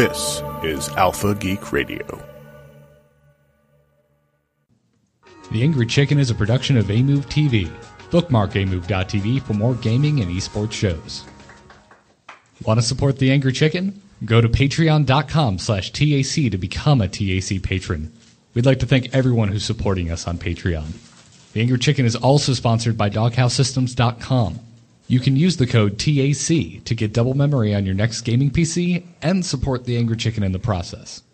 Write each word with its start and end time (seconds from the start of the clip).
This 0.00 0.42
is 0.62 0.88
Alpha 0.96 1.34
Geek 1.34 1.72
Radio. 1.72 2.24
The 5.52 5.62
Angry 5.62 5.84
Chicken 5.84 6.18
is 6.18 6.30
a 6.30 6.34
production 6.34 6.78
of 6.78 6.88
Amove 6.88 7.28
TV. 7.28 7.70
Bookmark 8.10 8.56
amove.tv 8.56 9.42
for 9.42 9.52
more 9.52 9.74
gaming 9.74 10.20
and 10.20 10.34
esports 10.34 10.72
shows. 10.72 11.24
Want 12.64 12.80
to 12.80 12.82
support 12.82 13.18
The 13.18 13.30
Angry 13.30 13.52
Chicken? 13.52 14.00
Go 14.24 14.40
to 14.40 14.48
patreon.com 14.48 15.58
slash 15.58 15.92
TAC 15.92 16.50
to 16.50 16.56
become 16.56 17.02
a 17.02 17.06
TAC 17.06 17.62
patron. 17.62 18.10
We'd 18.54 18.64
like 18.64 18.78
to 18.78 18.86
thank 18.86 19.14
everyone 19.14 19.48
who's 19.48 19.66
supporting 19.66 20.10
us 20.10 20.26
on 20.26 20.38
Patreon. 20.38 20.92
The 21.52 21.60
Angry 21.60 21.78
Chicken 21.78 22.06
is 22.06 22.16
also 22.16 22.54
sponsored 22.54 22.96
by 22.96 23.10
DoghouseSystems.com. 23.10 24.60
You 25.10 25.18
can 25.18 25.34
use 25.34 25.56
the 25.56 25.66
code 25.66 25.98
TAC 25.98 26.84
to 26.84 26.94
get 26.94 27.12
double 27.12 27.34
memory 27.34 27.74
on 27.74 27.84
your 27.84 27.96
next 27.96 28.20
gaming 28.20 28.48
PC 28.48 29.02
and 29.22 29.44
support 29.44 29.84
The 29.84 29.96
Angry 29.96 30.16
Chicken 30.16 30.44
in 30.44 30.52
the 30.52 30.60
process. 30.60 31.24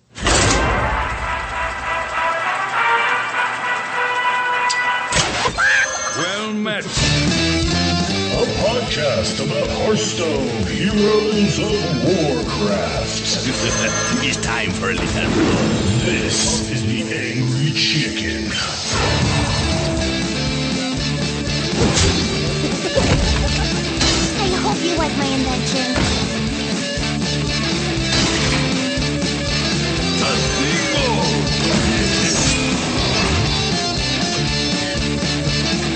Well 6.17 6.55
met. 6.55 6.87
A 6.87 8.47
podcast 8.65 9.45
about 9.45 9.69
Hearthstone, 9.83 10.49
Heroes 10.69 11.59
of 11.59 11.69
Warcraft. 12.03 13.21
it's 14.25 14.39
time 14.39 14.71
for 14.71 14.89
a 14.89 14.95
little. 14.95 15.31
This 16.07 16.71
is 16.71 16.83
the 16.87 17.03
Angry 17.13 17.73
Chicken. 17.73 18.51
I 24.87 24.89
hope 24.89 24.95
you 24.95 25.03
like 25.03 25.17
my 25.17 25.27
invention. 25.27 26.97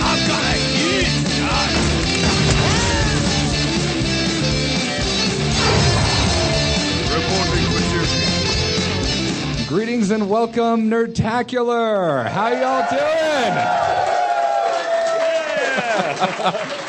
I'm 0.03 0.21
gonna 0.27 0.57
eat 0.75 1.13
that. 1.39 1.71
Reporting 7.13 7.67
for 7.71 7.83
duty. 7.91 9.67
Greetings 9.69 10.11
and 10.11 10.29
welcome, 10.29 10.91
Nerdtacular. 10.91 12.27
How 12.29 12.49
y'all 12.49 12.87
doing? 16.61 16.77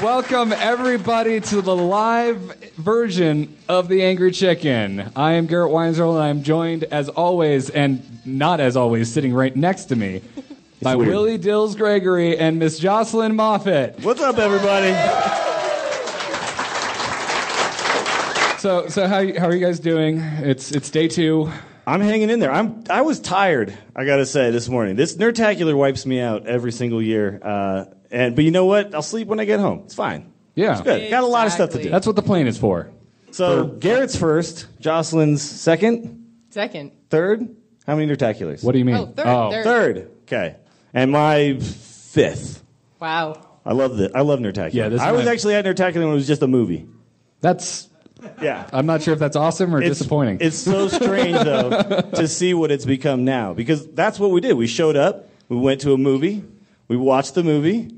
welcome 0.00 0.52
everybody 0.52 1.40
to 1.40 1.60
the 1.60 1.76
live 1.76 2.38
version 2.76 3.54
of 3.68 3.88
the 3.88 4.02
Angry 4.02 4.30
Chicken. 4.30 5.10
I 5.14 5.32
am 5.32 5.46
Garrett 5.46 5.70
Weinzierl, 5.70 6.14
and 6.14 6.22
I'm 6.22 6.42
joined, 6.42 6.84
as 6.84 7.10
always, 7.10 7.68
and 7.68 8.02
not 8.24 8.60
as 8.60 8.76
always, 8.76 9.12
sitting 9.12 9.34
right 9.34 9.54
next 9.54 9.86
to 9.86 9.96
me. 9.96 10.22
By 10.80 10.96
weird. 10.96 11.10
Willie 11.10 11.38
Dills 11.38 11.76
Gregory 11.76 12.38
and 12.38 12.58
Miss 12.58 12.78
Jocelyn 12.78 13.36
Moffat. 13.36 14.00
What's 14.00 14.20
up, 14.22 14.38
everybody? 14.38 14.92
So, 18.58 18.88
so 18.88 19.06
how 19.06 19.38
how 19.38 19.48
are 19.48 19.54
you 19.54 19.64
guys 19.64 19.78
doing? 19.78 20.20
It's 20.20 20.72
it's 20.72 20.88
day 20.88 21.08
two. 21.08 21.50
I'm 21.86 22.00
hanging 22.00 22.30
in 22.30 22.38
there. 22.38 22.52
I'm. 22.52 22.84
I 22.88 23.02
was 23.02 23.20
tired. 23.20 23.76
I 23.94 24.04
gotta 24.04 24.24
say 24.24 24.52
this 24.52 24.68
morning. 24.68 24.96
This 24.96 25.16
Nerdtacular 25.16 25.74
wipes 25.74 26.06
me 26.06 26.20
out 26.20 26.46
every 26.46 26.72
single 26.72 27.02
year. 27.02 27.40
Uh, 27.42 27.84
and 28.12 28.36
but 28.36 28.44
you 28.44 28.50
know 28.50 28.66
what? 28.66 28.94
I'll 28.94 29.02
sleep 29.02 29.26
when 29.28 29.40
I 29.40 29.44
get 29.44 29.58
home. 29.60 29.82
It's 29.84 29.94
fine. 29.94 30.32
Yeah, 30.54 30.72
It's 30.72 30.82
good. 30.82 31.10
Got 31.10 31.24
a 31.24 31.26
lot 31.26 31.46
of 31.46 31.52
stuff 31.52 31.70
to 31.70 31.82
do. 31.82 31.88
that's 31.88 32.06
what 32.06 32.14
the 32.14 32.22
plane 32.22 32.46
is 32.46 32.58
for. 32.58 32.90
So 33.30 33.64
Garrett's 33.66 34.14
first, 34.16 34.66
Jocelyn's 34.80 35.40
second, 35.42 36.26
Second. 36.50 36.92
third. 37.08 37.56
How 37.86 37.96
many 37.96 38.12
Nerdtaculars? 38.14 38.62
What 38.62 38.72
do 38.72 38.78
you 38.78 38.84
mean? 38.84 38.94
Oh, 38.96 39.06
third, 39.06 39.26
oh. 39.26 39.50
third. 39.50 39.64
Third. 39.64 40.10
Okay. 40.24 40.56
And 40.94 41.10
my 41.10 41.58
fifth. 41.58 42.62
Wow. 43.00 43.48
I 43.64 43.72
love 43.72 43.96
the. 43.96 44.10
I 44.14 44.20
love 44.20 44.40
Nerdtacular. 44.40 44.74
Yeah, 44.74 44.88
this 44.90 45.00
is 45.00 45.06
I 45.06 45.12
was 45.12 45.24
my- 45.24 45.32
actually 45.32 45.54
at 45.54 45.64
Nerdtacular 45.64 45.94
when 46.04 46.08
it 46.08 46.14
was 46.14 46.26
just 46.26 46.42
a 46.42 46.46
movie. 46.48 46.86
That's 47.40 47.88
Yeah. 48.40 48.68
I'm 48.72 48.86
not 48.86 49.02
sure 49.02 49.14
if 49.14 49.18
that's 49.20 49.36
awesome 49.36 49.74
or 49.74 49.78
It's- 49.80 49.98
disappointing. 49.98 50.38
It's 50.40 50.56
so 50.58 50.88
strange 50.88 51.38
though 51.38 51.70
to 52.14 52.28
see 52.28 52.52
what 52.54 52.70
it's 52.70 52.84
become 52.84 53.24
now 53.24 53.54
because 53.54 53.86
that's 53.92 54.18
what 54.20 54.30
we 54.30 54.40
did. 54.42 54.52
We 54.54 54.66
showed 54.66 54.96
up, 54.96 55.28
we 55.48 55.56
went 55.56 55.80
to 55.80 55.92
a 55.94 55.98
movie, 55.98 56.44
we 56.88 56.96
watched 56.96 57.34
the 57.34 57.42
movie. 57.42 57.90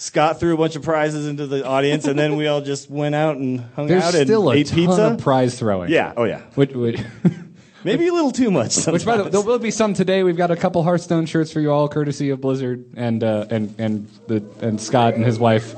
Scott 0.00 0.38
threw 0.38 0.54
a 0.54 0.56
bunch 0.56 0.76
of 0.76 0.82
prizes 0.82 1.26
into 1.26 1.48
the 1.48 1.66
audience, 1.66 2.06
and 2.06 2.16
then 2.16 2.36
we 2.36 2.46
all 2.46 2.60
just 2.60 2.88
went 2.88 3.16
out 3.16 3.36
and 3.36 3.60
hung 3.74 3.88
There's 3.88 4.04
out 4.04 4.14
and 4.14 4.26
still 4.28 4.48
a 4.50 4.54
ate 4.54 4.68
ton 4.68 4.76
pizza. 4.76 5.02
of 5.08 5.18
prize 5.18 5.58
throwing. 5.58 5.90
yeah, 5.90 6.12
oh 6.16 6.22
yeah, 6.22 6.38
Which, 6.54 6.72
which, 6.72 7.00
maybe 7.84 8.06
a 8.06 8.12
little 8.12 8.30
too 8.30 8.52
much. 8.52 8.76
which 8.86 9.04
by 9.04 9.16
the 9.16 9.24
sometimes. 9.24 9.32
there 9.32 9.40
will 9.42 9.58
be 9.58 9.72
some 9.72 9.94
today. 9.94 10.22
We've 10.22 10.36
got 10.36 10.52
a 10.52 10.56
couple 10.56 10.84
Hearthstone 10.84 11.26
shirts 11.26 11.50
for 11.52 11.58
you 11.58 11.72
all, 11.72 11.88
courtesy 11.88 12.30
of 12.30 12.40
Blizzard 12.40 12.84
and 12.96 13.24
uh, 13.24 13.46
and 13.50 13.74
and 13.78 14.08
the 14.28 14.44
and 14.60 14.80
Scott 14.80 15.14
and 15.14 15.24
his 15.24 15.40
wife 15.40 15.74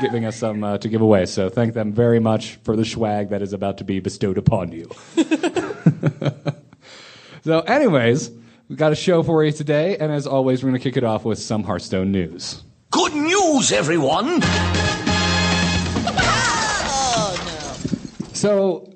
giving 0.00 0.24
us 0.26 0.36
some 0.36 0.62
uh, 0.62 0.78
to 0.78 0.88
give 0.88 1.00
away. 1.00 1.26
So 1.26 1.48
thank 1.48 1.74
them 1.74 1.92
very 1.92 2.20
much 2.20 2.56
for 2.62 2.76
the 2.76 2.84
swag 2.84 3.30
that 3.30 3.42
is 3.42 3.52
about 3.52 3.78
to 3.78 3.84
be 3.84 3.98
bestowed 3.98 4.38
upon 4.38 4.70
you. 4.70 4.88
so, 7.44 7.60
anyways, 7.60 8.30
we've 8.68 8.78
got 8.78 8.92
a 8.92 8.96
show 8.96 9.22
for 9.24 9.42
you 9.42 9.50
today, 9.52 9.96
and 9.96 10.12
as 10.12 10.26
always, 10.26 10.62
we're 10.62 10.70
going 10.70 10.80
to 10.80 10.84
kick 10.88 10.96
it 10.96 11.04
off 11.04 11.24
with 11.24 11.38
some 11.40 11.64
Hearthstone 11.64 12.12
news. 12.12 12.62
Good 12.96 13.14
news, 13.14 13.72
everyone. 13.72 14.40
So, 18.32 18.90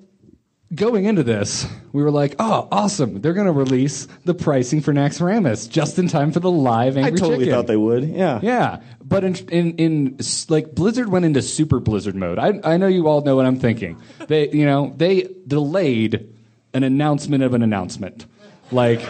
going 0.74 1.04
into 1.04 1.22
this, 1.22 1.66
we 1.92 2.02
were 2.02 2.10
like, 2.10 2.34
"Oh, 2.38 2.66
awesome! 2.72 3.20
They're 3.20 3.34
going 3.34 3.46
to 3.46 3.52
release 3.52 4.06
the 4.24 4.32
pricing 4.34 4.80
for 4.80 4.92
Naxxramas 4.94 5.68
just 5.68 5.98
in 5.98 6.08
time 6.08 6.32
for 6.32 6.40
the 6.40 6.50
live 6.50 6.96
I 6.96 7.02
Angry 7.02 7.20
totally 7.20 7.38
Chicken." 7.44 7.54
thought 7.54 7.66
they 7.66 7.76
would. 7.76 8.04
Yeah, 8.04 8.40
Yeah, 8.42 8.80
but 9.02 9.22
in, 9.24 9.34
in 9.48 9.76
in 9.76 10.18
like 10.48 10.74
Blizzard 10.74 11.08
went 11.08 11.24
into 11.26 11.42
super 11.42 11.78
Blizzard 11.80 12.14
mode. 12.14 12.38
I 12.38 12.58
I 12.64 12.76
know 12.78 12.86
you 12.86 13.06
all 13.06 13.20
know 13.22 13.36
what 13.36 13.44
I'm 13.46 13.58
thinking. 13.60 14.00
They 14.28 14.48
you 14.50 14.64
know 14.64 14.94
they 14.96 15.28
delayed 15.46 16.26
an 16.74 16.84
announcement 16.84 17.42
of 17.42 17.52
an 17.54 17.62
announcement. 17.62 18.24
Like 18.72 19.00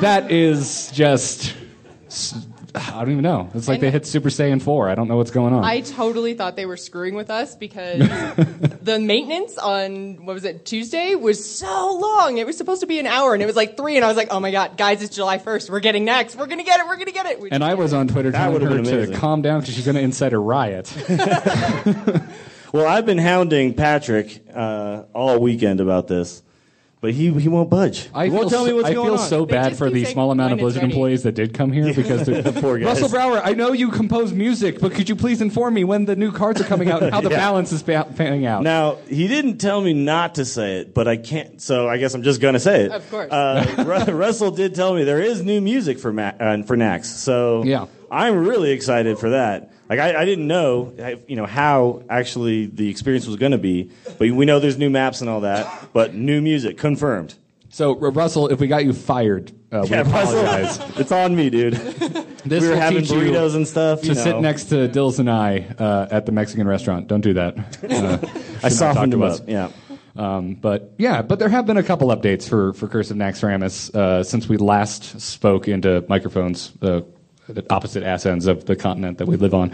that 0.00 0.30
is 0.30 0.90
just 0.92 1.54
s- 2.06 2.46
I 2.74 3.00
don't 3.00 3.10
even 3.12 3.22
know. 3.22 3.50
It's 3.54 3.68
like 3.68 3.76
And- 3.76 3.82
they 3.84 3.90
hit 3.90 4.06
Super 4.06 4.28
Saiyan 4.28 4.60
four. 4.62 4.88
I 4.88 4.94
don't 4.94 5.08
know 5.08 5.16
what's 5.16 5.30
going 5.30 5.52
on. 5.52 5.64
I 5.64 5.80
totally 5.80 6.34
thought 6.34 6.56
they 6.56 6.66
were 6.66 6.76
screwing 6.76 7.14
with 7.14 7.30
us 7.30 7.56
because 7.56 7.98
the 8.82 8.98
maintenance 9.00 9.58
on 9.58 10.24
what 10.24 10.34
was 10.34 10.44
it 10.44 10.64
Tuesday 10.64 11.14
was 11.14 11.44
so 11.58 11.98
long. 11.98 12.38
It 12.38 12.46
was 12.46 12.56
supposed 12.56 12.80
to 12.80 12.86
be 12.86 12.98
an 12.98 13.06
hour 13.06 13.34
and 13.34 13.42
it 13.42 13.46
was 13.46 13.56
like 13.56 13.76
three, 13.76 13.96
and 13.96 14.04
I 14.04 14.08
was 14.08 14.16
like, 14.16 14.28
"Oh 14.30 14.40
my 14.40 14.50
god, 14.50 14.76
guys, 14.76 15.02
it's 15.02 15.14
July 15.14 15.38
first. 15.38 15.70
We're 15.70 15.80
getting 15.80 16.04
next. 16.04 16.36
We're 16.36 16.46
gonna 16.46 16.64
get 16.64 16.80
it. 16.80 16.86
We're 16.86 16.96
gonna 16.96 17.12
get 17.12 17.26
it." 17.26 17.40
We 17.40 17.50
and 17.50 17.64
I 17.64 17.74
was 17.74 17.92
on 17.92 18.08
Twitter 18.08 18.30
That 18.30 18.38
telling 18.38 18.54
would've 18.54 18.68
her 18.68 18.82
been 18.82 19.12
to 19.12 19.18
calm 19.18 19.42
down 19.42 19.60
because 19.60 19.74
she's 19.74 19.84
going 19.84 19.96
to 19.96 20.02
incite 20.02 20.32
a 20.32 20.38
riot. 20.38 20.92
Well, 22.72 22.86
I've 22.86 23.04
been 23.04 23.18
hounding 23.18 23.74
Patrick 23.74 24.44
uh, 24.54 25.02
all 25.12 25.40
weekend 25.40 25.80
about 25.80 26.06
this, 26.06 26.40
but 27.00 27.12
he 27.12 27.32
he 27.32 27.48
won't 27.48 27.70
budge. 27.70 28.08
I 28.14 28.26
he 28.26 28.30
won't 28.30 28.42
feel 28.44 28.50
tell 28.50 28.64
me 28.64 28.70
so, 28.70 28.76
what's 28.76 28.88
I 28.88 28.94
going 28.94 29.08
feel 29.08 29.18
so 29.18 29.46
bad 29.46 29.76
for 29.76 29.88
the 29.90 30.04
small 30.04 30.30
amount 30.30 30.52
of 30.52 30.58
Blizzard 30.58 30.82
ready." 30.82 30.92
employees 30.92 31.22
that 31.22 31.32
did 31.32 31.54
come 31.54 31.72
here 31.72 31.94
because 31.94 32.26
the 32.26 32.58
Poor 32.60 32.78
guys. 32.78 32.86
Russell 32.86 33.08
Brower, 33.08 33.38
I 33.42 33.54
know 33.54 33.72
you 33.72 33.90
compose 33.90 34.32
music, 34.32 34.80
but 34.80 34.92
could 34.92 35.08
you 35.08 35.16
please 35.16 35.40
inform 35.40 35.74
me 35.74 35.84
when 35.84 36.04
the 36.04 36.14
new 36.16 36.30
cards 36.32 36.60
are 36.60 36.64
coming 36.64 36.90
out 36.90 37.02
and 37.02 37.12
how 37.12 37.20
the 37.22 37.30
Yeah. 37.30 37.36
balance 37.36 37.72
is 37.72 37.82
pa- 37.82 38.04
panning 38.04 38.44
out? 38.46 38.62
Now 38.62 38.96
he 39.08 39.28
didn't 39.28 39.58
tell 39.58 39.80
me 39.80 39.92
not 39.94 40.34
to 40.34 40.44
say 40.44 40.78
it, 40.80 40.94
but 40.94 41.08
I 41.08 41.16
can't. 41.16 41.60
So 41.62 41.88
I 41.88 41.96
guess 41.98 42.14
I'm 42.14 42.22
just 42.22 42.40
gonna 42.40 42.60
say 42.60 42.82
it. 42.82 42.92
Of 42.92 43.10
course. 43.10 43.30
Uh, 43.32 44.04
Russell 44.12 44.50
did 44.50 44.74
tell 44.74 44.94
me 44.94 45.04
there 45.04 45.22
is 45.22 45.42
new 45.42 45.60
music 45.60 45.98
for 45.98 46.12
Ma- 46.12 46.32
uh, 46.38 46.62
for 46.64 46.76
Nax. 46.76 47.06
So 47.06 47.62
Yeah. 47.64 47.86
I'm 48.10 48.46
really 48.46 48.72
excited 48.72 49.18
for 49.18 49.30
that. 49.30 49.70
Like 49.90 49.98
I, 49.98 50.22
I 50.22 50.24
didn't 50.24 50.46
know, 50.46 50.94
you 51.26 51.34
know, 51.34 51.46
how 51.46 52.04
actually 52.08 52.66
the 52.66 52.88
experience 52.88 53.26
was 53.26 53.34
going 53.34 53.50
to 53.50 53.58
be, 53.58 53.90
but 54.18 54.30
we 54.30 54.46
know 54.46 54.60
there's 54.60 54.78
new 54.78 54.88
maps 54.88 55.20
and 55.20 55.28
all 55.28 55.40
that. 55.40 55.88
But 55.92 56.14
new 56.14 56.40
music 56.40 56.78
confirmed. 56.78 57.34
So, 57.70 58.00
R- 58.00 58.10
Russell, 58.10 58.48
if 58.48 58.60
we 58.60 58.68
got 58.68 58.84
you 58.84 58.92
fired, 58.92 59.50
uh, 59.72 59.80
we 59.82 59.90
Yeah, 59.90 60.02
Russell, 60.02 60.84
it's 61.00 61.10
on 61.10 61.34
me, 61.34 61.50
dude. 61.50 61.74
This 62.42 62.62
we 62.62 62.70
were 62.70 62.76
having 62.76 63.04
burritos 63.04 63.54
and 63.54 63.68
stuff. 63.68 64.00
to 64.00 64.06
you 64.06 64.14
sit 64.14 64.40
next 64.40 64.70
to 64.70 64.88
Dills 64.88 65.18
and 65.18 65.30
I 65.30 65.66
uh, 65.78 66.08
at 66.10 66.24
the 66.24 66.32
Mexican 66.32 66.66
restaurant. 66.66 67.06
Don't 67.06 67.20
do 67.20 67.34
that. 67.34 67.54
Uh, 67.90 68.18
I 68.62 68.70
softened 68.70 69.12
him 69.12 69.22
up. 69.22 69.40
Yeah. 69.46 69.70
Um, 70.16 70.54
but 70.54 70.94
yeah, 70.96 71.20
but 71.20 71.38
there 71.38 71.50
have 71.50 71.66
been 71.66 71.76
a 71.76 71.82
couple 71.82 72.08
updates 72.08 72.48
for, 72.48 72.72
for 72.72 72.88
Curse 72.88 73.10
of 73.10 73.18
Naxxramas 73.18 73.94
uh, 73.94 74.24
since 74.24 74.48
we 74.48 74.56
last 74.56 75.20
spoke 75.20 75.68
into 75.68 76.02
microphones 76.08 76.72
uh, 76.80 77.02
at 77.58 77.70
opposite 77.70 78.02
ass 78.02 78.26
ends 78.26 78.46
of 78.46 78.64
the 78.66 78.76
continent 78.76 79.18
that 79.18 79.26
we 79.26 79.36
live 79.36 79.54
on. 79.54 79.72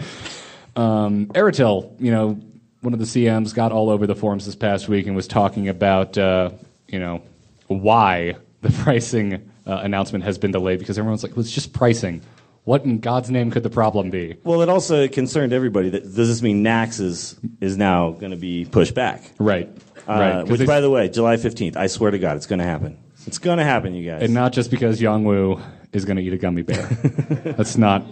Um, 0.75 1.31
you 1.35 2.11
know, 2.11 2.39
one 2.81 2.93
of 2.93 2.99
the 2.99 3.05
CMs 3.05 3.53
got 3.53 3.71
all 3.71 3.89
over 3.89 4.05
the 4.05 4.15
forums 4.15 4.45
this 4.45 4.55
past 4.55 4.87
week 4.87 5.07
and 5.07 5.15
was 5.15 5.27
talking 5.27 5.67
about, 5.67 6.17
uh, 6.17 6.51
you 6.87 6.99
know, 6.99 7.21
why 7.67 8.35
the 8.61 8.69
pricing 8.83 9.49
uh, 9.65 9.79
announcement 9.83 10.23
has 10.23 10.37
been 10.37 10.51
delayed 10.51 10.79
because 10.79 10.97
everyone's 10.99 11.23
like, 11.23 11.35
well, 11.35 11.41
it's 11.41 11.51
just 11.51 11.73
pricing. 11.73 12.21
What 12.63 12.83
in 12.83 12.99
God's 12.99 13.29
name 13.31 13.49
could 13.49 13.63
the 13.63 13.69
problem 13.69 14.09
be? 14.09 14.35
Well, 14.43 14.61
it 14.61 14.67
also 14.69 15.07
concerned 15.07 15.53
everybody. 15.53 15.89
That 15.89 16.03
does 16.03 16.27
this 16.27 16.41
mean 16.41 16.63
Nax 16.65 16.99
is 16.99 17.39
is 17.61 17.77
now 17.77 18.11
going 18.11 18.31
to 18.31 18.37
be 18.37 18.65
pushed 18.65 18.93
back? 18.93 19.23
Right. 19.39 19.69
Right, 20.05 20.45
'cause 20.45 20.59
which, 20.59 20.67
by 20.67 20.79
the 20.81 20.89
way, 20.89 21.09
July 21.09 21.35
15th. 21.35 21.75
I 21.75 21.87
swear 21.87 22.11
to 22.11 22.19
God, 22.19 22.37
it's 22.37 22.45
going 22.45 22.59
to 22.59 22.65
happen. 22.65 22.97
It's 23.25 23.39
going 23.39 23.57
to 23.57 23.65
happen, 23.65 23.93
you 23.93 24.09
guys. 24.09 24.21
and 24.21 24.33
not 24.33 24.53
just 24.53 24.71
because 24.71 25.01
Yongwoo 25.01 25.61
is 25.93 26.05
going 26.05 26.17
to 26.17 26.23
eat 26.23 26.33
a 26.33 26.37
gummy 26.37 26.61
bear. 26.63 26.83
That's 27.57 27.77
not. 27.77 28.03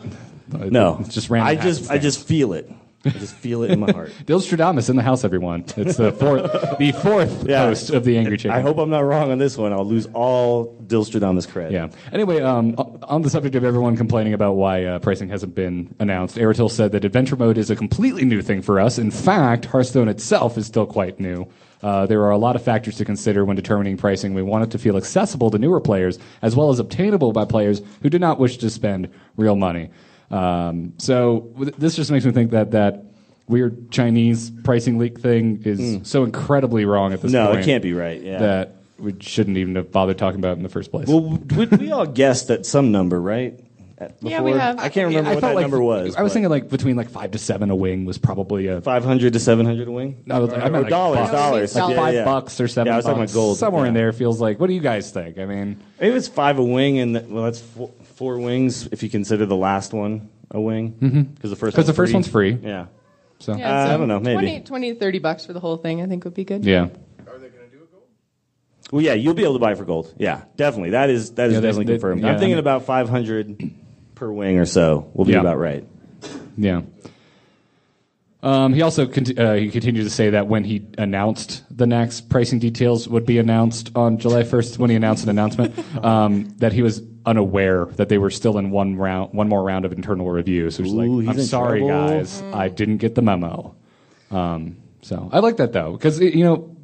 no, 0.50 0.98
it's 1.01 1.13
just 1.13 1.30
random. 1.30 1.48
I 1.57 1.62
just, 1.62 1.92
I 1.92 1.98
just 1.98 2.27
feel 2.27 2.54
it. 2.54 2.69
I 3.07 3.10
just 3.10 3.36
feel 3.36 3.62
it 3.62 3.69
in 3.69 3.80
my 3.80 3.92
heart. 3.92 4.12
Dilstradamus 4.25 4.89
in 4.89 4.95
the 4.95 5.04
house, 5.04 5.24
everyone. 5.24 5.63
It's 5.77 5.95
the 5.98 6.12
fourth, 6.12 6.51
the 6.80 6.92
fourth 7.04 7.45
Yeah. 7.48 7.66
host 7.68 7.92
of 7.92 8.04
the 8.04 8.18
Angry 8.18 8.36
Chicken. 8.36 8.50
I 8.57 8.62
hope 8.62 8.80
I'm 8.80 8.89
not 8.89 9.01
wrong 9.01 9.31
on 9.31 9.38
this 9.38 9.57
one. 9.57 9.72
I'll 9.74 9.86
lose 9.86 10.07
all 10.13 10.75
Dilstradamus 10.88 11.48
credit. 11.48 11.72
Yeah. 11.74 11.89
Anyway, 12.12 12.42
um, 12.42 12.74
on 13.04 13.22
the 13.22 13.30
subject 13.30 13.54
of 13.54 13.63
everyone 13.63 13.95
complaining 13.95 14.33
about 14.33 14.54
why 14.54 14.86
uh, 14.86 14.98
pricing 14.98 15.30
hasn't 15.30 15.54
been 15.54 15.94
announced, 16.00 16.38
Airtel 16.38 16.71
said 16.71 16.94
that 16.94 17.06
adventure 17.06 17.36
mode 17.36 17.60
is 17.60 17.69
a 17.69 17.75
completely 17.75 18.25
new 18.25 18.42
thing 18.42 18.63
for 18.63 18.80
us. 18.80 18.98
In 18.98 19.12
fact, 19.12 19.66
Hearthstone 19.66 20.07
itself 20.07 20.57
is 20.57 20.66
still 20.66 20.88
quite 20.88 21.19
new. 21.19 21.48
Uh, 21.85 22.07
there 22.07 22.23
are 22.23 22.31
a 22.31 22.37
lot 22.37 22.55
of 22.55 22.63
factors 22.63 22.97
to 22.97 23.05
consider 23.05 23.45
when 23.45 23.55
determining 23.55 23.95
pricing. 23.95 24.33
We 24.33 24.41
want 24.41 24.63
it 24.63 24.71
to 24.71 24.79
feel 24.79 24.97
accessible 24.97 25.51
to 25.51 25.59
newer 25.59 25.79
players, 25.79 26.17
as 26.41 26.55
well 26.55 26.71
as 26.71 26.79
obtainable 26.79 27.31
by 27.31 27.45
players 27.45 27.79
who 28.01 28.09
do 28.09 28.17
not 28.17 28.39
wish 28.39 28.57
to 28.57 28.71
spend 28.71 29.11
real 29.37 29.55
money. 29.55 29.91
Um, 30.31 30.93
so 30.97 31.51
this 31.77 31.95
just 31.95 32.09
makes 32.09 32.25
me 32.25 32.31
think 32.31 32.49
that 32.51 32.71
that 32.71 33.05
weird 33.47 33.91
Chinese 33.91 34.49
pricing 34.63 34.97
leak 34.97 35.19
thing 35.19 35.61
is 35.63 36.09
so 36.09 36.23
incredibly 36.23 36.85
wrong 36.85 37.13
at 37.13 37.21
this. 37.21 37.31
No, 37.31 37.49
point. 37.49 37.59
it 37.59 37.65
can't 37.65 37.83
be 37.83 37.93
right. 37.93 38.19
Yeah. 38.19 38.39
That 38.39 38.75
we 38.97 39.13
shouldn't 39.19 39.57
even 39.57 39.75
have 39.75 39.91
bothered 39.91 40.17
talking 40.17 40.39
about 40.39 40.53
it 40.53 40.57
in 40.57 40.63
the 40.63 40.69
first 40.69 40.89
place. 40.89 41.07
well, 41.07 41.37
we, 41.55 41.65
we 41.67 41.91
all 41.91 42.07
guessed 42.07 42.49
at 42.49 42.65
some 42.65 42.91
number, 42.91 43.21
right? 43.21 43.59
At- 43.97 44.18
Yeah, 44.21 44.42
we 44.42 44.51
have. 44.51 44.77
I 44.80 44.89
can't 44.89 45.07
remember 45.07 45.30
I 45.31 45.33
what 45.36 45.42
felt 45.42 45.51
that 45.51 45.56
like 45.56 45.63
number 45.63 45.81
was. 45.81 46.15
I 46.15 46.21
was 46.21 46.31
but 46.31 46.33
thinking 46.33 46.50
like 46.50 46.69
between 46.69 46.95
like 46.97 47.09
five 47.09 47.31
to 47.31 47.38
seven 47.38 47.69
a 47.69 47.75
wing 47.75 48.03
was 48.06 48.18
probably 48.18 48.68
a. 48.68 48.81
500 48.81 49.31
to 49.33 49.39
700 49.39 49.88
a 49.88 49.92
wing. 49.92 50.24
I 50.30 50.39
was 50.39 50.50
like, 50.51 50.62
I 50.62 50.69
meant 50.69 50.83
like 50.83 50.89
dollars, 50.89 51.19
bucks. 51.19 51.31
dollars. 51.31 51.75
Like 51.75 51.89
Yeah, 51.92 51.95
five 51.95 52.13
yeah. 52.13 52.25
bucks 52.25 52.59
or 52.59 52.68
seven. 52.68 52.88
Yeah, 52.88 52.94
I 52.94 52.97
was 52.97 53.06
talking 53.06 53.24
about 53.24 53.33
gold. 53.33 53.57
Somewhere 53.57 53.86
in 53.86 53.94
Yeah. 53.95 54.01
there 54.01 54.13
feels 54.13 54.42
like. 54.42 54.59
What 54.59 54.68
do 54.68 54.74
you 54.74 54.81
guys 54.81 55.12
think? 55.12 55.38
I 55.39 55.45
mean, 55.45 55.80
Maybe 56.01 56.15
it's 56.15 56.27
five 56.27 56.59
a 56.59 56.63
wing, 56.63 57.00
and 57.00 57.15
the, 57.15 57.21
well, 57.27 57.44
that's 57.45 57.62
four, 57.62 57.89
four 58.15 58.38
wings 58.39 58.88
if 58.92 59.01
you 59.01 59.09
consider 59.09 59.45
the 59.45 59.56
last 59.56 59.94
one 59.94 60.30
a 60.51 60.59
wing. 60.59 60.89
Because 60.89 61.12
mm-hmm. 61.13 61.50
the 61.50 61.56
first 61.56 61.75
'Cause 61.75 61.77
one's 61.83 61.88
the 61.88 61.94
first 61.94 62.09
free. 62.12 62.13
one's 62.15 62.27
free. 62.27 62.57
Yeah. 62.62 62.86
so 63.39 63.56
Yeah, 63.56 63.69
Uh, 63.83 63.88
so 63.88 63.94
I 63.94 63.97
don't 63.97 64.07
know, 64.09 64.19
maybe. 64.19 64.42
20, 64.42 64.59
20 64.62 64.94
to 64.94 65.00
30 65.00 65.19
bucks 65.19 65.45
for 65.45 65.53
the 65.53 65.59
whole 65.62 65.77
thing, 65.77 66.01
I 66.01 66.06
think 66.07 66.25
would 66.25 66.33
be 66.33 66.44
good. 66.44 66.65
yeah. 66.65 66.81
Are 66.81 66.88
they 67.38 67.47
going 67.50 67.69
to 67.69 67.77
do 67.77 67.83
a 67.83 67.88
gold? 67.92 68.03
Well, 68.92 69.01
yeah, 69.01 69.13
you'll 69.13 69.33
be 69.33 69.44
able 69.44 69.53
to 69.53 69.59
buy 69.59 69.74
for 69.75 69.86
gold. 69.86 70.13
Yeah, 70.18 70.42
definitely. 70.57 70.89
That 70.92 71.09
is 71.09 71.31
that 71.31 71.47
is 71.47 71.53
Yeah, 71.56 71.59
they- 71.62 71.68
definitely 71.68 71.86
they- 71.86 71.94
confirmed. 71.94 72.21
yeah, 72.24 72.27
I'm 72.31 72.36
thinking 72.39 72.51
mean- 72.56 72.59
about 72.59 72.83
500 72.83 73.71
per 74.15 74.31
wing 74.31 74.57
or 74.57 74.65
so. 74.65 75.09
Will 75.13 75.25
be 75.25 75.33
Yeah. 75.33 75.41
about 75.41 75.57
right. 75.59 75.85
Yeah. 76.57 76.81
Um, 78.44 78.73
he 78.73 78.83
also 78.83 79.07
conti- 79.07 79.35
uh, 79.38 79.56
he 79.56 79.69
continued 79.69 80.03
to 80.03 80.09
say 80.12 80.29
that 80.31 80.47
when 80.47 80.63
he 80.63 80.85
announced 81.00 81.63
the 81.75 81.88
next 81.88 82.29
pricing 82.29 82.59
details 82.59 83.07
would 83.07 83.25
be 83.25 83.39
announced 83.39 83.91
on 83.95 84.19
July 84.19 84.44
1st, 84.44 84.77
when 84.77 84.91
he 84.91 84.95
announced 84.95 85.23
an 85.23 85.29
announcement, 85.31 85.73
um, 86.06 86.53
that 86.59 86.71
he 86.71 86.83
was 86.83 87.01
unaware 87.25 87.85
that 87.95 88.07
they 88.09 88.19
were 88.19 88.29
still 88.29 88.59
in 88.59 88.69
one 88.69 88.97
round, 88.97 89.33
one 89.33 89.50
more 89.50 89.63
round 89.63 89.83
of 89.83 89.91
internal 89.94 90.29
review. 90.29 90.69
So 90.69 90.83
he's 90.83 90.94
like, 90.94 91.09
"I'm 91.27 91.41
sorry, 91.41 91.79
trouble." 91.79 92.07
guys, 92.07 92.44
I 92.53 92.68
didn't 92.69 92.97
get 92.97 93.15
the 93.15 93.23
memo." 93.23 93.73
Um, 94.29 94.77
so 95.01 95.27
I 95.33 95.39
like 95.39 95.57
that 95.57 95.73
though, 95.73 95.94
because 95.94 96.19
you 96.19 96.44
know 96.44 96.75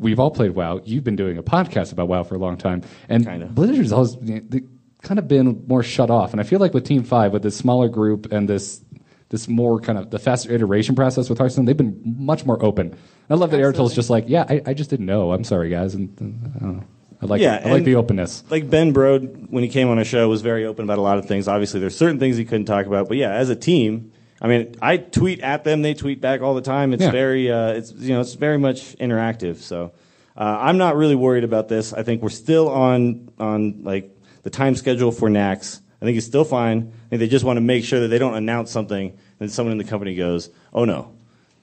we've 0.00 0.18
all 0.18 0.32
played 0.32 0.50
WoW. 0.56 0.80
You've 0.84 1.04
been 1.04 1.14
doing 1.16 1.38
a 1.38 1.44
podcast 1.44 1.92
about 1.92 2.08
WoW 2.08 2.24
for 2.24 2.34
a 2.34 2.38
long 2.38 2.56
time, 2.56 2.82
and 3.08 3.24
Kinda. 3.24 3.46
Blizzard's 3.46 3.92
always 3.92 4.16
they 4.16 4.62
kind 5.06 5.18
of 5.18 5.28
been 5.28 5.64
more 5.66 5.82
shut 5.82 6.10
off. 6.10 6.32
And 6.32 6.40
I 6.40 6.44
feel 6.44 6.58
like 6.58 6.74
with 6.74 6.84
Team 6.84 7.04
Five, 7.04 7.32
with 7.32 7.42
this 7.42 7.56
smaller 7.56 7.88
group 7.88 8.32
and 8.32 8.48
this 8.48 8.80
this 9.28 9.48
more 9.48 9.80
kind 9.80 9.98
of 9.98 10.10
the 10.10 10.18
faster 10.18 10.52
iteration 10.52 10.94
process 10.94 11.28
with 11.28 11.38
Hearthstone, 11.38 11.64
they've 11.64 11.76
been 11.76 12.00
much 12.04 12.44
more 12.44 12.62
open. 12.64 12.96
I 13.28 13.34
love 13.34 13.50
that 13.50 13.60
Airtel's 13.60 13.94
just 13.94 14.08
like, 14.08 14.24
yeah, 14.28 14.44
I, 14.48 14.62
I 14.66 14.74
just 14.74 14.88
didn't 14.88 15.06
know. 15.06 15.32
I'm 15.32 15.42
sorry, 15.42 15.68
guys, 15.68 15.94
and 15.94 16.10
uh, 16.20 16.56
I 16.56 16.58
don't 16.60 16.76
know. 16.76 16.84
I 17.22 17.26
like 17.26 17.40
Yeah, 17.40 17.62
I 17.64 17.70
like 17.72 17.84
the 17.84 17.96
openness. 17.96 18.44
Like 18.50 18.68
Ben 18.70 18.92
Brode, 18.92 19.50
when 19.50 19.64
he 19.64 19.68
came 19.70 19.88
on 19.88 19.98
a 19.98 20.04
show, 20.04 20.28
was 20.28 20.42
very 20.42 20.64
open 20.66 20.84
about 20.84 20.98
a 20.98 21.02
lot 21.02 21.18
of 21.18 21.26
things. 21.26 21.48
Obviously, 21.48 21.80
there's 21.80 21.96
certain 21.96 22.18
things 22.20 22.36
he 22.36 22.44
couldn't 22.44 22.66
talk 22.66 22.86
about, 22.86 23.08
but 23.08 23.16
yeah, 23.16 23.32
as 23.32 23.48
a 23.48 23.56
team, 23.56 24.12
I 24.40 24.48
mean, 24.48 24.74
I 24.82 24.98
tweet 24.98 25.40
at 25.40 25.64
them, 25.64 25.82
they 25.82 25.94
tweet 25.94 26.20
back 26.20 26.42
all 26.42 26.54
the 26.54 26.60
time. 26.60 26.92
It's 26.92 27.02
Yeah. 27.02 27.10
very, 27.10 27.50
uh, 27.50 27.68
it's 27.72 27.92
you 27.92 28.12
know, 28.14 28.20
it's 28.20 28.34
very 28.34 28.58
much 28.58 28.96
interactive. 28.98 29.56
So 29.56 29.92
uh, 30.36 30.58
I'm 30.60 30.76
not 30.78 30.94
really 30.94 31.14
worried 31.16 31.44
about 31.44 31.68
this. 31.68 31.92
I 31.94 32.02
think 32.02 32.22
we're 32.22 32.28
still 32.28 32.68
on 32.68 33.30
on 33.38 33.82
like 33.82 34.10
the 34.46 34.50
time 34.50 34.76
schedule 34.76 35.10
for 35.10 35.28
Nax. 35.28 35.80
I 36.00 36.04
think 36.04 36.16
it's 36.16 36.26
still 36.26 36.44
fine. 36.44 36.92
I 37.06 37.08
think 37.08 37.18
they 37.18 37.26
just 37.26 37.44
want 37.44 37.56
to 37.56 37.60
make 37.60 37.84
sure 37.84 37.98
that 37.98 38.08
they 38.08 38.18
don't 38.20 38.34
announce 38.34 38.70
something 38.70 39.18
and 39.40 39.50
someone 39.50 39.72
in 39.72 39.78
the 39.78 39.82
company 39.82 40.14
goes, 40.14 40.50
"Oh 40.72 40.84
no, 40.84 41.10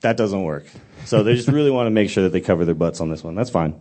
that 0.02 0.18
doesn't 0.18 0.44
work." 0.44 0.66
So 1.06 1.24
they 1.24 1.34
just 1.34 1.48
really 1.48 1.72
want 1.78 1.88
to 1.88 1.92
make 1.92 2.10
sure 2.10 2.24
that 2.24 2.34
they 2.34 2.42
cover 2.42 2.66
their 2.66 2.76
butts 2.76 3.00
on 3.00 3.10
this 3.10 3.24
one. 3.24 3.36
That's 3.36 3.50
fine. 3.50 3.80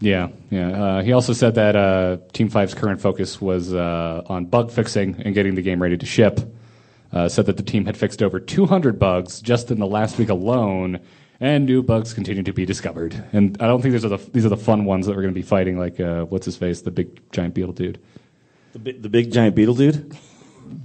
Yeah, 0.00 0.28
yeah. 0.50 0.68
Uh, 0.68 1.02
he 1.02 1.14
also 1.14 1.32
said 1.32 1.54
that 1.54 1.76
uh, 1.76 2.18
Team 2.34 2.50
5's 2.50 2.74
current 2.74 3.00
focus 3.00 3.40
was 3.40 3.72
uh, 3.72 4.20
on 4.26 4.44
bug 4.44 4.70
fixing 4.70 5.22
and 5.24 5.34
getting 5.34 5.54
the 5.54 5.62
game 5.62 5.80
ready 5.80 5.96
to 5.96 6.04
ship. 6.04 6.38
Uh, 7.10 7.30
said 7.30 7.46
that 7.46 7.56
the 7.56 7.62
team 7.62 7.86
had 7.86 7.96
fixed 7.96 8.22
over 8.22 8.38
200 8.38 8.98
bugs 8.98 9.40
just 9.40 9.70
in 9.70 9.78
the 9.78 9.86
last 9.86 10.18
week 10.18 10.28
alone, 10.28 11.00
and 11.40 11.64
new 11.64 11.82
bugs 11.82 12.12
continue 12.12 12.42
to 12.42 12.52
be 12.52 12.66
discovered. 12.66 13.24
And 13.32 13.56
I 13.60 13.66
don't 13.66 13.80
think 13.80 13.92
these 13.92 14.04
are 14.04 14.10
the 14.10 14.30
these 14.32 14.44
are 14.44 14.50
the 14.50 14.58
fun 14.58 14.84
ones 14.84 15.06
that 15.06 15.16
we're 15.16 15.22
going 15.22 15.32
to 15.32 15.40
be 15.40 15.46
fighting. 15.46 15.78
Like 15.78 15.98
uh, 15.98 16.24
what's 16.24 16.44
his 16.44 16.58
face, 16.58 16.82
the 16.82 16.90
big 16.90 17.18
giant 17.32 17.54
beetle 17.54 17.72
dude. 17.72 17.98
The, 18.72 18.78
bi- 18.78 18.98
the 18.98 19.08
big 19.08 19.32
giant 19.32 19.54
beetle 19.54 19.74
dude. 19.74 20.16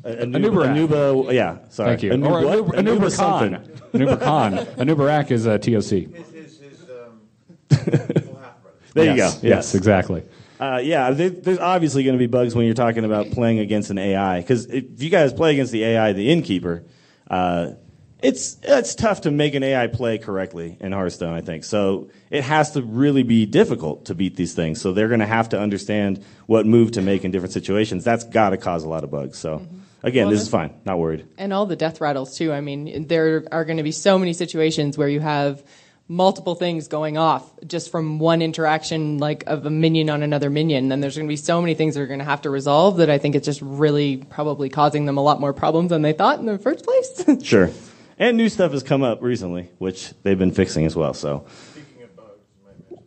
A- 0.03 0.25
Anub'arak. 0.25 0.87
Anuba, 0.87 1.33
yeah, 1.33 1.59
sorry. 1.69 1.91
Thank 1.91 2.03
you. 2.03 2.13
Anu- 2.13 2.25
or 2.27 2.43
what? 2.43 2.59
Anub- 2.59 2.69
Anuba 2.69 2.97
Anuba 2.97 3.11
something. 3.11 3.53
Khan. 3.53 3.63
Anuba 3.93 4.21
Khan. 4.21 4.53
Anub'arak 4.85 5.31
is 5.31 5.45
a 5.45 5.57
TOC. 5.57 5.69
His, 5.79 6.29
his, 6.31 6.59
his 6.59 6.89
um, 6.89 7.21
full 7.69 8.35
half 8.39 8.61
brother. 8.61 8.77
There 8.93 9.15
yes, 9.15 9.35
you 9.35 9.49
go. 9.49 9.55
Yes, 9.55 9.75
exactly. 9.75 10.23
Uh, 10.59 10.81
yeah, 10.83 11.11
there, 11.11 11.29
there's 11.29 11.59
obviously 11.59 12.03
going 12.03 12.15
to 12.15 12.19
be 12.19 12.25
bugs 12.27 12.55
when 12.55 12.65
you're 12.65 12.73
talking 12.73 13.05
about 13.05 13.29
playing 13.31 13.59
against 13.59 13.89
an 13.91 13.97
AI. 13.99 14.41
Because 14.41 14.65
if 14.65 15.01
you 15.01 15.09
guys 15.09 15.31
play 15.31 15.53
against 15.53 15.71
the 15.71 15.83
AI, 15.83 16.13
the 16.13 16.31
innkeeper, 16.31 16.83
uh, 17.29 17.73
it's 18.21 18.57
it's 18.63 18.95
tough 18.95 19.21
to 19.21 19.31
make 19.31 19.53
an 19.53 19.63
AI 19.63 19.87
play 19.87 20.17
correctly 20.17 20.77
in 20.79 20.91
Hearthstone. 20.91 21.33
I 21.33 21.41
think 21.41 21.63
so. 21.63 22.09
It 22.29 22.43
has 22.43 22.71
to 22.71 22.81
really 22.81 23.23
be 23.23 23.45
difficult 23.45 24.05
to 24.05 24.15
beat 24.15 24.35
these 24.35 24.53
things. 24.53 24.81
So 24.81 24.91
they're 24.91 25.07
going 25.07 25.19
to 25.19 25.27
have 25.27 25.49
to 25.49 25.59
understand 25.59 26.23
what 26.47 26.65
move 26.65 26.91
to 26.93 27.01
make 27.01 27.23
in 27.25 27.31
different 27.31 27.53
situations. 27.53 28.03
That's 28.03 28.23
got 28.23 28.51
to 28.51 28.57
cause 28.57 28.83
a 28.83 28.89
lot 28.89 29.03
of 29.03 29.11
bugs. 29.11 29.37
So 29.37 29.59
mm-hmm. 29.59 29.77
again, 30.03 30.25
Well, 30.25 30.31
this 30.31 30.41
is 30.41 30.49
fine. 30.49 30.73
Not 30.83 30.97
worried. 30.97 31.27
And 31.37 31.53
all 31.53 31.67
the 31.67 31.75
death 31.75 32.01
rattles 32.01 32.37
too. 32.37 32.51
I 32.51 32.61
mean, 32.61 33.07
there 33.07 33.47
are 33.51 33.65
going 33.65 33.77
to 33.77 33.83
be 33.83 33.91
so 33.91 34.17
many 34.17 34.33
situations 34.33 34.97
where 34.97 35.09
you 35.09 35.19
have 35.19 35.63
multiple 36.07 36.55
things 36.55 36.87
going 36.87 37.17
off 37.17 37.43
just 37.67 37.91
from 37.91 38.17
one 38.17 38.41
interaction, 38.41 39.17
like 39.17 39.43
of 39.45 39.65
a 39.65 39.69
minion 39.69 40.09
on 40.09 40.23
another 40.23 40.49
minion. 40.49 40.87
then 40.89 41.01
there's 41.01 41.17
going 41.17 41.27
to 41.27 41.31
be 41.31 41.35
so 41.35 41.61
many 41.61 41.73
things 41.73 41.95
they're 41.95 42.07
going 42.07 42.19
to 42.19 42.25
have 42.25 42.41
to 42.43 42.49
resolve 42.49 42.97
that 42.97 43.09
I 43.09 43.17
think 43.17 43.35
it's 43.35 43.45
just 43.45 43.61
really 43.61 44.17
probably 44.17 44.69
causing 44.69 45.05
them 45.05 45.17
a 45.17 45.21
lot 45.21 45.39
more 45.39 45.53
problems 45.53 45.89
than 45.89 46.01
they 46.01 46.13
thought 46.13 46.39
in 46.39 46.45
the 46.45 46.57
first 46.57 46.85
place. 46.85 47.25
Sure. 47.43 47.69
And 48.19 48.35
new 48.37 48.49
stuff 48.49 48.71
has 48.71 48.81
come 48.83 49.03
up 49.03 49.21
recently, 49.21 49.69
which 49.77 50.13
they've 50.23 50.37
been 50.37 50.51
fixing 50.51 50.85
as 50.85 50.95
well. 50.95 51.13
So 51.13 51.45
Speaking 51.71 52.03
of 52.03 52.15
bugs, 52.15 52.31
you 52.57 52.65
might 52.65 52.89
mention 52.89 53.05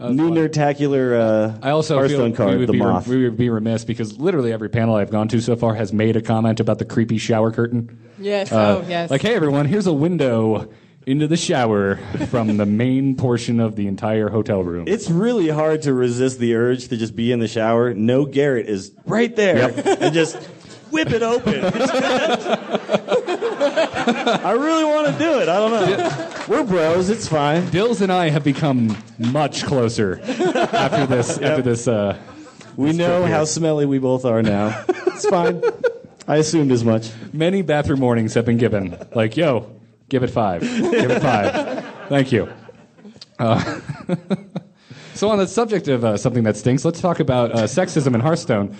New 0.00 0.30
Nerdtacular 0.30 1.20
uh, 1.20 1.58
I 1.62 1.70
also 1.70 1.96
Hearthstone 1.96 2.30
feel 2.30 2.36
card, 2.36 2.50
we 2.52 2.58
would, 2.58 2.68
the 2.68 2.72
be, 2.72 2.78
moth. 2.78 3.06
we 3.06 3.24
would 3.24 3.36
be 3.36 3.48
remiss 3.50 3.84
because 3.84 4.18
literally 4.18 4.52
every 4.52 4.68
panel 4.68 4.94
I've 4.96 5.10
gone 5.10 5.28
to 5.28 5.40
so 5.40 5.56
far 5.56 5.74
has 5.74 5.92
made 5.92 6.16
a 6.16 6.22
comment 6.22 6.58
about 6.60 6.78
the 6.78 6.84
creepy 6.84 7.18
shower 7.18 7.50
curtain. 7.52 7.98
yes. 8.18 8.50
Uh, 8.52 8.82
oh, 8.82 8.88
yes. 8.88 9.10
Like, 9.10 9.22
hey 9.22 9.34
everyone, 9.34 9.66
here's 9.66 9.86
a 9.86 9.92
window 9.92 10.68
into 11.10 11.26
the 11.26 11.36
shower 11.36 11.96
from 12.28 12.56
the 12.56 12.64
main 12.66 13.16
portion 13.16 13.58
of 13.60 13.76
the 13.76 13.86
entire 13.86 14.28
hotel 14.28 14.62
room. 14.62 14.84
It's 14.86 15.10
really 15.10 15.48
hard 15.48 15.82
to 15.82 15.92
resist 15.92 16.38
the 16.38 16.54
urge 16.54 16.88
to 16.88 16.96
just 16.96 17.16
be 17.16 17.32
in 17.32 17.40
the 17.40 17.48
shower. 17.48 17.92
No 17.92 18.24
Garrett 18.24 18.66
is 18.66 18.92
right 19.06 19.34
there 19.34 19.72
and 20.00 20.14
just 20.14 20.36
whip 20.92 21.10
it 21.10 21.22
open. 21.22 21.64
I 23.22 24.52
really 24.52 24.84
want 24.84 25.06
to 25.12 25.18
do 25.18 25.38
it. 25.40 25.48
I 25.48 25.56
don't 25.58 25.70
know. 25.72 26.32
We're 26.48 26.64
bros. 26.64 27.10
It's 27.10 27.28
fine. 27.28 27.68
Dills 27.70 28.00
and 28.00 28.10
I 28.12 28.30
have 28.30 28.44
become 28.44 28.96
much 29.18 29.64
closer 29.64 30.20
after 30.22 31.06
this. 31.06 31.38
After 31.38 31.62
this, 31.62 31.86
uh, 31.88 32.18
We 32.76 32.92
know 32.92 33.26
how 33.26 33.44
smelly 33.44 33.86
we 33.86 33.98
both 33.98 34.24
are 34.24 34.42
now. 34.42 34.84
It's 34.88 35.26
fine. 35.28 35.62
I 36.28 36.36
assumed 36.36 36.70
as 36.70 36.84
much. 36.84 37.10
many 37.32 37.62
bathroom 37.62 37.98
mornings 38.00 38.34
have 38.34 38.44
been 38.44 38.58
given. 38.58 38.96
Like, 39.14 39.36
yo, 39.36 39.66
give 40.10 40.22
it 40.22 40.28
five. 40.30 40.60
Give 40.60 41.10
it 41.10 41.22
five. 41.22 41.84
Thank 42.10 42.32
you. 42.32 42.48
Uh, 43.38 43.80
so, 45.14 45.30
on 45.30 45.38
the 45.38 45.46
subject 45.48 45.88
of 45.88 46.04
uh, 46.04 46.16
something 46.18 46.44
that 46.44 46.56
stinks, 46.56 46.84
let's 46.84 47.00
talk 47.00 47.20
about 47.20 47.52
uh, 47.52 47.62
sexism 47.64 48.14
in 48.14 48.20
Hearthstone. 48.20 48.76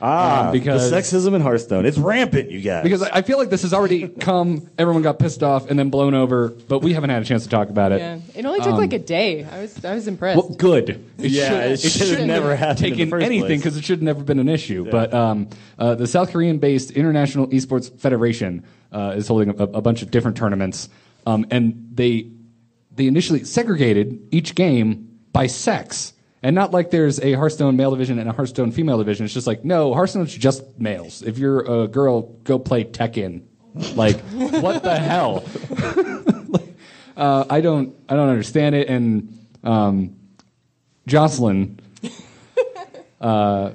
Ah, 0.00 0.48
Uh, 0.48 0.52
because- 0.52 0.90
the 0.90 0.96
sexism 0.96 1.34
in 1.34 1.40
Hearthstone. 1.40 1.84
It's 1.84 1.98
rampant, 1.98 2.50
you 2.52 2.60
guys. 2.60 2.84
Because 2.84 3.02
I 3.02 3.18
I 3.18 3.22
feel 3.22 3.36
like 3.36 3.50
this 3.50 3.62
has 3.62 3.74
already 3.74 4.06
come, 4.08 4.70
everyone 4.78 5.02
got 5.02 5.18
pissed 5.18 5.42
off 5.42 5.68
and 5.68 5.76
then 5.76 5.90
blown 5.90 6.14
over, 6.14 6.50
but 6.68 6.82
we 6.82 6.92
haven't 6.92 7.10
had 7.10 7.20
a 7.20 7.24
chance 7.24 7.42
to 7.42 7.48
talk 7.48 7.68
about 7.68 7.90
it. 7.90 7.98
yeah. 7.98 8.20
It 8.36 8.46
only 8.46 8.60
took 8.60 8.74
like 8.76 8.92
a 8.92 8.98
day. 9.00 9.42
I 9.44 9.62
was 9.62 9.84
I 9.84 9.94
was 9.94 10.06
impressed. 10.06 10.38
Well, 10.38 10.56
good. 10.56 10.90
It 11.18 11.30
Yeah, 11.32 11.62
it 11.64 11.80
should 11.80 11.92
have 12.00 12.08
shouldn't 12.10 12.26
never 12.28 12.54
happened 12.54 12.78
in 12.78 12.90
the 12.90 12.96
taken 12.96 13.10
first 13.10 13.26
anything 13.26 13.46
place. 13.48 13.60
because 13.60 13.76
it 13.76 13.84
should 13.84 13.98
have 13.98 14.02
never 14.04 14.22
been 14.22 14.38
an 14.38 14.48
issue. 14.48 14.88
But 14.88 15.12
um, 15.12 15.48
uh, 15.80 15.96
the 15.96 16.06
South 16.06 16.30
Korean-based 16.30 16.92
International 16.92 17.48
Esports 17.48 17.90
Federation 17.98 18.62
uh, 18.92 19.14
is 19.16 19.28
holding 19.28 19.50
a, 19.50 19.64
a 19.64 19.80
bunch 19.80 20.02
of 20.02 20.10
different 20.10 20.36
tournaments, 20.36 20.88
um, 21.26 21.46
and 21.50 21.90
they 21.94 22.30
they 22.94 23.06
initially 23.06 23.44
segregated 23.44 24.20
each 24.30 24.54
game 24.54 25.18
by 25.32 25.46
sex. 25.46 26.12
And 26.42 26.54
not 26.54 26.72
like 26.72 26.90
there's 26.90 27.18
a 27.20 27.32
Hearthstone 27.32 27.76
male 27.76 27.90
division 27.90 28.18
and 28.18 28.28
a 28.28 28.32
Hearthstone 28.32 28.70
female 28.70 28.98
division. 28.98 29.24
It's 29.24 29.34
just 29.34 29.46
like, 29.46 29.64
no, 29.64 29.92
Hearthstone's 29.92 30.34
just 30.34 30.62
males. 30.78 31.22
If 31.22 31.38
you're 31.38 31.82
a 31.82 31.88
girl, 31.88 32.22
go 32.44 32.58
play 32.58 32.84
Tekken. 32.84 33.42
Like, 33.94 34.20
what 34.32 34.82
the 34.84 34.96
hell? 34.96 35.44
uh, 37.16 37.44
I 37.50 37.60
don't, 37.60 37.94
I 38.08 38.14
don't 38.14 38.28
understand 38.28 38.76
it. 38.76 38.88
And 38.88 39.46
um, 39.64 40.16
Jocelyn, 41.06 41.80
uh, 43.20 43.72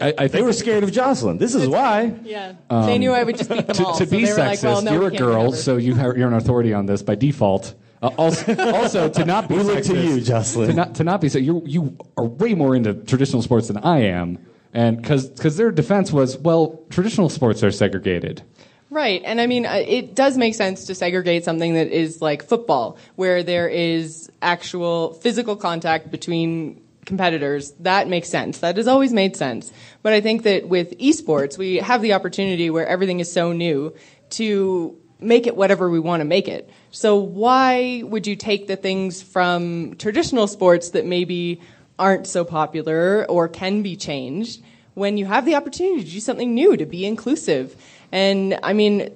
I, 0.00 0.14
I 0.18 0.26
They 0.28 0.42
were 0.42 0.52
scared 0.52 0.84
of 0.84 0.92
Jocelyn. 0.92 1.38
This 1.38 1.54
is 1.54 1.68
why. 1.68 2.14
Yeah. 2.22 2.54
they 2.68 2.98
knew 2.98 3.12
I 3.12 3.22
would 3.22 3.36
just 3.36 3.48
beat 3.48 3.66
them 3.66 3.76
to, 3.76 3.84
all. 3.86 3.98
to 3.98 4.06
so 4.06 4.10
be 4.10 4.24
sexist, 4.24 4.38
like, 4.38 4.62
well, 4.62 4.82
no, 4.82 4.92
you're 4.92 5.08
a 5.08 5.16
girl, 5.16 5.52
so 5.52 5.76
you 5.76 5.94
have, 5.94 6.16
you're 6.16 6.28
an 6.28 6.34
authority 6.34 6.74
on 6.74 6.86
this 6.86 7.02
by 7.02 7.14
default. 7.14 7.74
Uh, 8.02 8.08
also, 8.18 8.54
also, 8.74 9.08
to 9.08 9.24
not 9.24 9.48
be 9.48 9.56
We 9.56 9.62
look 9.62 9.82
to 9.84 9.92
sexist- 9.92 10.04
you, 10.04 10.20
Jocelyn. 10.20 10.68
To 10.68 10.74
not, 10.74 10.94
to 10.96 11.04
not 11.04 11.20
be 11.20 11.30
so, 11.30 11.38
you 11.38 11.62
you 11.64 11.96
are 12.18 12.24
way 12.24 12.54
more 12.54 12.76
into 12.76 12.92
traditional 12.92 13.40
sports 13.40 13.68
than 13.68 13.78
I 13.78 14.00
am, 14.02 14.38
and 14.74 15.00
because 15.00 15.56
their 15.56 15.70
defense 15.70 16.12
was, 16.12 16.36
well, 16.36 16.82
traditional 16.90 17.30
sports 17.30 17.62
are 17.62 17.70
segregated. 17.70 18.42
Right. 18.90 19.22
And 19.24 19.40
I 19.40 19.46
mean, 19.46 19.66
uh, 19.66 19.82
it 19.86 20.14
does 20.14 20.36
make 20.38 20.54
sense 20.54 20.86
to 20.86 20.94
segregate 20.94 21.44
something 21.44 21.74
that 21.74 21.88
is 21.88 22.22
like 22.22 22.44
football, 22.44 22.98
where 23.16 23.42
there 23.42 23.68
is 23.68 24.30
actual 24.42 25.14
physical 25.14 25.56
contact 25.56 26.10
between 26.10 26.80
competitors. 27.06 27.72
That 27.80 28.08
makes 28.08 28.28
sense. 28.28 28.58
That 28.58 28.76
has 28.76 28.86
always 28.86 29.12
made 29.12 29.36
sense. 29.36 29.72
But 30.02 30.12
I 30.12 30.20
think 30.20 30.42
that 30.42 30.68
with 30.68 30.98
esports, 30.98 31.56
we 31.56 31.76
have 31.76 32.02
the 32.02 32.12
opportunity 32.12 32.68
where 32.68 32.86
everything 32.86 33.20
is 33.20 33.32
so 33.32 33.52
new 33.52 33.94
to 34.30 34.98
make 35.18 35.46
it 35.46 35.56
whatever 35.56 35.88
we 35.88 36.00
want 36.00 36.20
to 36.20 36.24
make 36.24 36.48
it. 36.48 36.68
So 36.90 37.16
why 37.16 38.02
would 38.04 38.26
you 38.26 38.36
take 38.36 38.66
the 38.66 38.76
things 38.76 39.22
from 39.22 39.96
traditional 39.96 40.46
sports 40.46 40.90
that 40.90 41.06
maybe 41.06 41.60
aren't 41.98 42.26
so 42.26 42.44
popular 42.44 43.24
or 43.28 43.48
can 43.48 43.82
be 43.82 43.96
changed 43.96 44.62
when 44.94 45.16
you 45.16 45.24
have 45.24 45.46
the 45.46 45.54
opportunity 45.54 46.04
to 46.04 46.10
do 46.10 46.20
something 46.20 46.54
new, 46.54 46.76
to 46.76 46.84
be 46.84 47.06
inclusive? 47.06 47.76
And 48.12 48.58
I 48.62 48.72
mean, 48.72 49.10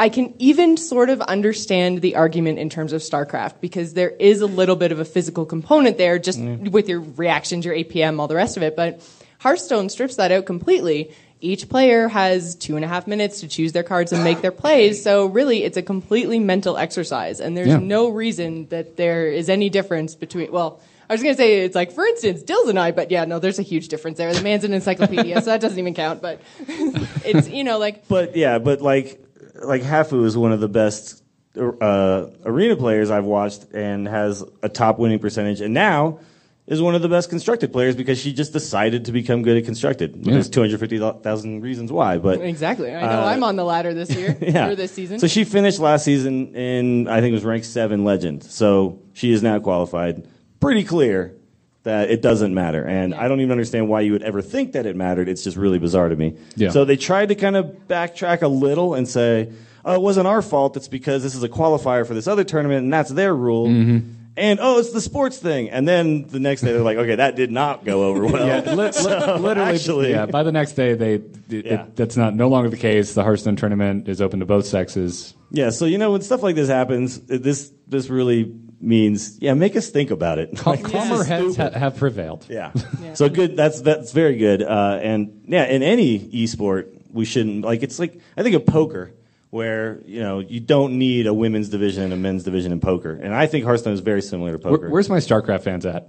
I 0.00 0.08
can 0.08 0.32
even 0.38 0.78
sort 0.78 1.10
of 1.10 1.20
understand 1.20 2.00
the 2.00 2.16
argument 2.16 2.58
in 2.58 2.70
terms 2.70 2.94
of 2.94 3.02
StarCraft 3.02 3.60
because 3.60 3.92
there 3.92 4.08
is 4.08 4.40
a 4.40 4.46
little 4.46 4.74
bit 4.74 4.92
of 4.92 4.98
a 4.98 5.04
physical 5.04 5.44
component 5.44 5.98
there 5.98 6.18
just 6.18 6.40
with 6.40 6.88
your 6.88 7.00
reactions, 7.00 7.66
your 7.66 7.74
APM, 7.74 8.18
all 8.18 8.26
the 8.26 8.34
rest 8.34 8.56
of 8.56 8.62
it. 8.62 8.76
But 8.76 9.06
Hearthstone 9.40 9.90
strips 9.90 10.16
that 10.16 10.32
out 10.32 10.46
completely. 10.46 11.12
Each 11.42 11.68
player 11.68 12.08
has 12.08 12.54
two 12.54 12.76
and 12.76 12.84
a 12.84 12.88
half 12.88 13.06
minutes 13.06 13.40
to 13.40 13.48
choose 13.48 13.72
their 13.72 13.82
cards 13.82 14.10
and 14.14 14.24
make 14.24 14.40
their 14.40 14.52
plays. 14.52 15.02
So 15.02 15.26
really, 15.26 15.64
it's 15.64 15.76
a 15.76 15.82
completely 15.82 16.38
mental 16.38 16.78
exercise. 16.78 17.38
And 17.38 17.54
there's 17.54 17.68
Yeah. 17.68 17.76
no 17.78 18.08
reason 18.08 18.68
that 18.70 18.96
there 18.96 19.26
is 19.26 19.50
any 19.50 19.68
difference 19.68 20.14
between, 20.14 20.50
well, 20.50 20.80
I 21.10 21.12
was 21.12 21.22
going 21.22 21.34
to 21.34 21.38
say 21.38 21.60
it's 21.60 21.74
like, 21.74 21.92
for 21.92 22.06
instance, 22.06 22.42
Dills 22.42 22.70
and 22.70 22.78
I, 22.78 22.92
but 22.92 23.10
yeah, 23.10 23.26
no, 23.26 23.38
there's 23.38 23.58
a 23.58 23.62
huge 23.62 23.88
difference 23.88 24.16
there. 24.16 24.32
The 24.32 24.42
man's 24.42 24.64
an 24.64 24.72
encyclopedia, 24.72 25.42
so 25.42 25.50
that 25.50 25.60
doesn't 25.60 25.78
even 25.78 25.92
count. 25.92 26.22
But 26.22 26.40
it's, 26.68 27.50
you 27.50 27.64
know, 27.64 27.78
like, 27.78 28.08
But 28.08 28.34
yeah, 28.34 28.58
but 28.58 28.80
like 28.80 29.20
like 29.60 29.82
Hafu 29.82 30.24
is 30.24 30.36
one 30.36 30.52
of 30.52 30.60
the 30.60 30.68
best 30.68 31.22
uh, 31.56 32.26
arena 32.44 32.76
players 32.76 33.10
I've 33.10 33.24
watched 33.24 33.64
and 33.72 34.06
has 34.06 34.44
a 34.62 34.68
top 34.68 34.98
winning 34.98 35.18
percentage, 35.18 35.60
and 35.60 35.74
now 35.74 36.20
is 36.66 36.80
one 36.80 36.94
of 36.94 37.02
the 37.02 37.08
best 37.08 37.30
constructed 37.30 37.72
players 37.72 37.96
because 37.96 38.20
she 38.20 38.32
just 38.32 38.52
decided 38.52 39.06
to 39.06 39.12
become 39.12 39.42
good 39.42 39.56
at 39.56 39.64
constructed. 39.64 40.22
There's 40.24 40.48
250,000 40.48 41.60
reasons 41.62 41.90
why, 41.90 42.18
but 42.18 42.40
exactly. 42.40 42.94
I 42.94 43.00
know 43.00 43.24
I'm 43.24 43.42
on 43.42 43.56
the 43.56 43.64
ladder 43.64 43.92
this 43.92 44.14
year, 44.14 44.30
Uh, 44.40 44.46
yeah. 44.46 44.68
or 44.68 44.74
this 44.76 44.92
season. 44.92 45.18
So 45.18 45.26
she 45.26 45.42
finished 45.44 45.80
last 45.80 46.04
season 46.04 46.54
in 46.54 47.08
I 47.08 47.20
think 47.20 47.32
it 47.32 47.34
was 47.34 47.44
ranked 47.44 47.66
seven 47.66 48.04
legend. 48.04 48.44
So 48.44 49.00
she 49.14 49.32
is 49.32 49.42
now 49.42 49.58
qualified. 49.58 50.28
Pretty 50.60 50.84
clear 50.84 51.34
that 51.82 52.10
it 52.10 52.20
doesn't 52.22 52.52
matter, 52.54 52.84
and 52.84 53.14
I 53.14 53.26
don't 53.28 53.40
even 53.40 53.52
understand 53.52 53.88
why 53.88 54.02
you 54.02 54.12
would 54.12 54.22
ever 54.22 54.42
think 54.42 54.72
that 54.72 54.84
it 54.86 54.96
mattered. 54.96 55.28
It's 55.28 55.42
just 55.44 55.56
really 55.56 55.78
bizarre 55.78 56.08
to 56.08 56.16
me. 56.16 56.36
Yeah. 56.56 56.70
So 56.70 56.84
they 56.84 56.96
tried 56.96 57.30
to 57.30 57.34
kind 57.34 57.56
of 57.56 57.66
backtrack 57.88 58.42
a 58.42 58.48
little 58.48 58.94
and 58.94 59.08
say, 59.08 59.50
"Oh, 59.84 59.94
it 59.94 60.02
wasn't 60.02 60.26
our 60.26 60.42
fault. 60.42 60.76
It's 60.76 60.88
because 60.88 61.22
this 61.22 61.34
is 61.34 61.42
a 61.42 61.48
qualifier 61.48 62.06
for 62.06 62.12
this 62.14 62.26
other 62.26 62.44
tournament, 62.44 62.84
and 62.84 62.92
that's 62.92 63.10
their 63.10 63.34
rule." 63.34 63.68
Mm-hmm. 63.68 64.08
And 64.36 64.58
oh, 64.62 64.78
it's 64.78 64.92
the 64.92 65.00
sports 65.00 65.38
thing. 65.38 65.70
And 65.70 65.86
then 65.88 66.26
the 66.28 66.38
next 66.38 66.60
day 66.62 66.72
they're 66.72 66.82
like, 66.82 66.98
"Okay, 66.98 67.16
that 67.16 67.34
did 67.34 67.50
not 67.50 67.84
go 67.84 68.04
over 68.04 68.24
well." 68.26 68.46
Yeah, 68.46 68.60
li- 68.74 68.84
li- 68.86 68.92
So, 68.92 69.36
literally. 69.36 69.74
actually, 69.74 70.10
yeah. 70.10 70.26
By 70.26 70.42
the 70.44 70.52
next 70.52 70.72
day, 70.74 70.94
they 70.94 71.14
it, 71.14 71.24
Yeah. 71.66 71.82
it, 71.84 71.96
that's 71.96 72.16
not 72.16 72.34
no 72.34 72.48
longer 72.48 72.68
the 72.70 72.76
case. 72.76 73.14
The 73.14 73.24
Hearthstone 73.24 73.56
tournament 73.56 74.08
is 74.08 74.20
open 74.22 74.40
to 74.40 74.46
both 74.46 74.66
sexes. 74.66 75.34
Yeah, 75.50 75.70
so 75.70 75.84
you 75.86 75.98
know 75.98 76.12
when 76.12 76.20
stuff 76.20 76.42
like 76.42 76.54
this 76.56 76.68
happens, 76.68 77.18
it- 77.28 77.42
this 77.42 77.72
this 77.88 78.08
really 78.08 78.54
means 78.80 79.38
yeah, 79.40 79.54
make 79.54 79.76
us 79.76 79.90
think 79.90 80.10
about 80.10 80.38
it. 80.38 80.56
Cal- 80.56 80.74
Like, 80.74 80.84
calmer 80.84 81.24
heads 81.24 81.56
ha- 81.56 81.70
have 81.70 81.96
prevailed. 81.96 82.46
yeah. 82.50 82.72
So 83.14 83.28
good. 83.28 83.56
That's 83.56 83.80
that's 83.82 84.12
very 84.12 84.36
good. 84.36 84.62
Uh, 84.62 84.98
and 85.02 85.42
yeah, 85.46 85.64
in 85.66 85.82
any 85.82 86.18
esport, 86.18 86.88
we 87.12 87.24
shouldn't 87.24 87.64
like. 87.64 87.82
It's 87.82 87.98
like 87.98 88.20
I 88.36 88.42
think 88.42 88.54
of 88.56 88.66
poker, 88.66 89.12
where 89.50 90.00
you 90.06 90.20
know 90.20 90.40
you 90.40 90.60
don't 90.60 90.98
need 90.98 91.26
a 91.26 91.34
women's 91.34 91.68
division 91.68 92.04
and 92.04 92.12
a 92.12 92.16
men's 92.16 92.44
division 92.44 92.72
in 92.72 92.80
poker, 92.80 93.12
and 93.12 93.34
I 93.34 93.46
think 93.46 93.64
Hearthstone 93.64 93.92
is 93.94 94.00
very 94.00 94.22
similar 94.22 94.52
to 94.52 94.58
poker. 94.58 94.82
Where, 94.82 94.90
where's 94.90 95.08
my 95.08 95.18
StarCraft 95.18 95.62
fans 95.62 95.84
at? 95.86 96.08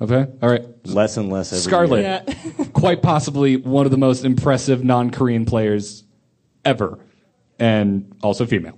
Okay, 0.00 0.26
all 0.42 0.50
right. 0.50 0.64
less 0.86 1.16
and 1.16 1.30
less 1.30 1.52
every 1.52 1.62
Scarlett, 1.62 2.02
year. 2.02 2.36
Yeah. 2.58 2.64
quite 2.72 3.00
possibly 3.00 3.56
one 3.56 3.84
of 3.86 3.92
the 3.92 3.96
most 3.98 4.24
impressive 4.24 4.82
non-Korean 4.82 5.44
players 5.44 6.02
ever, 6.64 6.98
and 7.60 8.12
also 8.20 8.44
female. 8.44 8.76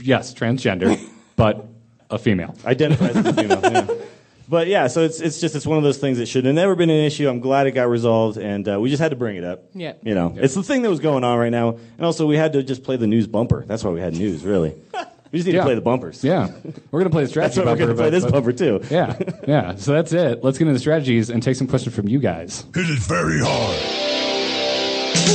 Yes, 0.00 0.32
transgender, 0.34 0.98
but 1.36 1.66
a 2.10 2.18
female. 2.18 2.54
identifies 2.64 3.16
as 3.16 3.26
a 3.26 3.32
female. 3.34 3.60
yeah. 3.62 3.86
But 4.50 4.66
yeah, 4.66 4.86
so 4.86 5.02
it's 5.02 5.20
it's 5.20 5.40
just 5.40 5.54
it's 5.54 5.66
one 5.66 5.76
of 5.76 5.84
those 5.84 5.98
things 5.98 6.16
that 6.18 6.24
should 6.26 6.46
have 6.46 6.54
never 6.54 6.74
been 6.74 6.88
an 6.88 7.04
issue. 7.04 7.28
I'm 7.28 7.40
glad 7.40 7.66
it 7.66 7.72
got 7.72 7.90
resolved, 7.90 8.38
and 8.38 8.66
uh, 8.66 8.80
we 8.80 8.88
just 8.88 9.02
had 9.02 9.10
to 9.10 9.16
bring 9.16 9.36
it 9.36 9.44
up. 9.44 9.64
Yeah. 9.74 9.92
you 10.02 10.14
know, 10.14 10.32
it's 10.38 10.54
the 10.54 10.62
thing 10.62 10.80
that 10.82 10.88
was 10.88 11.00
going 11.00 11.22
on 11.22 11.38
right 11.38 11.50
now, 11.50 11.76
and 11.98 12.06
also 12.06 12.26
we 12.26 12.38
had 12.38 12.54
to 12.54 12.62
just 12.62 12.82
play 12.82 12.96
the 12.96 13.06
news 13.06 13.26
bumper. 13.26 13.64
That's 13.66 13.84
why 13.84 13.90
we 13.90 14.00
had 14.00 14.14
news, 14.14 14.42
really. 14.44 14.74
We 15.30 15.38
just 15.40 15.46
need 15.46 15.52
Yeah. 15.56 15.60
to 15.60 15.66
play 15.66 15.74
the 15.74 15.82
bumpers. 15.82 16.24
Yeah, 16.24 16.48
we're 16.90 17.00
gonna 17.00 17.10
play 17.10 17.24
the 17.24 17.30
that's 17.34 17.52
strategy 17.52 17.60
why 17.60 17.72
we're 17.72 17.76
going 17.76 17.90
to 17.90 17.94
play 17.94 18.06
but- 18.06 18.10
this 18.12 18.24
but- 18.24 18.32
bumper 18.32 18.52
too. 18.52 18.80
Yeah, 18.90 19.18
yeah. 19.46 19.74
So 19.74 19.92
that's 19.92 20.14
it. 20.14 20.42
Let's 20.42 20.56
get 20.56 20.62
into 20.66 20.72
the 20.72 20.80
strategies 20.80 21.28
and 21.28 21.42
take 21.42 21.56
some 21.56 21.66
questions 21.66 21.94
from 21.94 22.08
you 22.08 22.18
guys. 22.18 22.64
Hit 22.74 22.88
it 22.88 22.98
very 23.00 23.40
hard. 23.42 23.76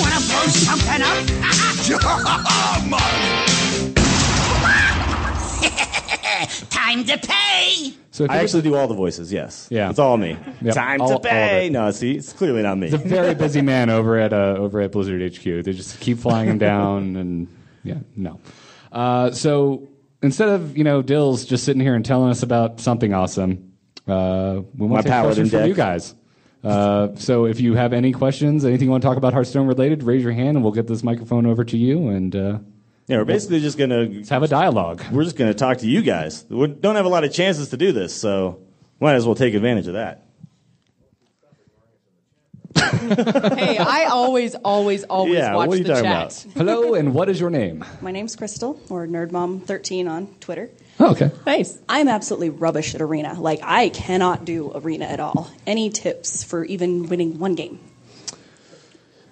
Wanna 0.01 0.19
blow 0.25 0.47
something 0.47 1.03
up? 1.03 1.23
Time 6.83 7.03
to 7.05 7.17
pay! 7.17 7.93
So 8.11 8.27
I 8.29 8.37
actually 8.39 8.61
do 8.63 8.75
all 8.75 8.87
the 8.87 8.93
voices. 8.93 9.31
Yes. 9.31 9.67
Yeah. 9.71 9.89
It's 9.89 9.99
all 9.99 10.17
me. 10.17 10.37
Yep, 10.61 10.75
Time 10.75 11.01
all- 11.01 11.19
to 11.19 11.19
pay. 11.19 11.69
No, 11.69 11.89
see, 11.91 12.15
it's 12.15 12.33
clearly 12.33 12.61
not 12.61 12.77
me. 12.77 12.87
It's 12.87 12.95
a 12.95 12.97
very 12.97 13.33
busy 13.35 13.61
man 13.61 13.89
over 13.89 14.17
at 14.17 14.33
uh, 14.33 14.55
over 14.57 14.81
at 14.81 14.91
Blizzard 14.91 15.21
HQ. 15.33 15.43
They 15.43 15.73
just 15.73 15.99
keep 15.99 16.17
flying 16.19 16.49
him 16.49 16.57
down, 16.57 17.15
and 17.15 17.47
yeah, 17.83 17.99
no. 18.15 18.39
Uh, 18.91 19.31
so 19.31 19.87
instead 20.21 20.49
of 20.49 20.77
you 20.77 20.83
know 20.83 21.01
Dills 21.01 21.45
just 21.45 21.63
sitting 21.63 21.81
here 21.81 21.95
and 21.95 22.05
telling 22.05 22.29
us 22.29 22.43
about 22.43 22.79
something 22.79 23.13
awesome, 23.13 23.73
uh, 24.07 24.61
we 24.77 24.87
want 24.87 25.03
to 25.03 25.09
take 25.09 25.11
paladin 25.11 25.23
questions 25.27 25.49
from 25.51 25.59
deck. 25.61 25.67
you 25.69 25.73
guys. 25.73 26.15
Uh, 26.63 27.15
so 27.15 27.45
if 27.45 27.59
you 27.59 27.75
have 27.75 27.91
any 27.93 28.11
questions, 28.11 28.63
anything 28.63 28.85
you 28.87 28.91
want 28.91 29.01
to 29.01 29.07
talk 29.07 29.17
about 29.17 29.33
Hearthstone 29.33 29.67
related, 29.67 30.03
raise 30.03 30.23
your 30.23 30.31
hand, 30.31 30.55
and 30.57 30.63
we'll 30.63 30.71
get 30.73 30.87
this 30.87 31.03
microphone 31.03 31.45
over 31.45 31.63
to 31.65 31.77
you, 31.77 32.09
and 32.09 32.35
uh, 32.35 32.59
yeah, 33.07 33.17
we're 33.17 33.25
basically 33.25 33.59
just 33.59 33.77
going 33.77 33.89
to 33.89 34.23
have 34.33 34.43
a 34.43 34.47
dialogue. 34.47 35.03
we're 35.11 35.23
just 35.23 35.35
going 35.35 35.51
to 35.51 35.57
talk 35.57 35.79
to 35.79 35.87
you 35.87 36.01
guys. 36.01 36.45
We 36.49 36.67
don't 36.67 36.95
have 36.95 37.05
a 37.05 37.09
lot 37.09 37.23
of 37.23 37.33
chances 37.33 37.69
to 37.69 37.77
do 37.77 37.91
this, 37.91 38.13
so 38.15 38.61
might 38.99 39.15
as 39.15 39.25
well 39.25 39.35
take 39.35 39.53
advantage 39.53 39.87
of 39.87 39.93
that. 39.93 40.25
hey, 43.55 43.77
I 43.77 44.05
always, 44.11 44.55
always, 44.55 45.03
always 45.03 45.35
Yeah, 45.35 45.53
watch 45.55 45.67
what 45.67 45.75
are 45.75 45.77
you 45.77 45.83
the 45.83 45.89
talking 45.93 46.03
chat. 46.05 46.45
about? 46.45 46.57
Hello, 46.57 46.93
and 46.95 47.13
what 47.13 47.29
is 47.29 47.39
your 47.39 47.49
name? 47.51 47.85
My 48.01 48.11
name's 48.11 48.35
Crystal, 48.35 48.79
or 48.89 49.05
NerdMom13 49.05 50.09
on 50.09 50.27
Twitter. 50.39 50.71
Oh, 50.99 51.11
okay. 51.11 51.29
Nice. 51.45 51.77
I'm 51.87 52.07
absolutely 52.07 52.49
rubbish 52.49 52.95
at 52.95 53.01
Arena. 53.01 53.39
Like, 53.39 53.59
I 53.61 53.89
cannot 53.89 54.45
do 54.45 54.71
Arena 54.73 55.05
at 55.05 55.19
all. 55.19 55.51
Any 55.67 55.89
tips 55.91 56.43
for 56.43 56.65
even 56.65 57.07
winning 57.09 57.37
one 57.37 57.53
game? 57.55 57.79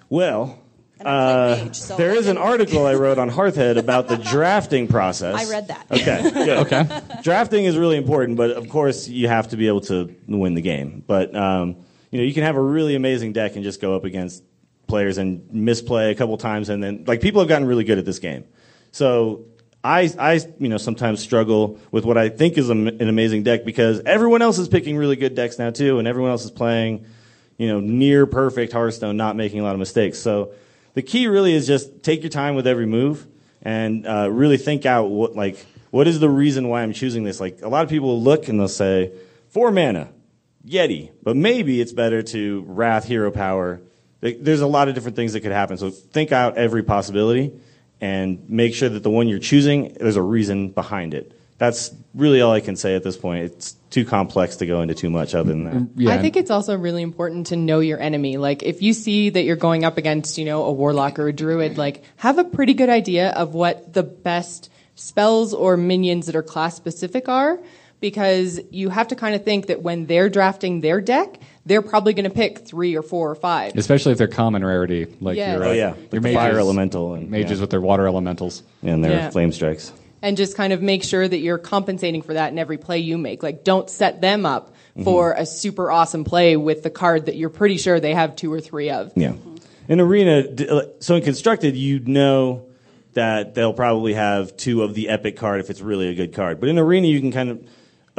Well, 0.08 0.44
And 0.44 0.52
I 0.52 0.52
play 0.52 0.61
uh, 1.06 1.64
Mage, 1.64 1.76
so 1.76 1.96
there 1.96 2.12
I 2.12 2.16
is 2.16 2.28
an 2.28 2.38
article 2.38 2.86
I 2.86 2.94
wrote 2.94 3.18
on 3.18 3.30
Hearthhead 3.38 3.76
about 3.76 4.08
the 4.08 4.16
drafting 4.16 4.88
process. 4.88 5.34
I 5.34 5.50
read 5.50 5.68
that. 5.68 5.86
Okay, 5.90 6.30
good. 6.34 6.48
Okay. 6.66 7.00
Drafting 7.22 7.64
is 7.64 7.76
really 7.76 7.96
important, 7.96 8.36
but 8.36 8.50
of 8.50 8.68
course 8.68 9.08
you 9.08 9.28
have 9.28 9.48
to 9.48 9.56
be 9.56 9.68
able 9.68 9.82
to 9.82 10.14
win 10.26 10.54
the 10.54 10.62
game. 10.62 11.02
But 11.06 11.34
um, 11.34 11.76
you 12.10 12.18
know, 12.18 12.24
you 12.24 12.34
can 12.34 12.42
have 12.44 12.56
a 12.56 12.62
really 12.62 12.94
amazing 12.94 13.32
deck 13.32 13.56
and 13.56 13.64
just 13.64 13.80
go 13.80 13.96
up 13.96 14.04
against 14.04 14.42
players 14.86 15.18
and 15.18 15.50
misplay 15.52 16.10
a 16.10 16.14
couple 16.14 16.36
times, 16.36 16.68
and 16.68 16.82
then 16.82 17.04
like 17.06 17.20
people 17.20 17.40
have 17.40 17.48
gotten 17.48 17.66
really 17.66 17.84
good 17.84 17.98
at 17.98 18.04
this 18.04 18.18
game. 18.18 18.44
So 18.90 19.46
I, 19.84 20.12
I, 20.18 20.40
you 20.58 20.68
know, 20.68 20.76
sometimes 20.76 21.20
struggle 21.20 21.78
with 21.90 22.04
what 22.04 22.16
I 22.16 22.28
think 22.28 22.56
is 22.56 22.68
a, 22.68 22.72
an 22.72 23.08
amazing 23.08 23.42
deck 23.42 23.64
because 23.64 24.00
everyone 24.00 24.42
else 24.42 24.58
is 24.58 24.68
picking 24.68 24.96
really 24.96 25.16
good 25.16 25.34
decks 25.34 25.58
now 25.58 25.70
too, 25.70 25.98
and 25.98 26.06
everyone 26.06 26.30
else 26.30 26.44
is 26.44 26.50
playing, 26.50 27.06
you 27.58 27.68
know, 27.68 27.80
near 27.80 28.26
perfect 28.26 28.72
Hearthstone, 28.72 29.16
not 29.16 29.34
making 29.34 29.60
a 29.60 29.62
lot 29.64 29.72
of 29.72 29.80
mistakes. 29.80 30.18
So 30.18 30.52
the 30.94 31.02
key 31.02 31.26
really 31.26 31.54
is 31.54 31.66
just 31.66 32.02
take 32.02 32.22
your 32.22 32.30
time 32.30 32.54
with 32.54 32.66
every 32.66 32.86
move 32.86 33.26
and 33.62 34.06
uh, 34.06 34.28
really 34.30 34.56
think 34.56 34.84
out 34.84 35.10
what 35.10 35.34
like 35.34 35.64
what 35.90 36.08
is 36.08 36.20
the 36.20 36.28
reason 36.28 36.68
why 36.68 36.82
I'm 36.82 36.92
choosing 36.92 37.24
this. 37.24 37.40
Like 37.40 37.60
a 37.62 37.68
lot 37.68 37.84
of 37.84 37.90
people 37.90 38.08
will 38.08 38.22
look 38.22 38.48
and 38.48 38.58
they'll 38.58 38.68
say 38.68 39.12
four 39.48 39.70
mana, 39.70 40.08
Yeti, 40.66 41.10
but 41.22 41.36
maybe 41.36 41.80
it's 41.80 41.92
better 41.92 42.22
to 42.22 42.64
Wrath 42.66 43.04
Hero 43.04 43.30
Power. 43.30 43.80
There's 44.20 44.60
a 44.60 44.66
lot 44.66 44.88
of 44.88 44.94
different 44.94 45.16
things 45.16 45.32
that 45.32 45.40
could 45.40 45.52
happen. 45.52 45.76
So 45.76 45.90
think 45.90 46.32
out 46.32 46.56
every 46.56 46.82
possibility 46.82 47.52
and 48.00 48.48
make 48.48 48.74
sure 48.74 48.88
that 48.88 49.02
the 49.02 49.10
one 49.10 49.28
you're 49.28 49.38
choosing 49.38 49.94
there's 49.94 50.16
a 50.16 50.22
reason 50.22 50.70
behind 50.70 51.14
it. 51.14 51.38
That's 51.62 51.94
really 52.12 52.40
all 52.40 52.50
I 52.50 52.58
can 52.58 52.74
say 52.74 52.96
at 52.96 53.04
this 53.04 53.16
point. 53.16 53.44
It's 53.44 53.76
too 53.90 54.04
complex 54.04 54.56
to 54.56 54.66
go 54.66 54.80
into 54.82 54.94
too 54.96 55.10
much 55.10 55.32
other 55.32 55.48
than 55.50 55.62
that. 55.62 55.88
Yeah. 55.94 56.10
I 56.12 56.18
think 56.18 56.34
it's 56.36 56.50
also 56.50 56.76
really 56.76 57.02
important 57.02 57.46
to 57.48 57.56
know 57.56 57.78
your 57.78 58.00
enemy. 58.00 58.36
Like 58.36 58.64
if 58.64 58.82
you 58.82 58.92
see 58.92 59.30
that 59.30 59.44
you're 59.44 59.54
going 59.54 59.84
up 59.84 59.96
against, 59.96 60.38
you 60.38 60.44
know, 60.44 60.64
a 60.64 60.72
warlock 60.72 61.20
or 61.20 61.28
a 61.28 61.32
druid, 61.32 61.78
like 61.78 62.02
have 62.16 62.38
a 62.38 62.42
pretty 62.44 62.74
good 62.74 62.88
idea 62.88 63.30
of 63.30 63.54
what 63.54 63.92
the 63.92 64.02
best 64.02 64.70
spells 64.96 65.54
or 65.54 65.76
minions 65.76 66.26
that 66.26 66.34
are 66.34 66.42
class 66.42 66.74
specific 66.74 67.28
are 67.28 67.60
because 68.00 68.58
you 68.72 68.88
have 68.88 69.06
to 69.06 69.14
kind 69.14 69.36
of 69.36 69.44
think 69.44 69.68
that 69.68 69.82
when 69.82 70.06
they're 70.06 70.28
drafting 70.28 70.80
their 70.80 71.00
deck, 71.00 71.38
they're 71.64 71.80
probably 71.80 72.12
going 72.12 72.24
to 72.24 72.34
pick 72.34 72.66
3 72.66 72.96
or 72.96 73.02
4 73.02 73.30
or 73.30 73.34
5. 73.36 73.76
Especially 73.76 74.10
if 74.10 74.18
they're 74.18 74.26
common 74.26 74.64
rarity, 74.64 75.06
like 75.20 75.36
Yeah. 75.36 75.52
your, 75.54 75.64
Oh, 75.64 75.70
uh, 75.70 75.72
yeah. 75.74 75.78
your 75.80 75.90
Like 75.96 76.10
the 76.10 76.20
mages, 76.22 76.36
fire 76.38 76.58
elemental 76.58 77.14
and- 77.14 77.30
mages 77.30 77.58
yeah. 77.58 77.60
with 77.60 77.70
their 77.70 77.80
water 77.80 78.08
elementals. 78.08 78.64
And 78.82 79.04
their 79.04 79.12
Yeah. 79.12 79.30
flame 79.30 79.52
strikes. 79.52 79.92
And 80.22 80.36
just 80.36 80.56
kind 80.56 80.72
of 80.72 80.80
make 80.80 81.02
sure 81.02 81.26
that 81.26 81.38
you're 81.38 81.58
compensating 81.58 82.22
for 82.22 82.34
that 82.34 82.52
in 82.52 82.58
every 82.58 82.78
play 82.78 82.98
you 83.00 83.18
make. 83.18 83.42
Like, 83.42 83.64
don't 83.64 83.90
set 83.90 84.20
them 84.20 84.46
up 84.46 84.74
Mm-hmm. 84.92 85.04
for 85.04 85.32
a 85.32 85.46
super 85.46 85.90
awesome 85.90 86.22
play 86.22 86.54
with 86.54 86.82
the 86.82 86.90
card 86.90 87.24
that 87.24 87.34
you're 87.34 87.48
pretty 87.48 87.78
sure 87.78 87.98
they 87.98 88.12
have 88.12 88.36
two 88.36 88.52
or 88.52 88.60
three 88.60 88.90
of. 88.90 89.10
Yeah. 89.16 89.32
In 89.88 90.00
arena, 90.00 90.40
uh, 90.40 90.82
so 91.00 91.14
in 91.16 91.22
constructed, 91.22 91.78
you 91.78 92.00
know 92.00 92.66
that 93.14 93.54
they'll 93.54 93.72
probably 93.72 94.12
have 94.12 94.54
two 94.58 94.82
of 94.82 94.92
the 94.92 95.08
epic 95.08 95.38
card 95.38 95.60
if 95.60 95.70
it's 95.70 95.80
really 95.80 96.08
a 96.08 96.14
good 96.14 96.34
card. 96.34 96.60
But 96.60 96.68
in 96.68 96.78
arena, 96.78 97.06
you 97.06 97.20
can 97.20 97.32
kind 97.32 97.48
of 97.48 97.66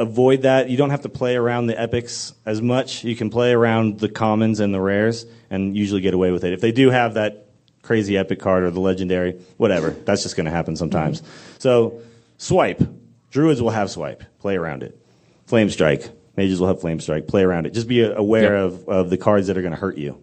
avoid 0.00 0.42
that. 0.42 0.68
You 0.68 0.76
don't 0.76 0.90
have 0.90 1.02
to 1.02 1.08
play 1.08 1.36
around 1.36 1.68
the 1.68 1.80
epics 1.80 2.34
as 2.44 2.60
much. 2.60 3.04
You 3.04 3.14
can 3.14 3.30
play 3.30 3.52
around 3.52 4.00
the 4.00 4.08
commons 4.08 4.58
and 4.58 4.74
the 4.74 4.80
rares 4.80 5.26
and 5.50 5.76
usually 5.76 6.00
get 6.00 6.12
away 6.12 6.32
with 6.32 6.42
it. 6.42 6.52
If 6.54 6.60
they 6.60 6.72
do 6.72 6.90
have 6.90 7.14
that 7.14 7.43
crazy 7.84 8.18
epic 8.18 8.40
card 8.40 8.64
or 8.64 8.70
the 8.70 8.80
legendary, 8.80 9.40
whatever, 9.56 9.90
that's 9.90 10.22
just 10.24 10.34
going 10.36 10.46
to 10.46 10.50
happen 10.50 10.74
sometimes. 10.76 11.20
Mm-hmm. 11.22 11.30
So 11.60 12.00
swipe. 12.38 12.82
Druids 13.30 13.62
will 13.62 13.70
have 13.70 13.90
swipe. 13.90 14.24
Play 14.40 14.56
around 14.56 14.82
it. 14.82 14.98
Flame 15.46 15.70
strike. 15.70 16.10
Mages 16.36 16.58
will 16.60 16.66
have 16.68 16.80
flame 16.80 16.98
strike. 17.00 17.26
Play 17.28 17.42
around 17.44 17.66
it. 17.66 17.74
Just 17.74 17.86
be 17.88 18.02
aware 18.02 18.54
Yep. 18.56 18.72
of, 18.72 18.88
of 18.88 19.10
the 19.10 19.16
cards 19.16 19.46
that 19.46 19.56
are 19.56 19.62
going 19.62 19.72
to 19.74 19.78
hurt 19.78 19.96
you. 19.98 20.20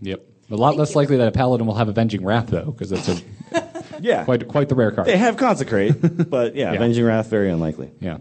Yep. 0.00 0.20
A 0.50 0.54
lot 0.56 0.76
less 0.76 0.94
likely 0.94 1.16
that 1.16 1.28
a 1.28 1.32
paladin 1.32 1.66
will 1.66 1.74
have 1.74 1.88
avenging 1.88 2.24
wrath 2.24 2.48
though, 2.48 2.70
because 2.70 2.90
that's 2.90 3.08
a 3.08 3.20
Yeah. 4.00 4.24
quite 4.24 4.46
quite 4.48 4.68
the 4.68 4.74
rare 4.74 4.90
card. 4.90 5.06
They 5.06 5.16
have 5.16 5.36
consecrate, 5.36 6.28
but 6.28 6.54
yeah, 6.54 6.66
Yeah. 6.72 6.76
avenging 6.76 7.04
wrath 7.04 7.28
very 7.30 7.50
unlikely. 7.50 7.90
Yeah. 8.00 8.18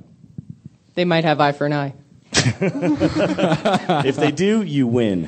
They 0.94 1.04
might 1.06 1.24
have 1.26 1.40
eye 1.42 1.52
for 1.52 1.66
an 1.66 1.74
eye. 1.74 1.94
if 2.34 4.16
they 4.16 4.32
do, 4.32 4.62
you 4.62 4.88
win. 4.88 5.26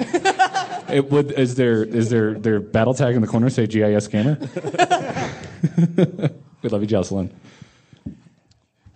It 0.94 1.10
would 1.10 1.32
is 1.32 1.56
there 1.56 1.84
is 1.84 2.12
there 2.12 2.36
their 2.36 2.60
battle 2.60 2.94
tag 2.94 3.16
in 3.16 3.22
the 3.22 3.28
corner 3.28 3.50
say 3.50 3.66
GIS 3.66 4.08
gamer? 4.08 4.38
we 6.62 6.70
love 6.70 6.82
you, 6.82 6.88
Jocelyn. 6.88 7.34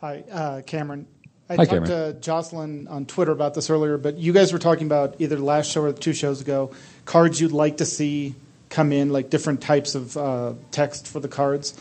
Hi, 0.02 0.24
uh, 0.32 0.62
Cameron. 0.62 1.08
I 1.50 1.56
Hi, 1.56 1.66
talked 1.66 1.70
Cameron. 1.70 1.90
to 1.90 2.20
Jocelyn 2.20 2.88
on 2.88 3.08
Twitter 3.08 3.32
about 3.32 3.56
this 3.56 3.72
earlier, 3.72 3.98
but 3.98 4.18
you 4.18 4.32
guys 4.32 4.54
were 4.54 4.60
talking 4.60 4.86
about 4.86 5.16
either 5.18 5.40
last 5.40 5.72
show 5.72 5.82
or 5.82 5.94
two 5.94 6.14
shows 6.14 6.40
ago 6.40 6.72
cards 7.06 7.42
you'd 7.42 7.52
like 7.52 7.78
to 7.78 7.86
see 7.86 8.36
come 8.70 8.92
in, 8.92 9.10
like 9.10 9.32
different 9.32 9.62
types 9.62 9.96
of 9.96 10.16
uh, 10.18 10.54
text 10.70 11.08
for 11.08 11.20
the 11.20 11.28
cards. 11.28 11.74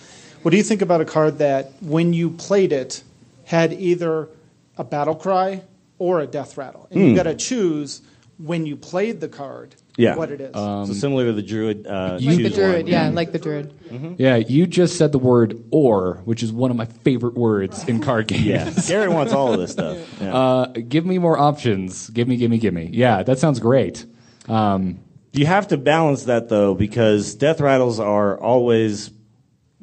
What 0.42 0.52
do 0.52 0.56
you 0.56 0.62
think 0.62 0.80
about 0.80 1.02
a 1.02 1.04
card 1.04 1.38
that, 1.38 1.73
when 1.82 2.14
you 2.14 2.30
played 2.30 2.73
it, 2.73 3.02
had 3.45 3.75
either 3.75 4.30
a 4.78 4.84
battle 4.84 5.14
cry 5.14 5.62
or 5.99 6.21
a 6.21 6.26
death 6.26 6.56
rattle, 6.56 6.86
and 6.90 7.00
you 7.08 7.14
got 7.14 7.25
to 7.25 7.34
choose 7.34 8.00
when 8.38 8.64
you 8.67 8.76
played 8.76 9.21
the 9.21 9.28
card 9.28 9.75
Yeah. 9.99 10.17
what 10.17 10.30
it 10.30 10.41
is? 10.41 10.52
so 10.54 10.85
similar 10.93 11.26
to 11.26 11.32
the 11.32 11.43
druid. 11.43 11.87
Uh, 11.87 12.19
Like 12.21 12.37
the 12.37 12.37
choose 12.45 12.54
druid, 12.54 12.82
one. 12.85 12.87
yeah, 12.87 13.09
like 13.11 13.32
the 13.32 13.39
druid. 13.39 13.73
Yeah, 14.19 14.37
you 14.37 14.67
just 14.67 14.97
said 14.99 15.13
the 15.13 15.19
word 15.19 15.63
"or," 15.71 16.21
which 16.25 16.43
is 16.43 16.52
one 16.52 16.71
of 16.71 16.76
my 16.76 16.85
favorite 16.85 17.35
words 17.35 17.82
in 17.89 18.00
card 18.00 18.26
games. 18.28 18.45
Yeah, 18.45 18.71
Garrett 18.87 19.13
wants 19.13 19.32
all 19.32 19.52
of 19.52 19.59
this 19.59 19.73
stuff. 19.73 19.97
Yeah. 20.21 20.35
Uh, 20.35 20.67
give 20.89 21.04
me 21.06 21.19
more 21.19 21.39
options. 21.39 22.11
Give 22.11 22.26
me, 22.28 22.37
give 22.37 22.50
me, 22.50 22.59
give 22.59 22.75
me. 22.75 22.91
Yeah, 22.93 23.23
that 23.23 23.39
sounds 23.39 23.59
great. 23.61 24.04
Um, 24.49 25.00
you 25.32 25.47
have 25.47 25.69
to 25.69 25.76
balance 25.76 26.25
that 26.25 26.49
though, 26.49 26.75
because 26.75 27.35
death 27.35 27.61
rattles 27.61 27.99
are 28.00 28.39
always. 28.41 29.11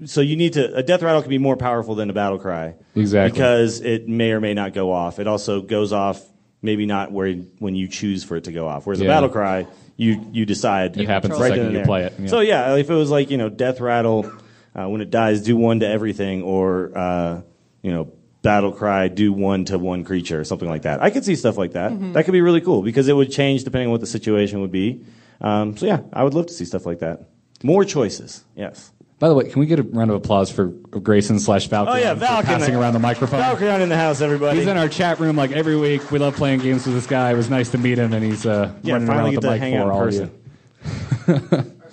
So 0.05 0.21
you 0.21 0.35
need 0.35 0.53
to. 0.53 0.73
A 0.75 0.81
death 0.83 1.01
rattle 1.03 1.21
can 1.21 1.29
be 1.29 1.37
more 1.37 1.55
powerful 1.57 1.95
than 1.95 2.09
a 2.09 2.13
battle 2.13 2.39
cry. 2.39 2.75
Exactly. 2.95 3.31
Because 3.31 3.79
it 3.81 4.07
may 4.07 4.31
or 4.31 4.41
may 4.41 4.53
not 4.53 4.73
go 4.73 4.91
off. 4.91 5.19
It 5.19 5.27
also 5.27 5.61
goes 5.61 5.93
off 5.93 6.21
maybe 6.61 6.85
not 6.85 7.11
where 7.11 7.33
when 7.59 7.75
you 7.75 7.87
choose 7.87 8.23
for 8.23 8.37
it 8.37 8.45
to 8.45 8.51
go 8.51 8.67
off. 8.67 8.85
Whereas 8.87 9.01
a 9.01 9.03
Yeah. 9.03 9.09
battle 9.11 9.29
cry, 9.29 9.67
you 9.95 10.25
you 10.31 10.45
decide. 10.45 10.97
It 10.97 11.07
happens 11.07 11.35
the 11.35 11.41
right 11.41 11.49
second 11.49 11.67
you 11.67 11.77
there. 11.77 11.85
play 11.85 12.03
it. 12.03 12.13
Yeah. 12.19 12.27
So 12.27 12.39
yeah, 12.39 12.75
if 12.75 12.89
it 12.89 12.93
was 12.93 13.09
like 13.09 13.29
you 13.29 13.37
know 13.37 13.49
death 13.49 13.79
rattle, 13.79 14.31
uh, 14.75 14.87
when 14.87 15.01
it 15.01 15.09
dies, 15.09 15.41
do 15.41 15.55
one 15.55 15.79
to 15.81 15.87
everything, 15.87 16.41
or 16.43 16.97
uh, 16.97 17.41
you 17.81 17.91
know 17.91 18.11
battle 18.41 18.71
cry, 18.71 19.07
do 19.07 19.31
one 19.31 19.65
to 19.65 19.79
one 19.79 20.03
creature, 20.03 20.39
or 20.39 20.43
something 20.43 20.69
like 20.69 20.83
that. 20.83 21.01
I 21.01 21.09
could 21.09 21.25
see 21.25 21.35
stuff 21.35 21.57
like 21.57 21.73
that. 21.73 21.91
Mm-hmm. 21.91 22.13
That 22.13 22.25
could 22.25 22.33
be 22.33 22.41
really 22.41 22.61
cool 22.61 22.81
because 22.81 23.07
it 23.07 23.13
would 23.13 23.31
change 23.31 23.63
depending 23.63 23.87
on 23.87 23.91
what 23.91 24.01
the 24.01 24.07
situation 24.07 24.61
would 24.61 24.71
be. 24.71 25.05
Um, 25.41 25.77
so 25.77 25.85
yeah, 25.85 26.01
I 26.11 26.23
would 26.23 26.33
love 26.33 26.47
to 26.47 26.53
see 26.53 26.65
stuff 26.65 26.85
like 26.85 26.99
that. 26.99 27.29
More 27.63 27.85
choices, 27.85 28.43
yes. 28.55 28.91
By 29.23 29.29
the 29.29 29.35
way, 29.35 29.49
can 29.49 29.61
we 29.61 29.67
get 29.67 29.79
a 29.79 29.83
round 29.83 30.11
of 30.11 30.17
applause 30.17 30.51
for 30.51 30.65
Grayson 30.65 31.39
slash 31.39 31.69
Valkyrie 31.69 31.95
Oh 31.95 31.97
yeah, 31.97 32.13
for 32.13 32.19
Valkyrie 32.19 32.43
passing 32.57 32.75
around 32.75 32.91
the 32.91 32.99
microphone? 32.99 33.39
Valkyrie 33.39 33.81
in 33.81 33.87
the 33.87 33.95
house, 33.95 34.19
everybody. 34.19 34.57
He's 34.59 34.67
in 34.67 34.75
our 34.75 34.89
chat 34.89 35.21
room 35.21 35.37
like 35.37 35.53
every 35.53 35.77
week. 35.77 36.11
We 36.11 36.19
love 36.19 36.35
playing 36.35 36.59
games 36.59 36.85
with 36.85 36.93
this 36.93 37.07
guy. 37.07 37.31
It 37.31 37.35
was 37.35 37.49
nice 37.49 37.71
to 37.71 37.77
meet 37.77 37.97
him, 37.97 38.11
and 38.11 38.21
he's 38.21 38.45
uh, 38.45 38.73
yeah, 38.81 38.95
running 38.95 39.07
around 39.07 39.23
with 39.23 39.35
the 39.35 39.41
to 39.43 39.49
mic 39.51 39.61
hang 39.61 39.73
for 39.75 39.79
out 39.79 39.85
in 39.85 39.91
all 39.93 40.07
of 40.09 41.63
you. 41.63 41.71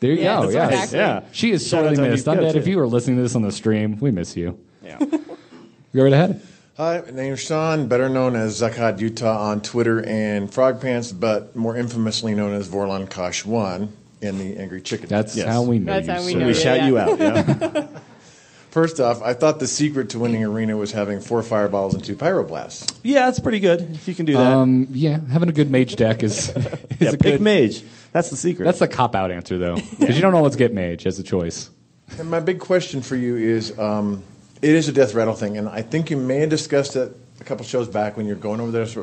There 0.00 0.12
you 0.12 0.22
Yeah, 0.22 0.40
go. 0.40 0.48
Yeah, 0.48 0.68
exactly. 0.68 0.98
Yeah, 1.00 1.24
she 1.32 1.50
is 1.50 1.68
Shout 1.68 1.84
out 1.84 1.96
sorely 1.96 2.10
missed. 2.12 2.24
Undead 2.24 2.38
Undead, 2.38 2.52
too. 2.52 2.58
if 2.60 2.66
you 2.66 2.80
are 2.80 2.86
listening 2.86 3.16
to 3.16 3.22
this 3.22 3.36
on 3.36 3.42
the 3.42 3.52
stream, 3.52 3.98
we 4.00 4.10
miss 4.10 4.38
you. 4.38 4.58
Yeah. 4.82 4.96
Go 5.94 6.04
right 6.04 6.12
ahead. 6.14 6.40
Hi, 6.78 7.02
my 7.04 7.10
name's 7.10 7.40
Sean, 7.40 7.88
better 7.88 8.08
known 8.08 8.36
as 8.36 8.58
Zakat 8.58 9.00
Utah 9.00 9.50
on 9.50 9.60
Twitter 9.60 10.02
and 10.02 10.48
Frogpants, 10.48 11.12
but 11.18 11.54
more 11.54 11.76
infamously 11.76 12.34
known 12.34 12.54
as 12.54 12.68
Vorlon 12.68 13.10
Kosh 13.10 13.44
One 13.44 13.92
in 14.20 14.38
the 14.38 14.56
Angry 14.58 14.80
Chicken. 14.80 15.08
That's 15.08 15.36
Yes. 15.36 15.46
how 15.46 15.62
we 15.62 15.78
know 15.78 16.00
That's 16.00 16.06
you. 16.06 16.12
how 16.14 16.20
we 16.26 16.32
sir. 16.32 16.38
know 16.38 16.46
we 16.46 16.52
Yeah, 16.52 16.58
shout 16.58 16.76
yeah. 16.78 16.86
you 16.86 16.98
out. 16.98 17.18
Yeah. 17.18 17.86
First 18.70 19.00
off, 19.00 19.22
I 19.22 19.32
thought 19.32 19.60
the 19.60 19.66
secret 19.66 20.10
to 20.10 20.18
winning 20.18 20.44
arena 20.44 20.76
was 20.76 20.92
having 20.92 21.20
four 21.20 21.42
fireballs 21.42 21.94
and 21.94 22.04
two 22.04 22.14
pyroblasts. 22.14 22.94
yeah, 23.02 23.24
that's 23.26 23.40
pretty 23.40 23.60
good 23.60 23.80
if 23.94 24.06
you 24.06 24.14
can 24.14 24.26
do 24.26 24.34
that. 24.34 24.52
Um, 24.52 24.86
yeah, 24.90 25.18
having 25.32 25.48
a 25.48 25.52
good 25.52 25.70
mage 25.70 25.96
deck 25.96 26.22
is, 26.22 26.50
is 26.56 26.66
yeah, 27.00 27.08
a 27.08 27.12
pick 27.12 27.20
good. 27.20 27.40
mage. 27.40 27.82
That's 28.12 28.28
the 28.28 28.36
secret. 28.36 28.66
That's 28.66 28.78
the 28.78 28.86
cop 28.88 29.14
out 29.14 29.30
answer 29.30 29.56
though, 29.56 29.76
because 29.98 30.16
you 30.16 30.22
don't 30.22 30.34
always 30.34 30.54
get 30.56 30.74
mage 30.74 31.06
as 31.06 31.18
a 31.18 31.22
choice. 31.22 31.70
And 32.18 32.30
my 32.30 32.40
big 32.40 32.58
question 32.58 33.00
for 33.00 33.16
you 33.16 33.36
is, 33.36 33.76
um, 33.78 34.22
it 34.60 34.70
is 34.74 34.88
a 34.88 34.92
death 34.92 35.14
rattle 35.14 35.34
thing, 35.34 35.56
and 35.56 35.68
I 35.68 35.80
think 35.82 36.10
you 36.10 36.16
may 36.18 36.38
have 36.40 36.50
discussed 36.50 36.94
it 36.94 37.16
a 37.40 37.44
couple 37.44 37.64
shows 37.64 37.88
back 37.88 38.16
when 38.18 38.26
you're 38.26 38.36
going 38.36 38.60
over 38.60 38.70
this. 38.70 38.96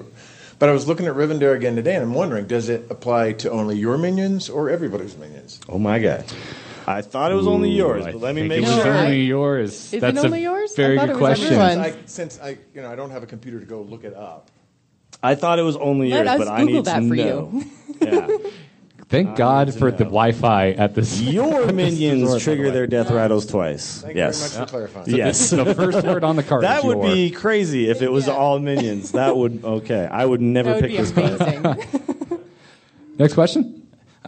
But 0.58 0.70
I 0.70 0.72
was 0.72 0.88
looking 0.88 1.06
at 1.08 1.14
Rivendare 1.16 1.56
again 1.56 1.76
today, 1.76 1.96
and 1.96 2.04
I'm 2.04 2.14
wondering, 2.14 2.48
does 2.48 2.70
it 2.70 2.90
apply 2.90 3.34
to 3.34 3.52
only 3.52 3.78
your 3.78 3.98
minions 3.98 4.50
or 4.50 4.70
everybody's 4.70 5.18
minions? 5.18 5.60
oh 5.70 5.78
my 5.80 6.00
god. 6.00 6.26
I 6.88 7.02
thought 7.02 7.32
it 7.32 7.36
was 7.36 7.48
only 7.48 7.72
Ooh, 7.72 7.78
yours, 7.78 8.06
I 8.06 8.12
but 8.12 8.22
let 8.22 8.36
me 8.36 8.42
think 8.42 8.50
make 8.50 8.58
it 8.60 8.68
was 8.68 8.76
sure. 8.84 8.94
I- 8.94 9.06
only 9.06 9.22
yours. 9.24 9.74
Is 9.74 9.94
it 9.96 10.02
That's 10.02 10.24
only 10.24 10.40
a 10.40 10.52
yours? 10.52 10.76
Very 10.76 10.98
thought 10.98 11.08
good 11.08 11.16
it 11.18 11.20
was 11.20 11.40
question. 11.40 11.54
everyone. 11.60 11.80
I, 11.80 11.96
since 12.06 12.40
I, 12.40 12.58
you 12.76 12.82
know, 12.84 12.92
I 12.92 12.96
don't 12.96 13.10
have 13.10 13.24
a 13.24 13.26
computer 13.26 13.60
to 13.60 13.66
go 13.66 13.82
look 13.82 14.04
it 14.04 14.14
up. 14.14 14.52
I 15.24 15.34
thought 15.34 15.58
it 15.58 15.64
was 15.64 15.78
only 15.78 16.12
Let 16.12 16.26
yours, 16.26 16.30
us 16.30 16.38
but 16.38 16.48
I 16.48 16.60
Google 16.60 16.74
need 16.76 16.86
that 16.86 17.00
to 17.00 17.08
for 17.10 17.16
know. 17.16 17.52
you. 17.54 17.72
yeah. 18.02 18.38
Thank 19.08 19.30
ah, 19.30 19.36
God 19.36 19.74
for 19.74 19.92
the. 19.92 20.06
Wi-Fi 20.06 20.72
at 20.72 20.96
this. 20.96 21.22
Your 21.22 21.66
this 21.66 21.74
minions 21.74 22.22
resort, 22.24 22.32
by 22.32 22.40
the 22.40 22.44
trigger 22.44 22.72
their 22.72 22.88
death 22.88 23.12
rattles 23.12 23.46
twice. 23.46 24.02
Thank 24.02 24.16
you 24.16 24.22
yes. 24.22 24.50
very 24.50 24.60
much 24.62 24.70
for 24.70 24.72
clarifying. 24.72 25.16
Yes. 25.16 25.50
the 25.52 25.76
first 25.76 26.04
word 26.06 26.24
on 26.24 26.36
the 26.36 26.44
card. 26.44 26.64
That 26.66 26.80
is 26.80 26.86
would 26.86 26.98
your. 26.98 27.14
be 27.14 27.30
crazy 27.32 27.90
if 27.90 28.02
it 28.02 28.12
was 28.12 28.28
Yeah. 28.28 28.34
all 28.34 28.58
minions. 28.60 29.12
That 29.12 29.38
would 29.38 29.64
okay. 29.64 30.08
I 30.10 30.26
would 30.26 30.42
never 30.42 30.70
That 30.70 30.82
would 30.82 30.90
pick 30.90 30.92
be 30.92 30.98
this 30.98 31.12
card. 31.12 31.42
amazing. 31.42 32.40
Next 33.20 33.34
question. 33.34 33.75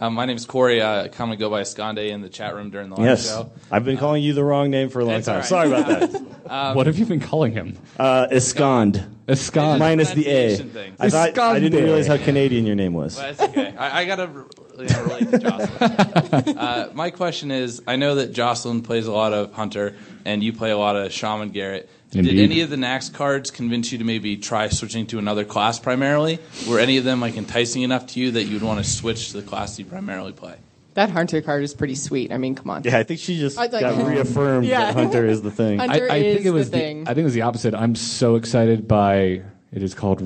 Um, 0.00 0.14
my 0.14 0.26
is 0.28 0.46
Corey. 0.46 0.80
Uh, 0.80 1.04
I 1.04 1.08
commonly 1.08 1.36
go 1.36 1.50
by 1.50 1.62
Skande 1.62 2.10
in 2.10 2.22
the 2.22 2.28
chat 2.28 2.54
room 2.54 2.70
during 2.70 2.88
the 2.88 2.96
live 2.96 3.04
Yes, 3.04 3.26
show. 3.26 3.50
I've 3.70 3.84
been 3.84 3.96
calling 3.96 4.22
you 4.22 4.32
the 4.32 4.44
wrong 4.44 4.70
name 4.70 4.90
for 4.90 5.00
a 5.00 5.04
long 5.04 5.22
time. 5.22 5.34
all 5.34 5.40
right. 5.40 5.48
Sorry 5.48 5.68
about 5.68 5.86
that. 5.88 6.74
what 6.76 6.86
have 6.86 6.98
you 6.98 7.04
been 7.04 7.20
calling 7.20 7.52
him? 7.52 7.76
Uh, 7.98 8.28
Escond, 8.30 9.04
Escond. 9.26 9.80
minus 9.80 10.12
the 10.12 10.26
A. 10.26 10.56
pronunciation 10.56 10.70
thing. 10.70 10.96
I 11.00 11.10
thought 11.10 11.38
I 11.38 11.58
didn't 11.58 11.82
realize 11.82 12.06
how 12.06 12.16
Canadian 12.16 12.64
your 12.64 12.76
name 12.76 12.92
was. 12.94 13.16
But 13.16 13.36
that's 13.36 13.50
okay. 13.50 13.76
I, 13.76 14.02
I 14.02 14.04
got 14.04 14.16
to 14.16 14.46
you 14.78 14.88
know, 14.88 15.02
relate 15.02 15.30
to 15.30 15.38
Jocelyn. 15.38 16.58
uh, 16.58 16.90
my 16.94 17.10
question 17.10 17.50
is 17.50 17.82
I 17.88 17.96
know 17.96 18.14
that 18.16 18.32
Jocelyn 18.32 18.82
plays 18.82 19.08
a 19.08 19.12
lot 19.12 19.32
of 19.32 19.52
Hunter, 19.52 19.96
and 20.24 20.44
you 20.44 20.52
play 20.52 20.70
a 20.70 20.78
lot 20.78 20.94
of 20.94 21.12
Shaman 21.12 21.50
Garrett. 21.50 21.90
Did 22.10 22.26
any 22.38 22.62
of 22.62 22.70
the 22.70 22.76
Nax 22.76 23.12
cards 23.12 23.50
convince 23.50 23.92
you 23.92 23.98
to 23.98 24.04
maybe 24.04 24.36
try 24.36 24.68
switching 24.68 25.06
to 25.08 25.18
another 25.18 25.44
class 25.44 25.78
primarily? 25.78 26.38
Were 26.68 26.78
any 26.78 26.96
of 26.96 27.04
them 27.04 27.20
like 27.20 27.36
enticing 27.36 27.82
enough 27.82 28.06
to 28.08 28.20
you 28.20 28.30
that 28.32 28.44
you 28.44 28.54
would 28.54 28.62
want 28.62 28.82
to 28.82 28.90
switch 28.90 29.30
to 29.32 29.40
the 29.40 29.42
class 29.46 29.78
you 29.78 29.84
primarily 29.84 30.32
play? 30.32 30.54
That 30.94 31.10
hunter 31.10 31.40
card 31.42 31.62
is 31.62 31.74
pretty 31.74 31.94
sweet. 31.94 32.32
I 32.32 32.38
mean, 32.38 32.54
come 32.54 32.70
on. 32.70 32.82
Yeah, 32.82 32.98
I 32.98 33.02
think 33.04 33.20
she 33.20 33.38
just 33.38 33.58
I 33.58 33.66
like- 33.66 33.72
got 33.82 34.04
reaffirmed 34.06 34.66
Yeah. 34.66 34.86
that 34.86 34.94
Hunter 34.94 35.26
is 35.26 35.42
the 35.42 35.50
thing. 35.50 35.78
Hunter 35.78 36.08
I, 36.10 36.14
I 36.14 36.16
is 36.18 36.34
think 36.36 36.46
it 36.46 36.50
was 36.50 36.70
the 36.70 36.78
thing. 36.78 37.02
I 37.02 37.08
think 37.14 37.18
it 37.18 37.24
was 37.24 37.34
the 37.34 37.42
opposite. 37.42 37.74
I'm 37.74 37.94
so 37.94 38.34
excited 38.36 38.88
by 38.88 39.42
it 39.72 39.82
is 39.82 39.94
called 39.94 40.20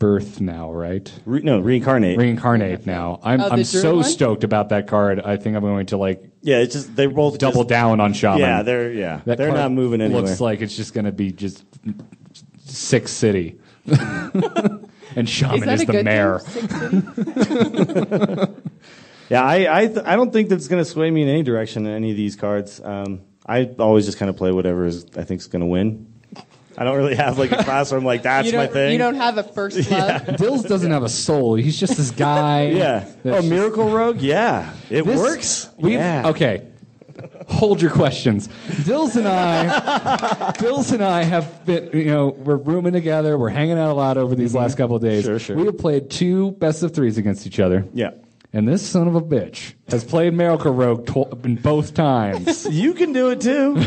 Rebirth 0.00 0.40
now, 0.40 0.70
right? 0.72 1.12
Re- 1.26 1.40
no, 1.42 1.58
reincarnate. 1.58 2.18
Reincarnate 2.18 2.86
now. 2.86 3.18
I'm 3.24 3.40
Oh, 3.40 3.44
the 3.48 3.50
I'm 3.50 3.56
druid 3.62 3.66
so 3.66 3.94
one? 3.96 4.04
stoked 4.04 4.44
about 4.44 4.68
that 4.68 4.86
card. 4.86 5.20
I 5.20 5.36
think 5.36 5.56
I'm 5.56 5.62
going 5.62 5.86
to 5.86 5.96
like 5.96 6.22
Yeah, 6.40 6.58
it's 6.58 6.74
just 6.74 6.94
they're 6.94 7.10
both 7.10 7.38
double 7.38 7.62
just- 7.62 7.68
down 7.70 7.98
on 8.00 8.12
Shaman. 8.12 8.38
Yeah, 8.38 8.62
they're 8.62 8.92
yeah, 8.92 9.22
That 9.24 9.38
they're 9.38 9.48
card 9.48 9.58
not 9.58 9.72
moving 9.72 10.00
anywhere. 10.00 10.22
Looks 10.22 10.40
like 10.40 10.60
it's 10.60 10.76
just 10.76 10.94
going 10.94 11.06
to 11.06 11.12
be 11.12 11.32
just 11.32 11.64
six 12.64 13.10
city. 13.10 13.58
and 13.86 15.28
Shaman 15.28 15.60
that 15.60 15.74
is, 15.74 15.82
a 15.82 15.86
the 15.86 15.92
good 15.92 16.04
mayor. 16.04 16.38
thing? 16.38 17.02
Six 17.24 17.48
City? 17.48 18.52
Yeah, 19.30 19.42
I 19.44 19.80
I, 19.82 19.86
th- 19.88 20.06
I 20.06 20.16
don't 20.16 20.32
think 20.32 20.48
that's 20.48 20.68
going 20.68 20.82
to 20.82 20.88
sway 20.88 21.10
me 21.10 21.20
in 21.22 21.28
any 21.28 21.42
direction 21.42 21.84
in 21.84 21.92
any 21.92 22.12
of 22.12 22.16
these 22.16 22.34
cards. 22.34 22.80
Um, 22.82 23.20
I 23.44 23.64
always 23.78 24.06
just 24.06 24.16
kind 24.16 24.30
of 24.30 24.36
play 24.38 24.52
whatever 24.52 24.86
is, 24.86 25.04
I 25.18 25.24
think 25.24 25.42
is 25.42 25.48
going 25.48 25.60
to 25.60 25.66
win. 25.66 26.06
I 26.80 26.84
don't 26.84 26.96
really 26.96 27.16
have 27.16 27.38
like 27.38 27.50
a 27.50 27.64
class 27.64 27.90
where 27.90 27.98
I'm 27.98 28.04
like 28.04 28.22
that's 28.22 28.52
my 28.52 28.68
thing. 28.68 28.92
You 28.92 28.98
don't 28.98 29.16
have 29.16 29.36
a 29.36 29.42
first 29.42 29.90
love. 29.90 30.36
Dills 30.36 30.62
doesn't 30.62 30.92
have 30.92 31.02
a 31.02 31.08
soul. 31.08 31.56
He's 31.56 31.78
just 31.78 31.96
this 31.96 32.12
guy. 32.12 32.66
yeah. 32.70 33.04
that's 33.24 33.44
Oh, 33.44 33.48
Miracle 33.48 33.90
Rogue. 33.90 34.20
Yeah, 34.20 34.72
it 34.88 35.04
This- 35.04 35.18
works. 35.18 35.68
We've, 35.76 35.94
yeah. 35.94 36.28
Okay. 36.28 36.64
Hold 37.48 37.82
your 37.82 37.90
questions. 37.90 38.48
Dills 38.84 39.16
and 39.16 39.26
I, 39.26 40.52
Dills 40.52 40.92
and 40.92 41.02
I 41.02 41.24
have 41.24 41.66
been, 41.66 41.90
you 41.92 42.04
know, 42.04 42.28
we're 42.28 42.54
rooming 42.56 42.92
together. 42.92 43.36
We're 43.36 43.48
hanging 43.48 43.76
out 43.76 43.90
a 43.90 43.94
lot 43.94 44.18
over 44.18 44.36
these 44.36 44.54
last 44.54 44.76
couple 44.76 44.94
of 44.94 45.02
days. 45.02 45.24
Mm-hmm. 45.24 45.32
Sure, 45.32 45.38
sure. 45.40 45.56
We 45.56 45.64
have 45.64 45.78
played 45.78 46.10
two 46.10 46.52
best 46.52 46.84
of 46.84 46.94
threes 46.94 47.18
against 47.18 47.44
each 47.44 47.58
other. 47.58 47.84
Yeah. 47.92 48.10
And 48.52 48.66
this 48.66 48.86
son 48.88 49.06
of 49.08 49.14
a 49.14 49.20
bitch 49.20 49.74
has 49.88 50.04
played 50.04 50.32
Miracle 50.32 50.72
Rogue 50.72 51.06
tw- 51.06 51.44
in 51.44 51.56
both 51.56 51.92
times. 51.94 52.66
You 52.78 52.94
can 52.94 53.12
do 53.12 53.28
it 53.30 53.40
too. 53.42 53.74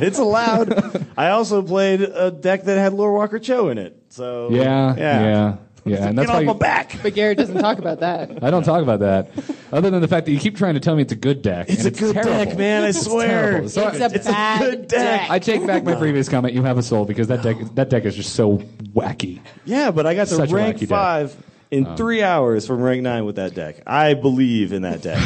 it's 0.00 0.18
allowed. 0.18 1.06
I 1.16 1.30
also 1.30 1.62
played 1.62 2.00
a 2.02 2.30
deck 2.30 2.64
that 2.64 2.78
had 2.78 2.92
Lorewalker 2.92 3.42
Cho 3.42 3.68
in 3.68 3.78
it. 3.78 4.00
So 4.10 4.50
Yeah, 4.50 4.94
yeah, 4.96 4.96
yeah, 4.96 5.56
yeah. 5.84 5.96
And 6.06 6.16
Get 6.16 6.16
that's 6.16 6.30
off 6.30 6.36
why 6.36 6.44
my 6.44 6.52
back. 6.52 6.98
But 7.02 7.14
Garrett 7.14 7.38
doesn't 7.38 7.58
talk 7.58 7.78
about 7.78 8.00
that. 8.00 8.42
I 8.42 8.50
don't 8.50 8.62
talk 8.64 8.82
about 8.82 9.00
that. 9.00 9.30
Other 9.72 9.90
than 9.90 10.00
the 10.00 10.08
fact 10.08 10.26
that 10.26 10.32
you 10.32 10.38
keep 10.38 10.56
trying 10.56 10.74
to 10.74 10.80
tell 10.80 10.94
me 10.94 11.02
it's 11.02 11.12
a 11.12 11.16
good 11.16 11.42
deck. 11.42 11.68
It's 11.68 11.84
and 11.84 11.94
a 11.94 11.98
good 11.98 12.14
terrible. 12.14 12.32
deck, 12.44 12.56
man. 12.56 12.84
I 12.84 12.90
swear. 12.92 13.26
terrible. 13.50 13.68
So 13.68 13.88
It's 13.88 14.00
a 14.00 14.14
It's 14.14 14.28
a 14.28 14.56
good 14.60 14.88
deck. 14.88 15.28
I 15.28 15.38
take 15.40 15.66
back 15.66 15.82
my 15.84 15.96
previous 15.96 16.28
comment. 16.28 16.54
You 16.54 16.62
have 16.62 16.78
a 16.78 16.82
soul 16.84 17.04
because 17.04 17.26
that 17.28 17.42
deck 17.42 17.56
that 17.74 17.90
deck 17.90 18.04
is 18.04 18.14
just 18.14 18.34
so 18.34 18.58
wacky. 18.94 19.40
Yeah, 19.64 19.90
but 19.90 20.06
I 20.06 20.14
got 20.14 20.28
to 20.28 20.34
Such 20.34 20.52
a 20.52 20.54
rank 20.54 20.76
wacky 20.76 20.88
deck. 20.88 21.36
In 21.70 21.86
um, 21.86 21.96
three 21.96 22.22
hours 22.22 22.66
from 22.66 22.80
rank 22.80 23.02
nine 23.02 23.24
with 23.24 23.36
that 23.36 23.54
deck. 23.54 23.82
I 23.86 24.14
believe 24.14 24.72
in 24.72 24.82
that 24.82 25.02
deck. 25.02 25.20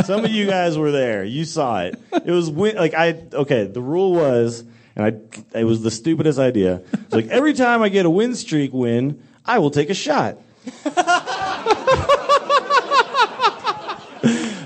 Some 0.04 0.24
of 0.24 0.30
you 0.30 0.46
guys 0.46 0.76
were 0.76 0.90
there. 0.90 1.24
You 1.24 1.44
saw 1.44 1.82
it. 1.82 1.98
It 2.12 2.30
was 2.30 2.50
win- 2.50 2.76
like 2.76 2.94
I 2.94 3.22
okay. 3.32 3.66
The 3.66 3.80
rule 3.80 4.12
was, 4.12 4.64
and 4.96 5.04
I 5.04 5.58
it 5.58 5.64
was 5.64 5.82
the 5.82 5.90
stupidest 5.90 6.38
idea. 6.38 6.82
It's 6.92 7.12
like 7.12 7.28
every 7.28 7.52
time 7.52 7.82
I 7.82 7.88
get 7.88 8.06
a 8.06 8.10
win 8.10 8.34
streak 8.34 8.72
win, 8.72 9.22
I 9.44 9.58
will 9.58 9.70
take 9.70 9.90
a 9.90 9.94
shot. 9.94 10.38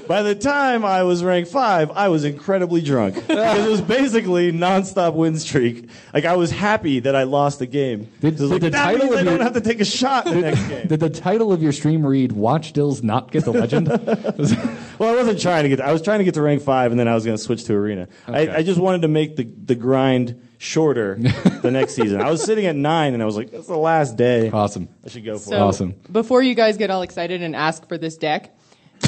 By 0.09 0.23
the 0.23 0.35
time 0.35 0.85
I 0.85 1.03
was 1.03 1.23
ranked 1.23 1.51
five, 1.51 1.91
I 1.91 2.09
was 2.09 2.25
incredibly 2.25 2.81
drunk 2.81 3.15
because 3.15 3.67
it 3.67 3.71
was 3.71 3.81
basically 3.83 4.51
nonstop 4.53 5.15
win 5.15 5.39
streak. 5.39 5.91
Like 6.15 6.25
I 6.25 6.35
was 6.37 6.51
happy 6.51 7.01
that 7.01 7.15
I 7.15 7.25
lost 7.25 7.59
the 7.59 7.67
game. 7.67 8.11
Did- 8.21 8.37
did 8.39 8.41
like, 8.49 8.61
the 8.63 8.71
that 8.71 8.83
title 8.85 9.07
means 9.07 9.13
of 9.13 9.19
I 9.19 9.23
your- 9.23 9.39
don't 9.39 9.43
have 9.45 9.53
to 9.55 9.61
take 9.61 9.81
a 9.81 9.85
shot 9.85 10.25
the 10.25 10.35
next 10.37 10.67
game. 10.67 10.87
Did 10.89 11.01
the 11.01 11.11
title 11.11 11.53
of 11.53 11.63
your 11.63 11.73
stream 11.73 12.05
read 12.07 12.33
"Watch 12.33 12.73
Dills 12.73 13.03
not 13.03 13.31
get 13.31 13.45
the 13.45 13.53
legend"? 13.53 13.89
Well, 14.99 15.13
I 15.13 15.17
wasn't 15.17 15.41
trying 15.41 15.63
to 15.63 15.69
get. 15.69 15.81
I 15.81 15.93
was 15.93 16.03
trying 16.03 16.19
to 16.19 16.25
get 16.25 16.35
to 16.35 16.43
rank 16.43 16.61
five, 16.61 16.91
and 16.91 16.99
then 16.99 17.07
I 17.07 17.15
was 17.15 17.25
going 17.25 17.37
to 17.37 17.43
switch 17.43 17.63
to 17.67 17.75
arena. 17.75 18.09
Okay. 18.29 18.49
I, 18.51 18.57
I 18.57 18.63
just 18.65 18.81
wanted 18.81 19.03
to 19.03 19.09
make 19.09 19.37
the 19.37 19.45
the 19.45 19.77
grind 19.77 20.43
shorter 20.59 21.15
the 21.63 21.71
next 21.71 21.95
season. 21.95 22.21
I 22.21 22.31
was 22.33 22.43
sitting 22.43 22.67
at 22.67 22.75
nine, 22.75 23.15
and 23.15 23.23
I 23.23 23.27
was 23.27 23.37
like, 23.37 23.53
"That's 23.53 23.69
the 23.69 23.77
last 23.77 24.17
day. 24.17 24.51
awesome. 24.51 24.89
I 25.05 25.09
should 25.09 25.25
go 25.25 25.35
for 25.35 25.51
So 25.51 25.55
it." 25.57 25.61
Awesome. 25.61 25.95
before 26.11 26.43
you 26.43 26.57
guys 26.57 26.77
get 26.79 26.91
all 26.91 27.03
excited 27.03 27.43
and 27.43 27.55
ask 27.55 27.87
for 27.87 27.97
this 27.97 28.17
deck, 28.17 28.58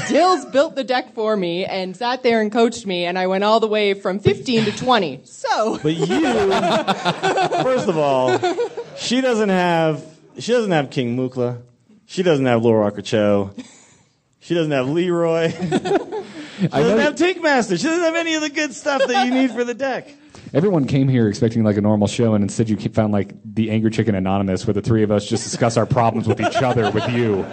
Dills 0.09 0.44
built 0.46 0.74
the 0.76 0.85
deck 0.85 1.14
for 1.14 1.37
me 1.37 1.64
and 1.64 1.96
sat 1.96 2.22
there 2.22 2.40
and 2.40 2.50
coached 2.50 2.87
me, 2.87 3.05
and 3.05 3.18
I 3.18 3.26
went 3.26 3.44
all 3.44 3.61
the 3.61 3.68
way 3.68 3.94
from 3.94 4.18
15 4.18 4.64
to 4.66 4.76
20. 4.76 5.20
So 5.24 5.79
But 5.83 5.94
you, 5.94 6.07
first 7.62 7.88
of 7.88 7.96
all, 7.96 8.38
she 8.96 9.20
doesn't 9.20 9.48
have. 9.48 10.05
She 10.38 10.53
doesn't 10.53 10.70
have 10.72 10.90
King 10.90 11.16
Mukla. 11.16 11.61
She 12.07 12.22
doesn't 12.22 12.46
have 12.46 12.62
Lorewalker 12.62 13.05
Cho. 13.05 13.50
She 14.40 14.55
doesn't 14.55 14.72
have 14.72 14.88
Leroy. 14.88 15.53
She 16.61 16.66
I 16.66 16.81
doesn't 16.83 16.96
know 16.98 17.03
have 17.05 17.14
Tinkmaster. 17.14 17.79
She 17.79 17.85
doesn't 17.85 18.03
have 18.05 18.16
any 18.16 18.35
of 18.35 18.42
the 18.42 18.50
good 18.50 18.74
stuff 18.74 19.00
that 19.07 19.24
you 19.24 19.33
need 19.33 19.50
for 19.50 19.64
the 19.64 19.72
deck. 19.72 20.12
everyone 20.53 20.87
came 20.87 21.09
here 21.09 21.26
expecting 21.26 21.64
like 21.64 21.79
a 21.79 21.81
normal 21.81 22.07
show, 22.07 22.35
and 22.35 22.42
instead 22.44 22.68
you 22.68 22.76
found 22.76 23.14
like 23.14 23.33
the 23.46 23.70
Angry 23.70 23.90
Chicken 23.90 24.14
Anonymous, 24.14 24.66
where 24.66 24.74
the 24.74 24.83
three 24.83 25.03
of 25.03 25.11
us 25.11 25.26
just 25.26 25.42
discuss 25.42 25.79
our 25.79 25.87
problems 25.87 26.29
with 26.29 26.38
each 26.38 26.57
other 26.57 26.90
with 26.90 27.09
you. 27.09 27.44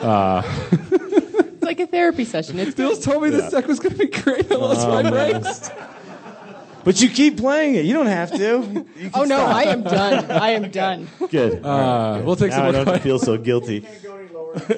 Uh, 0.00 0.40
it's 1.64 1.78
like 1.78 1.88
a 1.88 1.90
therapy 1.90 2.24
session. 2.24 2.58
It's 2.58 2.74
Dills 2.74 3.04
told 3.04 3.22
me 3.22 3.30
this 3.30 3.50
deck 3.50 3.66
was 3.66 3.80
going 3.80 3.96
to 3.96 3.98
be 3.98 4.06
great. 4.06 4.50
I 4.50 4.56
lost 4.56 4.86
my 4.86 5.10
ranks. 5.10 5.70
But 6.84 7.00
you 7.00 7.08
keep 7.08 7.38
playing 7.38 7.76
it. 7.76 7.86
You 7.86 7.94
don't 7.94 8.06
have 8.06 8.30
to. 8.32 8.36
You 8.36 9.10
can 9.10 9.10
oh 9.14 9.24
no, 9.24 9.36
stop. 9.36 9.56
I 9.56 9.62
am 9.64 9.82
done. 9.82 10.30
I 10.30 10.50
am 10.50 10.70
done. 10.70 11.08
Good. 11.30 11.64
Uh, 11.64 12.20
we'll 12.22 12.36
take 12.36 12.50
now 12.50 12.56
some 12.56 12.66
I 12.66 12.72
more 12.72 12.84
don't 12.84 12.94
have 12.94 13.02
feel 13.02 13.18
so 13.18 13.38
guilty. 13.38 13.86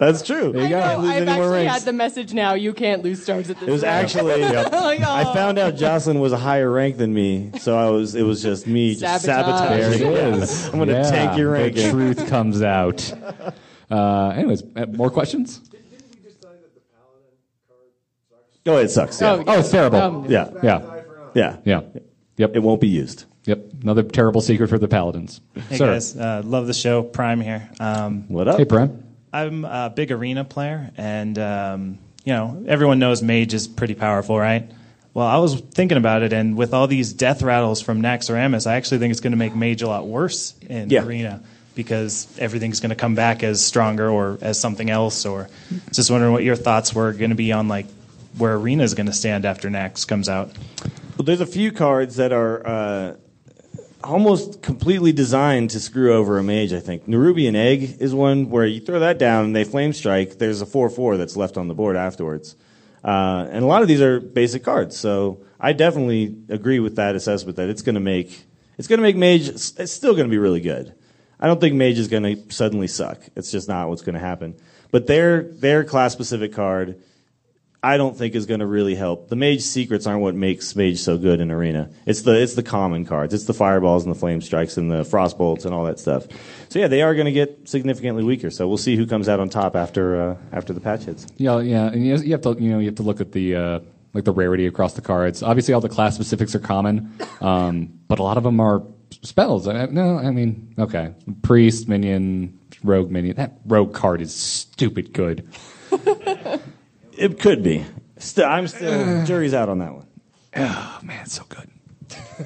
That's 0.00 0.22
true. 0.22 0.50
There 0.50 0.62
you 0.62 0.70
go. 0.70 0.80
I 0.80 0.94
know, 0.94 1.00
lose 1.00 1.10
I've 1.10 1.16
any 1.16 1.26
more 1.26 1.44
actually 1.44 1.52
ranks. 1.52 1.72
had 1.74 1.82
the 1.82 1.92
message 1.92 2.32
now. 2.32 2.54
You 2.54 2.72
can't 2.72 3.02
lose 3.02 3.22
stars 3.22 3.50
at 3.50 3.60
this. 3.60 3.68
It 3.68 3.70
was 3.70 3.82
point. 3.82 3.92
actually. 3.92 4.42
Like, 4.82 5.00
I 5.00 5.24
oh. 5.24 5.32
found 5.32 5.58
out 5.58 5.76
Jocelyn 5.76 6.18
was 6.18 6.32
a 6.32 6.36
higher 6.38 6.70
rank 6.70 6.96
than 6.96 7.14
me, 7.14 7.52
so 7.60 7.76
I 7.76 7.88
was. 7.90 8.14
It 8.14 8.24
was 8.24 8.42
just 8.42 8.66
me 8.66 8.94
just 8.96 9.24
Sabotage. 9.24 9.94
Sabotaging. 9.94 10.06
it 10.06 10.38
Yeah. 10.40 10.68
I'm 10.72 10.78
gonna 10.78 10.92
Yeah, 10.92 11.10
tank 11.10 11.38
your 11.38 11.52
rank. 11.52 11.76
The 11.76 11.90
truth 11.90 12.28
comes 12.28 12.62
out. 12.62 13.12
Uh, 13.90 14.28
anyways, 14.30 14.64
uh, 14.74 14.86
more 14.86 15.10
questions? 15.10 15.60
Oh, 18.66 18.76
it 18.76 18.88
sucks. 18.90 19.20
Yeah. 19.20 19.32
Oh, 19.32 19.44
Oh, 19.46 19.58
it's 19.60 19.70
terrible. 19.70 19.98
Um, 19.98 20.26
yeah. 20.28 20.48
yeah, 20.62 20.80
Yeah. 21.34 21.56
yeah. 21.64 21.80
Yep, 22.36 22.56
It 22.56 22.60
won't 22.60 22.80
be 22.80 22.88
used. 22.88 23.24
yep. 23.44 23.60
Another 23.82 24.02
terrible 24.02 24.40
secret 24.40 24.68
for 24.68 24.78
the 24.78 24.88
paladins. 24.88 25.40
Hey 25.68 25.76
Sir. 25.78 25.86
guys, 25.92 26.16
uh, 26.16 26.42
love 26.44 26.66
the 26.66 26.74
show. 26.74 27.02
Prime 27.02 27.40
here. 27.40 27.68
Um, 27.80 28.24
What 28.28 28.48
up? 28.48 28.58
Hey, 28.58 28.64
Prime. 28.64 29.02
I'm 29.32 29.64
a 29.64 29.90
big 29.94 30.12
arena 30.12 30.44
player, 30.44 30.90
and 30.96 31.38
um, 31.38 31.98
you 32.24 32.32
know 32.34 32.64
everyone 32.68 32.98
knows 32.98 33.22
mage 33.22 33.54
is 33.54 33.66
pretty 33.66 33.94
powerful, 33.94 34.38
right? 34.38 34.70
Well, 35.14 35.26
I 35.26 35.38
was 35.38 35.60
thinking 35.60 35.98
about 35.98 36.22
it, 36.22 36.32
and 36.32 36.56
with 36.56 36.72
all 36.74 36.86
these 36.86 37.12
death 37.12 37.42
rattles 37.42 37.80
from 37.82 38.00
Naxxramas, 38.02 38.66
I 38.66 38.74
actually 38.76 38.98
think 38.98 39.10
it's 39.10 39.20
going 39.20 39.32
to 39.32 39.36
make 39.38 39.54
mage 39.56 39.82
a 39.82 39.88
lot 39.88 40.06
worse 40.06 40.54
in 40.68 40.88
Yeah. 40.90 41.04
arena 41.04 41.42
because 41.74 42.26
everything's 42.38 42.80
going 42.80 42.90
to 42.90 42.96
come 42.96 43.14
back 43.14 43.42
as 43.42 43.62
stronger 43.64 44.08
or 44.10 44.38
as 44.42 44.58
something 44.60 44.88
else. 44.90 45.24
Or 45.26 45.48
just 45.92 46.10
wondering 46.10 46.32
what 46.32 46.44
your 46.44 46.56
thoughts 46.56 46.94
were 46.94 47.12
going 47.12 47.30
to 47.30 47.36
be 47.36 47.52
on 47.52 47.68
like 47.68 47.86
where 48.38 48.54
arena 48.54 48.82
is 48.82 48.94
going 48.94 49.06
to 49.06 49.12
stand 49.12 49.44
after 49.44 49.68
Nax 49.68 50.06
comes 50.06 50.28
out. 50.28 50.50
Well, 51.16 51.24
there's 51.24 51.40
a 51.40 51.46
few 51.46 51.72
cards 51.72 52.16
that 52.16 52.32
are 52.32 52.66
uh, 52.66 53.16
almost 54.02 54.62
completely 54.62 55.12
designed 55.12 55.70
to 55.70 55.80
screw 55.80 56.12
over 56.12 56.38
a 56.38 56.42
mage. 56.42 56.72
I 56.72 56.80
think 56.80 57.06
Nerubian 57.06 57.54
Egg 57.54 57.96
is 58.00 58.14
one 58.14 58.50
where 58.50 58.66
you 58.66 58.80
throw 58.80 59.00
that 59.00 59.18
down 59.18 59.46
and 59.46 59.56
they 59.56 59.64
flame 59.64 59.92
strike. 59.92 60.38
There's 60.38 60.60
a 60.60 60.66
four-four 60.66 61.16
that's 61.16 61.36
left 61.36 61.56
on 61.56 61.68
the 61.68 61.74
board 61.74 61.96
afterwards, 61.96 62.56
uh, 63.04 63.46
and 63.50 63.62
a 63.62 63.66
lot 63.66 63.82
of 63.82 63.88
these 63.88 64.00
are 64.00 64.20
basic 64.20 64.64
cards. 64.64 64.96
So 64.96 65.44
I 65.60 65.72
definitely 65.72 66.36
agree 66.48 66.80
with 66.80 66.96
that 66.96 67.14
assessment 67.14 67.56
that 67.56 67.68
it's 67.68 67.82
going 67.82 67.94
to 67.94 68.00
make 68.00 68.44
it's 68.78 68.88
going 68.88 68.98
to 68.98 69.02
make 69.02 69.16
mage. 69.16 69.48
It's 69.48 69.92
still 69.92 70.14
going 70.14 70.26
to 70.26 70.30
be 70.30 70.38
really 70.38 70.60
good. 70.60 70.94
I 71.38 71.46
don't 71.46 71.60
think 71.60 71.74
mage 71.74 71.98
is 71.98 72.08
going 72.08 72.22
to 72.22 72.52
suddenly 72.52 72.86
suck. 72.86 73.20
It's 73.36 73.50
just 73.50 73.68
not 73.68 73.88
what's 73.88 74.02
going 74.02 74.14
to 74.14 74.20
happen. 74.20 74.56
But 74.90 75.06
their 75.06 75.42
their 75.42 75.84
class 75.84 76.12
specific 76.12 76.52
card. 76.52 77.00
I 77.84 77.96
don't 77.96 78.16
think 78.16 78.36
is 78.36 78.46
going 78.46 78.60
to 78.60 78.66
really 78.66 78.94
help. 78.94 79.28
The 79.28 79.34
mage 79.34 79.62
secrets 79.62 80.06
aren't 80.06 80.22
what 80.22 80.36
makes 80.36 80.76
mage 80.76 81.00
so 81.00 81.18
good 81.18 81.40
in 81.40 81.50
arena. 81.50 81.90
It's 82.06 82.22
the 82.22 82.40
it's 82.40 82.54
the 82.54 82.62
common 82.62 83.04
cards. 83.04 83.34
It's 83.34 83.46
the 83.46 83.54
fireballs 83.54 84.04
and 84.04 84.14
the 84.14 84.18
flame 84.18 84.40
strikes 84.40 84.76
and 84.76 84.88
the 84.88 85.04
frost 85.04 85.36
bolts 85.36 85.64
and 85.64 85.74
all 85.74 85.84
that 85.86 85.98
stuff. 85.98 86.28
So 86.68 86.78
yeah, 86.78 86.86
they 86.86 87.02
are 87.02 87.12
going 87.14 87.26
to 87.26 87.32
get 87.32 87.68
significantly 87.68 88.22
weaker. 88.22 88.50
So 88.50 88.68
we'll 88.68 88.78
see 88.78 88.94
who 88.94 89.04
comes 89.04 89.28
out 89.28 89.40
on 89.40 89.48
top 89.48 89.74
after 89.74 90.30
uh, 90.30 90.36
after 90.52 90.72
the 90.72 90.80
patch 90.80 91.02
hits. 91.02 91.26
Yeah, 91.38 91.58
yeah, 91.58 91.86
and 91.86 92.06
you 92.06 92.32
have 92.32 92.42
to 92.42 92.56
you 92.60 92.70
know 92.70 92.78
you 92.78 92.86
have 92.86 92.96
to 92.96 93.02
look 93.02 93.20
at 93.20 93.32
the 93.32 93.56
uh, 93.56 93.80
like 94.14 94.24
the 94.24 94.32
rarity 94.32 94.66
across 94.66 94.94
the 94.94 95.02
cards. 95.02 95.42
Obviously, 95.42 95.74
all 95.74 95.80
the 95.80 95.88
class 95.88 96.14
specifics 96.14 96.54
are 96.54 96.60
common, 96.60 97.12
um, 97.40 97.92
but 98.06 98.20
a 98.20 98.22
lot 98.22 98.36
of 98.36 98.44
them 98.44 98.60
are 98.60 98.84
spells. 99.22 99.66
I, 99.66 99.86
no, 99.86 100.18
I 100.18 100.30
mean, 100.30 100.74
okay, 100.78 101.14
priest, 101.42 101.88
minion, 101.88 102.60
rogue, 102.84 103.10
minion. 103.10 103.36
That 103.36 103.58
rogue 103.66 103.92
card 103.92 104.20
is 104.20 104.32
stupid 104.32 105.12
good. 105.12 105.48
It 107.16 107.38
could 107.40 107.62
be. 107.62 107.84
Still, 108.18 108.46
I'm 108.46 108.68
still 108.68 109.24
jury's 109.24 109.54
out 109.54 109.68
on 109.68 109.78
that 109.78 109.94
one. 109.94 110.06
Oh 110.56 110.98
man, 111.02 111.22
it's 111.24 111.34
so 111.34 111.44
good. 111.48 111.68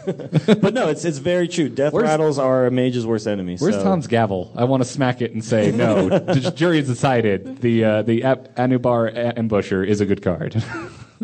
but 0.61 0.75
no, 0.75 0.89
it's 0.89 1.05
it's 1.05 1.19
very 1.19 1.49
true. 1.49 1.69
Death 1.69 1.93
Where's- 1.93 2.09
rattles 2.09 2.39
are 2.39 2.67
a 2.67 2.71
mage's 2.71 3.07
worst 3.07 3.27
enemy. 3.27 3.57
Where's 3.59 3.75
so- 3.75 3.83
Tom's 3.83 4.07
gavel? 4.07 4.53
I 4.57 4.65
want 4.65 4.83
to 4.83 4.89
smack 4.89 5.23
it 5.23 5.33
and 5.33 5.45
say 5.45 5.71
no. 5.75 6.09
the 6.09 6.53
jury 6.55 6.79
has 6.79 6.87
decided 6.87 7.61
the 7.61 7.85
uh, 7.85 8.03
the 8.03 8.25
Ap- 8.25 8.55
Anub'ar 8.57 9.09
A- 9.09 9.33
Ambusher 9.41 9.87
is 9.87 10.01
a 10.01 10.07
good 10.07 10.23
card. 10.23 10.63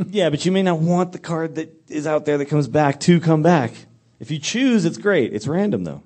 Yeah, 0.09 0.31
but 0.31 0.47
you 0.47 0.53
may 0.53 0.63
not 0.63 0.79
want 0.79 1.13
the 1.13 1.19
card 1.19 1.57
that 1.57 1.71
is 1.91 2.07
out 2.07 2.25
there 2.25 2.39
that 2.39 2.47
comes 2.47 2.67
back 2.67 2.99
to 3.01 3.21
come 3.21 3.43
back. 3.43 3.73
If 4.21 4.31
you 4.31 4.39
choose, 4.39 4.87
it's 4.87 4.97
great. 4.97 5.35
It's 5.35 5.47
random 5.47 5.85
though. 5.85 6.03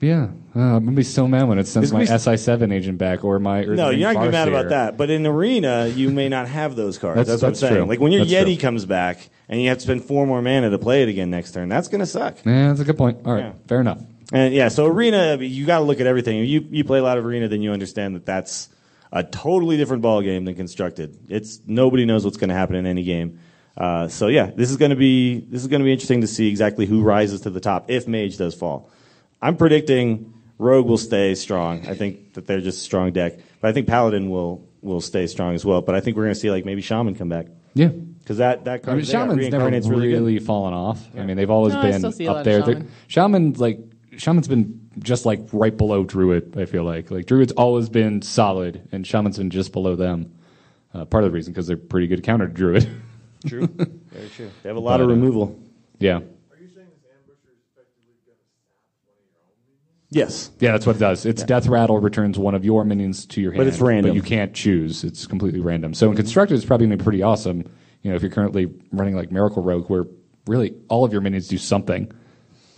Yeah, 0.00 0.28
uh, 0.54 0.58
I'm 0.60 0.84
gonna 0.84 0.96
be 0.96 1.02
so 1.02 1.26
mad 1.26 1.44
when 1.44 1.58
it 1.58 1.66
sends 1.66 1.88
It's 1.88 1.92
my 1.92 2.04
gonna 2.04 2.18
be- 2.18 2.24
SI7 2.24 2.72
agent 2.72 2.98
back 2.98 3.24
or 3.24 3.38
my. 3.38 3.62
No, 3.64 3.90
you're 3.90 4.08
not 4.08 4.14
gonna 4.14 4.26
be 4.26 4.32
mad 4.32 4.48
about 4.48 4.68
that. 4.70 4.96
But 4.96 5.10
in 5.10 5.26
arena, 5.26 5.86
you 5.86 6.10
may 6.10 6.28
not 6.28 6.48
have 6.48 6.76
those 6.76 6.98
cards. 6.98 7.16
That's- 7.16 7.28
That's, 7.28 7.42
what 7.42 7.46
I'm 7.48 7.52
that's 7.52 7.60
saying. 7.60 7.74
true. 7.74 7.84
Like 7.86 8.00
when 8.00 8.12
your 8.12 8.24
That's 8.24 8.32
Yeti 8.32 8.54
true. 8.54 8.62
comes 8.62 8.84
back 8.84 9.28
and 9.48 9.60
you 9.62 9.68
have 9.68 9.78
to 9.78 9.84
spend 9.84 10.04
four 10.04 10.26
more 10.26 10.42
mana 10.42 10.70
to 10.70 10.78
play 10.78 11.02
it 11.02 11.08
again 11.08 11.30
next 11.30 11.52
turn, 11.52 11.68
that's 11.68 11.88
gonna 11.88 12.06
suck. 12.06 12.36
Yeah, 12.44 12.68
that's 12.68 12.80
a 12.80 12.84
good 12.84 12.98
point. 12.98 13.18
All 13.24 13.32
right, 13.32 13.44
Yeah. 13.44 13.52
fair 13.68 13.80
enough. 13.80 14.00
And 14.32 14.52
yeah, 14.52 14.68
so 14.68 14.86
arena, 14.86 15.36
you 15.40 15.66
got 15.66 15.78
to 15.78 15.84
look 15.84 16.00
at 16.00 16.06
everything. 16.08 16.40
If 16.40 16.48
you 16.48 16.66
you 16.70 16.82
play 16.84 16.98
a 16.98 17.02
lot 17.02 17.16
of 17.16 17.24
arena, 17.24 17.46
then 17.46 17.62
you 17.62 17.70
understand 17.70 18.16
that 18.16 18.26
that's 18.26 18.68
a 19.12 19.22
totally 19.22 19.76
different 19.76 20.02
ball 20.02 20.20
game 20.20 20.44
than 20.46 20.56
constructed. 20.56 21.16
It's 21.28 21.60
nobody 21.64 22.04
knows 22.04 22.24
what's 22.24 22.36
going 22.36 22.48
to 22.48 22.54
happen 22.56 22.74
in 22.74 22.86
any 22.86 23.04
game. 23.04 23.38
Uh, 23.76 24.08
so 24.08 24.26
yeah, 24.26 24.50
this 24.56 24.68
is 24.72 24.78
going 24.78 24.90
to 24.90 24.96
be 24.96 25.38
this 25.38 25.60
is 25.62 25.68
going 25.68 25.78
to 25.80 25.84
be 25.84 25.92
interesting 25.92 26.22
to 26.22 26.26
see 26.26 26.48
exactly 26.48 26.86
who 26.86 27.02
rises 27.02 27.42
to 27.42 27.50
the 27.50 27.60
top 27.60 27.88
if 27.88 28.08
Mage 28.08 28.36
does 28.36 28.52
fall. 28.56 28.90
I'm 29.46 29.56
predicting 29.56 30.32
Rogue 30.58 30.86
will 30.86 30.98
stay 30.98 31.34
strong. 31.34 31.86
I 31.86 31.94
think 31.94 32.34
that 32.34 32.46
they're 32.46 32.60
just 32.60 32.78
a 32.78 32.82
strong 32.82 33.12
deck, 33.12 33.34
but 33.60 33.68
I 33.68 33.72
think 33.72 33.86
Paladin 33.86 34.28
will 34.30 34.66
will 34.82 35.00
stay 35.00 35.26
strong 35.26 35.54
as 35.54 35.64
well. 35.64 35.82
But 35.82 35.94
I 35.94 36.00
think 36.00 36.16
we're 36.16 36.24
going 36.24 36.34
to 36.34 36.40
see 36.40 36.50
like 36.50 36.64
maybe 36.64 36.82
Shaman 36.82 37.14
come 37.14 37.28
back 37.28 37.46
Yeah. 37.74 37.88
because 37.88 38.38
that 38.38 38.64
that 38.64 38.82
card 38.82 38.94
I 38.94 38.96
mean, 38.96 39.04
Shaman's 39.06 39.48
never 39.50 39.66
really, 39.70 40.08
really, 40.14 40.38
fallen 40.38 40.74
off. 40.74 41.00
I 41.16 41.22
mean, 41.24 41.36
they've 41.36 41.50
always 41.50 41.74
No, 41.74 41.82
been 41.82 41.98
still 42.00 42.12
see 42.12 42.24
a 42.26 42.32
lot 42.32 42.38
up 42.38 42.44
there. 42.44 42.62
They're- 42.62 42.74
Shaman. 42.74 43.52
Shaman's 43.52 43.60
like 43.60 43.78
Shaman's 44.16 44.48
been 44.48 44.80
just 44.98 45.26
like 45.26 45.40
right 45.52 45.76
below 45.76 46.02
Druid. 46.02 46.56
I 46.58 46.64
feel 46.66 46.84
like 46.84 47.10
like 47.10 47.26
Druid's 47.26 47.52
always 47.52 47.88
been 47.88 48.22
solid, 48.22 48.88
and 48.92 49.06
Shaman's 49.06 49.38
been 49.38 49.50
just 49.50 49.72
below 49.72 49.94
them. 49.94 50.32
Uh, 50.94 51.04
part 51.04 51.22
of 51.24 51.30
the 51.30 51.34
reason 51.34 51.52
because 51.52 51.66
they're 51.66 51.76
pretty 51.76 52.06
good 52.06 52.22
counter 52.22 52.46
to 52.48 52.52
Druid. 52.54 52.88
True, 53.46 53.66
very 53.76 54.28
true. 54.30 54.50
They 54.62 54.68
have 54.70 54.76
a 54.76 54.80
lot 54.80 54.98
But, 54.98 55.02
of 55.04 55.08
uh, 55.10 55.12
removal. 55.12 55.60
yeah, 55.98 56.20
Yes. 60.10 60.50
yeah, 60.60 60.72
that's 60.72 60.86
what 60.86 60.96
it 60.96 61.00
does. 61.00 61.26
It's 61.26 61.42
Death 61.42 61.66
Rattle 61.66 61.98
returns 61.98 62.38
one 62.38 62.54
of 62.54 62.64
your 62.64 62.84
minions 62.84 63.26
to 63.26 63.40
your 63.40 63.52
hand, 63.52 63.58
But 63.58 63.66
it's 63.66 63.80
random. 63.80 64.12
But 64.12 64.16
you 64.16 64.22
can't 64.22 64.54
choose. 64.54 65.02
It's 65.02 65.26
completely 65.26 65.60
random. 65.60 65.94
So 65.94 66.10
in 66.10 66.16
constructed, 66.16 66.54
it's 66.54 66.64
probably 66.64 66.86
going 66.86 66.96
to 66.98 67.02
be 67.02 67.04
pretty 67.04 67.22
awesome. 67.22 67.64
You 68.02 68.10
know, 68.10 68.16
if 68.16 68.22
you're 68.22 68.30
currently 68.30 68.72
running 68.92 69.16
like 69.16 69.32
Miracle 69.32 69.62
Rogue, 69.64 69.90
where 69.90 70.04
really 70.46 70.74
all 70.88 71.04
of 71.04 71.12
your 71.12 71.20
minions 71.22 71.48
do 71.48 71.58
something. 71.58 72.12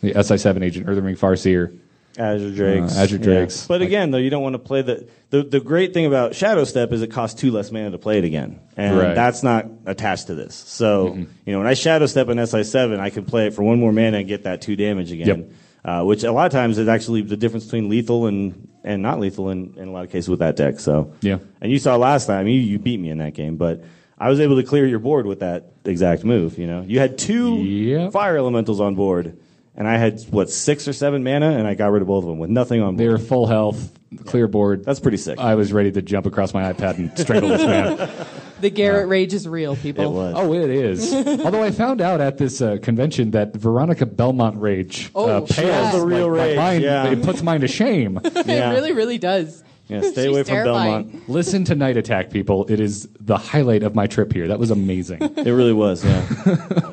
The 0.01 0.14
SI7 0.14 0.62
agent, 0.62 0.87
Earthring 0.87 1.05
Ring 1.05 1.17
Farseer, 1.17 1.77
Azure 2.17 2.51
Drakes. 2.53 2.97
Uh, 2.97 3.01
Azure 3.01 3.17
Yeah. 3.17 3.23
Drakes. 3.25 3.67
But 3.67 3.83
again, 3.83 4.11
though, 4.11 4.19
you 4.19 4.31
don't 4.31 4.43
want 4.43 4.55
to 4.55 4.59
play 4.59 4.83
the, 4.83 5.09
the. 5.31 5.43
The 5.43 5.61
great 5.61 5.93
thing 5.93 6.07
about 6.07 6.33
Shadowstep 6.33 6.93
is 6.93 7.03
it 7.03 7.09
costs 7.11 7.38
two 7.41 7.51
less 7.51 7.71
mana 7.71 7.91
to 7.91 7.99
play 7.99 8.19
it 8.19 8.25
again. 8.25 8.59
And 8.77 8.97
Right. 8.97 9.14
that's 9.14 9.43
not 9.43 9.67
attached 9.87 10.29
to 10.29 10.35
this. 10.35 10.55
So, 10.55 11.14
you 11.14 11.53
know, 11.53 11.59
when 11.59 11.67
I 11.67 11.75
Shadowstep 11.75 12.29
an 12.29 12.38
SI7, 12.38 12.99
I 12.99 13.11
can 13.11 13.25
play 13.25 13.47
it 13.49 13.55
for 13.55 13.62
one 13.62 13.79
more 13.79 13.93
mana 13.93 14.19
and 14.19 14.29
get 14.29 14.45
that 14.45 14.62
two 14.62 14.77
damage 14.77 15.12
again. 15.12 15.27
Yep. 15.27 15.51
Uh, 15.88 16.05
which 16.05 16.22
a 16.22 16.31
lot 16.31 16.44
of 16.44 16.53
times 16.53 16.77
is 16.77 16.87
actually 16.87 17.22
the 17.22 17.37
difference 17.37 17.64
between 17.64 17.88
lethal 17.88 18.27
and, 18.27 18.68
and 18.85 19.01
not 19.01 19.18
lethal 19.18 19.48
in, 19.48 19.72
in 19.79 19.88
a 19.88 19.90
lot 19.90 20.05
of 20.05 20.11
cases 20.11 20.29
with 20.29 20.40
that 20.40 20.55
deck. 20.55 20.79
So, 20.81 21.14
Yeah. 21.22 21.38
And 21.62 21.72
you 21.72 21.79
saw 21.79 21.96
last 21.96 22.27
time, 22.27 22.46
you, 22.46 22.61
you 22.61 22.79
beat 22.79 23.01
me 23.01 23.09
in 23.09 23.18
that 23.18 23.33
game, 23.33 23.57
but 23.57 23.83
I 24.18 24.29
was 24.29 24.38
able 24.38 24.57
to 24.57 24.64
clear 24.64 24.85
your 24.87 24.98
board 24.98 25.24
with 25.24 25.40
that 25.40 25.72
exact 25.87 26.24
move. 26.24 26.59
You 26.59 26.66
know, 26.66 26.83
you 26.83 26.98
had 26.98 27.16
two 27.16 27.57
Yep. 27.62 28.12
fire 28.12 28.37
elementals 28.37 28.81
on 28.81 28.96
board, 28.96 29.38
and 29.77 29.88
I 29.88 29.96
had 29.96 30.20
what 30.29 30.51
six 30.51 30.87
or 30.87 30.92
seven 30.92 31.24
mana, 31.24 31.53
and 31.57 31.66
I 31.66 31.72
got 31.74 31.90
rid 31.90 32.03
of 32.03 32.09
both 32.09 32.24
of 32.24 32.29
them 32.29 32.38
with 32.38 32.51
nothing 32.51 32.83
on 32.83 32.96
board. 32.96 32.98
They 32.98 33.09
were 33.09 33.16
full 33.16 33.46
health, 33.46 33.90
clear 34.27 34.46
board. 34.46 34.85
That's 34.85 35.01
pretty 35.01 35.16
sick. 35.16 35.38
I 35.38 35.55
was 35.55 35.72
ready 35.72 35.92
to 35.92 36.03
jump 36.03 36.27
across 36.27 36.53
my 36.53 36.70
iPad 36.70 36.98
and 36.98 37.16
strangle 37.18 37.48
this 37.48 37.62
man. 37.62 38.11
The 38.61 38.71
Garrett 38.71 39.09
rage 39.09 39.33
is 39.35 39.47
real, 39.47 39.77
people. 39.77 40.05
It 40.05 40.11
was. 40.11 40.35
Oh, 40.37 40.53
it 40.53 40.71
is. 40.71 41.12
Although 41.44 41.62
I 41.62 41.71
found 41.71 42.01
out 42.01 42.21
at 42.21 42.38
this 42.38 42.61
uh, 42.61 42.79
convention 42.83 43.31
that 43.33 43.55
Veronica 43.55 44.05
Belmont 44.07 44.61
rage 44.61 45.11
Oh, 45.14 45.29
uh, 45.29 45.47
she 45.47 45.55
pales 45.62 45.75
has 45.75 45.94
the 45.94 46.05
real 46.07 46.29
like, 46.29 46.37
my 46.37 46.44
rage, 46.47 46.57
mind- 46.57 46.83
yeah. 46.85 47.07
It 47.07 47.23
puts 47.23 47.42
mine 47.42 47.61
to 47.61 47.68
shame. 47.68 48.21
Yeah. 48.47 48.71
It 48.71 48.75
really, 48.75 48.92
really 48.92 49.18
does. 49.18 49.62
Yeah, 49.88 50.01
stay 50.01 50.09
She's 50.09 50.25
away 50.27 50.42
from 50.42 50.55
terrifying. 50.55 51.03
Belmont. 51.09 51.29
Listen 51.29 51.64
to 51.64 51.75
Night 51.75 51.97
Attack, 51.97 52.31
people. 52.31 52.66
It 52.68 52.79
is 52.81 53.09
the 53.21 53.37
highlight 53.38 53.83
of 53.83 53.94
my 53.94 54.07
trip 54.07 54.33
here. 54.33 54.49
That 54.49 54.59
was 54.59 54.71
amazing. 54.71 55.23
It 55.38 55.51
really 55.51 55.73
was. 55.73 56.05
Yeah. 56.05 56.92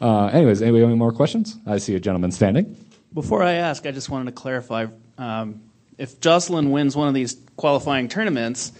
Uh, 0.00 0.26
anyways, 0.26 0.62
anybody 0.62 0.80
have 0.80 0.88
any 0.90 0.98
more 0.98 1.12
questions? 1.12 1.56
I 1.66 1.78
see 1.78 1.94
a 1.94 2.00
gentleman 2.00 2.30
standing. 2.32 2.76
Before 3.12 3.42
I 3.42 3.54
ask, 3.54 3.84
I 3.86 3.90
just 3.90 4.08
wanted 4.08 4.26
to 4.26 4.32
clarify 4.32 4.86
um, 5.18 5.60
if 5.98 6.20
Jocelyn 6.20 6.70
wins 6.70 6.96
one 6.96 7.08
of 7.08 7.14
these 7.14 7.36
qualifying 7.56 8.08
tournaments, 8.08 8.72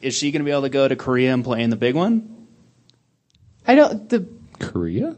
is 0.00 0.14
she 0.14 0.30
going 0.30 0.40
to 0.40 0.44
be 0.44 0.50
able 0.50 0.62
to 0.62 0.68
go 0.68 0.86
to 0.86 0.96
Korea 0.96 1.32
and 1.32 1.44
play 1.44 1.62
in 1.62 1.70
the 1.70 1.76
big 1.76 1.94
one? 1.94 2.46
I 3.66 3.74
don't. 3.74 4.08
The 4.08 4.26
Korea? 4.60 5.16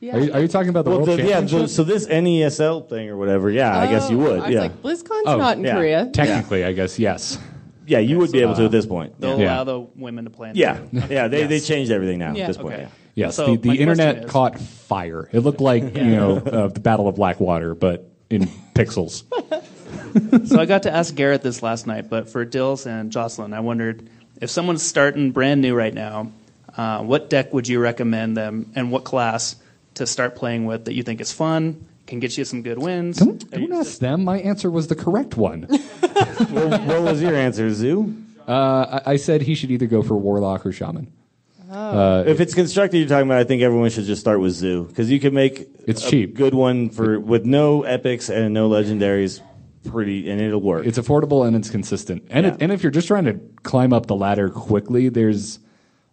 yeah. 0.00 0.16
Are 0.16 0.20
you, 0.20 0.32
are 0.32 0.40
you 0.40 0.48
talking 0.48 0.68
about 0.70 0.84
the 0.84 0.90
well, 0.90 1.00
World 1.06 1.18
the, 1.18 1.22
yeah. 1.22 1.40
Championship? 1.40 1.68
So, 1.70 1.84
so 1.84 1.84
this 1.84 2.06
NESL 2.06 2.88
thing 2.88 3.08
or 3.08 3.16
whatever. 3.16 3.50
Yeah, 3.50 3.76
I 3.78 3.86
guess 3.86 4.10
you 4.10 4.18
would. 4.18 4.40
Oh, 4.40 4.42
I 4.42 4.46
was 4.46 4.54
yeah. 4.54 4.60
like, 4.60 4.82
BlizzCon's 4.82 5.22
Oh, 5.26 5.36
not 5.36 5.58
in 5.58 5.64
yeah. 5.64 5.74
Korea. 5.74 6.10
Technically, 6.12 6.64
I 6.64 6.72
guess 6.72 6.98
yes. 6.98 7.38
yeah, 7.86 7.98
you 8.00 8.18
would 8.18 8.32
be 8.32 8.40
able 8.40 8.54
to 8.56 8.64
at 8.64 8.70
this 8.70 8.86
point. 8.86 9.20
They'll 9.20 9.38
Yeah. 9.38 9.54
allow 9.54 9.64
the 9.64 9.80
women 9.94 10.24
to 10.24 10.30
play 10.30 10.50
in 10.50 10.56
Yeah. 10.56 10.80
the 10.92 11.06
Yeah. 11.08 11.28
They, 11.28 11.46
they 11.46 11.60
changed 11.60 11.90
everything 11.92 12.18
now 12.18 12.34
Yeah. 12.34 12.44
at 12.44 12.46
this 12.48 12.56
point. 12.56 12.74
Okay. 12.74 12.82
Yeah. 12.82 12.88
Yes, 13.26 13.36
So 13.36 13.46
the, 13.46 13.50
my 13.52 13.56
the 13.56 13.60
question 13.68 13.80
internet 13.88 14.24
is- 14.24 14.30
caught 14.30 14.60
fire. 14.60 15.30
It 15.32 15.40
looked 15.40 15.60
like 15.62 15.96
you 15.96 16.04
know 16.04 16.36
uh, 16.36 16.68
the 16.68 16.80
Battle 16.80 17.08
of 17.08 17.14
Blackwater, 17.14 17.74
but 17.74 18.10
in 18.28 18.42
pixels. 18.74 19.22
so 20.46 20.58
I 20.60 20.66
got 20.66 20.84
to 20.84 20.92
ask 20.92 21.14
Garrett 21.14 21.42
this 21.42 21.62
last 21.62 21.86
night, 21.86 22.08
but 22.08 22.28
for 22.28 22.44
Dills 22.44 22.86
and 22.86 23.10
Jocelyn, 23.12 23.52
I 23.52 23.60
wondered 23.60 24.08
if 24.40 24.50
someone's 24.50 24.82
starting 24.82 25.30
brand 25.32 25.60
new 25.62 25.74
right 25.74 25.94
now, 25.94 26.32
uh, 26.76 27.02
what 27.02 27.30
deck 27.30 27.52
would 27.54 27.66
you 27.68 27.80
recommend 27.80 28.36
them 28.36 28.70
and 28.74 28.92
what 28.92 29.04
class 29.04 29.56
to 29.94 30.06
start 30.06 30.36
playing 30.36 30.66
with 30.66 30.84
that 30.86 30.94
you 30.94 31.02
think 31.02 31.20
is 31.20 31.32
fun, 31.32 31.86
can 32.06 32.20
get 32.20 32.36
you 32.36 32.44
some 32.44 32.62
good 32.62 32.78
wins? 32.78 33.18
Don't, 33.18 33.50
don't 33.50 33.72
ask 33.72 33.98
them. 33.98 34.24
My 34.24 34.38
answer 34.40 34.70
was 34.70 34.86
the 34.88 34.94
correct 34.94 35.36
one. 35.36 35.62
what, 36.50 36.82
what 36.82 37.02
was 37.02 37.22
your 37.22 37.34
answer, 37.34 37.72
Zoo? 37.72 38.14
Uh, 38.46 39.00
I, 39.06 39.12
I 39.12 39.16
said 39.16 39.42
he 39.42 39.54
should 39.54 39.70
either 39.70 39.86
go 39.86 40.02
for 40.02 40.14
Warlock 40.16 40.66
or 40.66 40.72
Shaman. 40.72 41.10
Uh, 41.68 42.22
If 42.26 42.38
it's 42.40 42.54
constructed, 42.54 42.98
you're 42.98 43.08
talking 43.08 43.26
about. 43.26 43.38
I 43.38 43.44
think 43.44 43.60
everyone 43.62 43.90
should 43.90 44.04
just 44.04 44.20
start 44.20 44.40
with 44.40 44.52
Zoo 44.52 44.84
because 44.84 45.10
you 45.10 45.18
can 45.18 45.34
make 45.34 45.66
It's 45.86 46.06
a 46.06 46.10
cheap. 46.10 46.34
good 46.34 46.54
one 46.54 46.90
for 46.90 47.18
with 47.18 47.44
no 47.44 47.82
epics 47.82 48.28
and 48.30 48.54
no 48.54 48.68
legendaries. 48.70 49.40
Pretty 49.90 50.30
and 50.30 50.40
it'll 50.40 50.60
work. 50.60 50.86
It's 50.86 50.98
affordable 50.98 51.46
and 51.46 51.56
it's 51.56 51.70
consistent. 51.70 52.26
And 52.30 52.46
it, 52.46 52.56
and 52.60 52.72
if 52.72 52.82
you're 52.82 52.92
just 52.92 53.06
trying 53.06 53.24
to 53.24 53.40
climb 53.62 53.92
up 53.92 54.06
the 54.06 54.16
ladder 54.16 54.48
quickly, 54.48 55.08
there's 55.08 55.58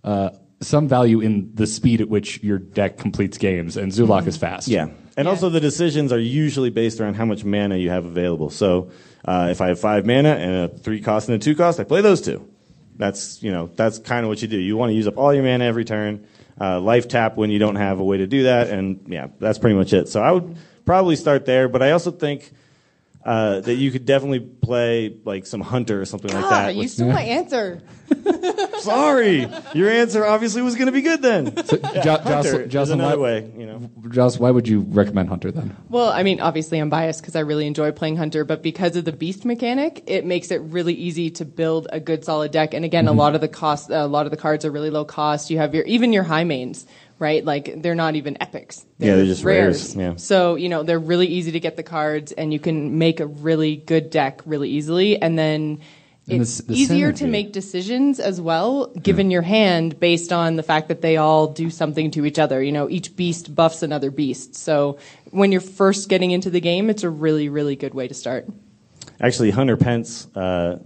uh, 0.04 0.32
some 0.62 0.88
value 0.88 1.22
in 1.22 1.52
the 1.54 1.68
speed 1.68 2.02
at 2.02 2.10
which 2.10 2.42
your 2.44 2.58
deck 2.58 2.98
completes 2.98 3.38
games, 3.38 3.78
and 3.78 3.92
Zoolock 3.92 4.28
is 4.28 4.38
fast. 4.38 4.68
Yeah. 4.68 4.90
And 5.16 5.28
also, 5.28 5.50
the 5.50 5.60
decisions 5.60 6.12
are 6.12 6.20
usually 6.20 6.72
based 6.72 7.00
around 7.00 7.16
how 7.16 7.26
much 7.26 7.44
mana 7.46 7.78
you 7.78 7.92
have 7.92 8.06
available. 8.06 8.50
So, 8.50 8.90
uh, 9.26 9.50
if 9.52 9.62
I 9.62 9.68
have 9.68 9.80
five 9.80 10.06
mana 10.08 10.30
and 10.30 10.52
a 10.56 10.68
three 10.70 11.02
cost 11.02 11.30
and 11.30 11.36
a 11.36 11.40
two 11.40 11.56
cost, 11.56 11.80
I 11.80 11.84
play 11.84 12.02
those 12.02 12.20
two. 12.20 12.50
That's 12.96 13.42
you 13.44 13.52
know 13.52 13.70
that's 13.76 14.00
kind 14.00 14.26
of 14.26 14.30
what 14.30 14.42
you 14.42 14.48
do. 14.48 14.58
You 14.58 14.76
want 14.76 14.90
to 14.90 14.96
use 14.96 15.08
up 15.08 15.18
all 15.18 15.34
your 15.34 15.44
mana 15.44 15.66
every 15.66 15.86
turn. 15.86 16.26
Uh, 16.60 16.80
life 16.80 17.08
tap 17.08 17.36
when 17.36 17.50
you 17.52 17.60
don't 17.60 17.76
have 17.76 18.00
a 18.00 18.04
way 18.04 18.18
to 18.18 18.28
do 18.28 18.44
that, 18.44 18.70
and 18.70 19.06
yeah, 19.08 19.28
that's 19.40 19.60
pretty 19.60 19.76
much 19.76 19.94
it. 19.94 20.08
So 20.10 20.22
I 20.22 20.32
would 20.32 20.58
probably 20.86 21.16
start 21.16 21.46
there. 21.46 21.68
But 21.70 21.84
I 21.84 21.92
also 21.92 22.10
think 22.10 22.52
uh, 23.26 23.62
that 23.62 23.76
you 23.76 23.92
could 23.92 24.06
definitely 24.06 24.40
play 24.40 25.16
like 25.24 25.46
some 25.46 25.62
hunter 25.62 26.02
or 26.02 26.06
something 26.06 26.32
like 26.34 26.42
God, 26.44 26.52
that. 26.52 26.76
you 26.76 26.82
with- 26.82 26.92
stole 26.92 27.08
my 27.14 27.22
answer. 27.22 27.82
Sorry, 28.80 29.48
your 29.74 29.90
answer 29.90 30.26
obviously 30.26 30.62
was 30.62 30.76
going 30.76 30.86
to 30.88 30.92
be 30.92 31.02
good 31.02 31.22
then. 31.22 31.56
So, 31.66 31.78
Jo- 31.78 32.18
Hunter 32.18 32.24
Jocelyn, 32.24 32.62
is 32.64 32.72
Jocelyn, 32.72 33.00
another 33.00 33.18
why, 33.18 33.24
way, 33.24 33.52
you 33.58 33.66
know. 33.66 33.90
Joss, 34.10 34.38
why 34.38 34.52
would 34.52 34.68
you 34.68 34.82
recommend 34.82 35.30
Hunter 35.30 35.52
then? 35.52 35.76
Well, 35.90 36.10
I 36.12 36.24
mean, 36.24 36.40
obviously 36.42 36.80
I'm 36.80 36.90
biased 36.90 37.22
because 37.22 37.36
I 37.36 37.40
really 37.42 37.66
enjoy 37.66 37.92
playing 37.92 38.18
Hunter, 38.18 38.44
but 38.44 38.62
because 38.62 38.96
of 38.96 39.06
the 39.06 39.12
beast 39.14 39.46
mechanic, 39.46 40.04
it 40.08 40.26
makes 40.26 40.52
it 40.52 40.62
really 40.62 40.94
easy 40.94 41.32
to 41.32 41.46
build 41.46 41.88
a 41.92 42.00
good 42.00 42.24
solid 42.26 42.52
deck. 42.52 42.74
And 42.74 42.84
again, 42.86 43.08
a 43.08 43.14
lot 43.14 43.36
of 43.36 43.42
the 43.42 43.48
cost, 43.48 43.90
a 43.90 44.06
lot 44.06 44.26
of 44.26 44.32
the 44.32 44.38
cards 44.38 44.66
are 44.66 44.72
really 44.72 44.90
low 44.90 45.06
cost. 45.06 45.50
You 45.50 45.58
have 45.60 45.74
your 45.74 45.86
even 45.86 46.14
your 46.14 46.24
high 46.24 46.44
mains, 46.44 46.86
right? 47.28 47.44
Like 47.54 47.82
they're 47.82 47.96
not 48.06 48.16
even 48.16 48.34
epics. 48.42 48.86
Yeah, 49.00 49.16
they're 49.16 49.26
just 49.26 49.44
rares, 49.44 49.96
yeah. 49.96 50.16
So 50.18 50.56
you 50.56 50.70
know 50.70 50.84
they're 50.84 51.00
really 51.14 51.28
easy 51.28 51.52
to 51.54 51.60
get 51.60 51.76
the 51.78 51.84
cards, 51.98 52.32
and 52.34 52.54
you 52.54 52.60
can 52.60 52.98
make 53.00 53.20
a 53.22 53.26
really 53.26 53.78
good 53.78 54.10
deck 54.10 54.42
really 54.46 54.70
easily, 54.70 55.10
and 55.22 55.38
then. 55.40 55.80
And 56.30 56.42
It's 56.42 56.62
s- 56.62 56.66
the 56.68 56.74
easier 56.76 57.12
to 57.12 57.28
make 57.28 57.52
decisions 57.52 58.18
as 58.22 58.40
well, 58.40 58.88
given 59.10 59.30
your 59.30 59.42
hand, 59.42 60.00
based 60.00 60.32
on 60.32 60.56
the 60.56 60.64
fact 60.64 60.88
that 60.88 61.02
they 61.02 61.18
all 61.18 61.48
do 61.48 61.70
something 61.70 62.12
to 62.12 62.26
each 62.26 62.40
other. 62.40 62.64
You 62.64 62.72
know, 62.72 62.90
each 62.90 63.18
beast 63.18 63.54
buffs 63.54 63.84
another 63.84 64.10
beast. 64.10 64.56
So 64.56 65.00
when 65.32 65.52
you're 65.52 65.60
first 65.82 66.08
getting 66.08 66.32
into 66.32 66.50
the 66.50 66.62
game, 66.62 66.90
it's 66.90 67.04
a 67.04 67.10
really, 67.10 67.50
really 67.50 67.76
good 67.76 67.94
way 67.94 68.08
to 68.08 68.14
start. 68.14 68.48
Actually, 69.20 69.52
Hunter 69.52 69.76
Pence, 69.76 70.28
uh, 70.34 70.80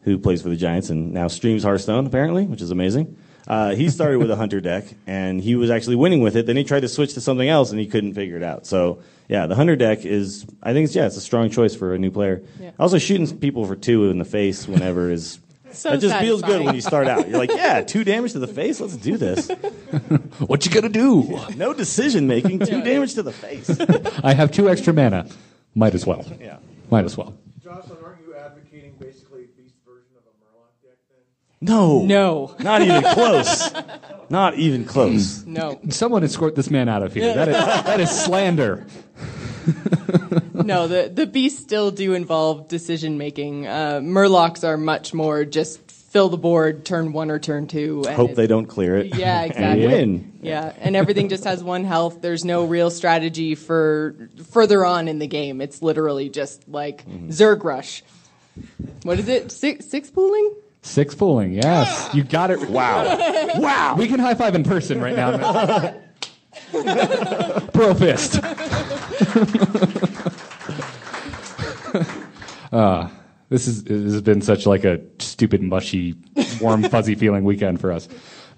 who 0.00 0.18
plays 0.18 0.42
for 0.42 0.48
the 0.48 0.56
Giants 0.56 0.90
and 0.90 1.12
now 1.12 1.28
streams 1.28 1.62
Hearthstone, 1.62 2.04
apparently, 2.04 2.44
which 2.44 2.60
is 2.60 2.72
amazing. 2.72 3.16
Uh, 3.46 3.74
he 3.74 3.90
started 3.90 4.18
with 4.18 4.30
a 4.30 4.36
hunter 4.36 4.60
deck, 4.60 4.84
and 5.06 5.40
he 5.40 5.56
was 5.56 5.70
actually 5.70 5.96
winning 5.96 6.20
with 6.20 6.36
it. 6.36 6.46
Then 6.46 6.56
he 6.56 6.64
tried 6.64 6.80
to 6.80 6.88
switch 6.88 7.14
to 7.14 7.20
something 7.20 7.48
else, 7.48 7.70
and 7.70 7.80
he 7.80 7.86
couldn't 7.86 8.14
figure 8.14 8.36
it 8.36 8.42
out. 8.42 8.66
So 8.66 9.02
yeah, 9.28 9.46
the 9.46 9.54
hunter 9.54 9.76
deck 9.76 10.04
is 10.04 10.46
I 10.62 10.72
think 10.72 10.84
it's 10.86 10.94
yeah, 10.94 11.06
it's 11.06 11.16
a 11.16 11.20
strong 11.20 11.50
choice 11.50 11.74
for 11.74 11.94
a 11.94 11.98
new 11.98 12.10
player. 12.10 12.42
Yeah. 12.60 12.70
Also, 12.78 12.98
shooting 12.98 13.38
people 13.38 13.66
for 13.66 13.76
two 13.76 14.10
in 14.10 14.18
the 14.18 14.24
face 14.24 14.66
whenever 14.68 15.10
is. 15.10 15.38
So 15.72 15.88
that 15.88 16.00
just 16.00 16.18
feels 16.18 16.42
good 16.42 16.62
when 16.62 16.74
you 16.74 16.82
start 16.82 17.06
out. 17.08 17.26
You're 17.26 17.38
like, 17.38 17.50
yeah, 17.50 17.80
two 17.80 18.04
damage 18.04 18.32
to 18.32 18.38
the 18.38 18.46
face. 18.46 18.78
Let's 18.78 18.94
do 18.94 19.16
this. 19.16 19.48
what 20.38 20.66
you 20.66 20.70
gonna 20.70 20.90
do? 20.90 21.40
No 21.56 21.72
decision 21.72 22.26
making. 22.26 22.58
Two 22.58 22.82
damage 22.82 23.14
to 23.14 23.22
the 23.22 23.32
face. 23.32 23.70
I 24.22 24.34
have 24.34 24.52
two 24.52 24.68
extra 24.68 24.92
mana. 24.92 25.26
Might 25.74 25.94
as 25.94 26.04
well. 26.04 26.26
Yeah. 26.38 26.58
Might 26.90 27.06
as 27.06 27.16
well. 27.16 27.34
Jocelyn, 27.64 27.96
aren't 28.04 28.20
you 28.20 28.34
advocating 28.34 28.92
basically 29.00 29.46
Beast 29.56 29.76
version 29.86 30.12
of 30.14 30.24
a 30.28 30.34
Murloc 30.44 30.76
deck 30.82 30.98
then? 31.08 31.24
No. 31.62 32.02
No. 32.04 32.54
Not 32.60 32.82
even 32.82 33.02
close. 33.02 33.72
Not 34.28 34.54
even 34.56 34.84
close. 34.84 35.44
No. 35.46 35.78
Someone 35.90 36.24
escort 36.24 36.54
this 36.56 36.70
man 36.70 36.88
out 36.88 37.02
of 37.02 37.14
here. 37.14 37.32
That 37.34 37.48
is, 37.48 37.54
that 37.56 38.00
is 38.00 38.10
slander. 38.10 38.86
no, 40.54 40.88
the 40.88 41.10
the 41.12 41.26
beasts 41.26 41.60
still 41.62 41.90
do 41.90 42.14
involve 42.14 42.68
decision 42.68 43.16
making. 43.18 43.66
Uh, 43.66 44.00
Murlocs 44.02 44.64
are 44.64 44.76
much 44.76 45.14
more 45.14 45.44
just 45.44 45.88
fill 45.90 46.28
the 46.28 46.36
board, 46.36 46.84
turn 46.84 47.12
one 47.12 47.30
or 47.30 47.38
turn 47.38 47.66
two. 47.66 48.02
And 48.06 48.16
Hope 48.16 48.30
it- 48.30 48.36
they 48.36 48.46
don't 48.46 48.66
clear 48.66 48.96
it. 48.96 49.14
Yeah, 49.16 49.40
And 49.42 49.50
exactly. 49.52 49.86
win. 49.86 50.32
Yeah, 50.42 50.72
and 50.80 50.96
everything 50.96 51.28
just 51.28 51.44
has 51.44 51.62
one 51.62 51.84
health. 51.84 52.20
There's 52.22 52.44
no 52.44 52.64
real 52.64 52.90
strategy 52.90 53.54
for 53.54 54.28
further 54.50 54.84
on 54.84 55.06
in 55.08 55.18
the 55.20 55.28
game. 55.28 55.60
It's 55.60 55.80
literally 55.82 56.28
just 56.28 56.68
like 56.68 57.06
Mm-hmm. 57.06 57.28
Zerg 57.28 57.62
Rush. 57.64 58.02
What 59.04 59.18
is 59.18 59.28
it? 59.28 59.50
Six 59.52 59.88
six 59.88 60.10
pooling? 60.10 60.54
Six 60.82 61.14
fooling. 61.14 61.52
Yes, 61.52 62.10
you 62.12 62.24
got 62.24 62.50
it. 62.50 62.68
Wow. 62.68 63.16
wow. 63.56 63.94
We 63.96 64.08
can 64.08 64.18
high 64.18 64.34
five 64.34 64.56
in 64.56 64.64
person 64.64 65.00
right 65.00 65.14
now. 65.14 65.94
Pro 67.72 67.94
fist. 67.94 68.42
uh, 72.72 73.08
this 73.48 73.68
is 73.68 73.84
this 73.84 74.12
has 74.12 74.22
been 74.22 74.42
such 74.42 74.66
like 74.66 74.82
a 74.84 75.00
stupid, 75.20 75.62
mushy, 75.62 76.16
warm, 76.60 76.82
fuzzy 76.82 77.14
feeling 77.14 77.44
weekend 77.44 77.80
for 77.80 77.92
us. 77.92 78.08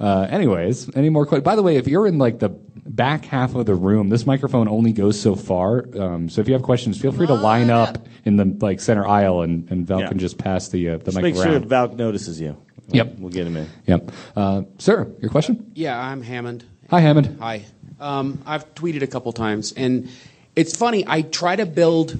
Uh, 0.00 0.26
anyways, 0.30 0.94
any 0.96 1.08
more 1.10 1.24
questions? 1.26 1.44
By 1.44 1.56
the 1.56 1.62
way, 1.62 1.76
if 1.76 1.86
you're 1.88 2.06
in 2.06 2.18
like 2.18 2.38
the 2.40 2.48
back 2.48 3.24
half 3.24 3.54
of 3.54 3.66
the 3.66 3.74
room, 3.74 4.08
this 4.08 4.26
microphone 4.26 4.68
only 4.68 4.92
goes 4.92 5.20
so 5.20 5.34
far. 5.36 5.84
Um, 5.98 6.28
so 6.28 6.40
if 6.40 6.48
you 6.48 6.54
have 6.54 6.62
questions, 6.62 7.00
feel 7.00 7.12
free 7.12 7.26
to 7.26 7.34
line 7.34 7.70
up 7.70 8.06
in 8.24 8.36
the 8.36 8.44
like 8.60 8.80
center 8.80 9.06
aisle, 9.06 9.42
and, 9.42 9.70
and 9.70 9.86
Val 9.86 10.00
Yeah. 10.00 10.08
can 10.08 10.18
just 10.18 10.36
pass 10.38 10.68
the 10.68 10.90
uh, 10.90 10.96
the 10.98 11.04
Just 11.06 11.16
mic 11.16 11.22
make 11.22 11.34
around. 11.36 11.44
sure 11.44 11.58
Valk 11.60 11.94
notices 11.94 12.40
you. 12.40 12.56
Yep. 12.88 13.14
We'll 13.18 13.30
get 13.30 13.46
him 13.46 13.56
in. 13.56 13.68
Yep. 13.86 14.10
Uh, 14.36 14.62
sir, 14.78 15.10
your 15.20 15.30
question? 15.30 15.70
Yeah, 15.74 15.98
I'm 15.98 16.20
Hammond. 16.22 16.64
Hi, 16.90 17.00
Hammond. 17.00 17.38
Hi. 17.40 17.64
Um, 17.98 18.42
I've 18.44 18.74
tweeted 18.74 19.02
a 19.02 19.06
couple 19.06 19.32
times, 19.32 19.72
and 19.72 20.10
it's 20.54 20.76
funny. 20.76 21.04
I 21.06 21.22
try 21.22 21.56
to 21.56 21.64
build 21.64 22.18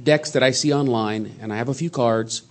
decks 0.00 0.32
that 0.32 0.42
I 0.44 0.52
see 0.52 0.72
online, 0.72 1.34
and 1.40 1.52
I 1.52 1.56
have 1.56 1.68
a 1.68 1.74
few 1.74 1.90
cards, 1.90 2.42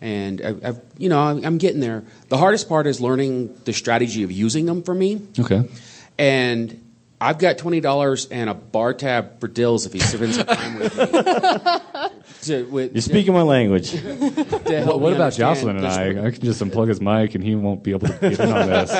and 0.00 0.40
I've, 0.40 0.64
I've, 0.64 0.80
you 0.96 1.08
know, 1.08 1.18
I'm, 1.20 1.44
I'm 1.44 1.58
getting 1.58 1.80
there. 1.80 2.04
The 2.28 2.36
hardest 2.36 2.68
part 2.68 2.86
is 2.86 3.00
learning 3.00 3.54
the 3.64 3.72
strategy 3.72 4.22
of 4.22 4.30
using 4.32 4.66
them 4.66 4.82
for 4.82 4.94
me, 4.94 5.20
Okay. 5.38 5.68
and 6.18 6.84
I've 7.20 7.38
got 7.38 7.58
twenty 7.58 7.80
dollars 7.80 8.26
and 8.30 8.48
a 8.48 8.54
bar 8.54 8.94
tab 8.94 9.40
for 9.40 9.48
Dills 9.48 9.86
if 9.86 9.92
he 9.92 9.98
spends 9.98 10.36
some 10.36 10.46
time 10.46 10.78
with 10.78 10.96
me. 10.96 12.08
To- 12.42 12.62
with- 12.66 12.94
You're 12.94 13.02
speaking 13.02 13.32
my 13.34 13.42
language. 13.42 13.90
to 13.90 13.98
help 14.84 15.00
What, 15.00 15.12
about 15.12 15.32
Jocelyn 15.32 15.76
and 15.78 15.86
I? 15.86 16.10
I 16.26 16.30
can 16.30 16.40
just 16.40 16.62
unplug 16.62 16.86
his 16.88 17.00
mic 17.00 17.34
and 17.34 17.42
he 17.42 17.56
won't 17.56 17.82
be 17.82 17.90
able 17.90 18.06
to 18.06 18.14
get 18.20 18.38
in 18.38 18.52
on 18.52 18.68
this. 18.68 18.92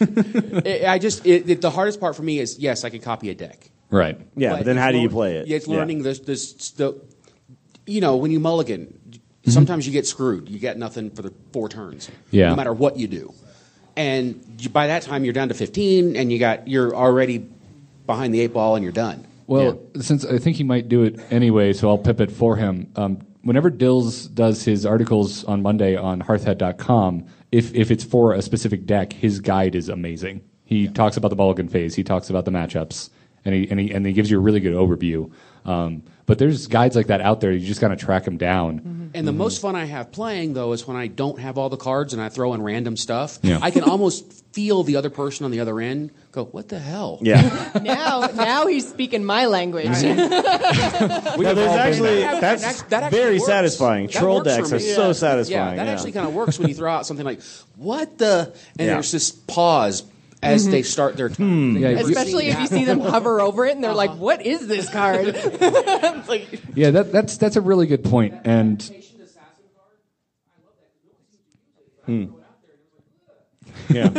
and- 0.00 0.66
I 0.66 0.92
I 0.94 0.98
just 0.98 1.24
it, 1.24 1.48
it, 1.48 1.60
the 1.60 1.70
hardest 1.70 2.00
part 2.00 2.16
for 2.16 2.22
me 2.22 2.40
is 2.40 2.58
yes, 2.58 2.82
I 2.84 2.90
can 2.90 3.00
copy 3.00 3.30
a 3.30 3.34
deck. 3.34 3.70
right. 3.90 4.20
Yeah, 4.34 4.56
but 4.56 4.64
then 4.66 4.76
how 4.76 4.90
do 4.90 4.98
you 4.98 5.08
play 5.08 5.36
it? 5.36 5.46
Yeah, 5.46 5.56
it's 5.58 5.68
Yeah. 5.68 5.76
learning 5.76 6.02
this 6.02 6.18
this 6.18 6.70
the 6.72 7.00
you 7.86 8.00
know 8.00 8.16
when 8.16 8.32
you 8.32 8.40
mulligan, 8.40 8.98
Mm-hmm. 9.42 9.50
sometimes 9.50 9.86
you 9.86 9.92
get 9.92 10.06
screwed. 10.06 10.48
You 10.48 10.58
get 10.58 10.78
nothing 10.78 11.10
for 11.10 11.22
the 11.22 11.32
four 11.52 11.68
turns. 11.68 12.10
Yeah. 12.30 12.50
no 12.50 12.56
matter 12.56 12.72
what 12.72 12.96
you 12.96 13.08
do, 13.08 13.34
and 13.96 14.42
you, 14.58 14.70
by 14.70 14.86
that 14.86 15.02
time 15.02 15.24
you're 15.24 15.32
down 15.34 15.48
to 15.48 15.54
fifteen, 15.54 16.16
and 16.16 16.32
you 16.32 16.38
got 16.38 16.68
you're 16.68 16.94
already 16.94 17.46
behind 18.06 18.32
the 18.34 18.40
eight 18.40 18.52
ball, 18.52 18.76
and 18.76 18.82
you're 18.82 18.92
done. 18.92 19.26
Well, 19.46 19.80
since 20.00 20.24
I 20.24 20.38
think 20.38 20.56
he 20.56 20.64
might 20.64 20.88
do 20.88 21.02
it 21.02 21.20
anyway, 21.30 21.72
so 21.72 21.88
I'll 21.88 21.98
pip 21.98 22.20
it 22.20 22.30
for 22.30 22.56
him. 22.56 22.90
Um, 22.96 23.20
whenever 23.42 23.70
Dills 23.70 24.26
does 24.28 24.64
his 24.64 24.86
articles 24.86 25.44
on 25.44 25.62
Monday 25.62 25.96
on 25.96 26.22
hearthhead.com, 26.22 27.26
if, 27.50 27.74
if 27.74 27.90
it's 27.90 28.04
for 28.04 28.32
a 28.32 28.42
specific 28.42 28.86
deck, 28.86 29.12
his 29.12 29.40
guide 29.40 29.74
is 29.74 29.88
amazing. 29.88 30.42
He 30.64 30.88
talks 30.88 31.16
about 31.16 31.28
the 31.28 31.36
mulligan 31.36 31.68
phase, 31.68 31.94
he 31.94 32.04
talks 32.04 32.30
about 32.30 32.44
the 32.44 32.50
matchups, 32.50 33.10
and 33.44 33.54
he, 33.54 33.68
and 33.68 33.78
he, 33.78 33.90
and 33.90 34.06
he 34.06 34.12
gives 34.12 34.30
you 34.30 34.38
a 34.38 34.40
really 34.40 34.60
good 34.60 34.74
overview. 34.74 35.30
Um, 35.64 36.02
but 36.26 36.38
there's 36.38 36.66
guides 36.66 36.94
like 36.96 37.08
that 37.08 37.20
out 37.20 37.40
there, 37.40 37.52
you 37.52 37.66
just 37.66 37.80
got 37.80 37.88
to 37.88 37.96
track 37.96 38.24
them 38.24 38.36
down. 38.36 38.78
Mm-hmm. 38.80 39.06
And 39.14 39.26
the 39.28 39.32
most 39.32 39.60
fun 39.60 39.76
I 39.76 39.84
have 39.84 40.10
playing 40.12 40.54
though 40.54 40.72
is 40.72 40.86
when 40.86 40.96
I 40.96 41.06
don't 41.06 41.38
have 41.38 41.58
all 41.58 41.68
the 41.68 41.76
cards 41.76 42.12
and 42.14 42.22
I 42.22 42.28
throw 42.30 42.54
in 42.54 42.62
random 42.62 42.96
stuff. 42.96 43.38
Yeah. 43.42 43.58
I 43.60 43.70
can 43.70 43.82
almost 43.84 44.42
feel 44.54 44.82
the 44.84 44.96
other 44.96 45.10
person 45.10 45.44
on 45.44 45.50
the 45.50 45.60
other 45.60 45.80
end 45.80 46.10
go, 46.30 46.44
"What 46.44 46.68
the 46.68 46.78
hell?" 46.78 47.18
Yeah. 47.22 47.70
now 47.82 48.28
now 48.34 48.66
he's 48.66 48.88
speaking 48.88 49.24
my 49.24 49.46
language. 49.46 49.88
No, 50.02 51.54
there's 51.54 51.70
actually 51.76 52.20
that's 52.20 52.62
That- 52.62 52.90
that 52.90 53.02
actually 53.04 53.18
very 53.18 53.34
works. 53.38 53.46
satisfying. 53.46 54.06
That 54.06 54.18
Troll 54.18 54.42
decks 54.42 54.72
are 54.72 54.76
me. 54.76 54.82
so 54.82 55.12
satisfying. 55.12 55.70
Yeah, 55.70 55.76
that 55.76 55.86
yeah. 55.86 55.92
actually 55.92 56.12
kind 56.12 56.26
of 56.26 56.34
works 56.34 56.58
when 56.58 56.68
you 56.68 56.74
throw 56.74 56.90
out 56.92 57.06
something 57.06 57.26
like, 57.26 57.40
"What 57.76 58.18
the?" 58.18 58.52
and 58.78 58.86
Yeah. 58.86 58.94
there's 58.94 59.10
this 59.12 59.30
pause 59.30 60.02
as 60.42 60.68
they 60.68 60.82
start 60.82 61.16
their 61.16 61.28
turn. 61.28 61.74
They've 61.74 61.96
never 61.96 62.08
Especially 62.08 62.50
seen 62.50 62.52
if 62.52 62.60
you 62.60 62.66
see 62.66 62.84
them 62.84 63.00
hover 63.14 63.40
over 63.40 63.64
it 63.64 63.74
and 63.74 63.82
they're 63.84 63.94
like, 63.94 64.12
"What 64.16 64.44
is 64.44 64.66
this 64.66 64.90
card?" 64.90 65.34
Like, 66.28 66.60
Yeah, 66.74 66.90
that, 66.92 67.12
that's, 67.12 67.36
that's 67.36 67.56
a 67.56 67.60
really 67.60 67.86
good 67.86 68.04
point. 68.04 68.34
And 68.44 68.80
yeah, 73.90 74.10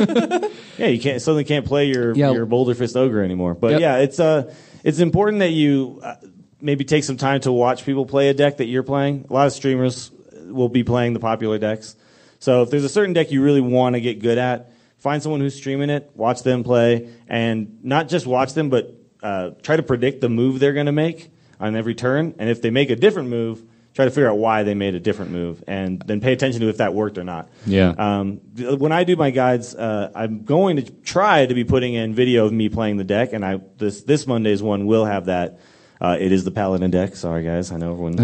yeah. 0.77 0.87
You 0.87 0.99
can't 0.99 1.21
suddenly 1.21 1.43
can't 1.43 1.65
play 1.65 1.87
your 1.87 2.15
Yeah. 2.15 2.31
your 2.31 2.45
Boulder 2.45 2.75
Fist 2.75 2.95
Ogre 2.95 3.23
anymore. 3.23 3.53
But 3.53 3.71
Yep. 3.73 3.81
yeah, 3.81 3.97
it's 3.97 4.19
uh, 4.19 4.53
it's 4.83 4.99
important 4.99 5.39
that 5.39 5.51
you 5.51 5.99
uh, 6.03 6.15
maybe 6.61 6.83
take 6.85 7.03
some 7.03 7.17
time 7.17 7.41
to 7.41 7.51
watch 7.51 7.85
people 7.85 8.05
play 8.05 8.29
a 8.29 8.33
deck 8.33 8.57
that 8.57 8.65
you're 8.65 8.83
playing. 8.83 9.25
A 9.29 9.33
lot 9.33 9.47
of 9.47 9.53
streamers 9.53 10.11
will 10.45 10.69
be 10.69 10.83
playing 10.83 11.13
the 11.13 11.19
popular 11.19 11.57
decks. 11.57 11.95
So 12.39 12.61
if 12.63 12.69
there's 12.69 12.83
a 12.83 12.89
certain 12.89 13.13
deck 13.13 13.31
you 13.31 13.41
really 13.41 13.61
want 13.61 13.95
to 13.95 14.01
get 14.01 14.19
good 14.21 14.37
at, 14.37 14.71
find 15.03 15.21
someone 15.21 15.41
who's 15.41 15.53
streaming 15.53 15.89
it, 15.89 16.09
watch 16.15 16.43
them 16.43 16.63
play, 16.63 17.09
and 17.27 17.83
not 17.83 18.07
just 18.07 18.25
watch 18.25 18.53
them, 18.53 18.69
but 18.69 18.95
uh, 19.21 19.49
try 19.61 19.75
to 19.75 19.83
predict 19.83 20.21
the 20.21 20.29
move 20.29 20.61
they're 20.61 20.71
going 20.71 20.85
to 20.85 20.93
make 20.93 21.29
on 21.59 21.75
every 21.75 21.93
turn. 21.93 22.33
And 22.39 22.49
if 22.49 22.61
they 22.61 22.69
make 22.69 22.89
a 22.89 22.95
different 22.95 23.27
move, 23.27 23.61
try 23.93 24.05
to 24.05 24.11
figure 24.11 24.29
out 24.29 24.37
why 24.37 24.63
they 24.63 24.73
made 24.73 24.95
a 24.95 25.01
different 25.01 25.31
move, 25.31 25.61
and 25.67 26.01
then 26.05 26.21
pay 26.21 26.31
attention 26.31 26.61
to 26.61 26.69
if 26.69 26.77
that 26.77 26.93
worked 26.93 27.17
or 27.17 27.25
not. 27.25 27.49
Yeah. 27.65 27.89
Um, 27.89 28.37
when 28.55 28.93
I 28.93 29.03
do 29.03 29.17
my 29.17 29.29
guides, 29.29 29.75
uh, 29.75 30.09
I'm 30.15 30.45
going 30.45 30.77
to 30.77 30.83
try 30.83 31.45
to 31.45 31.53
be 31.53 31.65
putting 31.65 31.95
in 31.95 32.15
video 32.15 32.45
of 32.45 32.53
me 32.53 32.69
playing 32.69 32.95
the 32.95 33.03
deck, 33.03 33.33
and 33.33 33.45
I 33.45 33.59
this 33.77 34.03
this 34.03 34.25
Monday's 34.25 34.63
one 34.63 34.85
will 34.85 35.03
have 35.03 35.25
that. 35.25 35.59
Uh, 35.99 36.17
it 36.19 36.31
is 36.31 36.45
the 36.45 36.51
Paladin 36.51 36.91
deck. 36.91 37.15
Sorry, 37.17 37.43
guys. 37.43 37.73
I 37.73 37.77
know 37.77 37.91
everyone. 37.91 38.15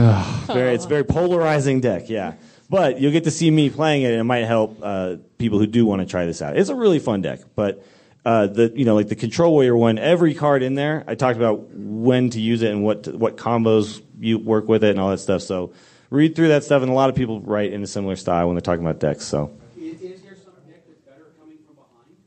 very, 0.47 0.73
it's 0.73 0.85
a 0.85 0.87
very 0.87 1.03
polarizing 1.03 1.81
deck. 1.81 2.09
Yeah, 2.09 2.33
but 2.69 2.99
you'll 2.99 3.11
get 3.11 3.23
to 3.23 3.31
see 3.31 3.49
me 3.49 3.69
playing 3.69 4.03
it, 4.03 4.11
and 4.11 4.21
it 4.21 4.23
might 4.23 4.45
help 4.45 4.79
uh, 4.81 5.15
people 5.37 5.59
who 5.59 5.67
do 5.67 5.85
want 5.85 6.01
to 6.01 6.05
try 6.05 6.25
this 6.25 6.41
out. 6.41 6.57
It's 6.57 6.69
a 6.69 6.75
really 6.75 6.99
fun 6.99 7.21
deck, 7.21 7.41
but. 7.55 7.83
Uh, 8.25 8.47
the 8.47 8.71
you 8.75 8.83
know 8.83 8.95
like 8.95 9.07
the 9.07 9.15
control 9.15 9.53
warrior 9.53 9.75
one 9.75 9.97
every 9.97 10.33
card 10.33 10.61
in 10.61 10.75
there 10.75 11.05
I 11.07 11.15
talked 11.15 11.37
about 11.37 11.69
when 11.71 12.29
to 12.31 12.41
use 12.41 12.61
it 12.61 12.69
and 12.69 12.83
what 12.83 13.07
what 13.07 13.37
combos 13.37 14.01
you 14.19 14.37
work 14.37 14.67
with 14.67 14.83
it 14.83 14.91
and 14.91 14.99
all 14.99 15.09
that 15.11 15.19
stuff 15.19 15.41
so 15.41 15.71
read 16.09 16.35
through 16.35 16.49
that 16.49 16.65
stuff 16.65 16.81
and 16.81 16.91
a 16.91 16.93
lot 16.93 17.09
of 17.09 17.15
people 17.15 17.39
write 17.39 17.71
in 17.71 17.81
a 17.81 17.87
similar 17.87 18.17
style 18.17 18.47
when 18.47 18.55
they're 18.55 18.61
talking 18.61 18.85
about 18.85 18.99
decks 18.99 19.25
so 19.25 19.57
Is, 19.77 20.01
is 20.01 20.21
there 20.21 20.35
some 20.35 20.53
deck 20.67 20.83
that's 20.85 20.99
better 20.99 21.31
coming 21.39 21.59
from 21.65 21.75
behind? 21.75 22.17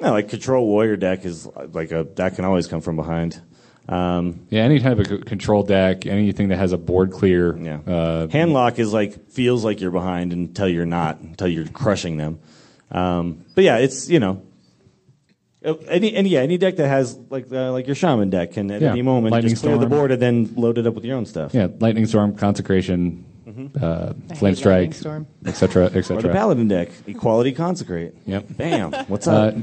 Yeah, 0.00 0.10
like 0.10 0.28
control 0.28 0.64
warrior 0.66 0.96
deck 0.96 1.24
is 1.24 1.48
like 1.72 1.90
a 1.90 2.04
that 2.14 2.36
can 2.36 2.44
always 2.44 2.68
come 2.68 2.80
from 2.80 2.94
behind. 2.94 3.42
Um, 3.88 4.46
yeah, 4.50 4.62
any 4.62 4.80
type 4.80 4.98
of 4.98 5.06
c- 5.06 5.18
control 5.18 5.62
deck, 5.62 6.06
anything 6.06 6.48
that 6.48 6.56
has 6.56 6.72
a 6.72 6.78
board 6.78 7.12
clear. 7.12 7.56
Yeah. 7.56 7.74
Uh, 7.86 8.26
Handlock 8.26 8.78
is 8.80 8.92
like 8.92 9.30
feels 9.30 9.64
like 9.64 9.80
you're 9.80 9.92
behind 9.92 10.32
until 10.32 10.68
you're 10.68 10.86
not, 10.86 11.20
until 11.20 11.46
you're 11.48 11.68
crushing 11.68 12.16
them. 12.16 12.40
Um, 12.90 13.44
but 13.54 13.62
yeah, 13.64 13.78
it's 13.78 14.08
you 14.08 14.18
know, 14.18 14.42
uh, 15.64 15.74
any 15.88 16.14
any 16.14 16.30
yeah 16.30 16.40
any 16.40 16.58
deck 16.58 16.76
that 16.76 16.88
has 16.88 17.16
like 17.30 17.46
uh, 17.52 17.70
like 17.72 17.86
your 17.86 17.94
shaman 17.96 18.30
deck 18.30 18.52
can 18.52 18.70
at 18.70 18.82
Yeah. 18.82 18.90
any 18.90 19.02
moment 19.02 19.32
Lightning 19.32 19.50
just 19.50 19.62
clear 19.62 19.78
the 19.78 19.86
board 19.86 20.10
and 20.10 20.20
then 20.20 20.52
load 20.56 20.78
it 20.78 20.86
up 20.86 20.94
with 20.94 21.04
your 21.04 21.16
own 21.16 21.26
stuff. 21.26 21.54
yeah, 21.54 21.68
lightning 21.78 22.06
storm, 22.06 22.34
consecration, 22.36 23.24
Mm-hmm. 23.46 23.78
uh, 23.80 24.12
flame 24.36 24.56
strike, 24.56 24.72
Lightning 24.78 24.92
Storm. 24.92 25.26
etc., 25.46 25.84
Or 25.84 25.88
the 25.90 25.98
etc. 26.00 26.32
paladin 26.32 26.66
deck, 26.66 26.88
equality 27.06 27.52
consecrate. 27.52 28.12
Yep. 28.26 28.46
Bam. 28.56 28.92
What's 29.06 29.28
Uh, 29.28 29.32
up? 29.32 29.54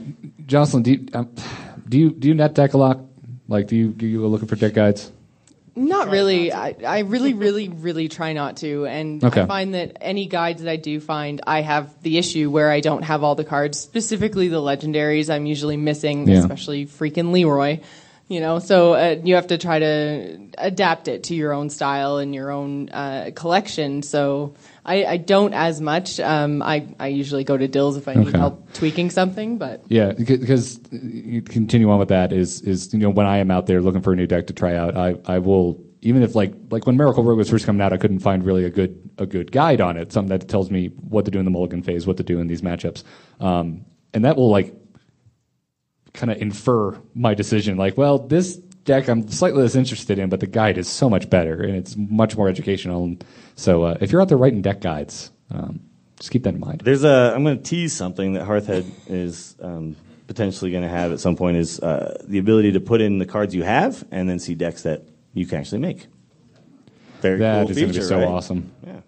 Jocelyn, 0.46 0.84
do 0.84 0.92
you, 0.94 1.08
um, 1.14 1.30
do 1.90 2.00
you 2.00 2.12
do 2.12 2.30
you 2.30 2.34
net 2.34 2.54
deck 2.56 2.74
a 2.74 2.78
lot? 2.78 3.00
Like, 3.54 3.68
do 3.68 3.76
you 3.76 3.90
do 3.90 4.08
you 4.08 4.22
go 4.22 4.28
looking 4.28 4.48
for 4.48 4.56
deck 4.56 4.74
guides? 4.74 5.12
Not 5.76 6.10
really. 6.10 6.52
I, 6.54 6.76
I 6.86 7.00
really, 7.00 7.34
really, 7.34 7.68
really 7.70 8.08
try 8.08 8.34
not 8.34 8.58
to. 8.58 8.86
And 8.86 9.24
Okay. 9.24 9.42
I 9.42 9.46
find 9.48 9.74
that 9.74 9.98
any 10.02 10.28
guides 10.28 10.62
that 10.62 10.70
I 10.70 10.76
do 10.76 11.00
find, 11.00 11.42
I 11.48 11.62
have 11.62 11.90
the 12.04 12.20
issue 12.20 12.52
where 12.52 12.70
I 12.70 12.80
don't 12.80 13.02
have 13.02 13.24
all 13.24 13.34
the 13.34 13.44
cards, 13.44 13.80
specifically 13.80 14.50
the 14.50 14.62
legendaries. 14.62 15.34
I'm 15.34 15.48
usually 15.48 15.78
missing, 15.78 16.28
Yeah. 16.28 16.40
especially 16.40 16.86
freaking 16.86 17.32
Leeroy. 17.32 17.80
You 18.30 18.40
know, 18.40 18.60
so 18.60 18.94
uh, 18.94 19.18
you 19.24 19.36
have 19.36 19.48
to 19.48 19.58
try 19.58 19.80
to 19.80 20.38
adapt 20.58 21.08
it 21.10 21.24
to 21.26 21.36
your 21.36 21.54
own 21.54 21.70
style 21.70 22.18
and 22.18 22.34
your 22.34 22.52
own 22.52 22.90
uh, 22.90 23.32
collection. 23.36 24.02
So 24.02 24.56
I, 24.86 25.06
I 25.06 25.18
don't 25.18 25.54
as 25.54 25.82
much. 25.82 26.20
Um, 26.22 26.62
I, 26.64 26.88
I 27.00 27.08
usually 27.08 27.44
go 27.44 27.58
to 27.58 27.68
Dills 27.68 27.98
if 27.98 28.08
I 28.08 28.14
need 28.16 28.30
Okay. 28.30 28.38
help 28.38 28.74
tweaking 28.74 29.10
something, 29.10 29.58
but 29.58 29.84
Yeah, 29.90 30.14
because 30.14 30.80
you 30.92 31.42
continue 31.42 31.92
on 31.92 32.00
with 32.00 32.10
that 32.10 32.32
is 32.32 32.62
is 32.62 32.94
you 32.94 33.00
know 33.00 33.10
when 33.10 33.26
I 33.26 33.38
am 33.38 33.52
out 33.52 33.68
there 33.68 33.82
looking 33.82 34.02
for 34.02 34.14
a 34.14 34.16
new 34.16 34.26
deck 34.26 34.48
to 34.48 34.54
try 34.54 34.76
out, 34.76 34.96
I 34.96 35.16
I 35.26 35.40
will 35.40 35.84
even 36.02 36.24
if 36.24 36.34
like 36.34 36.54
like 36.72 36.88
when 36.88 36.96
Miracle 36.98 37.24
Rogue 37.24 37.38
was 37.38 37.50
first 37.50 37.66
coming 37.66 37.82
out, 37.82 37.92
I 37.94 37.98
couldn't 37.98 38.20
find 38.20 38.44
really 38.46 38.64
a 38.64 38.70
good 38.70 39.12
a 39.18 39.26
good 39.26 39.52
guide 39.52 39.82
on 39.82 39.98
it, 39.98 40.14
something 40.14 40.30
that 40.38 40.48
tells 40.48 40.72
me 40.72 40.88
what 40.88 41.26
to 41.26 41.32
do 41.32 41.40
in 41.40 41.46
the 41.46 41.52
Mulligan 41.52 41.84
phase, 41.84 42.08
what 42.08 42.18
to 42.18 42.24
do 42.24 42.40
in 42.40 42.48
these 42.48 42.62
matchups, 42.62 43.04
um, 43.42 43.86
and 44.14 44.24
that 44.26 44.38
will 44.38 44.50
like 44.50 44.74
kind 46.14 46.32
of 46.32 46.42
infer 46.42 47.00
my 47.16 47.34
decision. 47.34 47.78
Like, 47.78 47.98
well, 47.98 48.20
this 48.20 48.56
deck 48.56 49.08
I'm 49.08 49.28
slightly 49.30 49.62
less 49.62 49.76
interested 49.76 50.20
in, 50.20 50.30
but 50.30 50.40
the 50.40 50.48
guide 50.48 50.78
is 50.78 50.88
so 50.88 51.10
much 51.10 51.30
better 51.30 51.62
and 51.62 51.76
it's 51.76 51.96
much 51.98 52.36
more 52.38 52.50
educational. 52.50 53.04
And 53.06 53.24
so 53.56 53.84
uh, 53.84 53.98
if 54.02 54.12
you're 54.12 54.22
out 54.22 54.30
there 54.30 54.38
writing 54.38 54.62
deck 54.62 54.82
guides, 54.82 55.32
um, 55.52 55.80
just 56.20 56.32
keep 56.32 56.44
that 56.44 56.54
in 56.54 56.60
mind. 56.60 56.82
There's 56.82 57.04
a. 57.04 57.34
I'm 57.36 57.44
going 57.44 57.58
to 57.58 57.64
tease 57.64 57.94
something 57.94 58.34
that 58.34 58.48
Hearthhead 58.48 58.86
is 59.08 59.56
um, 59.62 59.96
potentially 60.28 60.72
going 60.72 60.84
to 60.84 60.90
have 60.90 61.12
at 61.12 61.20
some 61.20 61.36
point 61.36 61.58
is 61.58 61.80
uh, 61.80 62.18
the 62.28 62.38
ability 62.38 62.74
to 62.74 62.80
put 62.80 63.02
in 63.02 63.18
the 63.18 63.26
cards 63.26 63.54
you 63.54 63.64
have 63.64 64.06
and 64.12 64.30
then 64.30 64.40
see 64.40 64.54
decks 64.56 64.84
that 64.84 65.04
you 65.34 65.46
can 65.46 65.60
actually 65.60 65.80
make. 65.80 66.08
Very 67.22 67.40
That 67.40 67.64
cool 67.64 67.72
is 67.72 67.80
gonna 67.80 67.94
be 67.94 68.02
so 68.02 68.20
right? 68.20 68.28
awesome. 68.28 68.72
Yeah. 68.86 69.00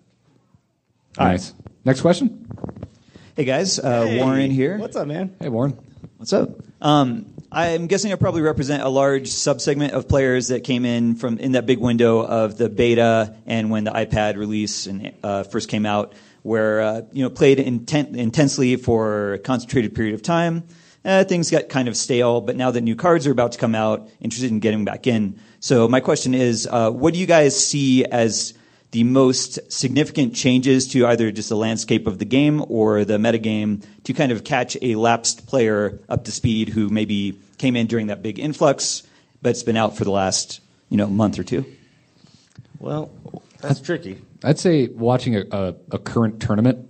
Nice. 1.17 1.53
Next 1.83 2.01
question. 2.01 2.47
Hey 3.35 3.43
guys, 3.43 3.77
uh, 3.77 4.05
Hey, 4.05 4.19
Warren 4.21 4.51
here. 4.51 4.77
What's 4.77 4.95
up, 4.95 5.07
man? 5.07 5.35
Hey, 5.39 5.49
Warren. 5.49 5.77
What's 6.25 6.33
up? 6.33 6.59
Um, 6.81 7.27
I'm 7.51 7.85
guessing 7.85 8.11
I 8.11 8.15
probably 8.15 8.41
represent 8.41 8.81
a 8.81 8.89
large 8.89 9.29
subsegment 9.29 9.91
of 9.91 10.07
players 10.07 10.47
that 10.47 10.63
came 10.63 10.83
in 10.83 11.13
from 11.13 11.37
in 11.37 11.51
that 11.51 11.67
big 11.67 11.77
window 11.77 12.25
of 12.25 12.57
the 12.57 12.67
beta 12.67 13.35
and 13.45 13.69
when 13.69 13.83
the 13.83 13.91
iPad 13.91 14.35
release 14.35 14.87
and 14.87 15.13
uh, 15.21 15.43
first 15.43 15.69
came 15.69 15.85
out, 15.85 16.15
where 16.41 16.81
uh, 16.81 17.01
you 17.11 17.21
know 17.21 17.29
played 17.29 17.59
intent, 17.59 18.15
intensely 18.15 18.75
for 18.75 19.33
a 19.33 19.37
concentrated 19.37 19.93
period 19.93 20.15
of 20.15 20.23
time. 20.23 20.63
Uh, 21.05 21.23
things 21.25 21.51
got 21.51 21.69
kind 21.69 21.87
of 21.87 21.95
stale, 21.95 22.41
but 22.41 22.55
now 22.55 22.71
that 22.71 22.81
new 22.81 22.95
cards 22.95 23.27
are 23.27 23.31
about 23.31 23.51
to 23.51 23.59
come 23.59 23.75
out, 23.75 24.09
interested 24.19 24.49
in 24.49 24.59
getting 24.59 24.83
back 24.83 25.05
in. 25.05 25.39
So 25.59 25.87
my 25.87 25.99
question 25.99 26.33
is, 26.33 26.67
uh, 26.71 26.89
what 26.89 27.13
do 27.13 27.19
you 27.19 27.27
guys 27.27 27.55
see 27.55 28.03
as 28.03 28.55
the 28.91 29.03
most 29.03 29.59
significant 29.71 30.33
changes 30.35 30.87
to 30.89 31.05
either 31.07 31.31
just 31.31 31.49
the 31.49 31.57
landscape 31.57 32.07
of 32.07 32.17
the 32.19 32.25
game 32.25 32.63
or 32.69 33.03
the 33.03 33.17
metagame 33.17 33.83
to 34.05 34.13
kind 34.13 34.31
of 34.31 34.43
catch 34.43 34.77
a 34.81 34.95
lapsed 34.95 35.47
player 35.47 35.99
up 36.07 36.23
to 36.25 36.31
speed 36.31 36.69
who 36.69 36.89
maybe 36.89 37.37
came 37.57 37.75
in 37.75 37.87
during 37.87 38.07
that 38.07 38.21
big 38.21 38.39
influx, 38.39 39.03
but 39.41 39.49
it's 39.49 39.63
been 39.63 39.77
out 39.77 39.97
for 39.97 40.03
the 40.05 40.11
last 40.11 40.61
you 40.89 40.97
know 40.97 41.07
month 41.07 41.37
or 41.39 41.43
two. 41.43 41.65
Well, 42.79 43.11
that's 43.61 43.79
tricky. 43.81 44.21
I'd 44.43 44.59
say 44.59 44.87
watching 44.87 45.35
a, 45.35 45.43
a, 45.51 45.75
a 45.91 45.97
current 45.99 46.41
tournament 46.41 46.87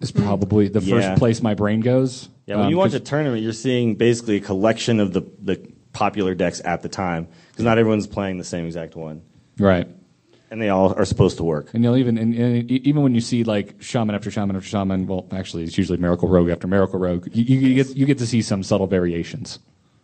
is 0.00 0.10
probably 0.12 0.68
the 0.68 0.80
first 0.80 1.18
place 1.18 1.42
my 1.42 1.54
brain 1.54 1.80
goes. 1.80 2.28
Yeah, 2.46 2.56
when 2.56 2.66
Um, 2.66 2.70
you 2.70 2.78
watch 2.78 2.86
'cause- 2.92 2.94
a 2.94 3.00
tournament, 3.00 3.42
you're 3.42 3.52
seeing 3.52 3.94
basically 3.96 4.36
a 4.36 4.40
collection 4.40 5.00
of 5.00 5.12
the, 5.12 5.22
the 5.42 5.60
popular 5.92 6.34
decks 6.34 6.60
at 6.64 6.82
the 6.82 6.88
time 6.88 7.26
because 7.50 7.64
not 7.64 7.78
everyone's 7.78 8.06
playing 8.06 8.38
the 8.38 8.44
same 8.44 8.64
exact 8.66 8.96
one, 8.96 9.22
right, 9.58 9.86
and 10.54 10.62
they 10.62 10.68
all 10.68 10.94
are 10.94 11.04
supposed 11.04 11.36
to 11.38 11.42
work. 11.44 11.66
and 11.74 11.82
you'll 11.82 11.96
even 11.96 12.16
and, 12.16 12.32
and 12.34 12.70
even 12.70 13.02
when 13.02 13.12
you 13.14 13.20
see 13.20 13.42
like 13.42 13.74
shaman 13.80 14.14
after 14.14 14.30
shaman 14.30 14.54
after 14.56 14.68
shaman, 14.68 15.06
well, 15.08 15.26
actually, 15.32 15.64
it's 15.64 15.76
usually 15.76 15.98
miracle 15.98 16.28
rogue 16.28 16.48
after 16.48 16.68
miracle 16.68 16.98
rogue. 17.00 17.26
You, 17.32 17.42
you, 17.42 17.58
you 17.68 17.74
get 17.74 17.96
you 17.96 18.06
get 18.06 18.18
to 18.18 18.26
see 18.26 18.40
some 18.40 18.62
subtle 18.62 18.86
variations. 18.86 19.58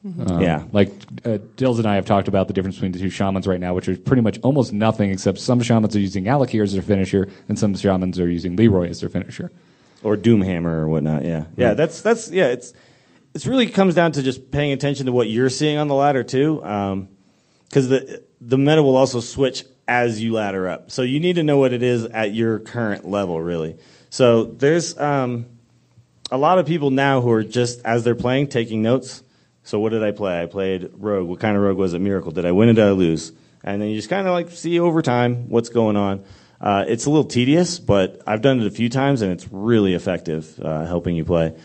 Um, 0.04 0.40
Yeah. 0.40 0.64
like 0.72 0.90
uh, 1.24 1.38
Dills 1.56 1.78
and 1.78 1.86
I 1.86 1.94
have 1.94 2.06
talked 2.06 2.26
about 2.26 2.48
the 2.48 2.54
difference 2.54 2.76
between 2.76 2.92
the 2.92 2.98
two 2.98 3.10
shamans 3.10 3.46
right 3.46 3.60
now, 3.60 3.74
which 3.74 3.86
is 3.86 3.98
pretty 3.98 4.22
much 4.22 4.38
almost 4.42 4.72
nothing, 4.72 5.10
except 5.10 5.38
some 5.38 5.60
shamans 5.62 5.94
are 5.94 6.00
using 6.00 6.24
Al'Akir 6.24 6.62
as 6.64 6.72
their 6.72 6.82
finisher, 6.82 7.28
and 7.48 7.58
some 7.58 7.76
shamans 7.76 8.18
are 8.18 8.28
using 8.28 8.56
Leeroy 8.56 8.88
as 8.88 9.00
their 9.00 9.10
finisher. 9.10 9.52
or 10.02 10.16
Doomhammer 10.16 10.72
or 10.82 10.88
whatnot. 10.88 11.22
Yeah, 11.24 11.44
yeah. 11.56 11.68
Right. 11.68 11.76
That's 11.76 12.00
that's 12.02 12.30
yeah. 12.30 12.46
It's 12.46 12.72
it's 13.34 13.46
really 13.46 13.68
comes 13.68 13.94
down 13.94 14.12
to 14.12 14.22
just 14.22 14.50
paying 14.50 14.72
attention 14.72 15.06
to 15.06 15.12
what 15.12 15.28
you're 15.28 15.50
seeing 15.50 15.78
on 15.78 15.86
the 15.88 15.94
ladder 15.94 16.24
too, 16.24 16.60
because 17.68 17.88
the 17.88 18.22
the 18.40 18.56
meta 18.58 18.82
will 18.82 18.96
also 18.96 19.20
switch 19.20 19.64
as 19.90 20.22
you 20.22 20.32
ladder 20.32 20.68
up. 20.68 20.92
So 20.92 21.02
you 21.02 21.18
need 21.18 21.34
to 21.34 21.42
know 21.42 21.58
what 21.58 21.72
it 21.72 21.82
is 21.82 22.04
at 22.04 22.32
your 22.32 22.60
current 22.60 23.04
level, 23.04 23.42
really. 23.42 23.76
So 24.08 24.44
there's 24.44 24.96
um, 24.96 25.46
a 26.30 26.38
lot 26.38 26.60
of 26.60 26.66
people 26.66 26.90
now 26.90 27.20
who 27.20 27.30
are 27.32 27.42
just 27.42 27.84
as 27.84 28.04
they're 28.04 28.14
playing 28.14 28.46
taking 28.46 28.82
notes. 28.82 29.24
So 29.64 29.80
what 29.80 29.90
did 29.90 30.04
I 30.04 30.12
play? 30.12 30.40
I 30.40 30.46
played 30.46 30.90
rogue. 30.94 31.28
What 31.28 31.40
kind 31.40 31.56
of 31.56 31.62
rogue 31.64 31.76
was 31.76 31.92
it? 31.92 31.98
Miracle. 31.98 32.30
Did 32.30 32.46
I 32.46 32.52
win 32.52 32.68
or 32.68 32.74
did 32.74 32.84
I 32.84 32.92
lose? 32.92 33.32
And 33.64 33.82
then 33.82 33.88
you 33.88 33.96
just 33.96 34.08
kind 34.08 34.28
of 34.28 34.32
like 34.32 34.50
see 34.52 34.78
over 34.78 35.02
time 35.02 35.48
what's 35.48 35.70
going 35.70 35.96
on. 35.96 36.24
Uh, 36.60 36.84
it's 36.86 37.06
a 37.06 37.10
little 37.10 37.24
tedious, 37.24 37.80
but 37.80 38.22
I've 38.28 38.42
done 38.42 38.60
it 38.60 38.66
a 38.68 38.70
few 38.70 38.88
times 38.88 39.22
and 39.22 39.32
it's 39.32 39.48
really 39.50 39.94
effective 39.94 40.58
uh, 40.62 40.86
helping 40.86 41.16
you 41.16 41.24
play. 41.24 41.56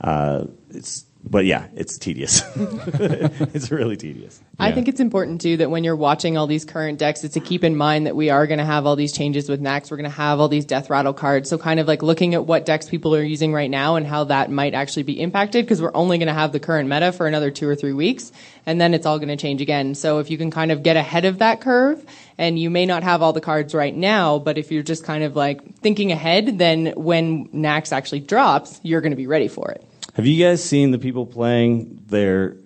Uh, 0.00 0.46
it's 0.70 1.04
but 1.24 1.44
yeah, 1.44 1.66
it's 1.74 1.98
tedious. 1.98 2.42
it's 2.56 3.70
really 3.70 3.96
tedious. 3.96 4.40
I 4.58 4.72
think 4.72 4.88
it's 4.88 5.00
important 5.00 5.40
too 5.40 5.58
that 5.58 5.70
when 5.70 5.84
you're 5.84 5.96
watching 5.96 6.36
all 6.36 6.46
these 6.46 6.64
current 6.64 6.98
decks, 6.98 7.22
it's 7.22 7.34
to 7.34 7.40
keep 7.40 7.64
in 7.64 7.76
mind 7.76 8.06
that 8.06 8.16
we 8.16 8.30
are 8.30 8.46
going 8.46 8.58
to 8.58 8.64
have 8.64 8.86
all 8.86 8.96
these 8.96 9.12
changes 9.12 9.48
with 9.48 9.60
Naxx. 9.60 9.90
We're 9.90 9.98
going 9.98 10.10
to 10.10 10.16
have 10.16 10.40
all 10.40 10.48
these 10.48 10.64
death 10.64 10.90
rattle 10.90 11.12
cards. 11.12 11.50
So 11.50 11.58
kind 11.58 11.80
of 11.80 11.86
like 11.86 12.02
looking 12.02 12.34
at 12.34 12.46
what 12.46 12.66
decks 12.66 12.88
people 12.88 13.14
are 13.14 13.22
using 13.22 13.52
right 13.52 13.70
now 13.70 13.96
and 13.96 14.06
how 14.06 14.24
that 14.24 14.50
might 14.50 14.74
actually 14.74 15.02
be 15.04 15.20
impacted 15.20 15.64
because 15.64 15.82
we're 15.82 15.94
only 15.94 16.18
going 16.18 16.28
to 16.28 16.34
have 16.34 16.52
the 16.52 16.60
current 16.60 16.88
meta 16.88 17.12
for 17.12 17.26
another 17.26 17.50
two 17.50 17.68
or 17.68 17.74
three 17.74 17.92
weeks, 17.92 18.32
and 18.64 18.80
then 18.80 18.94
it's 18.94 19.06
all 19.06 19.18
going 19.18 19.28
to 19.28 19.36
change 19.36 19.60
again. 19.60 19.94
So 19.94 20.20
if 20.20 20.30
you 20.30 20.38
can 20.38 20.50
kind 20.50 20.72
of 20.72 20.82
get 20.82 20.96
ahead 20.96 21.24
of 21.24 21.38
that 21.38 21.60
curve, 21.60 22.04
and 22.38 22.58
you 22.58 22.70
may 22.70 22.86
not 22.86 23.02
have 23.02 23.20
all 23.20 23.32
the 23.32 23.40
cards 23.40 23.74
right 23.74 23.94
now, 23.94 24.38
but 24.38 24.58
if 24.58 24.70
you're 24.70 24.84
just 24.84 25.04
kind 25.04 25.24
of 25.24 25.34
like 25.34 25.78
thinking 25.78 26.12
ahead, 26.12 26.58
then 26.58 26.92
when 26.96 27.48
Naxx 27.48 27.92
actually 27.92 28.20
drops, 28.20 28.80
you're 28.84 29.00
going 29.00 29.10
to 29.12 29.16
be 29.16 29.26
ready 29.26 29.48
for 29.48 29.72
it. 29.72 29.87
Have 30.18 30.26
you 30.26 30.44
guys 30.44 30.62
seen 30.64 30.90
the 30.90 30.98
people 30.98 31.26
playing 31.26 32.02
their 32.08 32.56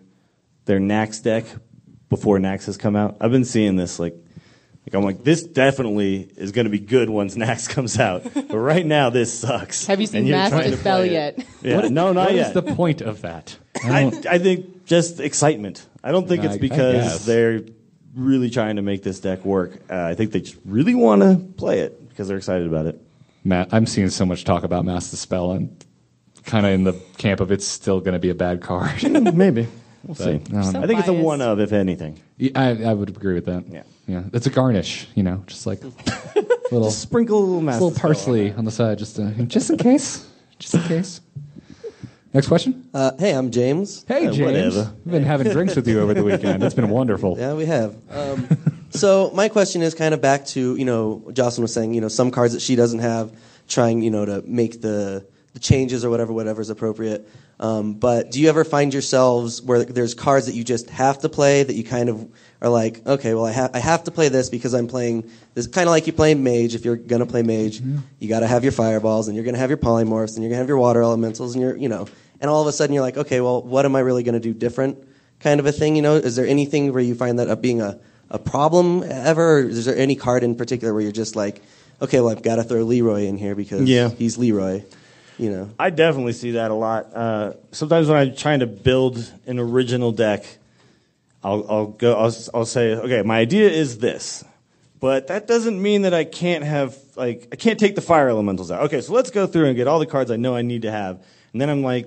their 0.65 0.79
Naxx 0.81 1.23
deck 1.23 1.45
before 2.09 2.39
Naxx 2.39 2.65
has 2.65 2.79
come 2.79 2.97
out? 2.97 3.19
I've 3.21 3.31
been 3.31 3.45
seeing 3.45 3.77
this 3.77 3.99
like 3.99 4.15
like 4.87 4.95
I'm 4.95 5.03
like 5.05 5.23
this 5.23 5.43
definitely 5.43 6.31
is 6.39 6.53
going 6.53 6.65
to 6.65 6.71
be 6.71 6.79
good 6.79 7.11
once 7.11 7.35
Naxx 7.37 7.69
comes 7.69 7.99
out, 7.99 8.25
but 8.33 8.57
right 8.57 8.87
now 8.87 9.11
this 9.11 9.39
sucks. 9.39 9.85
Have 9.85 10.01
you 10.01 10.07
seen 10.07 10.21
And 10.21 10.29
you're 10.29 10.39
Mass 10.39 10.49
trying 10.49 10.65
to 10.65 10.71
Dispel 10.71 11.05
yet? 11.05 11.45
Yeah, 11.61 11.77
What 11.77 11.85
is- 11.85 11.91
no, 11.91 12.15
not 12.15 12.29
what 12.29 12.35
yet. 12.37 12.47
is 12.49 12.53
the 12.55 12.63
point 12.63 13.03
of 13.03 13.21
that? 13.21 13.55
I, 13.85 14.11
I 14.31 14.39
think 14.39 14.87
just 14.87 15.21
excitement. 15.21 15.87
I 16.03 16.11
don't 16.11 16.27
think 16.27 16.45
I- 16.45 16.47
it's 16.47 16.57
because 16.57 17.27
they're 17.27 17.61
really 18.15 18.49
trying 18.49 18.77
to 18.77 18.83
make 18.83 19.03
this 19.03 19.21
deck 19.21 19.45
work. 19.45 19.79
Uh, 19.91 20.03
I 20.05 20.15
think 20.15 20.33
they 20.33 20.41
just 20.41 20.57
really 20.65 20.95
want 20.95 21.21
to 21.21 21.37
play 21.59 21.81
it 21.81 22.09
because 22.09 22.29
they're 22.29 22.39
excited 22.39 22.67
about 22.67 22.87
it. 22.87 22.99
Matt, 23.45 23.75
I'm 23.75 23.85
seeing 23.85 24.09
so 24.09 24.25
much 24.25 24.45
talk 24.45 24.63
about 24.65 24.87
Mass 24.87 25.11
Dispel 25.11 25.53
and 25.53 25.85
kind 26.45 26.67
of 26.67 26.73
in 26.73 26.85
the 26.85 26.93
camp 27.19 27.41
of 27.41 27.51
it's 27.53 27.67
still 27.67 28.01
going 28.01 28.15
to 28.15 28.19
be 28.19 28.31
a 28.31 28.35
bad 28.35 28.61
card. 28.61 29.03
Maybe. 29.35 29.69
We'll 30.05 30.15
But, 30.17 30.25
see. 30.25 30.31
I 30.57 30.63
don't. 30.63 30.77
I 30.77 30.87
think 30.87 30.99
it's 31.01 31.09
a 31.09 31.13
one 31.13 31.41
of, 31.41 31.61
if 31.61 31.73
anything. 31.73 32.21
Yeah, 32.37 32.51
I, 32.57 32.91
I 32.91 32.95
would 32.95 33.09
agree 33.09 33.35
with 33.35 33.47
that. 33.47 33.69
Yeah. 33.69 33.83
yeah. 34.07 34.25
It's 34.33 34.47
a 34.47 34.51
garnish, 34.51 35.07
you 35.15 35.23
know, 35.23 35.45
just 35.47 35.67
like 35.67 35.83
little 36.73 36.89
Just 36.89 37.01
sprinkle 37.03 37.39
a 37.39 37.41
little 37.41 37.55
just 37.59 37.65
Mass 37.67 37.75
little 37.75 37.91
Dispel 37.91 38.09
on 38.09 38.15
parsley 38.15 38.53
on, 38.53 38.65
the 38.65 38.71
side, 38.71 38.99
just 38.99 39.17
to, 39.17 39.31
just 39.45 39.71
in 39.71 39.79
case, 39.79 40.27
just 40.59 40.75
in 40.75 40.83
case. 40.83 41.21
Next 42.35 42.49
question. 42.49 42.89
Uh, 42.95 43.13
hey, 43.19 43.33
I'm 43.33 43.51
James. 43.51 44.05
Hey, 44.09 44.27
Uh, 44.27 44.33
James. 44.33 44.75
whatever. 44.75 44.93
We've 45.05 45.13
been 45.13 45.23
having 45.25 45.53
drinks 45.53 45.77
with 45.77 45.87
you 45.87 46.01
over 46.01 46.15
the 46.15 46.25
weekend. 46.25 46.65
It's 46.65 46.75
been 46.75 46.89
wonderful. 46.89 47.37
Yeah, 47.39 47.53
we 47.53 47.67
have. 47.67 47.95
Um, 48.11 48.49
so 48.91 49.31
my 49.35 49.51
question 49.51 49.83
is 49.83 49.95
kind 49.95 50.15
of 50.15 50.21
back 50.23 50.47
to 50.47 50.75
you 50.77 50.85
know 50.87 51.31
Jocelyn 51.33 51.63
was 51.63 51.75
saying 51.75 51.93
you 51.95 52.01
know 52.01 52.09
some 52.09 52.31
cards 52.31 52.55
that 52.55 52.61
she 52.61 52.75
doesn't 52.75 53.01
have, 53.01 53.33
trying 53.69 54.01
you 54.03 54.11
know 54.11 54.25
to 54.25 54.43
make 54.47 54.81
the 54.81 55.27
the 55.55 55.61
changes 55.61 56.05
or 56.05 56.11
whatever 56.11 56.33
whatever 56.33 56.61
is 56.63 56.71
appropriate. 56.71 57.29
Um, 57.61 57.95
but 57.95 58.31
do 58.33 58.41
you 58.41 58.49
ever 58.49 58.65
find 58.65 58.93
yourselves 58.93 59.63
where 59.63 59.85
there's 59.85 60.15
cards 60.15 60.47
that 60.47 60.55
you 60.55 60.65
just 60.65 60.91
have 60.91 61.19
to 61.21 61.29
play 61.29 61.63
that 61.63 61.75
you 61.75 61.85
kind 61.85 62.09
of 62.09 62.27
are 62.61 62.69
like, 62.69 63.07
okay, 63.07 63.35
well 63.35 63.47
I 63.47 63.53
have 63.53 63.71
I 63.75 63.79
have 63.79 64.05
to 64.05 64.11
play 64.11 64.29
this 64.29 64.49
because 64.49 64.75
I'm 64.75 64.89
playing 64.89 65.31
this 65.55 65.67
kind 65.67 65.87
of 65.87 65.91
like 65.93 66.07
you 66.07 66.13
play 66.13 66.35
mage. 66.35 66.75
If 66.75 66.85
you're 66.85 66.97
gonna 66.97 67.27
play 67.27 67.43
mage, 67.43 67.81
you 68.19 68.29
got 68.29 68.41
to 68.41 68.47
have 68.47 68.63
your 68.65 68.73
fireballs 68.73 69.29
and 69.29 69.37
you're 69.37 69.45
gonna 69.45 69.59
have 69.59 69.71
your 69.71 69.77
polymorphs 69.79 70.35
and 70.35 70.43
you're 70.43 70.51
gonna 70.51 70.59
have 70.61 70.69
your 70.69 70.79
water 70.79 71.03
elementals 71.03 71.55
and 71.55 71.63
you're 71.63 71.77
you 71.77 71.89
know 71.89 72.09
and 72.41 72.51
all 72.51 72.63
of 72.63 72.67
a 72.67 72.73
sudden 72.73 72.95
you're 72.95 73.03
like, 73.05 73.17
okay, 73.19 73.41
well 73.41 73.63
what 73.63 73.85
am 73.85 73.95
I 73.95 74.01
really 74.01 74.23
gonna 74.23 74.41
do 74.41 74.55
different? 74.55 74.99
Kind 75.41 75.61
of 75.61 75.67
a 75.67 75.73
thing, 75.73 75.95
you 75.97 76.03
know. 76.03 76.17
Is 76.17 76.35
there 76.37 76.47
anything 76.47 76.93
where 76.93 77.03
you 77.03 77.15
find 77.15 77.39
that 77.39 77.49
up 77.49 77.61
being 77.61 77.81
a 77.81 78.01
a 78.31 78.39
problem 78.39 79.03
ever? 79.05 79.59
Or 79.59 79.61
is 79.61 79.85
there 79.85 79.97
any 79.97 80.17
card 80.17 80.43
in 80.43 80.55
particular 80.57 80.95
where 80.95 81.03
you're 81.03 81.13
just 81.13 81.37
like, 81.37 81.63
okay, 82.01 82.19
well 82.21 82.31
I've 82.31 82.43
got 82.43 82.57
to 82.57 82.65
throw 82.65 82.83
Leeroy 82.83 83.25
in 83.25 83.37
here 83.37 83.55
because 83.55 83.83
Yeah. 83.83 84.09
he's 84.09 84.39
Leeroy, 84.39 84.83
you 85.39 85.51
know? 85.51 85.71
I 85.79 85.91
definitely 85.91 86.33
see 86.33 86.53
that 86.53 86.71
a 86.71 86.75
lot. 86.75 87.15
Uh, 87.15 87.53
sometimes 87.71 88.09
when 88.09 88.17
I'm 88.17 88.35
trying 88.35 88.61
to 88.61 88.67
build 88.67 89.31
an 89.47 89.59
original 89.59 90.13
deck, 90.13 90.45
I'll, 91.45 91.67
I'll 91.69 91.87
go. 91.87 92.15
I'll, 92.15 92.35
I'll 92.55 92.65
say, 92.65 92.95
okay, 92.95 93.23
my 93.23 93.39
idea 93.39 93.69
is 93.69 93.99
this, 93.99 94.45
but 95.01 95.27
that 95.27 95.47
doesn't 95.47 95.81
mean 95.81 96.03
that 96.03 96.15
I 96.15 96.25
can't 96.25 96.63
have 96.63 96.97
like 97.17 97.49
I 97.53 97.57
can't 97.57 97.81
take 97.81 97.97
the 97.97 98.01
fire 98.01 98.29
elementals 98.29 98.71
out. 98.71 98.83
Okay, 98.85 99.01
so 99.01 99.13
let's 99.13 99.31
go 99.31 99.47
through 99.47 99.67
and 99.67 99.77
get 99.77 99.89
all 99.89 99.99
the 99.99 100.07
cards 100.07 100.31
I 100.31 100.37
know 100.37 100.55
I 100.55 100.63
need 100.63 100.83
to 100.83 100.91
have, 100.93 101.25
and 101.53 101.61
then 101.61 101.69
I'm 101.69 101.83
like, 101.83 102.07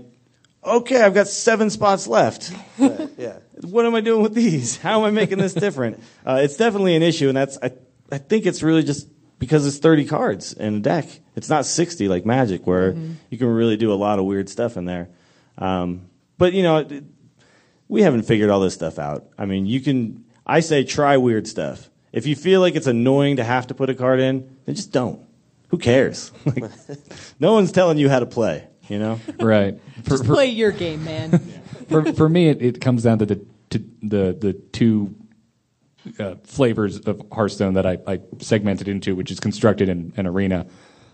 okay, 0.63 1.01
I've 1.01 1.13
got 1.13 1.27
seven 1.27 1.69
spots 1.69 2.07
left. 2.07 2.53
yeah. 2.77 3.39
What 3.61 3.85
am 3.85 3.95
I 3.95 4.01
doing 4.01 4.21
with 4.21 4.33
these? 4.33 4.77
How 4.81 4.99
am 4.99 5.05
I 5.05 5.11
making 5.11 5.37
this 5.37 5.53
different? 5.53 6.01
uh, 6.25 6.39
it's 6.41 6.57
definitely 6.57 6.95
an 6.95 7.03
issue, 7.03 7.27
and 7.27 7.37
that's 7.37 7.57
I, 7.61 7.71
I 8.11 8.17
think 8.17 8.45
it's 8.45 8.63
really 8.63 8.83
just 8.83 9.07
because 9.39 9.65
it's 9.67 9.77
30 9.77 10.05
cards 10.05 10.53
in 10.53 10.75
a 10.75 10.79
deck. 10.79 11.05
It's 11.35 11.49
not 11.49 11.65
60 11.65 12.07
like 12.07 12.25
Magic, 12.25 12.65
where 12.65 12.95
you 13.29 13.37
can 13.37 13.47
really 13.47 13.77
do 13.77 13.91
a 13.91 13.95
lot 13.95 14.19
of 14.19 14.25
weird 14.25 14.49
stuff 14.49 14.77
in 14.77 14.85
there. 14.85 15.09
Um, 15.57 16.09
but 16.37 16.53
you 16.53 16.63
know, 16.63 16.77
it- 16.77 17.03
we 17.87 18.01
haven't 18.01 18.23
figured 18.23 18.49
all 18.49 18.59
this 18.61 18.73
stuff 18.73 18.97
out. 18.97 19.27
I 19.37 19.45
mean, 19.45 19.67
you 19.67 19.79
can. 19.79 20.25
I 20.45 20.61
say 20.61 20.83
try 20.83 21.17
weird 21.17 21.47
stuff. 21.47 21.89
If 22.11 22.25
you 22.25 22.35
feel 22.35 22.59
like 22.61 22.75
it's 22.75 22.87
annoying 22.87 23.35
to 23.35 23.43
have 23.43 23.67
to 23.67 23.75
put 23.75 23.89
a 23.91 23.93
card 23.93 24.19
in, 24.19 24.57
then 24.65 24.73
just 24.75 24.91
don't. 24.91 25.21
Who 25.69 25.77
cares? 25.77 26.31
Like, 26.45 26.71
no 27.39 27.53
one's 27.53 27.71
telling 27.71 27.97
you 27.99 28.09
how 28.09 28.19
to 28.19 28.25
play. 28.25 28.65
You 28.87 28.97
know, 28.99 29.19
right? 29.39 29.79
For, 30.03 30.09
Just 30.11 30.23
play 30.25 30.47
your 30.47 30.71
game, 30.71 31.03
man. 31.03 31.37
for, 31.89 32.11
for 32.13 32.27
me, 32.29 32.49
it, 32.49 32.61
it 32.61 32.81
comes 32.81 33.03
down 33.03 33.19
to 33.19 33.25
the 33.27 33.45
to 33.71 33.79
the 34.01 34.35
the 34.39 34.53
two 34.71 35.13
uh, 36.19 36.35
flavors 36.43 36.99
of 36.99 37.21
Hearthstone 37.31 37.73
that 37.73 37.85
I, 37.85 37.97
I 38.07 38.19
segmented 38.39 38.87
into, 38.87 39.15
which 39.15 39.31
is 39.31 39.39
constructed 39.39 39.89
and, 39.89 40.13
and 40.17 40.27
arena. 40.27 40.65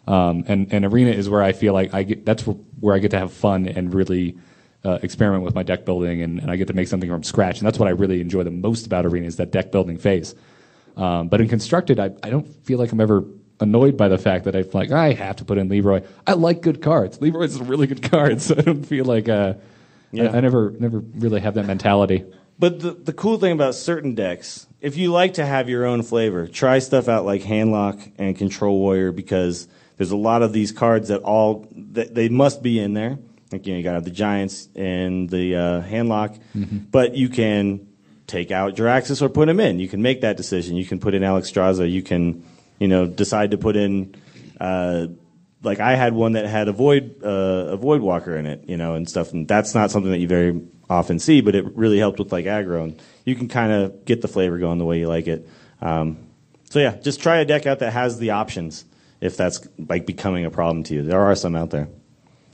Um, 0.08 0.44
and, 0.48 0.72
and 0.74 0.86
arena 0.86 1.12
is 1.12 1.30
where 1.30 1.44
I 1.44 1.52
feel 1.52 1.74
like 1.74 1.94
I 1.94 2.04
get 2.04 2.26
that's 2.26 2.46
where, 2.46 2.96
I 2.96 3.00
get 3.00 3.12
to 3.12 3.20
have 3.20 3.32
fun 3.32 3.68
and 3.68 3.94
really 3.94 4.38
uh, 4.84 4.98
experiment 5.04 5.44
with 5.44 5.54
my 5.54 5.64
deck 5.64 5.86
building, 5.86 6.22
and, 6.22 6.39
and 6.39 6.50
I 6.50 6.56
get 6.56 6.68
to 6.68 6.74
make 6.74 6.88
something 6.88 7.10
from 7.10 7.24
scratch. 7.24 7.60
And 7.60 7.68
that's 7.68 7.78
what 7.78 7.88
I 7.88 7.92
really 7.92 8.20
enjoy 8.20 8.44
the 8.44 8.52
most 8.52 8.86
about 8.88 9.06
arena 9.06 9.28
is 9.28 9.36
that 9.36 9.52
deck 9.52 9.72
building 9.72 9.98
phase. 9.98 10.34
Um, 10.98 11.30
but 11.30 11.39
in 11.39 11.48
constructed, 11.48 12.00
I, 12.00 12.12
I 12.24 12.30
don't 12.30 12.48
feel 12.66 12.80
like 12.80 12.92
I'm 12.92 13.00
ever 13.00 13.24
annoyed 13.60 13.96
by 13.96 14.08
the 14.08 14.18
fact 14.18 14.46
that 14.46 14.56
I 14.56 14.64
feel 14.64 14.82
like 14.82 14.92
I 14.92 15.14
have 15.14 15.36
to 15.38 15.46
put 15.46 15.60
in 15.60 15.70
Leeroy. 15.70 16.02
I 16.26 16.34
like 16.34 16.62
good 16.62 16.82
cards. 16.82 17.22
Leeroy's 17.22 17.58
a 17.58 17.64
really 17.64 17.86
good 17.88 18.10
card, 18.10 18.42
so 18.42 18.56
I 18.58 18.62
don't 18.62 18.84
feel 18.84 19.06
like 19.06 19.30
uh, 19.30 19.54
Yeah. 20.12 20.32
I, 20.32 20.38
I 20.38 20.39
never 20.42 20.72
never 20.80 21.00
really 21.00 21.42
have 21.42 21.54
that 21.54 21.68
mentality. 21.68 22.26
But 22.58 22.80
the, 22.80 22.92
the 22.92 23.14
cool 23.14 23.38
thing 23.38 23.54
about 23.54 23.76
certain 23.76 24.14
decks, 24.16 24.68
if 24.82 24.98
you 24.98 25.12
like 25.12 25.36
to 25.36 25.46
have 25.46 25.70
your 25.70 25.86
own 25.86 26.02
flavor, 26.02 26.48
try 26.48 26.80
stuff 26.80 27.08
out 27.08 27.24
like 27.24 27.44
Handlock 27.44 28.12
and 28.18 28.36
Control 28.36 28.78
Warrior 28.80 29.12
because 29.12 29.68
there's 29.98 30.12
a 30.12 30.18
lot 30.18 30.42
of 30.42 30.52
these 30.52 30.72
cards 30.72 31.10
that 31.10 31.22
all 31.22 31.68
that 31.76 32.16
they 32.16 32.30
must 32.30 32.64
be 32.64 32.80
in 32.80 32.94
there. 32.94 33.20
Like 33.52 33.68
you 33.68 33.74
know, 33.74 33.78
you 33.78 33.84
gotta 33.84 33.96
have 33.96 34.06
the 34.06 34.12
Giants 34.12 34.68
and 34.76 35.30
the 35.30 35.56
uh, 35.56 35.82
Handlock, 35.84 36.40
but 36.92 37.16
you 37.16 37.30
can 37.30 37.88
take 38.26 38.50
out 38.50 38.76
Jaraxxus 38.76 39.22
or 39.22 39.30
put 39.30 39.48
him 39.48 39.60
in. 39.60 39.80
You 39.80 39.88
can 39.88 40.02
make 40.02 40.22
that 40.22 40.38
decision. 40.38 40.78
You 40.78 40.86
can 40.86 41.00
put 41.00 41.14
in 41.14 41.22
Alexstrasza. 41.22 41.90
You 41.90 42.02
can, 42.02 42.44
you 42.80 42.88
know, 42.88 43.06
decide 43.06 43.52
to 43.52 43.58
put 43.58 43.76
in. 43.76 44.16
Uh, 44.60 45.08
like 45.64 45.80
I 45.80 45.96
had 45.96 46.14
one 46.14 46.32
that 46.32 46.48
had 46.48 46.68
a 46.70 46.72
void 46.72 47.24
uh, 47.24 47.28
a 47.28 47.78
void 47.78 48.02
walker 48.02 48.36
in 48.36 48.48
it, 48.48 48.64
you 48.68 48.78
know, 48.78 48.96
and 48.96 49.08
stuff, 49.08 49.32
and 49.32 49.48
that's 49.48 49.76
not 49.76 49.92
something 49.92 50.12
that 50.12 50.18
you 50.18 50.28
very 50.28 50.60
often 50.92 51.20
see, 51.20 51.42
but 51.42 51.56
it 51.56 51.66
really 51.76 51.98
helped 51.98 52.20
with 52.20 52.32
like 52.32 52.46
aggro, 52.46 52.84
and 52.84 53.02
you 53.26 53.36
can 53.36 53.48
kind 53.48 53.72
of 53.72 54.06
get 54.06 54.22
the 54.22 54.28
flavor 54.28 54.58
going 54.58 54.78
the 54.78 54.86
way 54.86 55.00
you 55.00 55.08
like 55.08 55.28
it. 55.28 55.48
Um, 55.82 56.18
so 56.70 56.80
yeah, 56.80 56.96
just 56.98 57.22
try 57.22 57.38
a 57.39 57.46
deck 57.46 57.66
out 57.66 57.80
that 57.80 57.92
has 57.94 58.20
the 58.20 58.32
options 58.32 58.86
if 59.20 59.38
that's 59.38 59.68
like 59.89 60.06
becoming 60.06 60.46
a 60.46 60.52
problem 60.52 60.84
to 60.86 60.94
you. 60.96 61.02
There 61.04 61.20
are 61.22 61.36
some 61.36 61.56
out 61.56 61.70
there. 61.70 61.88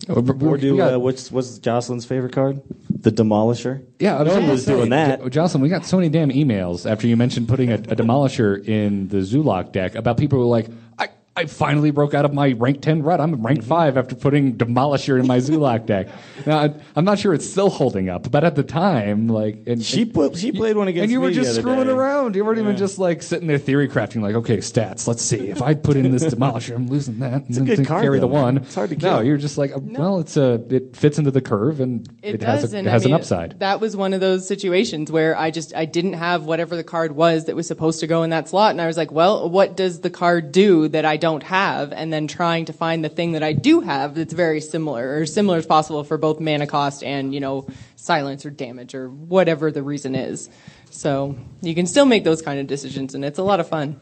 Oh, 0.09 0.19
we- 0.21 0.45
Or 0.47 0.57
do 0.57 0.77
got- 0.77 0.93
uh, 0.93 0.99
what's 0.99 1.31
what's 1.31 1.57
Jocelyn's 1.57 2.05
favorite 2.05 2.31
card? 2.33 2.61
The 2.89 3.11
Demolisher. 3.11 3.83
Yeah, 3.99 4.19
I 4.19 4.23
no 4.23 4.33
one 4.33 4.47
was 4.49 4.65
say, 4.65 4.73
doing 4.73 4.89
that. 4.91 5.19
Jo- 5.21 5.29
Jocelyn, 5.29 5.63
we 5.63 5.69
got 5.69 5.85
so 5.85 5.97
many 5.97 6.09
damn 6.09 6.29
emails 6.29 6.89
after 6.89 7.07
you 7.07 7.17
mentioned 7.17 7.47
putting 7.47 7.71
a, 7.71 7.75
a 7.75 7.95
demolisher 7.95 8.63
in 8.67 9.07
the 9.07 9.17
Zoolock 9.17 9.71
deck 9.71 9.95
about 9.95 10.17
people 10.17 10.37
who 10.39 10.45
were 10.45 10.51
like, 10.51 10.67
I, 10.99 11.09
I 11.37 11.45
finally 11.45 11.91
broke 11.91 12.15
out 12.15 12.25
of 12.25 12.33
my 12.33 12.53
rank 12.53 12.81
10 12.81 13.03
rut. 13.03 13.21
I'm 13.21 13.35
rank 13.45 13.59
mm-hmm. 13.59 13.69
5 13.69 13.97
after 13.97 14.15
putting 14.15 14.57
demolisher 14.57 15.19
in 15.19 15.27
my 15.27 15.37
Zoolock 15.37 15.85
deck. 15.85 16.07
Now, 16.47 16.57
I, 16.59 16.73
I'm 16.95 17.05
not 17.05 17.19
sure 17.19 17.31
it's 17.31 17.47
still 17.47 17.69
holding 17.69 18.09
up, 18.09 18.31
but 18.31 18.43
at 18.43 18.55
the 18.55 18.63
time, 18.63 19.27
like, 19.27 19.61
and 19.67 19.83
She 19.83 20.03
put 20.03 20.35
she 20.35 20.51
played 20.51 20.75
one 20.75 20.87
against 20.87 21.03
and 21.03 21.11
you 21.11 21.21
were 21.21 21.27
me 21.27 21.35
just 21.35 21.55
screwing 21.55 21.85
day. 21.85 21.91
around. 21.93 22.35
You 22.35 22.43
weren't 22.43 22.57
even 22.57 22.75
just 22.75 22.97
like 22.97 23.21
sitting 23.21 23.47
there 23.47 23.59
theory 23.59 23.87
crafting, 23.87 24.21
like, 24.23 24.33
okay, 24.33 24.57
stats. 24.57 25.07
Let's 25.07 25.21
see. 25.21 25.49
If 25.49 25.61
I 25.61 25.75
put 25.75 25.95
in 25.95 26.11
this 26.11 26.23
demolisher, 26.33 26.75
I'm 26.75 26.87
losing 26.87 27.19
that. 27.19 27.43
It's 27.47 27.57
a 27.57 27.59
and 27.61 27.67
good 27.69 27.85
card, 27.85 28.01
Carry 28.01 28.17
the 28.19 28.27
though. 28.27 28.33
one. 28.33 28.57
It's 28.57 28.73
hard 28.73 28.89
to 28.89 28.95
No, 28.95 29.17
kill. 29.17 29.23
you're 29.25 29.37
just 29.37 29.59
like, 29.59 29.75
uh, 29.75 29.79
well, 29.79 30.19
it's 30.19 30.37
a. 30.37 30.53
It 30.73 30.95
fits 30.95 31.19
into 31.19 31.29
the 31.29 31.41
curve, 31.41 31.81
and 31.81 32.07
It, 32.23 32.35
it, 32.35 32.37
does, 32.39 32.61
has, 32.61 32.73
a, 32.73 32.77
and 32.77 32.87
it 32.87 32.89
has 32.89 33.03
I 33.03 33.05
mean, 33.05 33.13
an 33.13 33.19
upside. 33.21 33.59
That 33.59 33.79
was 33.79 33.95
one 33.95 34.13
of 34.15 34.21
those 34.21 34.47
situations 34.47 35.11
where 35.11 35.37
I 35.37 35.51
just 35.51 35.75
I 35.75 35.85
didn't 35.85 36.13
have 36.13 36.45
whatever 36.45 36.75
the 36.75 36.83
card 36.83 37.11
was 37.11 37.45
that 37.45 37.55
was 37.55 37.67
supposed 37.67 37.99
to 37.99 38.07
go 38.07 38.23
in 38.23 38.31
that 38.31 38.49
slot, 38.49 38.71
and 38.71 38.81
I 38.81 38.87
was 38.87 38.97
like, 38.97 39.11
well, 39.11 39.47
what 39.47 39.77
does 39.77 40.01
the 40.01 40.09
card 40.09 40.51
do 40.51 40.87
that 40.87 41.05
I 41.05 41.17
don't 41.17 41.26
have? 41.43 41.91
And 41.93 42.11
then 42.11 42.27
trying 42.27 42.65
to 42.65 42.73
find 42.73 43.03
the 43.03 43.09
thing 43.09 43.33
that 43.33 43.43
I 43.43 43.53
do 43.53 43.81
have 43.81 44.15
that's 44.15 44.33
very 44.33 44.61
similar 44.61 45.17
or 45.19 45.25
similar 45.25 45.57
as 45.57 45.65
possible 45.65 46.03
for 46.03 46.17
both 46.17 46.39
mana 46.39 46.67
cost 46.67 47.03
and 47.03 47.33
you 47.33 47.39
know 47.39 47.67
silence 47.95 48.45
or 48.45 48.49
damage 48.49 48.95
or 48.95 49.09
whatever 49.09 49.71
the 49.71 49.83
reason 49.83 50.15
is. 50.15 50.49
So 50.89 51.35
you 51.61 51.75
can 51.75 51.85
still 51.85 52.05
make 52.05 52.23
those 52.23 52.41
kind 52.41 52.59
of 52.59 52.67
decisions, 52.67 53.13
and 53.15 53.23
it's 53.25 53.39
a 53.39 53.43
lot 53.43 53.59
of 53.59 53.67
fun. 53.69 53.99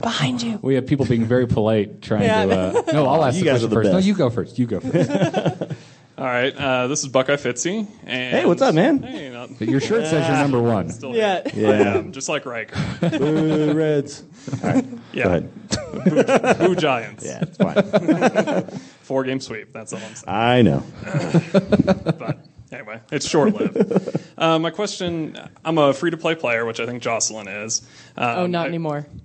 Behind 0.00 0.42
you. 0.42 0.58
We 0.60 0.74
have 0.74 0.86
people 0.86 1.06
being 1.06 1.24
very 1.24 1.46
polite, 1.46 2.02
trying 2.02 2.22
Yeah. 2.24 2.44
to. 2.46 2.52
Uh, 2.78 2.82
no, 2.92 3.06
I'll 3.06 3.24
ask 3.24 3.36
You 3.38 3.44
the 3.44 3.50
guys 3.50 3.60
question 3.60 3.66
are 3.66 3.68
the 3.68 3.74
first. 3.74 3.92
No, 3.92 3.98
you 3.98 4.14
go 4.14 4.28
first. 4.30 4.58
You 4.58 4.66
go 4.66 4.80
first. 4.80 5.72
All 6.18 6.24
right, 6.24 6.56
uh, 6.56 6.86
this 6.86 7.02
is 7.02 7.08
Buckeye 7.08 7.34
Fitzy. 7.36 7.86
And 8.06 8.36
Hey, 8.36 8.46
what's 8.46 8.62
up, 8.62 8.74
man? 8.74 9.02
Hey, 9.02 9.28
not, 9.30 9.50
But 9.58 9.68
your 9.68 9.80
shirt 9.80 10.06
says 10.06 10.26
you're 10.26 10.36
number 10.38 10.62
one. 10.62 10.88
Still 10.88 11.14
Yeah. 11.14 11.46
here. 11.46 11.68
I 11.68 11.78
Yeah. 11.78 12.02
just 12.10 12.30
like 12.30 12.46
Riker. 12.46 12.74
Boo, 13.18 13.74
Reds. 13.74 14.22
All 14.64 14.70
right, 14.70 14.86
Yeah. 15.12 15.24
go 15.24 15.28
ahead. 15.28 16.58
Boo, 16.58 16.68
boo 16.68 16.74
Giants. 16.76 17.22
Yeah, 17.22 17.40
it's 17.42 17.58
fine. 17.58 18.62
Four 19.02 19.24
game 19.24 19.40
sweep. 19.40 19.74
That's 19.74 19.92
all 19.92 19.98
I'm 19.98 20.14
saying. 20.14 20.24
I 20.26 20.62
know. 20.62 20.82
But 22.18 22.38
anyway, 22.72 23.00
it's 23.12 23.26
short 23.28 23.54
lived. 23.54 24.18
uh, 24.38 24.58
my 24.58 24.70
question 24.70 25.38
I'm 25.64 25.78
a 25.78 25.92
free 25.92 26.10
to 26.10 26.16
play 26.16 26.34
player, 26.34 26.64
which 26.64 26.80
I 26.80 26.86
think 26.86 27.02
Jocelyn 27.02 27.48
is. 27.48 27.82
Um, 28.16 28.38
Oh, 28.38 28.46
not 28.46 28.66
I- 28.66 28.68
anymore. 28.68 29.06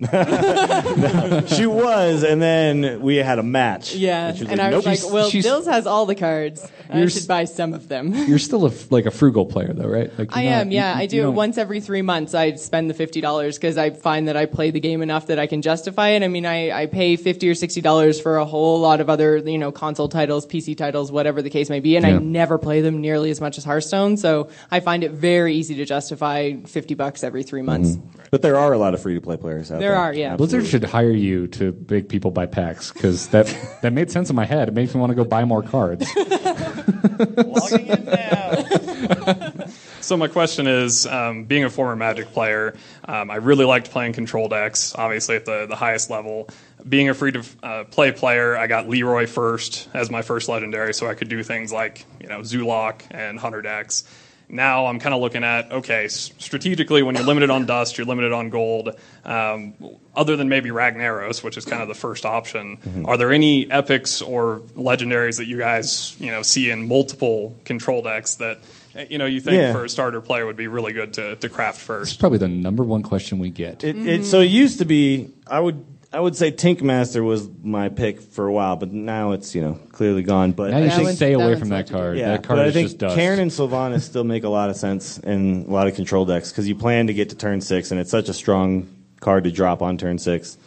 she 1.48 1.66
was, 1.66 2.22
and 2.24 2.40
then 2.40 3.00
we 3.02 3.16
had 3.16 3.38
a 3.38 3.42
match. 3.42 3.94
Yeah, 3.94 4.28
And 4.28 4.38
she 4.38 4.46
and 4.46 4.60
I 4.60 4.74
was 4.74 4.84
"Nope." 4.84 5.02
like, 5.04 5.12
well, 5.12 5.30
she's- 5.30 5.44
Dills 5.44 5.66
has 5.66 5.86
all 5.86 6.06
the 6.06 6.14
cards. 6.14 6.66
I 6.90 6.98
You're 6.98 7.10
should 7.10 7.26
buy 7.26 7.44
some 7.44 7.72
of 7.74 7.88
them. 7.88 8.12
You're 8.14 8.38
still 8.38 8.64
a, 8.66 8.70
f- 8.70 8.92
like 8.92 9.06
a 9.06 9.10
frugal 9.10 9.46
player, 9.46 9.72
though, 9.72 9.88
right? 9.88 10.16
Like 10.18 10.36
I 10.36 10.44
not- 10.44 10.50
am, 10.52 10.70
yeah. 10.70 10.94
you- 10.96 11.02
I 11.02 11.06
do 11.06 11.26
it 11.28 11.30
once 11.30 11.58
every 11.58 11.80
three 11.80 12.02
months. 12.02 12.34
I 12.34 12.54
spend 12.56 12.90
the 12.90 12.94
fifty 12.94 13.20
dollars 13.20 13.56
because 13.58 13.78
I 13.78 13.90
find 13.90 14.28
that 14.28 14.36
I 14.36 14.46
play 14.46 14.70
the 14.70 14.80
game 14.80 15.02
enough 15.02 15.26
that 15.28 15.38
I 15.38 15.46
can 15.46 15.62
justify 15.62 16.10
it. 16.10 16.22
I 16.22 16.28
mean, 16.28 16.46
I, 16.46 16.70
I 16.82 16.86
pay 16.86 17.16
fifty 17.16 17.48
or 17.48 17.54
sixty 17.54 17.80
dollars 17.80 18.20
for 18.20 18.36
a 18.36 18.44
whole 18.44 18.80
lot 18.80 19.00
of 19.00 19.08
other, 19.10 19.38
you 19.38 19.58
know, 19.58 19.72
console 19.72 20.08
titles, 20.08 20.46
PC 20.46 20.76
titles, 20.76 21.10
whatever 21.10 21.42
the 21.42 21.50
case 21.50 21.70
may 21.70 21.80
be, 21.80 21.96
and 21.96 22.04
I 22.06 22.12
never 22.18 22.58
play 22.58 22.80
them 22.82 23.00
nearly 23.00 23.31
as 23.32 23.40
much 23.40 23.58
as 23.58 23.64
Hearthstone. 23.64 24.16
So 24.16 24.48
I 24.70 24.78
find 24.78 25.02
it 25.02 25.10
very 25.10 25.54
easy 25.54 25.74
to 25.74 25.84
justify 25.84 26.54
fifty 26.66 26.94
bucks 26.94 27.24
every 27.24 27.42
three 27.42 27.62
months. 27.62 27.98
But 28.30 28.42
there 28.42 28.56
are 28.56 28.72
a 28.72 28.78
lot 28.78 28.94
of 28.94 29.02
free 29.02 29.14
to 29.14 29.20
play 29.20 29.36
players 29.36 29.72
out 29.72 29.80
there. 29.80 29.90
There 29.90 29.98
are, 29.98 30.14
yeah. 30.14 30.36
Blizzard 30.36 30.66
should 30.66 30.84
hire 30.84 31.10
you 31.10 31.48
to 31.48 31.84
make 31.90 32.08
people 32.08 32.30
buy 32.30 32.46
packs 32.46 32.92
because 32.92 33.28
that 33.28 33.46
that 33.82 33.92
made 33.92 34.12
sense 34.12 34.30
in 34.30 34.36
my 34.36 34.46
head. 34.46 34.68
It 34.68 34.74
makes 34.74 34.94
me 34.94 35.00
want 35.00 35.10
to 35.10 35.16
go 35.16 35.24
buy 35.24 35.44
more 35.44 35.62
cards. 35.64 36.06
Logging 36.16 37.88
in 37.88 38.04
now. 38.04 39.52
So 40.02 40.16
my 40.16 40.26
question 40.26 40.66
is, 40.66 41.06
um, 41.06 41.44
being 41.44 41.62
a 41.62 41.70
former 41.70 41.94
Magic 41.94 42.32
player, 42.32 42.74
um, 43.04 43.30
I 43.30 43.36
really 43.36 43.64
liked 43.64 43.92
playing 43.92 44.14
control 44.14 44.48
decks, 44.48 44.94
obviously 44.96 45.36
at 45.36 45.44
the, 45.44 45.66
the 45.66 45.76
highest 45.76 46.10
level. 46.10 46.48
Being 46.88 47.08
a 47.08 47.14
free 47.14 47.32
to 47.32 47.44
uh, 47.62 47.84
play 47.84 48.10
player, 48.12 48.56
I 48.56 48.66
got 48.66 48.88
Leeroy 48.88 49.26
first 49.26 49.88
as 49.94 50.10
my 50.10 50.22
first 50.22 50.48
legendary, 50.48 50.92
so 50.94 51.06
I 51.06 51.14
could 51.14 51.28
do 51.28 51.42
things 51.42 51.72
like 51.72 52.04
you 52.20 52.28
know 52.28 52.40
Zoolock 52.40 53.02
and 53.10 53.38
Hunter 53.38 53.62
decks. 53.62 54.04
Now 54.48 54.84
I'm 54.86 54.98
kind 54.98 55.14
of 55.14 55.20
looking 55.22 55.44
at 55.44 55.70
okay, 55.72 56.08
strategically 56.08 57.02
when 57.02 57.14
you're 57.14 57.24
limited 57.24 57.48
on 57.50 57.64
dust, 57.66 57.96
you're 57.96 58.06
limited 58.06 58.32
on 58.32 58.50
gold. 58.50 58.90
Um, 59.24 59.74
other 60.14 60.36
than 60.36 60.48
maybe 60.48 60.70
Ragnaros, 60.70 61.42
which 61.42 61.56
is 61.56 61.64
kind 61.64 61.80
of 61.82 61.88
the 61.88 61.94
first 61.94 62.26
option, 62.26 62.76
Mm-hmm. 62.78 63.06
are 63.06 63.16
there 63.16 63.32
any 63.32 63.70
epics 63.70 64.20
or 64.20 64.60
legendaries 64.76 65.38
that 65.38 65.46
you 65.46 65.56
guys 65.58 66.16
you 66.18 66.30
know 66.30 66.42
see 66.42 66.68
in 66.70 66.86
multiple 66.88 67.56
control 67.64 68.02
decks 68.02 68.34
that 68.36 68.58
uh, 68.96 69.04
you 69.08 69.16
know 69.18 69.24
you 69.26 69.40
think 69.40 69.56
Yeah. 69.56 69.72
for 69.72 69.84
a 69.84 69.88
starter 69.88 70.20
player 70.20 70.44
would 70.44 70.56
be 70.56 70.66
really 70.66 70.92
good 70.92 71.14
to, 71.14 71.36
to 71.36 71.48
craft 71.48 71.78
first? 71.80 72.02
It's 72.02 72.10
first? 72.12 72.20
probably 72.20 72.38
the 72.38 72.48
number 72.48 72.82
one 72.82 73.02
question 73.02 73.38
we 73.38 73.48
get. 73.50 73.84
It, 73.84 73.96
it, 74.06 74.24
so 74.26 74.40
it 74.40 74.46
used 74.50 74.80
to 74.80 74.84
be, 74.84 75.30
I 75.46 75.60
would 75.60 75.82
I 76.14 76.20
would 76.20 76.36
say 76.36 76.50
Tinkmaster 76.50 77.22
was 77.24 77.48
my 77.62 77.88
pick 77.88 78.20
for 78.20 78.46
a 78.46 78.52
while, 78.52 78.76
but 78.76 78.92
now 78.92 79.32
it's 79.32 79.54
you 79.54 79.62
know 79.62 79.74
clearly 79.92 80.22
gone. 80.22 80.52
But 80.52 80.70
now 80.70 80.78
you 80.78 80.86
I 80.86 80.88
should 80.90 81.04
think, 81.06 81.16
stay 81.16 81.32
away 81.32 81.58
from 81.58 81.70
that 81.70 81.88
card. 81.88 82.18
yeah, 82.18 82.32
that 82.32 82.44
card 82.44 82.58
but 82.58 82.66
I 82.66 82.68
is 82.68 82.74
think 82.74 82.86
just 82.88 82.98
dust. 82.98 83.16
Cairne 83.16 83.38
and 83.38 83.50
Sylvanas 83.50 84.02
still 84.02 84.24
make 84.24 84.44
a 84.44 84.48
lot 84.48 84.68
of 84.68 84.76
sense 84.76 85.18
in 85.18 85.64
a 85.66 85.70
lot 85.70 85.86
of 85.86 85.94
control 85.94 86.24
decks 86.26 86.50
because 86.50 86.68
you 86.68 86.74
plan 86.74 87.06
to 87.06 87.14
get 87.14 87.30
to 87.30 87.36
turn 87.36 87.60
six, 87.60 87.90
and 87.90 87.98
it's 88.00 88.10
such 88.10 88.28
a 88.28 88.34
strong 88.34 88.88
card 89.20 89.44
to 89.44 89.50
drop 89.50 89.80
on 89.80 89.96
turn 89.96 90.18
six. 90.18 90.58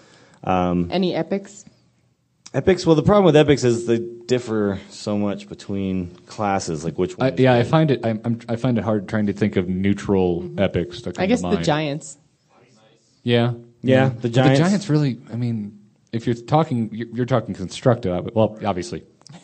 Um, 0.44 0.90
Any 0.92 1.14
epics? 1.14 1.66
Epics. 2.54 2.86
Well, 2.86 2.96
the 2.96 3.04
problem 3.04 3.26
with 3.26 3.36
epics 3.36 3.64
is 3.64 3.86
they 3.86 4.00
differ 4.00 4.80
so 4.90 5.18
much 5.18 5.50
between 5.50 6.16
classes. 6.26 6.84
Like 6.86 6.98
which 6.98 7.18
one? 7.18 7.34
I, 7.34 7.36
yeah, 7.38 7.54
I 7.54 7.64
find 7.64 7.92
it. 7.92 8.06
I'm, 8.06 8.22
I'm, 8.24 8.40
I 8.48 8.56
find 8.56 8.78
it 8.78 8.84
hard 8.84 9.10
trying 9.10 9.28
to 9.28 9.34
think 9.34 9.58
of 9.58 9.68
neutral 9.68 10.50
epics. 10.58 11.02
To 11.02 11.12
come 11.12 11.22
I 11.22 11.28
guess 11.28 11.42
to 11.42 11.50
the. 11.50 11.58
Giants. 11.58 12.18
Yeah, 13.24 13.54
Yeah, 13.88 14.10
But 14.10 14.22
the 14.22 14.30
Giants- 14.30 14.60
The 14.60 14.64
Giants 14.66 14.90
really. 14.90 15.20
I 15.32 15.36
mean, 15.36 15.80
if 16.12 16.26
you're 16.26 16.36
talking, 16.36 16.90
you're, 16.94 17.08
you're 17.14 17.26
talking 17.26 17.54
constructive. 17.56 18.30
Well, 18.36 18.58
obviously, 18.66 19.04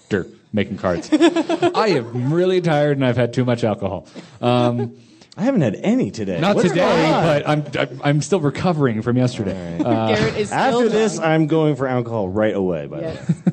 dirt 0.10 0.30
making 0.54 0.78
cards. 0.78 1.10
I 1.14 1.88
am 1.98 2.34
really 2.34 2.62
tired 2.62 2.98
and 2.98 3.06
I've 3.06 3.18
had 3.18 3.34
too 3.34 3.46
much 3.46 3.64
alcohol. 3.64 4.08
Um, 4.42 4.98
I 5.38 5.44
haven't 5.44 5.62
had 5.62 5.76
any 5.76 6.12
today. 6.12 6.40
Not 6.42 6.58
What's 6.58 6.70
today, 6.70 7.10
but 7.10 7.48
I'm, 7.48 7.66
I'm 7.80 8.02
I'm 8.04 8.22
still 8.22 8.42
recovering 8.42 9.02
from 9.02 9.16
yesterday. 9.16 9.80
Uh, 9.80 10.08
Garrett 10.14 10.36
is 10.38 10.50
still 10.50 10.60
After 10.60 10.90
this, 10.90 11.16
drunk. 11.16 11.28
I'm 11.30 11.48
going 11.48 11.76
for 11.78 11.88
alcohol 11.88 12.28
right 12.28 12.54
away. 12.54 12.86
By 12.88 13.00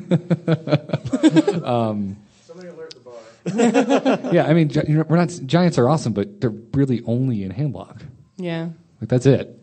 the 0.09 1.53
way. 1.55 1.63
um, 1.65 2.17
somebody 2.47 2.69
alert 2.69 2.95
the 2.95 3.01
bar. 3.01 4.33
yeah, 4.35 4.47
I 4.47 4.55
mean, 4.55 4.69
gi- 4.71 4.83
you 4.89 4.97
know, 4.99 5.05
we're 5.09 5.17
not 5.19 5.29
Giants 5.47 5.79
are 5.79 5.89
awesome, 5.89 6.13
but 6.13 6.41
they're 6.41 6.51
really 6.51 7.01
only 7.07 7.45
in 7.45 7.53
handlock. 7.53 8.03
Yeah. 8.37 8.71
Like 9.01 9.09
that's 9.09 9.27
it. 9.27 9.58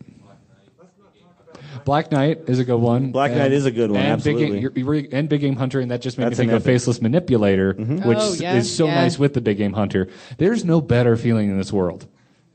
Black 1.86 2.10
Knight 2.10 2.40
is 2.48 2.58
a 2.58 2.64
good 2.64 2.80
one. 2.80 3.12
Black 3.12 3.30
Knight 3.32 3.52
is 3.52 3.64
a 3.64 3.70
good 3.70 3.90
one, 3.92 4.00
And 4.00 4.22
Big, 4.22 4.34
absolutely. 4.34 4.60
Game, 4.60 4.62
you're- 4.76 4.98
you're- 5.02 5.08
and 5.12 5.28
Big 5.28 5.40
Game 5.40 5.54
Hunter, 5.56 5.78
and 5.80 5.90
that 5.92 6.02
just 6.02 6.18
made 6.18 6.24
That's 6.24 6.32
me 6.32 6.46
think 6.46 6.50
of 6.50 6.56
epic. 6.62 6.66
Faceless 6.74 7.00
Manipulator, 7.00 7.74
mm-hmm. 7.74 8.06
which 8.06 8.18
Oh, 8.20 8.34
yeah, 8.34 8.56
is 8.56 8.74
so 8.74 8.86
yeah. 8.86 8.96
nice 8.96 9.18
with 9.20 9.34
the 9.34 9.40
Big 9.40 9.56
Game 9.56 9.72
Hunter. 9.72 10.08
There's 10.36 10.64
no 10.64 10.80
better 10.80 11.16
feeling 11.16 11.48
in 11.48 11.56
this 11.56 11.72
world 11.72 12.06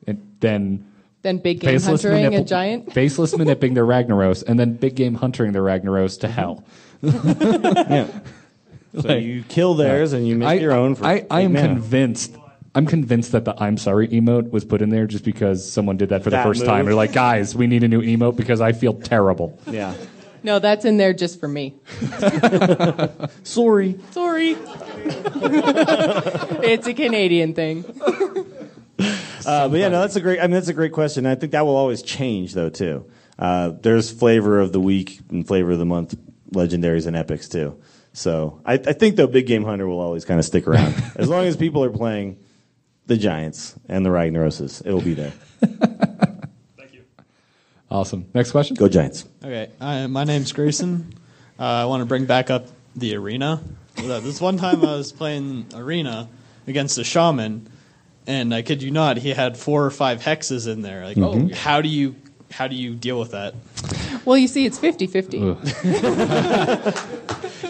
and- 0.05 0.21
than 0.41 0.83
big 1.23 1.59
game 1.61 1.71
faceless 1.71 2.03
huntering 2.03 2.35
a 2.35 2.43
giant. 2.43 2.91
faceless 2.93 3.37
manipping 3.37 3.73
their 3.73 3.85
Ragnaros, 3.85 4.43
and 4.45 4.59
then 4.59 4.73
Big 4.73 4.95
Game 4.95 5.15
Huntering 5.15 5.53
their 5.53 5.61
Ragnaros 5.63 6.19
to 6.21 6.27
hell. 6.27 6.63
yeah. 7.01 8.07
So 8.99 9.15
you 9.15 9.43
kill 9.47 9.75
theirs 9.75 10.11
and 10.11 10.27
you 10.27 10.35
make 10.35 10.47
I, 10.49 10.53
your 10.55 10.73
own. 10.73 10.95
For 10.95 11.05
I, 11.05 11.25
I 11.31 11.41
am 11.41 11.53
mana. 11.53 11.69
convinced. 11.69 12.35
I'm 12.73 12.85
convinced 12.85 13.33
that 13.33 13.43
the 13.45 13.53
"I'm 13.61 13.77
sorry" 13.77 14.07
emote 14.09 14.51
was 14.51 14.63
put 14.63 14.81
in 14.81 14.89
there 14.89 15.05
just 15.07 15.25
because 15.25 15.69
someone 15.69 15.97
did 15.97 16.09
that 16.09 16.23
for 16.23 16.29
the 16.29 16.37
That 16.37 16.45
first 16.45 16.65
time. 16.65 16.79
move. 16.79 16.85
They're 16.87 16.95
like, 16.95 17.13
"Guys, 17.13 17.53
we 17.55 17.67
need 17.67 17.83
a 17.83 17.87
new 17.87 18.01
emote 18.01 18.35
because 18.37 18.61
I 18.61 18.71
feel 18.71 18.93
terrible." 18.93 19.59
Yeah. 19.67 19.93
No, 20.43 20.57
that's 20.59 20.85
in 20.85 20.97
there 20.97 21.13
just 21.13 21.39
for 21.39 21.47
me. 21.47 21.75
Sorry. 23.43 23.99
Sorry. 24.11 24.51
it's 26.63 26.87
a 26.87 26.93
Canadian 26.93 27.53
thing. 27.53 27.83
Uh, 29.43 29.67
but 29.67 29.79
yeah, 29.79 29.89
no, 29.89 30.01
that's 30.01 30.15
a 30.15 30.21
great. 30.21 30.37
I 30.39 30.43
mean, 30.43 30.51
that's 30.51 30.67
a 30.67 30.73
great 30.73 30.91
question. 30.91 31.25
I 31.25 31.33
think 31.33 31.53
that 31.53 31.65
will 31.65 31.75
always 31.75 32.03
change, 32.03 32.53
though, 32.53 32.69
too. 32.69 33.09
Uh, 33.39 33.71
there's 33.81 34.11
flavor 34.11 34.59
of 34.59 34.71
the 34.71 34.79
week 34.79 35.19
and 35.31 35.47
flavor 35.47 35.71
of 35.71 35.79
the 35.79 35.85
month 35.85 36.13
legendaries 36.53 37.07
and 37.07 37.15
epics 37.15 37.49
too. 37.49 37.81
So 38.13 38.61
I, 38.63 38.73
I 38.73 38.93
think 38.93 39.15
though, 39.15 39.25
Big 39.25 39.47
Game 39.47 39.63
Hunter 39.63 39.87
will 39.87 39.99
always 39.99 40.25
kind 40.25 40.39
of 40.39 40.45
stick 40.45 40.67
around 40.67 40.93
as 41.15 41.27
long 41.27 41.45
as 41.45 41.57
people 41.57 41.83
are 41.83 41.89
playing 41.89 42.37
the 43.11 43.17
Giants 43.17 43.75
and 43.89 44.05
the 44.05 44.09
Ragnaroses. 44.09 44.81
It 44.85 44.93
will 44.93 45.01
be 45.01 45.13
there. 45.13 45.31
Thank 45.59 46.93
you. 46.93 47.03
Awesome. 47.89 48.25
Next 48.33 48.51
question. 48.51 48.77
Go 48.77 48.87
Giants. 48.87 49.25
Okay, 49.43 49.69
uh, 49.81 50.07
my 50.07 50.23
name's 50.23 50.53
Grayson. 50.53 51.13
Uh, 51.59 51.63
I 51.63 51.85
want 51.85 51.99
to 51.99 52.05
bring 52.05 52.23
back 52.25 52.49
up 52.49 52.67
the 52.95 53.15
arena. 53.17 53.61
Uh, 53.97 54.21
This 54.21 54.39
one 54.39 54.55
time 54.57 54.79
I 54.85 54.95
was 54.95 55.11
playing 55.11 55.65
arena 55.75 56.29
against 56.67 56.97
a 56.99 57.03
shaman, 57.03 57.69
and 58.27 58.55
I 58.55 58.61
kid 58.61 58.81
you 58.81 58.91
not, 58.91 59.17
he 59.17 59.31
had 59.31 59.57
four 59.57 59.83
or 59.85 59.91
five 59.91 60.21
hexes 60.21 60.71
in 60.71 60.81
there. 60.81 61.03
Like, 61.03 61.17
Mhm. 61.17 61.51
oh, 61.51 61.55
how 61.55 61.81
do 61.81 61.89
you 61.89 62.15
how 62.51 62.67
do 62.67 62.75
you 62.75 62.95
deal 62.95 63.19
with 63.19 63.31
that? 63.31 63.55
Well, 64.25 64.37
you 64.37 64.47
see, 64.47 64.65
it's 64.65 64.77
50 64.79 65.07
50. 65.07 65.37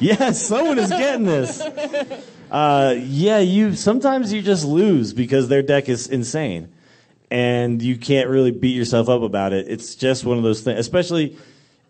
yes, 0.02 0.40
someone 0.46 0.78
is 0.78 0.90
getting 0.90 1.26
this. 1.26 1.62
Uh, 2.52 2.96
yeah, 3.00 3.40
you 3.40 3.74
sometimes 3.76 4.34
you 4.34 4.42
just 4.42 4.66
lose 4.66 5.14
because 5.14 5.48
their 5.48 5.64
deck 5.64 5.88
is 5.88 6.08
insane, 6.08 6.72
and 7.32 7.82
you 7.82 7.98
can't 7.98 8.30
really 8.30 8.52
beat 8.52 8.76
yourself 8.76 9.08
up 9.08 9.22
about 9.22 9.54
it. 9.54 9.70
It's 9.70 9.96
just 9.96 10.26
one 10.26 10.38
of 10.38 10.44
those 10.44 10.60
things, 10.60 10.78
especially 10.78 11.38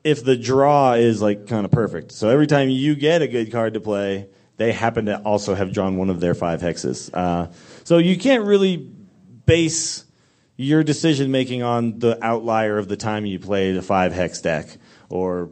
if 0.03 0.23
the 0.23 0.37
draw 0.37 0.93
is 0.93 1.19
like 1.19 1.47
kind 1.47 1.65
of 1.65 1.71
perfect. 1.71 2.11
So 2.11 2.29
every 2.29 2.45
time 2.45 2.69
you 2.69 2.95
get 2.95 3.23
a 3.23 3.27
good 3.27 3.51
card 3.51 3.73
to 3.73 3.79
play, 3.79 4.27
they 4.57 4.71
happen 4.71 5.07
to 5.07 5.19
also 5.21 5.55
have 5.55 5.73
drawn 5.73 5.97
one 5.97 6.11
of 6.11 6.19
their 6.19 6.35
five 6.35 6.61
hexes. 6.61 7.09
Uh, 7.11 7.51
so 7.83 7.97
you 7.97 8.15
can't 8.15 8.45
really 8.45 8.77
base 9.45 10.05
your 10.57 10.83
decision 10.83 11.31
making 11.31 11.63
on 11.63 11.97
the 11.97 12.23
outlier 12.23 12.77
of 12.77 12.87
the 12.87 12.97
time 12.97 13.25
you 13.25 13.39
played 13.39 13.75
a 13.77 13.81
five 13.81 14.13
hex 14.13 14.41
deck 14.41 14.67
or 15.09 15.49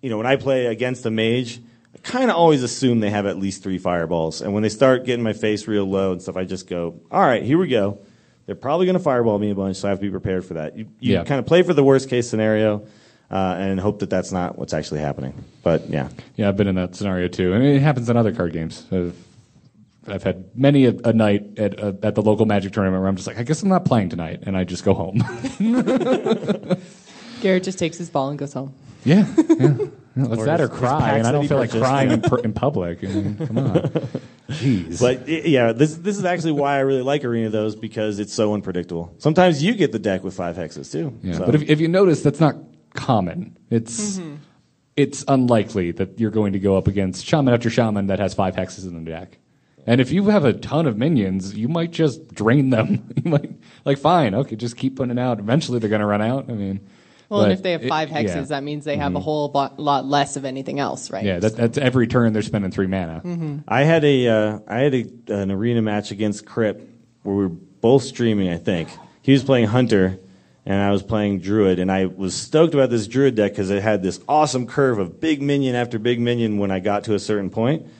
you 0.00 0.08
know 0.08 0.16
when 0.16 0.26
i 0.26 0.36
play 0.36 0.66
against 0.66 1.04
a 1.06 1.10
mage 1.10 1.60
kind 2.04 2.30
of 2.30 2.36
always 2.36 2.62
assume 2.62 3.00
they 3.00 3.10
have 3.10 3.26
at 3.26 3.36
least 3.38 3.62
three 3.62 3.78
fireballs 3.78 4.40
and 4.42 4.52
when 4.54 4.62
they 4.62 4.68
start 4.68 5.04
getting 5.04 5.22
my 5.24 5.32
face 5.32 5.66
real 5.66 5.84
low 5.84 6.12
and 6.12 6.22
stuff 6.22 6.36
i 6.36 6.44
just 6.44 6.68
go 6.68 7.00
all 7.10 7.20
right 7.22 7.42
here 7.42 7.58
we 7.58 7.66
go 7.66 7.98
they're 8.46 8.54
probably 8.54 8.84
going 8.86 8.96
to 8.96 9.02
fireball 9.02 9.38
me 9.38 9.50
a 9.50 9.54
bunch 9.54 9.76
so 9.78 9.88
i 9.88 9.90
have 9.90 9.98
to 9.98 10.04
be 10.04 10.10
prepared 10.10 10.44
for 10.44 10.54
that 10.54 10.76
you, 10.76 10.84
you 11.00 11.14
Yeah. 11.14 11.24
kind 11.24 11.38
of 11.40 11.46
play 11.46 11.62
for 11.62 11.72
the 11.74 11.82
worst 11.82 12.08
case 12.10 12.28
scenario 12.28 12.86
uh, 13.30 13.56
and 13.58 13.80
hope 13.80 13.98
that 14.00 14.10
that's 14.10 14.30
not 14.32 14.58
what's 14.58 14.74
actually 14.74 15.00
happening 15.00 15.32
but 15.62 15.88
yeah 15.88 16.08
Yeah, 16.36 16.48
I've 16.48 16.56
been 16.58 16.68
in 16.68 16.74
that 16.76 16.94
scenario 16.94 17.26
too. 17.28 17.54
I 17.54 17.58
mean, 17.58 17.74
it 17.76 17.80
happens 17.82 18.08
in 18.10 18.16
other 18.18 18.32
card 18.34 18.52
games. 18.52 18.86
I've, 18.92 19.16
I've 20.06 20.22
had 20.22 20.44
many 20.54 20.84
a, 20.84 20.90
a 21.04 21.12
night 21.14 21.58
at 21.58 21.80
uh, 21.82 21.92
at 22.02 22.14
the 22.14 22.20
local 22.22 22.44
Magic 22.44 22.72
tournament 22.74 23.00
where 23.00 23.08
I'm 23.08 23.16
just 23.16 23.26
like, 23.26 23.38
I 23.38 23.42
guess 23.44 23.62
I'm 23.62 23.70
not 23.70 23.86
playing 23.86 24.10
tonight, 24.10 24.40
and 24.42 24.54
I 24.54 24.64
just 24.64 24.84
go 24.84 24.92
home. 24.92 25.22
Garrett 27.40 27.62
just 27.64 27.78
takes 27.78 27.96
his 27.96 28.10
ball 28.10 28.28
and 28.28 28.38
goes 28.38 28.52
home. 28.52 28.74
Yeah, 29.04 29.26
yeah. 29.58 29.76
It's 30.16 30.28
Or 30.28 30.44
that 30.44 30.60
or 30.60 30.68
cry, 30.68 31.18
and 31.18 31.26
I 31.26 31.32
don't 31.32 31.48
feel 31.48 31.58
like 31.58 31.72
crying 31.72 32.12
in, 32.12 32.20
per- 32.20 32.38
in 32.38 32.52
public. 32.52 33.02
I 33.02 33.08
mean, 33.08 33.34
come 33.34 33.58
on, 33.58 33.74
jeez. 34.48 35.00
But 35.00 35.26
yeah, 35.26 35.72
this 35.72 35.96
this 35.96 36.16
is 36.16 36.24
actually 36.24 36.52
why 36.52 36.76
I 36.76 36.80
really 36.80 37.02
like 37.02 37.24
Arena 37.24 37.50
those 37.50 37.74
because 37.74 38.20
it's 38.20 38.32
so 38.32 38.54
unpredictable. 38.54 39.12
Sometimes 39.18 39.60
you 39.60 39.74
get 39.74 39.90
the 39.90 39.98
deck 39.98 40.22
with 40.22 40.34
five 40.34 40.54
hexes 40.54 40.92
too. 40.92 41.18
Yeah, 41.20 41.38
So- 41.38 41.46
but 41.46 41.56
if, 41.56 41.62
if 41.68 41.80
you 41.80 41.88
notice, 41.88 42.22
that's 42.22 42.38
not 42.38 42.54
common. 42.92 43.58
It's 43.70 44.18
mm-hmm. 44.18 44.36
it's 44.96 45.24
unlikely 45.26 45.90
that 45.92 46.20
you're 46.20 46.30
going 46.30 46.52
to 46.52 46.60
go 46.60 46.76
up 46.76 46.86
against 46.86 47.26
shaman 47.26 47.52
after 47.52 47.68
shaman 47.68 48.06
that 48.06 48.20
has 48.20 48.34
five 48.34 48.54
hexes 48.54 48.86
in 48.86 49.04
the 49.04 49.10
deck. 49.10 49.38
And 49.86 50.00
if 50.00 50.12
you 50.12 50.26
have 50.28 50.44
a 50.44 50.52
ton 50.52 50.86
of 50.86 50.96
minions, 50.96 51.54
you 51.56 51.66
might 51.66 51.90
just 51.90 52.32
drain 52.32 52.70
them. 52.70 53.12
you 53.24 53.30
might 53.30 53.50
like 53.84 53.98
fine, 53.98 54.34
okay, 54.34 54.54
just 54.54 54.76
keep 54.76 54.96
putting 54.96 55.18
it 55.18 55.20
out. 55.20 55.40
Eventually, 55.40 55.80
they're 55.80 55.90
going 55.90 56.00
to 56.00 56.06
run 56.06 56.22
out. 56.22 56.48
I 56.48 56.54
mean, 56.54 56.86
Well, 57.34 57.44
and 57.44 57.52
if 57.52 57.62
they 57.62 57.72
have 57.72 57.82
it- 57.84 57.88
five 57.88 58.08
hexes, 58.08 58.34
yeah. 58.34 58.40
that 58.42 58.62
means 58.62 58.84
they 58.84 58.96
have 58.96 59.08
Mm-hmm. 59.10 59.16
a 59.16 59.20
whole 59.20 59.48
bo- 59.48 59.72
lot 59.76 60.06
less 60.06 60.36
of 60.36 60.44
anything 60.44 60.78
else, 60.80 61.10
right? 61.10 61.24
yeah, 61.24 61.38
that, 61.38 61.56
that's 61.56 61.78
every 61.78 62.06
turn 62.06 62.32
they're 62.32 62.42
spending 62.42 62.70
three 62.70 62.86
mana. 62.86 63.20
Mhm. 63.24 63.64
I 63.68 63.82
had 63.84 64.04
a 64.04 64.28
uh, 64.28 64.58
I 64.66 64.78
had 64.78 64.94
a, 64.94 65.04
an 65.28 65.50
arena 65.50 65.82
match 65.82 66.10
against 66.10 66.44
Kripp 66.44 66.80
where 67.22 67.34
we 67.36 67.42
were 67.44 67.48
both 67.48 68.02
streaming. 68.04 68.48
I 68.50 68.56
think 68.58 68.88
he 69.22 69.32
was 69.32 69.42
playing 69.44 69.66
Hunter 69.66 70.18
and 70.66 70.80
I 70.80 70.90
was 70.92 71.02
playing 71.02 71.40
Druid, 71.40 71.78
and 71.78 71.92
I 71.92 72.06
was 72.06 72.34
stoked 72.34 72.72
about 72.72 72.88
this 72.88 73.06
Druid 73.06 73.34
deck 73.34 73.52
because 73.52 73.70
it 73.70 73.82
had 73.82 74.02
this 74.02 74.18
awesome 74.26 74.66
curve 74.66 74.98
of 74.98 75.20
big 75.20 75.42
minion 75.42 75.74
after 75.74 75.98
big 75.98 76.18
minion 76.20 76.56
when 76.56 76.70
I 76.70 76.80
got 76.80 77.04
to 77.04 77.14
a 77.14 77.18
certain 77.18 77.50
point. 77.50 77.82
point, 77.82 77.92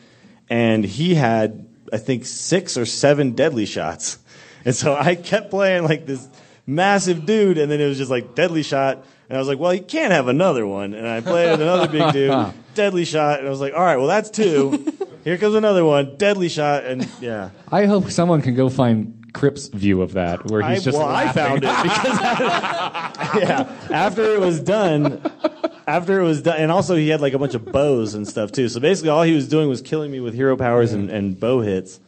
and 0.48 0.84
he 0.84 1.14
had 1.14 1.66
I 1.92 1.98
think 1.98 2.24
six 2.24 2.76
or 2.78 2.86
seven 2.86 3.32
deadly 3.32 3.66
shots, 3.66 4.18
and 4.64 4.74
so 4.74 4.94
I 4.96 5.14
kept 5.14 5.50
playing 5.50 5.84
like 5.84 6.06
this 6.06 6.26
massive 6.66 7.26
dude, 7.26 7.58
and 7.58 7.70
then 7.70 7.80
it 7.80 7.86
was 7.86 7.98
just 7.98 8.10
like 8.10 8.34
deadly 8.34 8.62
shot. 8.62 9.04
And 9.28 9.36
I 9.36 9.38
was 9.38 9.48
like, 9.48 9.58
well, 9.58 9.72
you 9.72 9.82
can't 9.82 10.12
have 10.12 10.28
another 10.28 10.66
one. 10.66 10.94
And 10.94 11.08
I 11.08 11.20
played 11.20 11.60
another 11.60 11.88
big 11.88 12.12
dude, 12.12 12.52
deadly 12.74 13.04
shot. 13.04 13.38
And 13.38 13.46
I 13.48 13.50
was 13.50 13.60
like, 13.60 13.72
all 13.74 13.80
right, 13.80 13.96
well, 13.96 14.06
that's 14.06 14.30
two. 14.30 14.92
Here 15.24 15.38
comes 15.38 15.54
another 15.54 15.84
one, 15.84 16.16
deadly 16.16 16.48
shot. 16.48 16.84
And 16.84 17.08
yeah. 17.20 17.50
I 17.72 17.86
hope 17.86 18.10
someone 18.10 18.42
can 18.42 18.54
go 18.54 18.68
find 18.68 19.24
Kripp's 19.34 19.68
view 19.68 20.00
of 20.00 20.12
that, 20.12 20.46
where 20.46 20.62
he's 20.62 20.80
I, 20.80 20.84
just 20.84 20.98
well, 20.98 21.08
I 21.08 21.30
found 21.32 21.64
it 21.64 21.82
because 21.82 22.20
yeah, 23.42 23.76
after 23.90 24.22
it 24.22 24.40
was 24.40 24.60
done, 24.60 25.20
after 25.86 26.20
it 26.20 26.24
was 26.24 26.42
done, 26.42 26.56
and 26.58 26.70
also 26.70 26.94
he 26.94 27.08
had 27.08 27.20
like 27.20 27.32
a 27.34 27.38
bunch 27.38 27.54
of 27.54 27.64
bows 27.64 28.14
and 28.14 28.26
stuff 28.26 28.52
too. 28.52 28.68
So 28.68 28.80
basically, 28.80 29.10
all 29.10 29.24
he 29.24 29.34
was 29.34 29.48
doing 29.48 29.68
was 29.68 29.82
killing 29.82 30.10
me 30.10 30.20
with 30.20 30.34
hero 30.34 30.56
powers 30.56 30.92
and, 30.92 31.10
and 31.10 31.38
bow 31.38 31.60
hits. 31.60 31.98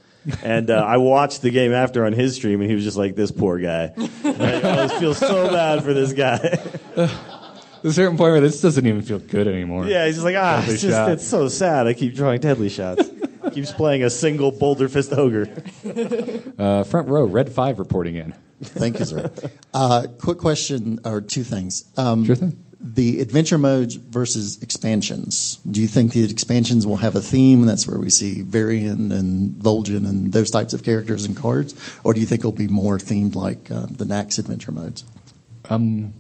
And 0.43 0.71
uh, 0.71 0.85
I 0.85 0.97
watched 0.97 1.43
the 1.43 1.51
game 1.51 1.73
after 1.73 2.05
on 2.05 2.13
his 2.13 2.35
stream, 2.35 2.61
and 2.61 2.69
he 2.69 2.75
was 2.75 2.85
just 2.85 2.97
like, 2.97 3.15
"This 3.15 3.31
poor 3.31 3.59
guy." 3.59 3.93
And 3.97 4.43
I 4.43 4.77
always 4.77 4.93
feel 4.95 5.15
so 5.15 5.49
bad 5.51 5.83
for 5.85 5.93
this 5.95 6.13
guy. 6.13 6.39
There's 6.97 7.93
a 7.93 7.93
certain 7.93 8.17
point 8.17 8.33
where 8.33 8.41
this 8.41 8.61
doesn't 8.61 8.85
even 8.87 9.03
feel 9.03 9.19
good 9.21 9.47
anymore. 9.47 9.87
yeah, 9.87 10.07
he's 10.07 10.17
just 10.17 10.25
like, 10.25 10.35
"Ah, 10.37 10.59
Deadly 10.61 10.75
it's 10.75 10.83
just 10.83 10.95
shot. 10.97 11.11
it's 11.13 11.27
so 11.27 11.49
sad. 11.49 11.87
I 11.87 11.95
keep 11.95 12.15
drawing 12.15 12.41
deadly 12.41 12.69
shots." 12.69 13.09
Keeps 13.53 13.71
playing 13.73 14.03
a 14.03 14.11
single 14.11 14.51
boulder 14.51 14.89
fist 14.89 15.13
ogre. 15.13 15.49
Uh, 16.59 16.83
front 16.83 17.09
row, 17.09 17.25
red 17.25 17.51
five 17.53 17.79
reporting 17.79 18.17
in. 18.17 18.35
Thank 18.61 18.99
you, 18.99 19.05
sir. 19.05 19.31
Uh, 19.73 20.07
quick 20.21 20.39
question, 20.39 20.99
or 21.05 21.21
two 21.21 21.45
things. 21.45 21.85
Um, 21.97 22.25
Sure 22.25 22.35
thing. 22.35 22.63
The 22.79 23.21
adventure 23.21 23.59
modes 23.59 23.95
versus 23.95 24.63
expansions. 24.63 25.59
Do 25.69 25.81
you 25.81 25.89
think 25.89 26.13
the 26.13 26.25
expansions 26.31 26.87
will 26.87 26.97
have 26.99 27.17
a 27.17 27.21
theme? 27.21 27.65
That's 27.67 27.89
where 27.89 27.99
we 27.99 28.11
see 28.11 28.43
Varian 28.43 29.13
and 29.13 29.53
Vol'jin 29.55 30.07
and 30.07 30.33
those 30.33 30.51
types 30.51 30.75
of 30.75 30.83
characters 30.85 31.25
and 31.25 31.37
cards, 31.37 31.75
or 32.05 32.13
do 32.13 32.21
you 32.21 32.27
think 32.27 32.41
it'll 32.41 32.53
be 32.53 32.69
more 32.69 32.99
themed 32.99 33.35
like 33.35 33.71
uh, 33.71 33.87
the 33.91 34.05
Naxx 34.05 34.39
adventure 34.39 34.73
modes? 34.73 35.05
Um, 35.71 36.13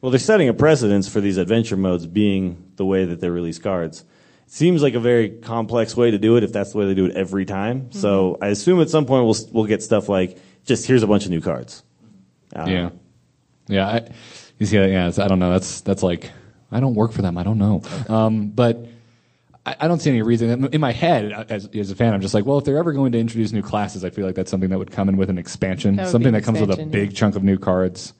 Well, 0.00 0.10
they're 0.10 0.18
setting 0.20 0.48
a 0.48 0.54
precedence 0.54 1.08
for 1.08 1.20
these 1.20 1.38
adventure 1.38 1.76
modes 1.76 2.06
being 2.06 2.72
the 2.76 2.84
way 2.84 3.04
that 3.04 3.20
they 3.20 3.30
release 3.30 3.58
cards. 3.58 4.04
It 4.46 4.52
seems 4.52 4.82
like 4.82 4.94
a 4.94 5.00
very 5.00 5.30
complex 5.30 5.96
way 5.96 6.10
to 6.10 6.18
do 6.18 6.36
it 6.36 6.44
if 6.44 6.52
that's 6.52 6.72
the 6.72 6.78
way 6.78 6.86
they 6.86 6.94
do 6.94 7.06
it 7.06 7.16
every 7.16 7.44
time. 7.44 7.92
So 7.92 8.38
I 8.40 8.48
assume 8.48 8.80
at 8.80 8.90
some 8.90 9.06
point 9.06 9.24
we'll 9.24 9.36
we'll 9.52 9.66
get 9.66 9.82
stuff 9.82 10.08
like 10.08 10.38
just 10.64 10.86
here's 10.86 11.02
a 11.02 11.06
bunch 11.06 11.24
of 11.24 11.30
new 11.30 11.40
cards. 11.40 11.82
I 12.54 12.58
don't 12.58 12.68
yeah, 12.68 12.90
yeah. 13.68 13.86
I, 13.86 14.08
you 14.58 14.66
see, 14.66 14.76
yeah. 14.76 14.84
it's- 15.08 15.18
I 15.18 15.28
don't 15.28 15.38
know. 15.38 15.50
That's 15.50 15.80
that's 15.82 16.02
like 16.02 16.30
I 16.70 16.80
don't 16.80 16.94
work 16.94 17.12
for 17.12 17.22
them. 17.22 17.38
I 17.38 17.42
don't 17.42 17.58
know. 17.58 17.82
Um, 18.08 18.48
but 18.48 18.86
I, 19.64 19.76
I 19.80 19.88
don't 19.88 20.00
see 20.00 20.10
any 20.10 20.22
reason 20.22 20.66
in 20.72 20.80
my 20.80 20.92
head 20.92 21.32
as, 21.50 21.66
as 21.74 21.90
a 21.90 21.94
fan. 21.96 22.14
I'm 22.14 22.20
just 22.20 22.34
like, 22.34 22.44
well, 22.46 22.58
if 22.58 22.64
they're 22.64 22.78
ever 22.78 22.92
going 22.92 23.12
to 23.12 23.18
introduce 23.18 23.52
new 23.52 23.62
classes, 23.62 24.04
I 24.04 24.10
feel 24.10 24.26
like 24.26 24.34
that's 24.34 24.50
something 24.50 24.70
that 24.70 24.78
would 24.78 24.90
come 24.90 25.08
in 25.08 25.16
with 25.16 25.30
an 25.30 25.38
expansion, 25.38 25.96
That 25.96 26.08
something 26.08 26.32
that 26.32 26.44
comes 26.44 26.60
with 26.60 26.70
a 26.70 26.84
big 26.84 27.10
yeah. 27.12 27.16
chunk 27.18 27.36
of 27.36 27.42
new 27.44 27.58
cards. 27.58 28.12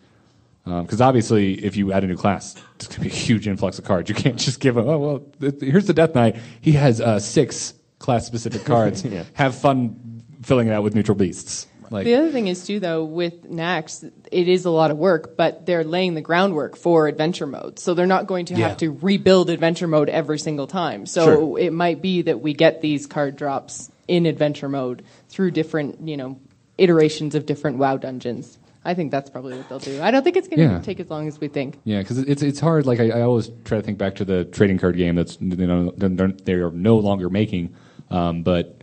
Because 0.65 1.01
obviously, 1.01 1.55
if 1.65 1.77
you 1.79 1.93
add 1.95 2.05
a 2.05 2.07
new 2.07 2.17
class, 2.17 2.55
it's 2.75 2.87
going 2.87 2.97
to 2.97 3.01
be 3.01 3.09
a 3.09 3.13
huge 3.19 3.49
influx 3.49 3.79
of 3.79 3.87
cards. 3.87 4.11
You 4.11 4.15
can't 4.15 4.37
just 4.37 4.61
give 4.61 4.75
them, 4.75 4.87
oh, 4.87 4.99
well, 4.99 5.19
th- 5.41 5.63
here's 5.63 5.87
the 5.87 5.95
Death 5.95 6.15
Knight. 6.15 6.37
He 6.61 6.73
has 6.73 7.01
uh, 7.01 7.19
six 7.21 7.73
class 7.99 8.27
specific 8.27 8.65
cards. 8.67 9.03
Yeah. 9.03 9.25
Have 9.33 9.55
fun 9.55 10.23
filling 10.43 10.69
it 10.69 10.73
out 10.73 10.83
with 10.83 10.95
neutral 10.95 11.15
beasts. 11.15 11.67
Like, 11.91 12.05
the 12.05 12.15
other 12.17 12.31
thing 12.31 12.49
is 12.49 12.67
too, 12.67 12.81
though, 12.81 13.05
with 13.05 13.51
Naxx, 13.51 14.11
it 14.31 14.49
is 14.49 14.65
a 14.65 14.71
lot 14.71 14.91
of 14.91 14.99
work, 14.99 15.37
but 15.37 15.65
they're 15.67 15.85
laying 15.85 16.15
the 16.15 16.21
groundwork 16.21 16.77
for 16.77 17.09
adventure 17.09 17.47
mode, 17.47 17.79
so 17.79 17.95
they're 17.95 18.07
not 18.07 18.27
going 18.27 18.47
to 18.47 18.55
Yeah. 18.55 18.69
have 18.69 18.77
to 18.79 18.91
rebuild 18.91 19.51
adventure 19.51 19.87
mode 19.89 20.09
every 20.09 20.39
single 20.39 20.67
time. 20.67 21.07
So 21.07 21.25
Sure. 21.25 21.59
it 21.59 21.73
might 21.73 22.03
be 22.03 22.23
that 22.23 22.41
we 22.43 22.53
get 22.53 22.81
these 22.81 23.07
card 23.07 23.37
drops 23.37 23.91
in 24.07 24.27
adventure 24.27 24.69
mode 24.69 25.03
through 25.29 25.51
different, 25.53 26.07
you 26.07 26.17
know, 26.17 26.39
iterations 26.77 27.35
of 27.35 27.47
different 27.47 27.79
WoW 27.79 27.97
dungeons. 27.97 28.59
I 28.85 28.95
think 28.95 29.11
that's 29.11 29.29
probably 29.29 29.57
what 29.57 29.69
they'll 29.69 29.79
do. 29.81 30.01
I 30.01 30.11
don't 30.11 30.23
think 30.23 30.37
it's 30.37 30.49
going 30.49 30.67
to 30.67 30.75
Yeah. 30.77 30.81
take 30.81 31.01
as 31.01 31.11
long 31.11 31.27
as 31.29 31.39
we 31.41 31.49
think. 31.49 31.79
Yeah, 31.85 31.99
because 31.99 32.19
it's 32.19 32.43
it's 32.43 32.61
hard. 32.61 32.87
Like 32.87 33.01
I, 33.01 33.11
I 33.11 33.21
always 33.23 33.51
try 33.65 33.79
to 33.79 33.83
think 33.83 33.99
back 33.99 34.15
to 34.17 34.25
the 34.25 34.45
trading 34.45 34.79
card 34.79 34.97
game 34.97 35.15
that's 35.17 35.37
you 35.41 35.67
know 35.67 35.93
they're, 35.97 36.29
they 36.29 36.53
are 36.55 36.71
no 36.71 36.97
longer 36.99 37.29
making, 37.29 37.75
um, 38.11 38.43
but 38.45 38.78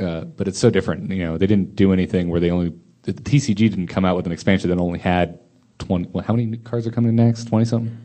uh, 0.00 0.22
but 0.24 0.48
it's 0.48 0.58
so 0.58 0.70
different. 0.70 1.10
You 1.10 1.24
know, 1.24 1.38
they 1.38 1.46
didn't 1.46 1.76
do 1.76 1.92
anything 1.92 2.28
where 2.28 2.40
they 2.40 2.50
only 2.50 2.72
the 3.02 3.12
TCG 3.12 3.56
didn't 3.56 3.88
come 3.88 4.04
out 4.04 4.16
with 4.16 4.26
an 4.26 4.32
expansion 4.32 4.70
that 4.70 4.78
only 4.78 4.98
had 4.98 5.38
twenty. 5.78 6.08
Well, 6.12 6.24
how 6.24 6.34
many 6.34 6.56
cards 6.58 6.86
are 6.86 6.90
coming 6.90 7.10
in 7.10 7.16
next? 7.16 7.44
Twenty 7.48 7.64
something. 7.64 7.96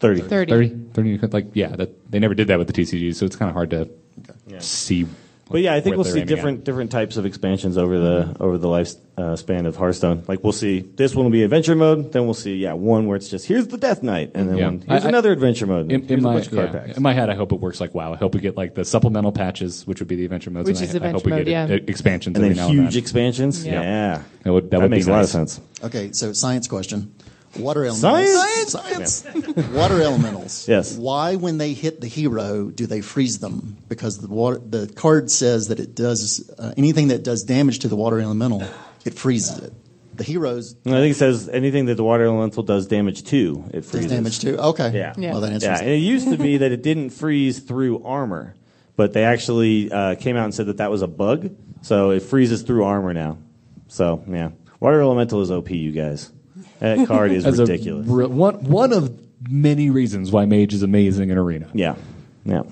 30. 0.00 0.22
30. 0.22 0.50
30, 0.94 1.18
30, 1.18 1.26
like 1.26 1.46
yeah, 1.52 1.68
that 1.76 2.10
they 2.10 2.18
never 2.18 2.34
did 2.34 2.48
that 2.48 2.58
with 2.58 2.66
the 2.66 2.72
TCG, 2.72 3.14
so 3.14 3.26
it's 3.26 3.36
kind 3.36 3.50
of 3.50 3.54
hard 3.54 3.70
to 3.70 3.88
see. 4.60 5.06
But 5.50 5.62
yeah, 5.62 5.74
I 5.74 5.80
think 5.80 5.96
we'll 5.96 6.04
see 6.04 6.10
aiming 6.10 6.22
at. 6.22 6.28
different 6.28 6.64
different 6.64 6.90
types 6.92 7.16
of 7.16 7.26
expansions 7.26 7.76
over 7.76 7.98
the 7.98 8.36
over 8.38 8.56
the 8.56 8.68
life 8.68 8.92
uh, 9.18 9.34
span 9.34 9.66
of 9.66 9.74
Hearthstone. 9.76 10.22
Like 10.28 10.44
we'll 10.44 10.52
see 10.52 10.80
this 10.80 11.14
one 11.14 11.24
will 11.24 11.32
be 11.32 11.42
adventure 11.42 11.74
mode, 11.74 12.12
then 12.12 12.24
we'll 12.24 12.34
see 12.34 12.54
yeah 12.56 12.72
one 12.74 13.06
where 13.06 13.16
it's 13.16 13.28
just 13.28 13.46
here's 13.46 13.66
the 13.66 13.76
Death 13.76 14.02
Knight, 14.02 14.30
and 14.36 14.48
then 14.48 14.56
Yeah. 14.58 14.64
one, 14.66 14.80
here's 14.88 15.02
I- 15.02 15.06
I- 15.06 15.08
another 15.08 15.32
adventure 15.32 15.66
mode. 15.66 15.90
In, 15.90 16.02
here's 16.02 16.10
in 16.12 16.18
a 16.20 16.22
my, 16.22 16.32
bunch 16.34 16.46
of 16.46 16.52
card 16.52 16.72
yeah, 16.72 16.80
packs. 16.80 16.96
in 16.96 17.02
my 17.02 17.12
head, 17.12 17.30
I 17.30 17.34
hope 17.34 17.50
it 17.52 17.58
works 17.60 17.80
like 17.80 17.94
WoW. 17.94 18.12
I 18.12 18.16
hope 18.16 18.34
we 18.34 18.40
get 18.40 18.56
like 18.56 18.74
the 18.76 18.84
supplemental 18.84 19.32
patches, 19.32 19.84
which 19.86 19.98
would 19.98 20.08
be 20.08 20.14
the 20.16 20.24
adventure 20.24 20.50
modes, 20.50 20.68
Which 20.68 20.78
and 20.80 20.88
is 20.88 20.94
I, 20.94 20.98
I 20.98 21.10
hope 21.10 21.16
adventure 21.16 21.24
we 21.26 21.30
mode, 21.32 21.46
get 21.46 21.68
yeah. 21.70 21.76
e- 21.76 21.84
expansions 21.88 22.36
And 22.36 22.44
then 22.44 22.52
every 22.52 22.62
now 22.62 22.68
and 22.70 22.80
huge 22.80 22.96
expansions? 22.96 23.66
Yeah, 23.66 23.82
Yeah. 23.82 24.22
that 24.44 24.52
would 24.52 24.64
that, 24.64 24.70
That 24.70 24.80
would 24.82 24.90
makes 24.92 25.06
be 25.06 25.10
a 25.10 25.14
lot 25.14 25.24
of 25.24 25.30
sense. 25.30 25.60
Okay, 25.82 26.12
so 26.12 26.32
science 26.32 26.68
question. 26.68 27.12
Water 27.58 27.84
elementals. 27.84 28.72
Science? 28.72 29.22
Science. 29.22 29.24
water 29.72 30.00
elementals. 30.00 30.68
Yes. 30.68 30.96
Why, 30.96 31.34
when 31.36 31.58
they 31.58 31.72
hit 31.72 32.00
the 32.00 32.06
hero, 32.06 32.66
do 32.70 32.86
they 32.86 33.00
freeze 33.00 33.38
them? 33.40 33.76
Because 33.88 34.18
the 34.18 34.28
water, 34.28 34.58
the 34.58 34.86
card 34.94 35.30
says 35.30 35.68
that 35.68 35.80
it 35.80 35.94
does 35.96 36.48
uh, 36.58 36.74
anything 36.76 37.08
that 37.08 37.24
does 37.24 37.42
damage 37.42 37.80
to 37.80 37.88
the 37.88 37.96
water 37.96 38.20
elemental, 38.20 38.62
it 39.04 39.14
freezes 39.14 39.58
it. 39.58 39.72
The 40.14 40.24
heroes 40.24 40.76
I 40.84 40.90
think 40.90 41.12
it 41.12 41.16
says 41.16 41.48
anything 41.48 41.86
that 41.86 41.94
the 41.94 42.04
water 42.04 42.24
elemental 42.24 42.62
does 42.62 42.86
damage 42.86 43.24
to, 43.24 43.64
it 43.68 43.80
does 43.80 43.90
freezes. 43.90 44.10
damage 44.12 44.38
too. 44.40 44.56
Okay. 44.58 44.92
Yeah. 44.94 45.14
Well, 45.32 45.40
that 45.40 45.52
answers 45.52 45.66
Yeah, 45.66 45.76
it. 45.76 45.80
and 45.80 45.90
it 45.90 45.96
used 45.96 46.28
to 46.30 46.36
be 46.36 46.58
that 46.58 46.70
it 46.72 46.82
didn't 46.82 47.10
freeze 47.10 47.58
through 47.60 48.04
armor, 48.04 48.54
but 48.96 49.12
they 49.14 49.24
actually 49.24 49.90
uh, 49.90 50.16
came 50.16 50.36
out 50.36 50.44
and 50.44 50.54
said 50.54 50.66
that 50.66 50.76
that 50.76 50.90
was 50.90 51.00
a 51.02 51.06
bug, 51.08 51.50
so 51.80 52.10
it 52.10 52.20
freezes 52.20 52.62
through 52.62 52.84
armor 52.84 53.14
now. 53.14 53.38
So 53.88 54.22
yeah, 54.28 54.50
water 54.78 55.00
elemental 55.00 55.40
is 55.40 55.50
OP, 55.50 55.70
you 55.70 55.90
guys. 55.92 56.30
That 56.80 57.06
card 57.06 57.30
is 57.30 57.46
As 57.46 57.58
a 57.58 57.62
ridiculous. 57.62 58.06
br- 58.06 58.26
one 58.26 58.64
one 58.64 58.92
of 58.92 59.18
many 59.48 59.90
reasons 59.90 60.32
why 60.32 60.46
Mage 60.46 60.74
is 60.74 60.82
amazing 60.82 61.30
in 61.30 61.38
Arena. 61.38 61.68
yeah, 61.72 61.94
yeah. 62.44 62.62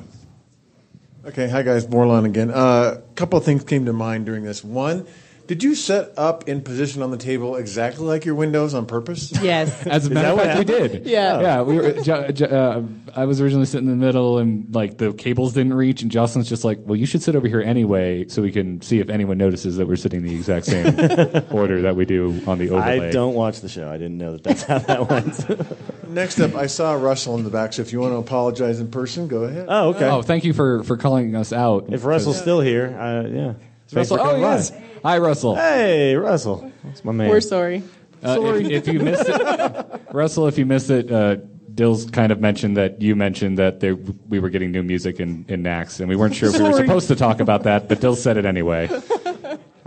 Okay, 1.27 1.49
hi 1.49 1.63
guys, 1.63 1.87
Borlon 1.87 2.25
again. 2.25 2.49
A 2.51 2.55
uh, 2.55 3.01
couple 3.15 3.39
of 3.39 3.45
things 3.45 3.63
came 3.63 3.85
to 3.85 3.93
mind 3.93 4.25
during 4.25 4.45
this. 4.45 4.65
One, 4.65 5.07
did 5.49 5.63
you 5.65 5.75
set 5.75 6.13
up 6.19 6.47
in 6.49 6.61
position 6.61 7.03
on 7.03 7.11
the 7.11 7.17
table 7.17 7.57
exactly 7.57 8.05
like 8.07 8.25
your 8.27 8.35
windows 8.37 8.75
on 8.75 8.87
purpose? 8.87 9.33
Yes. 9.43 9.87
As 9.87 10.05
a 10.05 10.09
Is 10.09 10.15
matter 10.15 10.29
of 10.29 10.37
that 10.37 10.45
fact, 10.57 10.69
what 10.71 10.81
we 10.83 10.89
did. 10.89 11.07
Yeah. 11.07 11.41
yeah. 11.41 11.63
We 11.63 11.77
were, 11.77 11.93
Jo- 12.03 12.29
Jo- 12.31 12.47
uh, 12.47 12.83
I 13.19 13.25
was 13.25 13.41
originally 13.41 13.65
sitting 13.65 13.89
in 13.89 13.99
the 13.99 14.05
middle, 14.07 14.39
and 14.39 14.73
like 14.75 14.99
the 14.99 15.13
cables 15.15 15.55
didn't 15.55 15.73
reach, 15.75 16.03
and 16.03 16.11
Jocelyn's 16.11 16.49
just 16.51 16.65
like, 16.65 16.79
"Well, 16.85 16.97
you 16.97 17.07
should 17.07 17.23
sit 17.23 17.35
over 17.35 17.49
here 17.49 17.63
anyway, 17.63 18.29
so 18.29 18.43
we 18.43 18.53
can 18.53 18.81
see 18.83 19.01
if 19.01 19.09
anyone 19.09 19.39
notices 19.39 19.79
that 19.79 19.89
we're 19.89 19.97
sitting 19.97 20.23
the 20.23 20.35
exact 20.35 20.67
same 20.67 20.87
order 21.51 21.81
that 21.83 21.97
we 21.97 22.05
do 22.05 22.43
on 22.47 22.59
the 22.59 22.69
overlay." 22.71 23.09
I 23.09 23.11
don't 23.11 23.35
watch 23.35 23.61
the 23.63 23.69
show. 23.71 23.89
I 23.91 23.97
didn't 23.97 24.19
know 24.19 24.33
that 24.33 24.45
that's 24.45 24.63
how 24.65 24.79
that 24.81 25.09
went. 25.11 26.09
Next 26.11 26.41
up, 26.41 26.55
I 26.55 26.67
saw 26.67 26.93
Russell 26.93 27.37
in 27.37 27.45
the 27.45 27.51
back, 27.51 27.73
so 27.73 27.83
if 27.83 27.93
you 27.93 28.01
want 28.01 28.13
to 28.13 28.19
apologize 28.19 28.81
in 28.81 28.91
person, 28.91 29.29
go 29.29 29.45
ahead. 29.45 29.67
oh, 29.69 29.91
okay. 29.91 30.07
Oh, 30.09 30.21
thank 30.21 30.45
you 30.45 30.53
for 30.53 30.83
for 30.85 30.97
calling 30.99 31.35
us 31.35 31.53
out. 31.55 31.87
if 31.91 32.05
Russell's 32.05 32.39
still 32.39 32.61
here, 32.61 32.95
uh, 32.99 33.27
yeah. 33.29 33.55
Thanks 33.89 34.11
Russell, 34.11 34.17
for 34.19 34.23
oh 34.23 34.43
coming 34.43 34.43
by. 34.43 35.09
hi 35.09 35.19
Russell. 35.19 35.55
Hey, 35.55 36.15
Russell. 36.15 36.71
That's 36.85 37.05
my 37.05 37.13
man. 37.13 37.31
We're 37.31 37.41
sorry. 37.41 37.83
Uh, 38.23 38.37
if, 38.43 38.87
if 38.87 38.89
you 38.89 38.99
missed 39.01 39.29
it, 39.29 40.03
Russell, 40.13 40.47
if 40.47 40.59
you 40.59 40.67
missed 40.67 40.91
it, 40.91 41.11
uh, 41.11 41.37
Dills 41.75 42.11
kind 42.11 42.33
of 42.33 42.41
mentioned 42.41 42.77
that 42.77 43.01
you 43.01 43.15
mentioned 43.15 43.57
that 43.59 43.81
there, 43.81 43.95
we 43.95 44.41
were 44.41 44.51
getting 44.51 44.73
new 44.73 44.83
music 44.83 45.21
in, 45.21 45.47
in 45.49 45.63
Naxx, 45.63 46.01
and 46.01 46.09
we 46.09 46.17
weren't 46.17 46.35
sure 46.35 46.49
if 46.49 46.57
we 46.57 46.65
were 46.65 46.73
supposed 46.73 47.09
to 47.09 47.17
talk 47.17 47.41
about 47.41 47.63
that, 47.63 47.89
but 47.89 48.01
Dills 48.01 48.21
said 48.21 48.37
it 48.37 48.45
anyway. 48.45 48.91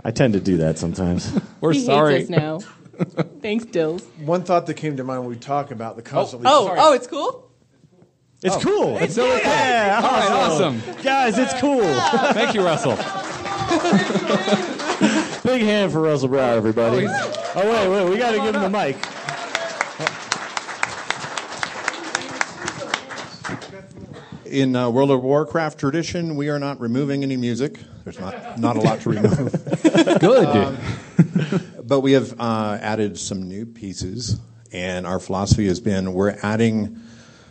I 0.04 0.10
tend 0.10 0.32
to 0.32 0.40
do 0.40 0.56
that 0.56 0.78
sometimes. 0.78 1.38
We're 1.60 1.74
he 1.74 1.84
sorry. 1.84 2.14
hates 2.14 2.30
us 2.30 2.36
now. 2.36 2.58
Thanks, 3.40 3.66
Dills. 3.66 4.02
One 4.18 4.42
thought 4.42 4.66
that 4.66 4.74
came 4.74 4.96
to 4.96 5.04
mind 5.04 5.20
when 5.20 5.28
we 5.28 5.36
talk 5.36 5.70
about 5.70 5.96
the 5.96 6.02
constantly. 6.02 6.48
Oh, 6.50 6.74
oh, 6.76 6.94
it's 6.94 7.06
cool. 7.06 7.50
It's 8.42 8.56
cool. 8.64 8.98
It's 8.98 9.14
so 9.14 9.24
cool. 9.24 9.38
Yeah, 9.38 10.00
All 10.02 10.10
right, 10.10 10.30
awesome. 10.30 10.82
Guys, 11.02 11.38
it's 11.38 11.54
cool. 11.60 11.84
Thank 12.32 12.54
you, 12.54 12.64
Russell. 12.64 12.96
Big 15.42 15.62
hand 15.62 15.92
for 15.92 16.02
Russell 16.02 16.28
Brower, 16.28 16.56
everybody. 16.56 17.06
Oh, 17.08 17.54
wait, 17.54 17.88
wait, 17.88 18.10
we 18.10 18.18
got 18.18 18.32
to 18.32 18.36
give 18.36 18.54
him 18.54 18.60
the 18.60 18.68
mic. 18.68 18.96
In 24.44 24.76
uh, 24.76 24.90
World 24.90 25.10
of 25.10 25.22
Warcraft 25.22 25.78
tradition, 25.78 26.36
we 26.36 26.50
are 26.50 26.58
not 26.58 26.80
removing 26.80 27.22
any 27.22 27.38
music. 27.38 27.78
There's 28.04 28.20
not, 28.20 28.58
not 28.58 28.76
a 28.76 28.80
lot 28.80 29.00
to 29.00 29.08
remove. 29.08 29.52
Good. 30.20 30.46
Um, 30.46 30.76
but 31.82 32.00
we 32.00 32.12
have 32.12 32.38
uh, 32.38 32.78
added 32.80 33.18
some 33.18 33.48
new 33.48 33.64
pieces, 33.64 34.38
and 34.70 35.06
our 35.06 35.18
philosophy 35.18 35.66
has 35.68 35.80
been 35.80 36.12
we're 36.12 36.36
adding 36.42 37.00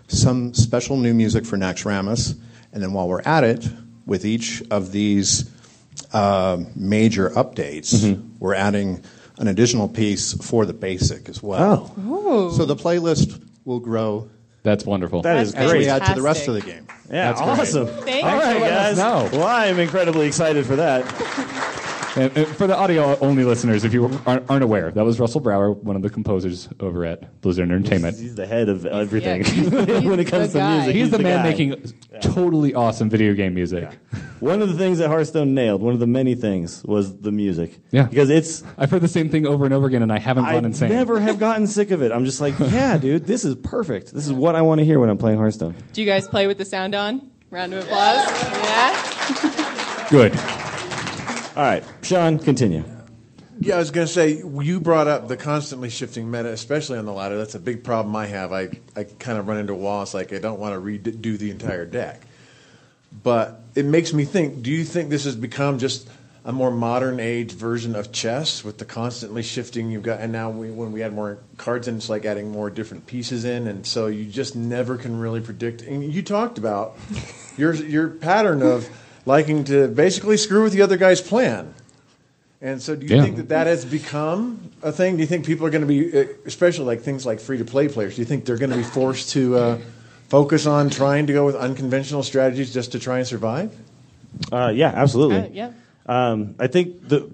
some 0.07 0.53
special 0.53 0.97
new 0.97 1.15
music 1.15 1.47
for 1.47 1.57
Naxxramas, 1.57 2.37
and 2.71 2.83
then 2.83 2.93
while 2.93 3.07
we're 3.07 3.21
at 3.21 3.43
it, 3.43 3.67
with 4.05 4.23
each 4.23 4.61
of 4.69 4.91
these 4.91 5.49
uh, 6.13 6.57
major 6.75 7.29
updates, 7.31 8.21
we're 8.39 8.55
adding 8.55 9.03
an 9.37 9.47
additional 9.47 9.87
piece 9.87 10.33
for 10.33 10.65
the 10.65 10.73
basic 10.73 11.27
as 11.29 11.41
well. 11.41 11.93
Oh. 11.97 12.51
So 12.55 12.65
the 12.65 12.75
playlist 12.75 13.43
will 13.65 13.79
grow 13.79 14.29
That's 14.63 14.85
wonderful. 14.85 15.21
That 15.23 15.37
is 15.37 15.53
as 15.55 15.69
great. 15.71 15.79
we 15.79 15.87
add 15.89 16.05
to 16.05 16.13
the 16.13 16.21
rest 16.21 16.47
of 16.47 16.53
the 16.53 16.61
game. 16.61 16.85
Yeah, 17.09 17.31
That's 17.33 17.41
awesome. 17.41 17.87
Thanks 17.87 18.23
All 18.23 18.39
for 18.39 18.59
guys. 18.59 18.97
us 18.97 18.97
know. 18.97 19.37
Well, 19.39 19.47
I 19.47 19.65
am 19.67 19.79
incredibly 19.79 20.27
excited 20.27 20.65
for 20.65 20.75
that. 20.77 21.03
And, 22.15 22.35
and 22.37 22.47
for 22.47 22.67
the 22.67 22.75
audio 22.75 23.17
only 23.19 23.45
listeners, 23.45 23.85
if 23.85 23.93
you 23.93 24.05
aren't, 24.25 24.49
aren't 24.49 24.63
aware, 24.63 24.91
that 24.91 25.05
was 25.05 25.19
Russell 25.19 25.39
Brower, 25.39 25.71
one 25.71 25.95
of 25.95 26.01
the 26.01 26.09
composers 26.09 26.67
over 26.81 27.05
at 27.05 27.39
Blizzard 27.41 27.71
Entertainment. 27.71 28.17
He's 28.17 28.35
the 28.35 28.45
head 28.45 28.67
of 28.67 28.85
everything 28.85 29.43
Yeah, 29.45 29.99
when 30.09 30.19
it 30.19 30.27
comes 30.27 30.51
to 30.51 30.57
guy. 30.57 30.75
music. 30.77 30.95
He's 30.95 31.09
the 31.11 31.19
man 31.19 31.37
guy. 31.43 31.49
making 31.49 31.93
totally 32.21 32.73
awesome 32.73 33.09
video 33.09 33.33
game 33.33 33.53
music. 33.53 33.89
One 34.41 34.61
of 34.61 34.67
the 34.69 34.77
things 34.77 34.97
that 34.97 35.07
Hearthstone 35.07 35.53
nailed, 35.53 35.81
one 35.81 35.93
of 35.93 35.99
the 36.01 36.07
many 36.07 36.35
things, 36.35 36.83
was 36.83 37.17
the 37.21 37.31
music. 37.31 37.79
Yeah. 37.91 38.03
Because 38.07 38.29
it's 38.29 38.63
I've 38.77 38.91
heard 38.91 39.01
the 39.01 39.07
same 39.07 39.29
thing 39.29 39.45
over 39.47 39.63
and 39.65 39.73
over 39.73 39.87
again, 39.87 40.01
and 40.03 40.11
I 40.11 40.19
haven't 40.19 40.45
I 40.45 40.53
gone 40.53 40.65
insane. 40.65 40.89
never 40.89 41.19
have 41.19 41.39
gotten 41.39 41.65
sick 41.67 41.91
of 41.91 42.01
it. 42.01 42.11
I'm 42.11 42.25
just 42.25 42.41
like, 42.41 42.55
yeah, 42.59 42.97
dude, 42.97 43.25
this 43.25 43.45
is 43.45 43.55
perfect. 43.55 44.13
This 44.13 44.25
is 44.25 44.33
what 44.33 44.55
I 44.55 44.63
want 44.63 44.79
to 44.79 44.85
hear 44.85 44.99
when 44.99 45.09
I'm 45.09 45.17
playing 45.17 45.37
Hearthstone. 45.37 45.75
Do 45.93 46.01
you 46.01 46.07
guys 46.07 46.27
play 46.27 46.47
with 46.47 46.57
the 46.57 46.65
sound 46.65 46.93
on? 46.93 47.31
Round 47.51 47.73
of 47.73 47.83
applause. 47.85 48.17
Yeah. 48.17 50.07
Good. 50.09 50.33
All 51.53 51.63
right, 51.63 51.83
Sean, 52.01 52.39
continue. 52.39 52.85
Yeah, 53.59 53.75
I 53.75 53.79
was 53.79 53.91
going 53.91 54.07
to 54.07 54.13
say 54.13 54.41
you 54.41 54.79
brought 54.79 55.07
up 55.07 55.27
the 55.27 55.35
constantly 55.35 55.89
shifting 55.89 56.31
meta, 56.31 56.49
especially 56.49 56.97
on 56.97 57.05
the 57.05 57.11
ladder. 57.11 57.37
That's 57.37 57.55
a 57.55 57.59
big 57.59 57.83
problem 57.83 58.15
I 58.15 58.27
have. 58.27 58.53
I, 58.53 58.69
I 58.95 59.03
kind 59.03 59.37
of 59.37 59.49
run 59.49 59.57
into 59.57 59.75
walls 59.75 60.13
like 60.13 60.31
I 60.31 60.39
don't 60.39 60.59
want 60.61 60.75
to 60.75 60.79
redo 60.79 61.37
the 61.37 61.51
entire 61.51 61.85
deck. 61.85 62.21
But 63.23 63.61
it 63.75 63.83
makes 63.83 64.13
me 64.13 64.23
think. 64.23 64.63
Do 64.63 64.71
you 64.71 64.85
think 64.85 65.09
this 65.09 65.25
has 65.25 65.35
become 65.35 65.77
just 65.77 66.09
a 66.45 66.53
more 66.53 66.71
modern 66.71 67.19
age 67.19 67.51
version 67.51 67.95
of 67.97 68.13
chess 68.13 68.63
with 68.63 68.77
the 68.77 68.85
constantly 68.85 69.43
shifting 69.43 69.91
you've 69.91 70.01
got 70.01 70.19
and 70.19 70.31
now 70.31 70.49
we, 70.49 70.71
when 70.71 70.91
we 70.91 71.03
add 71.03 71.13
more 71.13 71.37
cards 71.57 71.87
in 71.87 71.97
it's 71.97 72.09
like 72.09 72.25
adding 72.25 72.49
more 72.49 72.71
different 72.71 73.05
pieces 73.05 73.45
in 73.45 73.67
and 73.67 73.85
so 73.85 74.07
you 74.07 74.25
just 74.25 74.55
never 74.55 74.97
can 74.97 75.19
really 75.19 75.39
predict 75.39 75.83
and 75.83 76.11
you 76.11 76.23
talked 76.23 76.57
about 76.57 76.97
your 77.57 77.75
your 77.75 78.09
pattern 78.09 78.63
of 78.63 78.89
liking 79.25 79.63
to 79.65 79.87
basically 79.87 80.37
screw 80.37 80.63
with 80.63 80.73
the 80.73 80.81
other 80.81 80.97
guy's 80.97 81.21
plan 81.21 81.73
and 82.61 82.81
so 82.81 82.95
do 82.95 83.05
you 83.07 83.15
Yeah. 83.15 83.23
think 83.23 83.37
that 83.37 83.49
that 83.49 83.67
has 83.67 83.85
become 83.85 84.71
a 84.83 84.91
thing 84.91 85.15
do 85.15 85.21
you 85.21 85.27
think 85.27 85.45
people 85.45 85.65
are 85.65 85.69
going 85.69 85.81
to 85.81 85.87
be 85.87 86.01
uh, 86.19 86.25
especially 86.45 86.85
like 86.85 87.01
things 87.01 87.25
like 87.25 87.39
free 87.39 87.57
to 87.57 87.65
play 87.65 87.87
players 87.87 88.15
do 88.15 88.21
you 88.21 88.25
think 88.25 88.45
they're 88.45 88.57
going 88.57 88.71
to 88.71 88.77
be 88.77 88.83
forced 88.83 89.31
to 89.31 89.55
uh, 89.57 89.77
focus 90.29 90.65
on 90.65 90.89
trying 90.89 91.27
to 91.27 91.33
go 91.33 91.45
with 91.45 91.55
unconventional 91.55 92.23
strategies 92.23 92.73
just 92.73 92.91
to 92.93 92.99
try 92.99 93.17
and 93.19 93.27
survive 93.27 93.71
Uh, 94.51 94.71
yeah, 94.73 94.87
absolutely. 94.95 95.37
Uh, 95.37 95.49
yeah. 95.51 95.71
Um, 96.05 96.55
I 96.59 96.67
think 96.67 97.07
the 97.07 97.29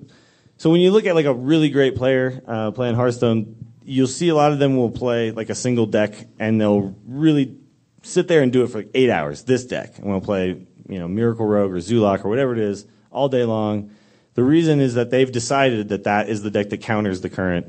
so 0.58 0.72
when 0.72 0.82
you 0.82 0.92
look 0.92 1.06
at 1.06 1.14
like 1.16 1.28
a 1.28 1.34
really 1.34 1.70
great 1.70 1.96
player 1.96 2.42
uh, 2.48 2.72
playing 2.72 2.96
Hearthstone, 2.96 3.56
you'll 3.86 4.08
see 4.08 4.30
a 4.30 4.36
lot 4.36 4.52
of 4.52 4.58
them 4.60 4.76
will 4.76 4.90
play 4.90 5.30
like 5.32 5.50
a 5.52 5.56
single 5.56 5.86
deck, 5.86 6.14
and 6.40 6.60
they'll 6.60 6.96
really 7.08 7.56
sit 8.02 8.28
there 8.28 8.42
and 8.42 8.52
do 8.52 8.64
it 8.64 8.72
for 8.72 8.80
like 8.80 8.90
eight 8.96 9.12
hours. 9.12 9.44
This 9.44 9.64
deck, 9.66 10.00
and 10.00 10.08
we'll 10.10 10.20
play 10.22 10.66
you 10.88 11.00
know 11.00 11.08
Miracle 11.08 11.46
Rogue 11.46 11.72
or 11.72 11.78
Zoolock 11.78 12.26
or 12.26 12.30
whatever 12.30 12.54
it 12.54 12.60
is 12.60 12.86
all 13.12 13.30
day 13.30 13.44
long. 13.44 13.92
The 14.36 14.44
reason 14.44 14.80
is 14.80 14.94
that 14.94 15.10
they've 15.10 15.32
decided 15.32 15.90
that 15.90 16.04
that 16.04 16.30
is 16.30 16.44
the 16.44 16.52
deck 16.52 16.70
that 16.70 16.82
counters 16.82 17.22
the 17.22 17.30
current 17.30 17.68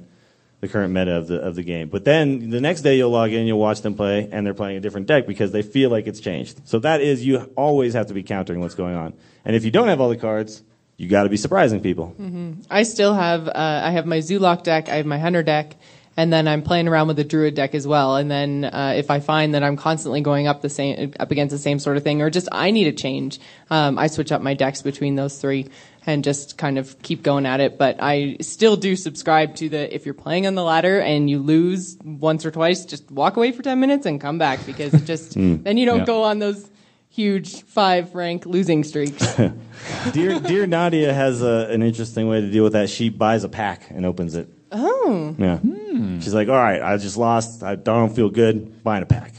the 0.61 0.69
current 0.69 0.93
meta 0.93 1.16
of 1.16 1.29
the 1.29 1.41
of 1.41 1.55
the 1.55 1.62
game. 1.62 1.89
But 1.89 2.05
then 2.05 2.51
the 2.51 2.61
next 2.61 2.83
day 2.83 2.97
you'll 2.97 3.11
log 3.11 3.33
in, 3.33 3.47
you'll 3.47 3.61
watch 3.61 3.83
them 3.83 3.95
play, 3.95 4.29
and 4.31 4.45
they're 4.45 4.55
playing 4.55 4.77
a 4.77 4.81
different 4.81 5.07
deck 5.07 5.27
because 5.27 5.53
they 5.53 5.62
feel 5.62 5.91
like 5.91 6.07
it's 6.07 6.21
changed. 6.21 6.61
So 6.64 6.79
that 6.81 7.01
is 7.01 7.25
you 7.25 7.51
always 7.57 7.95
have 7.95 8.09
to 8.09 8.14
be 8.14 8.23
countering 8.23 8.61
what's 8.61 8.75
going 8.75 8.97
on. 8.97 9.14
And 9.45 9.55
if 9.57 9.64
you 9.64 9.71
don't 9.71 9.89
have 9.89 10.01
all 10.01 10.09
the 10.09 10.16
cards, 10.16 10.62
you 10.97 11.09
got 11.09 11.23
to 11.23 11.29
be 11.29 11.37
surprising 11.37 11.81
people. 11.81 12.09
hmm 12.09 12.55
I 12.71 12.83
still 12.83 13.14
have 13.14 13.49
uh, 13.49 13.53
I 13.55 13.93
have 13.93 14.05
my 14.05 14.19
Zoolock 14.19 14.64
deck, 14.64 14.89
I 14.89 14.97
have 14.97 15.07
my 15.07 15.19
Hunter 15.19 15.43
deck, 15.43 15.77
and 16.19 16.33
then 16.33 16.49
I'm 16.49 16.62
playing 16.62 16.89
around 16.89 17.07
with 17.07 17.16
the 17.16 17.23
Druid 17.25 17.55
deck 17.55 17.75
as 17.77 17.87
well. 17.87 18.16
And 18.16 18.29
then 18.29 18.64
uh, 18.64 18.95
if 18.97 19.09
I 19.11 19.21
find 19.21 19.55
that 19.55 19.62
I'm 19.62 19.77
constantly 19.77 20.21
going 20.21 20.49
up 20.49 20.61
the 20.62 20.69
same 20.69 21.14
up 21.21 21.31
against 21.31 21.53
the 21.53 21.59
same 21.59 21.79
sort 21.79 21.97
of 21.97 22.03
thing, 22.03 22.21
or 22.21 22.29
just 22.29 22.49
I 22.53 22.73
need 22.73 22.89
a 22.89 22.93
change, 22.93 23.39
um, 23.71 23.99
I 23.99 24.09
switch 24.09 24.33
up 24.33 24.43
my 24.43 24.55
decks 24.55 24.83
between 24.83 25.14
those 25.14 25.39
three 25.41 25.69
and 26.07 26.25
just 26.25 26.57
kind 26.59 26.77
of 26.79 27.01
keep 27.03 27.23
going 27.23 27.47
at 27.47 27.61
it. 27.61 27.79
But 27.79 27.99
I 28.01 28.39
still 28.41 28.77
do 28.77 28.97
subscribe 28.97 29.55
to 29.57 29.69
the 29.69 29.95
if 29.95 30.07
you're 30.07 30.14
playing 30.14 30.47
on 30.49 30.57
the 30.57 30.64
ladder 30.64 30.99
and 31.01 31.31
you 31.31 31.39
lose 31.39 31.97
once 32.03 32.45
or 32.45 32.51
twice, 32.51 32.85
just 32.85 33.09
walk 33.12 33.37
away 33.37 33.53
for 33.53 33.62
ten 33.62 33.79
minutes 33.79 34.05
and 34.05 34.21
come 34.21 34.39
back 34.39 34.66
because 34.66 34.93
it 34.95 35.05
just 35.05 35.37
Mm. 35.39 35.62
then 35.62 35.77
you 35.79 35.87
don't 35.87 36.01
Yeah. 36.01 36.05
go 36.07 36.25
on 36.25 36.41
those 36.41 36.69
huge 37.11 37.62
five 37.62 38.14
rank 38.16 38.45
losing 38.45 38.83
streaks. 38.83 39.25
dear 40.12 40.41
dear 40.41 40.66
Nadia 40.66 41.12
has 41.14 41.43
a, 41.43 41.69
an 41.71 41.83
interesting 41.83 42.27
way 42.29 42.41
to 42.41 42.51
deal 42.51 42.64
with 42.64 42.73
that. 42.73 42.91
She 42.91 43.09
buys 43.09 43.45
a 43.45 43.49
pack 43.49 43.89
and 43.91 44.05
opens 44.05 44.35
it. 44.35 44.49
Oh. 44.73 45.35
Yeah. 45.39 45.59
She's 46.21 46.35
like, 46.35 46.49
all 46.49 46.55
right, 46.55 46.83
I 46.83 46.97
just 46.97 47.16
lost. 47.16 47.62
I 47.62 47.75
don't 47.77 48.14
feel 48.14 48.31
good. 48.31 48.83
Buying 48.83 49.03
a 49.03 49.07
pack. 49.07 49.33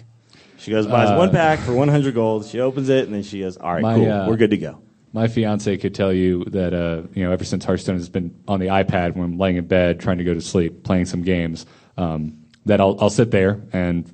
She 0.57 0.71
goes 0.71 0.87
buys 0.87 1.09
Uh, 1.09 1.15
one 1.15 1.31
pack 1.31 1.59
for 1.59 1.73
100 1.73 2.13
gold. 2.13 2.45
She 2.45 2.59
opens 2.59 2.89
it 2.89 3.05
and 3.05 3.13
then 3.13 3.23
she 3.23 3.39
goes, 3.39 3.57
all 3.57 3.73
right, 3.73 3.81
My, 3.81 3.95
cool, 3.95 4.11
uh, 4.11 4.27
we're 4.27 4.35
good 4.35 4.51
to 4.51 4.57
go. 4.57 4.79
My 5.13 5.27
fiance 5.27 5.75
could 5.77 5.95
tell 5.95 6.13
you 6.13 6.43
that 6.45 6.73
uh, 6.73 7.03
you 7.15 7.23
know 7.23 7.31
ever 7.31 7.43
since 7.43 7.65
Hearthstone 7.65 7.95
has 7.97 8.09
been 8.09 8.35
on 8.47 8.59
the 8.59 8.67
iPad 8.67 9.15
when 9.15 9.23
I'm 9.25 9.37
laying 9.37 9.55
in 9.55 9.65
bed 9.65 9.99
trying 9.99 10.19
to 10.19 10.23
go 10.23 10.33
to 10.35 10.41
sleep, 10.41 10.83
playing 10.83 11.05
some 11.05 11.23
games, 11.23 11.65
um, 11.97 12.37
that 12.65 12.79
I'll 12.79 12.95
I'll 13.01 13.09
sit 13.09 13.31
there 13.31 13.61
and 13.73 14.11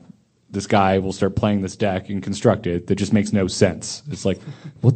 this 0.50 0.68
guy 0.68 1.00
will 1.00 1.12
start 1.12 1.36
playing 1.36 1.62
this 1.62 1.76
deck 1.76 2.08
and 2.10 2.24
construct 2.24 2.66
it 2.66 2.88
that 2.88 2.96
just 2.96 3.12
makes 3.12 3.34
no 3.34 3.46
sense. 3.48 4.04
It's 4.10 4.24
like 4.24 4.40
what 4.80 4.96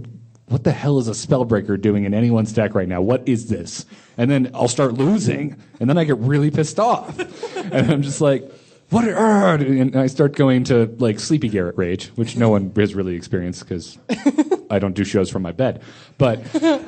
what 0.50 0.64
the 0.64 0.72
hell 0.72 1.00
is 1.00 1.08
a 1.08 1.12
spellbreaker 1.12 1.80
doing 1.80 2.04
in 2.04 2.14
anyone's 2.14 2.52
deck 2.54 2.76
right 2.76 2.88
now? 2.88 3.02
What 3.02 3.28
is 3.28 3.48
this? 3.48 3.86
And 4.18 4.30
then 4.30 4.52
I'll 4.54 4.68
start 4.68 4.94
losing, 4.96 5.56
and 5.80 5.90
then 5.90 5.98
I 5.98 6.04
get 6.04 6.18
really 6.18 6.52
pissed 6.52 6.80
off, 6.80 7.18
and 7.58 7.92
I'm 7.92 8.02
just 8.02 8.22
like. 8.22 8.50
What? 8.92 9.08
are- 9.08 9.54
And 9.54 9.96
I 9.96 10.08
start 10.08 10.34
going 10.36 10.64
to 10.64 10.88
like 10.98 11.20
Sleepy 11.20 11.48
Garrett 11.50 11.78
rage, 11.78 12.08
which 12.16 12.36
no 12.36 12.50
one 12.50 12.72
has 12.76 12.96
really 12.96 13.14
experienced 13.14 13.62
because 13.62 14.00
I 14.72 14.80
don't 14.80 14.96
do 14.96 15.04
shows 15.04 15.30
from 15.30 15.44
my 15.44 15.52
bed. 15.52 15.84
But 16.18 16.40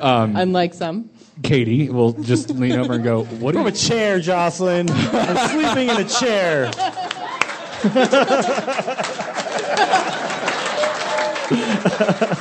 um, 0.02 0.34
Unlike 0.34 0.74
some. 0.74 1.10
Katie 1.44 1.90
will 1.90 2.12
just 2.14 2.50
lean 2.50 2.72
over 2.72 2.94
and 2.94 3.04
go, 3.04 3.22
"What?" 3.22 3.54
From 3.54 3.66
a 3.68 3.70
chair, 3.70 4.18
Jocelyn. 4.18 4.90
I'm 4.90 5.48
sleeping 5.50 5.90
in 5.90 5.96
a 5.98 6.08
chair. 6.08 6.72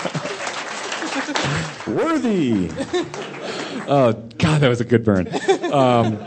Worthy. 1.95 2.69
Oh 3.87 4.13
God, 4.37 4.61
that 4.61 4.69
was 4.69 4.79
a 4.79 4.85
good 4.85 5.03
burn. 5.03 5.27
Um, 5.73 6.17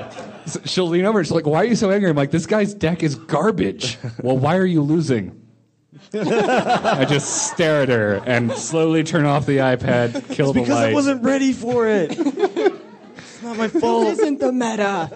so 0.45 0.61
she'll 0.65 0.89
lean 0.89 1.05
over 1.07 1.21
and 1.21 1.27
she's 1.27 1.33
like, 1.33 1.47
"Why 1.47 1.59
are 1.63 1.65
you 1.65 1.77
so 1.77 1.91
angry?" 1.91 2.11
I'm 2.11 2.17
like, 2.17 2.31
"This 2.33 2.45
guy's 2.47 2.75
deck 2.75 3.03
is 3.03 3.15
garbage." 3.15 3.97
well, 4.23 4.37
why 4.37 4.57
are 4.59 4.67
you 4.67 4.83
losing? 4.83 5.41
I 6.13 7.07
just 7.09 7.53
stare 7.53 7.83
at 7.83 7.89
her 7.89 8.21
and 8.27 8.53
slowly 8.53 9.03
turn 9.05 9.25
off 9.25 9.47
the 9.47 9.59
iPad, 9.59 10.35
kill 10.35 10.53
the 10.53 10.61
because 10.61 10.75
light. 10.75 10.91
I 10.91 10.93
wasn't 10.93 11.23
ready 11.23 11.53
for 11.53 11.87
it. 11.89 12.11
it's 12.19 13.43
not 13.43 13.57
my 13.57 13.69
fault. 13.69 14.09
isn't 14.09 14.41
the 14.41 14.53
meta. 14.53 15.11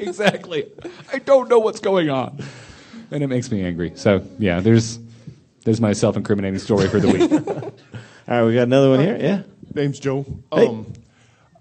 exactly. 0.00 0.70
I 1.12 1.18
don't 1.18 1.48
know 1.48 1.58
what's 1.58 1.80
going 1.80 2.10
on, 2.10 2.38
and 3.10 3.24
it 3.24 3.28
makes 3.28 3.50
me 3.50 3.64
angry. 3.64 3.92
So 3.96 4.22
yeah, 4.38 4.60
there's 4.60 5.00
there's 5.64 5.80
my 5.80 5.92
self-incriminating 5.94 6.60
story 6.60 6.88
for 6.88 7.00
the 7.00 7.08
week. 7.08 7.32
All 7.32 7.72
right, 8.28 8.44
we 8.44 8.54
got 8.54 8.64
another 8.64 8.90
one 8.90 9.00
here. 9.00 9.16
Yeah. 9.18 9.42
Name's 9.74 10.00
Joe. 10.00 10.24
Hey. 10.52 10.66
Um, 10.66 10.92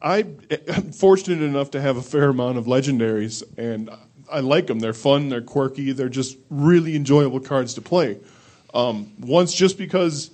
I 0.02 0.26
am 0.68 0.92
fortunate 0.92 1.42
enough 1.42 1.72
to 1.72 1.82
have 1.82 1.98
a 1.98 2.02
fair 2.02 2.30
amount 2.30 2.58
of 2.58 2.66
legendaries, 2.66 3.44
and 3.58 3.90
I 4.32 4.40
like 4.40 4.68
them. 4.68 4.80
They're 4.80 4.94
fun, 4.94 5.30
they're 5.30 5.42
quirky, 5.42 5.92
they're 5.92 6.10
just 6.10 6.38
really 6.50 6.96
enjoyable 6.96 7.40
cards 7.40 7.74
to 7.76 7.82
play. 7.82 8.18
Um, 8.74 9.12
once, 9.20 9.54
just 9.54 9.78
because 9.78 10.32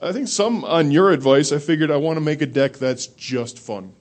I 0.00 0.12
think 0.12 0.28
some 0.28 0.64
on 0.64 0.90
your 0.90 1.10
advice, 1.10 1.52
I 1.52 1.58
figured 1.58 1.90
I 1.90 1.96
want 1.96 2.16
to 2.16 2.20
make 2.20 2.40
a 2.40 2.46
deck 2.46 2.74
that's 2.74 3.06
just 3.06 3.58
fun. 3.58 3.92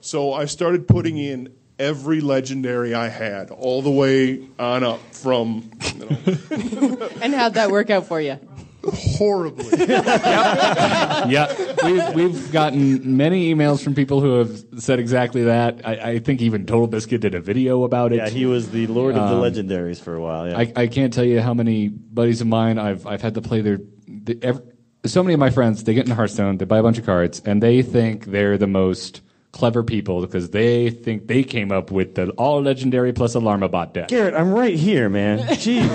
So 0.00 0.32
I 0.32 0.44
started 0.44 0.86
putting 0.86 1.18
in 1.18 1.52
every 1.78 2.20
legendary 2.20 2.94
I 2.94 3.08
had, 3.08 3.50
all 3.50 3.82
the 3.82 3.90
way 3.90 4.46
on 4.58 4.84
up 4.84 5.00
from 5.14 5.70
And 7.22 7.34
how'd 7.34 7.54
that 7.54 7.70
work 7.70 7.90
out 7.90 8.06
for 8.06 8.20
you? 8.20 8.38
Horribly. 8.84 9.78
yeah, 9.88 11.74
we've, 11.84 12.14
we've 12.14 12.52
gotten 12.52 13.16
many 13.16 13.54
emails 13.54 13.82
from 13.82 13.94
people 13.94 14.20
who 14.20 14.38
have 14.38 14.64
said 14.78 14.98
exactly 14.98 15.44
that. 15.44 15.80
I, 15.84 15.92
I 16.12 16.18
think 16.18 16.40
even 16.40 16.64
Total 16.66 16.86
Biscuit 16.86 17.20
did 17.20 17.34
a 17.34 17.40
video 17.40 17.84
about 17.84 18.12
it. 18.12 18.16
Yeah, 18.16 18.28
he 18.30 18.46
was 18.46 18.70
the 18.70 18.86
lord 18.86 19.16
of 19.16 19.28
the 19.28 19.36
Um, 19.36 19.42
legendaries 19.42 20.00
for 20.00 20.14
a 20.14 20.20
while. 20.20 20.48
Yeah. 20.48 20.58
I, 20.58 20.72
I 20.76 20.86
can't 20.86 21.12
tell 21.12 21.24
you 21.24 21.40
how 21.40 21.52
many 21.52 21.88
buddies 21.88 22.40
of 22.40 22.46
mine 22.46 22.78
I've 22.78 23.06
I've 23.06 23.20
had 23.22 23.34
to 23.34 23.42
play 23.42 23.60
their. 23.60 23.80
The, 24.06 24.38
ev 24.42 24.62
so 25.04 25.22
many 25.22 25.34
of 25.34 25.40
my 25.40 25.50
friends 25.50 25.84
they 25.84 25.94
get 25.94 26.04
into 26.04 26.14
Hearthstone, 26.14 26.58
they 26.58 26.64
buy 26.64 26.78
a 26.78 26.82
bunch 26.82 26.98
of 26.98 27.06
cards, 27.06 27.40
and 27.44 27.62
they 27.62 27.82
think 27.82 28.26
they're 28.26 28.58
the 28.58 28.66
most 28.66 29.20
clever 29.52 29.82
people 29.82 30.20
because 30.20 30.50
they 30.50 30.90
think 30.90 31.26
they 31.26 31.42
came 31.42 31.72
up 31.72 31.90
with 31.90 32.14
the 32.14 32.30
all 32.30 32.62
legendary 32.62 33.12
plus 33.12 33.34
Alarm-o-Bot 33.34 33.94
deck. 33.94 34.08
Garrett, 34.08 34.34
I'm 34.34 34.52
right 34.52 34.76
here, 34.76 35.08
man. 35.08 35.40
Jeez. 35.40 35.90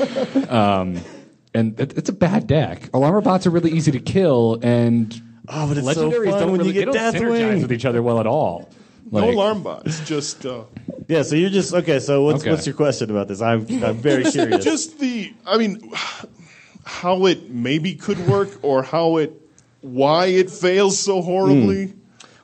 um, 0.48 1.00
and 1.54 1.78
it, 1.80 1.96
it's 1.98 2.08
a 2.08 2.12
bad 2.12 2.46
deck. 2.46 2.90
Alarm-o-Bots 2.94 3.46
are 3.46 3.50
really 3.50 3.72
easy 3.72 3.92
to 3.92 4.00
kill, 4.00 4.58
and 4.62 5.20
oh, 5.48 5.68
but 5.68 5.78
it's 5.78 5.92
so 5.94 6.10
legendaries 6.10 6.30
fun 6.30 6.40
don't 6.40 6.52
when 6.52 6.60
you 6.60 6.72
really, 6.72 6.72
get 6.72 6.92
they 6.92 6.98
don't 6.98 7.14
synergize 7.14 7.40
Deathwing. 7.58 7.62
with 7.62 7.72
each 7.72 7.84
other 7.84 8.02
well 8.02 8.20
at 8.20 8.26
all. 8.26 8.68
no 9.10 9.20
Like- 9.20 9.34
alarm 9.34 9.62
bots, 9.62 10.00
just. 10.06 10.46
Uh, 10.46 10.62
Yeah, 11.08 11.22
so 11.22 11.34
you're 11.34 11.50
just 11.50 11.74
okay. 11.74 11.98
So 11.98 12.22
what's 12.22 12.42
Okay. 12.42 12.50
what's 12.52 12.66
your 12.66 12.76
question 12.76 13.10
about 13.10 13.26
this? 13.28 13.40
I'm 13.42 13.66
I'm 13.82 13.96
very 13.96 14.24
curious. 14.30 14.62
Just 14.64 14.98
the, 15.00 15.32
I 15.44 15.58
mean, 15.58 15.90
how 16.84 17.26
it 17.26 17.50
maybe 17.50 17.94
could 17.96 18.18
work, 18.28 18.48
or 18.62 18.82
how 18.84 19.16
it, 19.16 19.32
why 19.80 20.26
it 20.26 20.50
fails 20.50 20.98
so 20.98 21.20
horribly. 21.22 21.94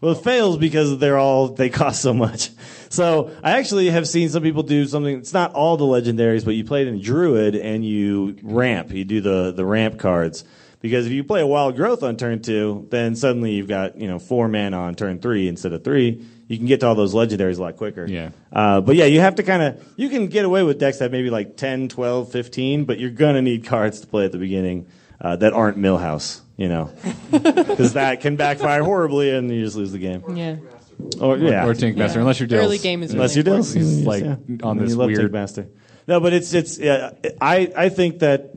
Well, 0.01 0.13
it 0.13 0.25
fails 0.25 0.59
because 0.59 0.99
they're 0.99 1.19
all 1.19 1.49
they 1.49 1.71
cost 1.71 2.03
so 2.03 2.13
much. 2.13 2.51
So 2.89 3.31
I 3.43 3.59
actually 3.59 3.91
have 3.91 4.09
seen 4.09 4.29
some 4.29 4.43
people 4.43 4.63
do 4.63 4.87
something. 4.87 5.19
It's 5.19 5.33
not 5.33 5.55
all 5.55 5.77
the 5.77 5.85
legendaries, 5.85 6.45
but 6.45 6.53
you 6.55 6.65
play 6.65 6.83
it 6.83 6.89
in 6.89 7.01
Druid 7.01 7.55
and 7.55 7.85
you 7.85 8.37
ramp. 8.43 8.93
You 8.93 9.05
do 9.05 9.21
the 9.21 9.53
the 9.53 9.65
ramp 9.65 9.99
cards 9.99 10.45
because 10.81 11.07
if 11.07 11.13
you 11.13 11.25
play 11.25 11.41
a 11.41 11.47
Wild 11.47 11.77
Growth 11.77 12.03
on 12.03 12.17
turn 12.17 12.43
two, 12.43 12.87
then 12.91 13.17
suddenly 13.17 13.53
you've 13.53 13.69
got 13.69 13.99
you 13.99 14.09
know 14.09 14.19
four 14.19 14.49
mana 14.49 14.79
on 14.79 14.95
turn 14.95 15.19
three 15.21 15.49
instead 15.49 15.73
of 15.73 15.85
three. 15.85 16.25
You 16.49 16.59
can 16.59 16.67
get 16.67 16.81
to 16.81 16.87
all 16.87 16.95
those 16.95 17.13
legendaries 17.13 17.59
a 17.59 17.63
lot 17.63 17.77
quicker. 17.77 18.07
Yeah. 18.07 18.31
Uh, 18.53 18.81
but 18.81 18.95
yeah, 18.95 19.07
you 19.07 19.21
have 19.21 19.37
to 19.37 19.43
kind 19.43 19.63
of 19.63 19.93
you 19.97 20.09
can 20.09 20.29
get 20.29 20.45
away 20.45 20.63
with 20.63 20.79
decks 20.79 20.99
that 20.99 21.11
maybe 21.11 21.29
like 21.29 21.57
10, 21.57 21.89
12, 21.89 22.31
15, 22.31 22.85
but 22.85 23.01
you're 23.01 23.11
gonna 23.11 23.43
need 23.43 23.67
cards 23.67 24.01
to 24.01 24.07
play 24.07 24.25
at 24.27 24.33
the 24.33 24.39
beginning 24.39 24.87
uh, 25.21 25.35
that 25.37 25.53
aren't 25.53 25.79
Millhouse. 25.79 26.41
You 26.57 26.69
know, 26.69 26.91
because 27.31 27.95
that 27.95 28.23
can 28.23 28.37
backfire 28.37 28.83
horribly 28.83 29.31
and 29.31 29.51
you 29.51 29.63
just 29.63 29.77
lose 29.77 29.93
the 29.93 29.99
game. 29.99 30.25
Yeah. 30.35 30.57
Or 31.21 31.37
yeah, 31.37 31.67
or 31.67 31.75
Tink 31.75 31.97
Master, 31.97 32.21
unless 32.21 32.41
you're 32.41 32.47
Dills. 32.47 32.65
Early 32.67 32.79
game 32.79 33.03
is 33.03 33.13
unless 33.13 33.37
really 33.37 33.49
you're 33.49 33.57
Dills, 33.57 33.75
important. 33.77 33.97
He's 33.99 34.07
like 34.07 34.25
Yeah. 34.25 34.67
on 34.67 34.79
this 34.79 34.91
You 34.91 34.97
love 34.97 35.07
weird. 35.09 35.31
Tink 35.31 35.33
Master. 35.33 35.67
No, 36.09 36.21
but 36.21 36.33
it's 36.33 36.55
it's. 36.55 36.79
Yeah, 36.79 37.11
I 37.41 37.73
I 37.77 37.89
think 37.89 38.21
that 38.21 38.55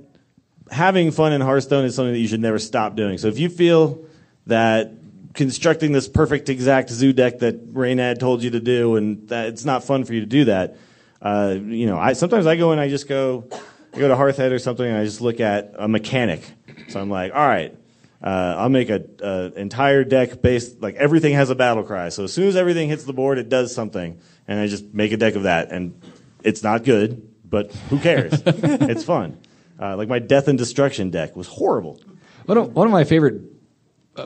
having 0.71 1.11
fun 1.11 1.33
in 1.33 1.41
Hearthstone 1.41 1.85
is 1.85 1.95
something 1.95 2.13
that 2.13 2.19
you 2.19 2.27
should 2.27 2.39
never 2.41 2.59
stop 2.59 2.95
doing. 2.95 3.17
So 3.17 3.27
if 3.27 3.39
you 3.39 3.49
feel 3.49 4.05
that 4.47 4.91
constructing 5.33 5.91
this 5.91 6.07
perfect 6.07 6.49
exact 6.49 6.89
zoo 6.89 7.13
deck 7.13 7.39
that 7.39 7.73
Reynad 7.73 8.19
told 8.19 8.43
you 8.43 8.51
to 8.51 8.59
do, 8.59 8.95
and 8.95 9.27
that 9.29 9.47
it's 9.47 9.65
not 9.65 9.83
fun 9.83 10.03
for 10.05 10.13
you 10.13 10.21
to 10.21 10.25
do 10.25 10.45
that. 10.45 10.77
Uh, 11.21 11.55
you 11.61 11.85
know, 11.85 11.97
I 11.97 12.13
sometimes 12.13 12.45
I 12.45 12.55
go 12.55 12.71
and 12.71 12.79
I 12.79 12.87
just 12.89 13.07
go, 13.07 13.45
I 13.93 13.99
go 13.99 14.07
to 14.07 14.15
Hearthhead 14.15 14.51
or 14.51 14.59
something, 14.59 14.85
and 14.85 14.97
I 14.97 15.03
just 15.03 15.21
look 15.21 15.39
at 15.39 15.73
a 15.77 15.87
mechanic. 15.87 16.41
So 16.87 16.99
I'm 16.99 17.09
like, 17.09 17.33
all 17.33 17.45
right, 17.47 17.75
uh, 18.21 18.55
I'll 18.57 18.69
make 18.69 18.89
a, 18.89 19.03
a 19.21 19.59
entire 19.59 20.03
deck 20.03 20.41
based 20.41 20.81
like 20.81 20.95
everything 20.95 21.33
has 21.33 21.49
a 21.49 21.55
battle 21.55 21.83
cry. 21.83 22.09
So 22.09 22.25
as 22.25 22.33
soon 22.33 22.47
as 22.47 22.55
everything 22.55 22.89
hits 22.89 23.05
the 23.05 23.13
board, 23.13 23.37
it 23.37 23.49
does 23.49 23.73
something, 23.73 24.19
and 24.47 24.59
I 24.59 24.67
just 24.67 24.93
make 24.93 25.11
a 25.11 25.17
deck 25.17 25.35
of 25.35 25.43
that, 25.43 25.71
and 25.71 26.01
it's 26.43 26.63
not 26.63 26.83
good, 26.83 27.27
but 27.45 27.71
who 27.89 27.99
cares? 27.99 28.33
it's 28.45 29.03
fun. 29.03 29.39
Uh, 29.81 29.95
like 29.95 30.09
my 30.09 30.19
Death 30.19 30.47
and 30.47 30.57
Destruction 30.57 31.09
deck 31.09 31.35
was 31.35 31.47
horrible. 31.47 32.01
One 32.45 32.57
of, 32.57 32.75
one 32.75 32.87
of 32.87 32.91
my 32.91 33.05
favorite 33.05 33.41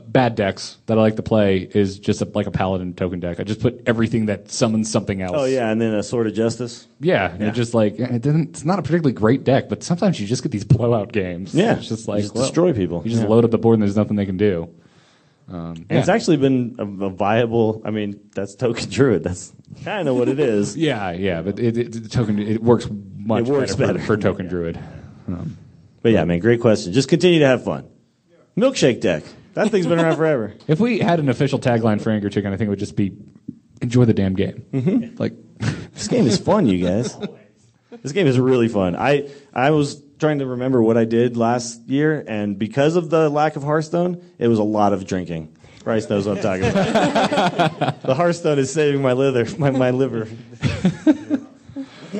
bad 0.01 0.35
decks 0.35 0.77
that 0.85 0.97
I 0.97 1.01
like 1.01 1.15
to 1.17 1.23
play 1.23 1.57
is 1.59 1.99
just 1.99 2.21
a, 2.21 2.25
like 2.25 2.47
a 2.47 2.51
paladin 2.51 2.93
token 2.93 3.19
deck. 3.19 3.39
I 3.39 3.43
just 3.43 3.59
put 3.61 3.81
everything 3.85 4.27
that 4.27 4.51
summons 4.51 4.91
something 4.91 5.21
else. 5.21 5.35
Oh 5.37 5.45
yeah, 5.45 5.69
and 5.69 5.81
then 5.81 5.93
a 5.93 6.03
Sword 6.03 6.27
of 6.27 6.33
Justice. 6.33 6.87
Yeah, 6.99 7.31
and 7.31 7.43
it 7.43 7.53
just 7.53 7.73
like 7.73 7.99
it 7.99 8.21
didn't, 8.21 8.49
it's 8.49 8.65
not 8.65 8.79
a 8.79 8.81
particularly 8.81 9.13
great 9.13 9.43
deck, 9.43 9.69
but 9.69 9.83
sometimes 9.83 10.19
you 10.19 10.27
just 10.27 10.43
get 10.43 10.51
these 10.51 10.63
blowout 10.65 11.11
games. 11.11 11.53
Yeah, 11.53 11.77
it's 11.77 11.87
just 11.87 12.07
you 12.07 12.13
like 12.13 12.23
just 12.23 12.35
well, 12.35 12.43
destroy 12.43 12.73
people. 12.73 13.01
You 13.03 13.11
just 13.11 13.23
Yeah. 13.23 13.29
load 13.29 13.45
up 13.45 13.51
the 13.51 13.57
board 13.57 13.75
and 13.75 13.83
there's 13.83 13.95
nothing 13.97 14.15
they 14.15 14.25
can 14.25 14.37
do. 14.37 14.69
Um, 15.49 15.85
And 15.89 15.99
it's 15.99 16.07
actually 16.09 16.37
been 16.37 16.75
a, 16.79 17.05
a 17.05 17.09
viable. 17.09 17.81
I 17.83 17.91
mean, 17.91 18.19
that's 18.33 18.55
Token 18.55 18.89
Druid. 18.89 19.23
That's 19.23 19.51
kind 19.83 20.07
of 20.07 20.15
what 20.15 20.29
it 20.29 20.39
is. 20.39 20.77
yeah, 20.77 21.11
yeah, 21.11 21.41
but 21.41 21.59
it, 21.59 21.77
it, 21.77 21.91
the 22.03 22.09
token 22.09 22.39
it 22.39 22.63
works 22.63 22.87
much 23.17 23.47
It 23.47 23.51
works 23.51 23.75
better, 23.75 23.93
better. 23.93 23.99
For, 24.05 24.15
for 24.15 24.21
token 24.21 24.47
druid. 24.47 24.79
Um, 25.27 25.57
But 26.01 26.11
yeah, 26.13 26.23
man, 26.25 26.39
great 26.39 26.61
question. 26.61 26.93
Just 26.93 27.09
continue 27.09 27.39
to 27.39 27.47
have 27.47 27.63
fun. 27.63 27.87
Milkshake 28.57 29.01
deck. 29.01 29.23
That 29.53 29.69
thing's 29.69 29.87
been 29.87 29.99
around 29.99 30.15
forever. 30.15 30.53
If 30.67 30.79
we 30.79 30.99
had 30.99 31.19
an 31.19 31.29
official 31.29 31.59
tagline 31.59 32.01
for 32.01 32.09
Angry 32.09 32.29
Chicken, 32.29 32.53
I 32.53 32.57
think 32.57 32.67
it 32.67 32.69
would 32.69 32.79
just 32.79 32.95
be 32.95 33.15
"Enjoy 33.81 34.05
the 34.05 34.13
damn 34.13 34.33
game." 34.33 34.65
Mm-hmm. 34.71 35.17
Like 35.17 35.33
this 35.93 36.07
game 36.07 36.25
is 36.25 36.37
fun, 36.37 36.65
you 36.67 36.83
guys. 36.83 37.15
This 38.01 38.11
game 38.11 38.27
is 38.27 38.39
really 38.39 38.67
fun. 38.67 38.95
I 38.95 39.29
I 39.53 39.71
was 39.71 40.01
trying 40.19 40.39
to 40.39 40.45
remember 40.45 40.81
what 40.81 40.97
I 40.97 41.05
did 41.05 41.37
last 41.37 41.81
year, 41.87 42.23
and 42.27 42.57
because 42.57 42.95
of 42.95 43.09
the 43.09 43.29
lack 43.29 43.55
of 43.55 43.63
Hearthstone, 43.63 44.23
it 44.39 44.47
was 44.47 44.59
a 44.59 44.63
lot 44.63 44.93
of 44.93 45.05
drinking. 45.05 45.55
Bryce 45.83 46.09
knows 46.09 46.25
what 46.25 46.37
I'm 46.37 46.43
talking 46.43 46.69
about. 46.69 48.01
the 48.03 48.15
Hearthstone 48.15 48.57
is 48.57 48.71
saving 48.71 49.01
my 49.01 49.13
liver. 49.13 49.45
My, 49.57 49.69
my 49.71 49.91
liver. 49.91 50.29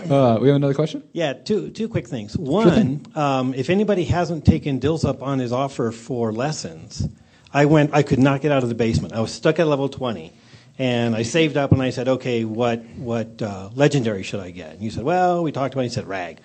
Uh, 0.10 0.38
we 0.42 0.48
have 0.48 0.56
another 0.56 0.74
question. 0.74 1.04
Yeah, 1.14 1.34
two 1.34 1.70
two 1.70 1.88
quick 1.88 2.08
things. 2.08 2.36
One, 2.38 3.06
um, 3.16 3.54
if 3.54 3.70
anybody 3.70 4.04
hasn't 4.06 4.44
taken 4.44 4.80
Dills 4.80 5.06
up 5.06 5.22
on 5.22 5.40
his 5.40 5.52
offer 5.52 5.92
for 5.92 6.34
lessons, 6.34 7.08
I 7.54 7.66
went. 7.66 7.94
I 7.94 8.04
could 8.04 8.20
not 8.20 8.42
get 8.42 8.52
out 8.52 8.64
of 8.64 8.70
the 8.70 8.76
basement. 8.76 9.14
I 9.14 9.20
was 9.20 9.32
stuck 9.32 9.60
at 9.60 9.68
level 9.68 9.88
twenty, 9.90 10.34
and 10.80 11.16
I 11.16 11.22
saved 11.24 11.56
up 11.56 11.72
and 11.72 11.82
I 11.82 11.92
said, 11.92 12.08
okay, 12.08 12.46
what 12.46 12.84
what 12.98 13.42
uh, 13.42 13.70
legendary 13.76 14.24
should 14.24 14.40
I 14.40 14.52
get? 14.52 14.72
And 14.74 14.82
you 14.82 14.90
said, 14.90 15.04
well, 15.04 15.44
we 15.44 15.52
talked 15.52 15.74
about. 15.74 15.82
it. 15.82 15.86
You 15.86 15.90
said 15.92 16.08
rag, 16.08 16.40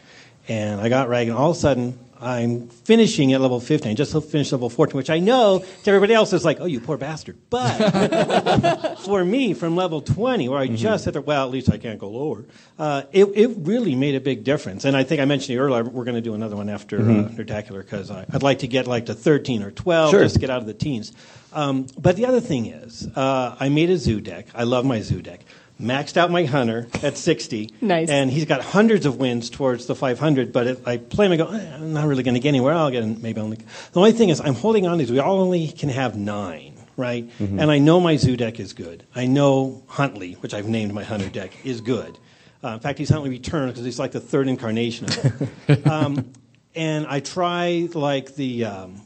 and 0.48 0.80
I 0.80 0.88
got 0.88 1.08
rag, 1.08 1.28
and 1.28 1.36
all 1.36 1.50
of 1.50 1.56
a 1.56 1.60
sudden. 1.60 1.98
I'm 2.20 2.68
finishing 2.68 3.32
at 3.32 3.40
level 3.40 3.60
15. 3.60 3.92
I 3.92 3.94
just 3.94 4.12
finished 4.30 4.52
level 4.52 4.68
14, 4.68 4.96
which 4.96 5.10
I 5.10 5.18
know 5.20 5.60
to 5.84 5.90
everybody 5.90 6.14
else 6.14 6.32
is 6.32 6.44
like, 6.44 6.58
oh, 6.60 6.64
you 6.66 6.80
poor 6.80 6.96
bastard. 6.96 7.36
But 7.48 8.96
for 9.04 9.24
me, 9.24 9.54
from 9.54 9.76
level 9.76 10.00
20, 10.02 10.48
where 10.48 10.58
I 10.58 10.66
just 10.66 11.04
hit 11.04 11.14
the, 11.14 11.20
well, 11.20 11.44
at 11.44 11.50
least 11.52 11.70
I 11.70 11.78
can't 11.78 11.98
go 11.98 12.08
lower, 12.10 12.44
uh, 12.78 13.02
it, 13.12 13.24
it 13.36 13.50
really 13.58 13.94
made 13.94 14.14
a 14.14 14.20
big 14.20 14.44
difference. 14.44 14.84
And 14.84 14.96
I 14.96 15.04
think 15.04 15.20
I 15.20 15.24
mentioned 15.24 15.56
it 15.56 15.60
earlier, 15.60 15.84
we're 15.84 16.04
going 16.04 16.16
to 16.16 16.20
do 16.20 16.34
another 16.34 16.56
one 16.56 16.68
after 16.68 16.98
uh, 16.98 17.02
Mhm. 17.04 17.36
Nerdtacular 17.36 17.78
because 17.82 18.10
I'd 18.10 18.42
like 18.42 18.60
to 18.60 18.68
get 18.68 18.86
like 18.86 19.06
to 19.06 19.14
13 19.14 19.62
or 19.62 19.70
12 19.70 20.10
Sure. 20.10 20.22
just 20.22 20.34
to 20.34 20.40
get 20.40 20.50
out 20.50 20.60
of 20.60 20.66
the 20.66 20.74
teens. 20.74 21.12
Um, 21.52 21.86
but 21.98 22.16
the 22.16 22.26
other 22.26 22.40
thing 22.40 22.66
is, 22.66 23.06
uh, 23.16 23.56
I 23.58 23.68
made 23.68 23.90
a 23.90 23.96
zoo 23.96 24.20
deck. 24.20 24.46
I 24.54 24.64
love 24.64 24.84
my 24.84 25.00
zoo 25.00 25.22
deck. 25.22 25.40
Maxed 25.80 26.16
out 26.16 26.30
my 26.30 26.44
hunter 26.44 26.88
at 27.02 27.16
60. 27.16 27.70
Nice. 27.80 28.08
And 28.10 28.30
he's 28.30 28.46
got 28.46 28.62
hundreds 28.62 29.06
of 29.06 29.16
wins 29.16 29.48
towards 29.48 29.86
the 29.86 29.94
500, 29.94 30.52
but 30.52 30.66
if 30.66 30.88
I 30.88 30.96
play 30.96 31.26
him, 31.26 31.32
I 31.32 31.36
go, 31.36 31.46
eh, 31.46 31.74
I'm 31.76 31.92
not 31.92 32.06
really 32.08 32.24
going 32.24 32.34
to 32.34 32.40
get 32.40 32.48
anywhere. 32.48 32.74
I'll 32.74 32.90
get 32.90 33.04
in, 33.04 33.22
maybe 33.22 33.40
only. 33.40 33.58
The 33.92 34.00
only 34.00 34.12
thing 34.12 34.30
is, 34.30 34.40
I'm 34.40 34.54
holding 34.54 34.86
on 34.86 34.92
to 34.92 34.98
these. 34.98 35.12
We 35.12 35.20
all 35.20 35.40
only 35.40 35.68
can 35.68 35.88
have 35.88 36.16
nine, 36.16 36.74
right? 36.96 37.28
Mhm. 37.38 37.60
And 37.60 37.70
I 37.70 37.78
know 37.78 38.00
my 38.00 38.16
zoo 38.16 38.36
deck 38.36 38.58
is 38.58 38.72
good. 38.72 39.04
I 39.14 39.26
know 39.26 39.84
Huntley, 39.86 40.32
which 40.40 40.52
I've 40.52 40.68
named 40.68 40.92
my 40.92 41.04
hunter 41.04 41.28
deck, 41.28 41.52
is 41.64 41.80
good. 41.80 42.18
Uh, 42.64 42.70
in 42.70 42.80
fact, 42.80 42.98
he's 42.98 43.08
Huntley 43.10 43.30
Return 43.30 43.68
because 43.68 43.84
he's 43.84 44.00
like 44.00 44.10
the 44.10 44.20
third 44.20 44.48
incarnation 44.48 45.06
of 45.06 45.48
it. 45.68 45.86
um, 45.90 46.32
and 46.74 47.06
I 47.06 47.20
try 47.20 47.88
like 47.94 48.34
the 48.34 48.64
um, 48.64 49.02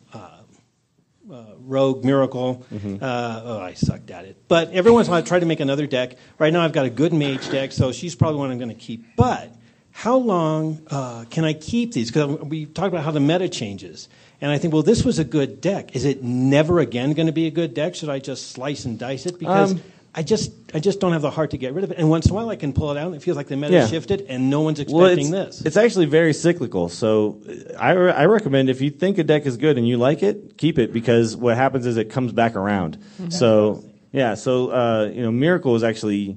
uh, 1.30 1.44
Rogue 1.58 2.04
Miracle. 2.04 2.64
Uh, 2.72 3.42
oh, 3.44 3.60
I 3.60 3.74
sucked 3.74 4.10
at 4.10 4.24
it. 4.24 4.36
But 4.48 4.70
every 4.72 4.90
once 4.90 5.06
in 5.08 5.10
a 5.10 5.14
while, 5.14 5.22
I 5.22 5.26
try 5.26 5.38
to 5.40 5.46
make 5.46 5.60
another 5.60 5.86
deck. 5.86 6.16
Right 6.38 6.52
now, 6.52 6.62
I've 6.62 6.72
got 6.72 6.86
a 6.86 6.90
good 6.90 7.12
mage 7.12 7.48
deck, 7.50 7.72
so 7.72 7.92
she's 7.92 8.14
probably 8.14 8.38
one 8.38 8.50
I'm 8.50 8.58
going 8.58 8.68
to 8.70 8.74
keep. 8.74 9.04
But 9.16 9.54
how 9.90 10.16
long 10.16 10.80
uh, 10.90 11.24
can 11.30 11.44
I 11.44 11.52
keep 11.52 11.92
these? 11.92 12.10
Because 12.10 12.40
we 12.40 12.66
talked 12.66 12.88
about 12.88 13.04
how 13.04 13.10
the 13.10 13.20
meta 13.20 13.48
changes. 13.48 14.08
And 14.40 14.50
I 14.50 14.58
think, 14.58 14.72
well, 14.72 14.82
this 14.82 15.04
was 15.04 15.18
a 15.18 15.24
good 15.24 15.60
deck. 15.60 15.94
Is 15.94 16.04
it 16.04 16.22
never 16.22 16.80
again 16.80 17.12
going 17.12 17.26
to 17.26 17.32
be 17.32 17.46
a 17.46 17.50
good 17.50 17.74
deck? 17.74 17.94
Should 17.94 18.08
I 18.08 18.18
just 18.18 18.50
slice 18.50 18.84
and 18.84 18.98
dice 18.98 19.26
it? 19.26 19.38
Because 19.38 19.72
Um, 19.72 19.82
I 20.14 20.22
just, 20.22 20.52
I 20.74 20.78
just 20.78 21.00
don't 21.00 21.12
have 21.12 21.22
the 21.22 21.30
heart 21.30 21.52
to 21.52 21.56
get 21.58 21.72
rid 21.72 21.84
of 21.84 21.90
it. 21.90 21.98
And 21.98 22.10
once 22.10 22.26
in 22.26 22.32
a 22.32 22.34
while, 22.34 22.50
I 22.50 22.56
can 22.56 22.74
pull 22.74 22.90
it 22.90 22.98
out. 22.98 23.06
and 23.06 23.14
It 23.16 23.22
feels 23.22 23.36
like 23.36 23.46
the 23.48 23.56
meta 23.56 23.72
Yeah. 23.72 23.86
shifted, 23.86 24.26
and 24.28 24.50
no 24.50 24.60
one's 24.60 24.78
Well, 24.86 25.06
expecting 25.06 25.34
it's, 25.34 25.58
this. 25.58 25.66
It's 25.66 25.76
actually 25.78 26.04
very 26.04 26.34
cyclical. 26.34 26.90
So 26.90 27.40
uh, 27.48 27.78
I, 27.78 27.92
re- 27.92 28.12
I 28.12 28.26
recommend 28.26 28.68
if 28.68 28.82
you 28.82 28.90
think 28.90 29.16
a 29.16 29.24
deck 29.24 29.46
is 29.46 29.56
good 29.56 29.78
and 29.78 29.88
you 29.88 29.96
like 29.96 30.22
it, 30.22 30.58
keep 30.58 30.78
it 30.78 30.92
because 30.92 31.34
what 31.34 31.56
happens 31.56 31.86
is 31.86 31.96
it 31.96 32.10
comes 32.10 32.32
back 32.32 32.56
around. 32.56 32.98
So 33.30 33.82
yeah, 34.12 34.34
so 34.34 34.70
uh, 34.70 35.10
you 35.14 35.22
know, 35.22 35.32
Miracle 35.32 35.72
was 35.72 35.82
actually 35.82 36.36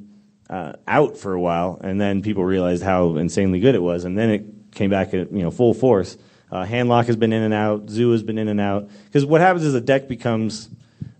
uh, 0.49 0.73
out 0.88 1.17
for 1.17 1.34
a 1.34 1.39
while, 1.41 1.78
and 1.84 1.99
then 1.99 2.21
people 2.21 2.45
realized 2.45 2.82
how 2.82 3.17
insanely 3.17 3.59
good 3.59 3.76
it 3.76 3.82
was, 3.82 4.05
and 4.05 4.17
then 4.17 4.30
it 4.30 4.45
came 4.73 4.89
back 4.89 5.13
at 5.13 5.34
you 5.34 5.41
know 5.41 5.51
full 5.51 5.73
force. 5.73 6.17
Uh, 6.49 6.63
Handlock 6.63 7.07
has 7.07 7.17
been 7.17 7.34
in 7.34 7.41
and 7.41 7.53
out. 7.53 7.89
Zoo 7.89 8.11
has 8.11 8.23
been 8.23 8.38
in 8.38 8.47
and 8.47 8.61
out. 8.61 8.88
Because 9.05 9.26
what 9.26 9.41
happens 9.41 9.65
is 9.65 9.73
a 9.73 9.82
deck 9.82 10.07
becomes 10.07 10.69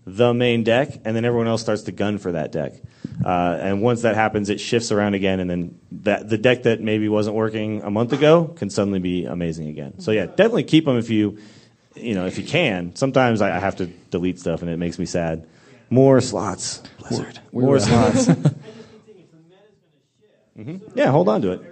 the 0.06 0.32
main 0.32 0.62
deck, 0.62 1.00
and 1.04 1.16
then 1.16 1.24
everyone 1.24 1.48
else 1.48 1.60
starts 1.60 1.82
to 1.82 1.92
gun 1.92 2.18
for 2.18 2.32
that 2.32 2.52
deck. 2.52 2.74
Uh, 3.24 3.58
and 3.60 3.82
once 3.82 4.02
that 4.02 4.14
happens, 4.14 4.48
it 4.50 4.60
shifts 4.60 4.92
around 4.92 5.14
again, 5.14 5.40
and 5.40 5.50
then 5.50 5.78
that 5.90 6.28
the 6.28 6.38
deck 6.38 6.62
that 6.62 6.80
maybe 6.80 7.08
wasn't 7.08 7.34
working 7.34 7.82
a 7.82 7.90
month 7.90 8.12
ago 8.12 8.44
can 8.56 8.70
suddenly 8.70 9.00
be 9.00 9.24
amazing 9.24 9.68
again. 9.68 9.98
So 9.98 10.12
yeah, 10.12 10.26
definitely 10.26 10.64
keep 10.64 10.84
them 10.84 10.96
if 10.96 11.10
you, 11.10 11.38
you 11.96 12.14
know, 12.14 12.26
if 12.26 12.38
you 12.38 12.44
can. 12.44 12.94
Sometimes 12.94 13.40
I, 13.40 13.56
I 13.56 13.58
have 13.58 13.76
to 13.76 13.86
delete 13.86 14.38
stuff, 14.38 14.62
and 14.62 14.70
it 14.70 14.76
makes 14.76 14.98
me 14.98 15.06
sad. 15.06 15.46
More 15.90 16.20
slots, 16.20 16.82
Blizzard. 16.98 17.40
We're- 17.50 17.64
More 17.66 17.74
we're- 17.74 17.80
slots. 17.80 18.26
hmm 20.56 20.76
Yeah, 20.94 21.10
hold 21.10 21.28
on 21.28 21.42
to 21.42 21.52
it. 21.52 21.62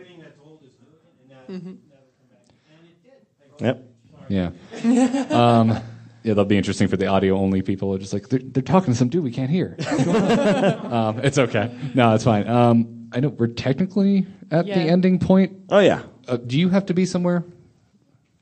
Mm-hmm. 1.50 1.72
Yep. 3.60 3.84
Yeah. 4.28 4.50
um, 5.30 5.78
yeah, 6.24 6.30
that'll 6.32 6.44
be 6.46 6.56
interesting 6.56 6.88
for 6.88 6.96
the 6.96 7.06
audio 7.06 7.36
only 7.38 7.62
people. 7.62 7.90
They're 7.90 8.00
just 8.00 8.12
like 8.12 8.28
they're, 8.28 8.40
they're 8.42 8.62
talking 8.62 8.92
to 8.92 8.98
some 8.98 9.08
dude 9.08 9.22
we 9.22 9.30
can't 9.30 9.50
hear. 9.50 9.76
um, 10.90 11.20
it's 11.20 11.38
okay. 11.38 11.70
No, 11.94 12.14
it's 12.14 12.24
fine. 12.24 12.48
Um, 12.48 13.08
I 13.12 13.20
know 13.20 13.28
we're 13.28 13.46
technically 13.48 14.26
at 14.50 14.66
Yeah. 14.66 14.74
the 14.82 14.90
ending 14.90 15.18
point. 15.20 15.52
Oh 15.70 15.78
yeah. 15.78 16.02
Uh, 16.26 16.38
do 16.38 16.58
you 16.58 16.70
have 16.70 16.86
to 16.86 16.94
be 16.94 17.04
somewhere? 17.06 17.44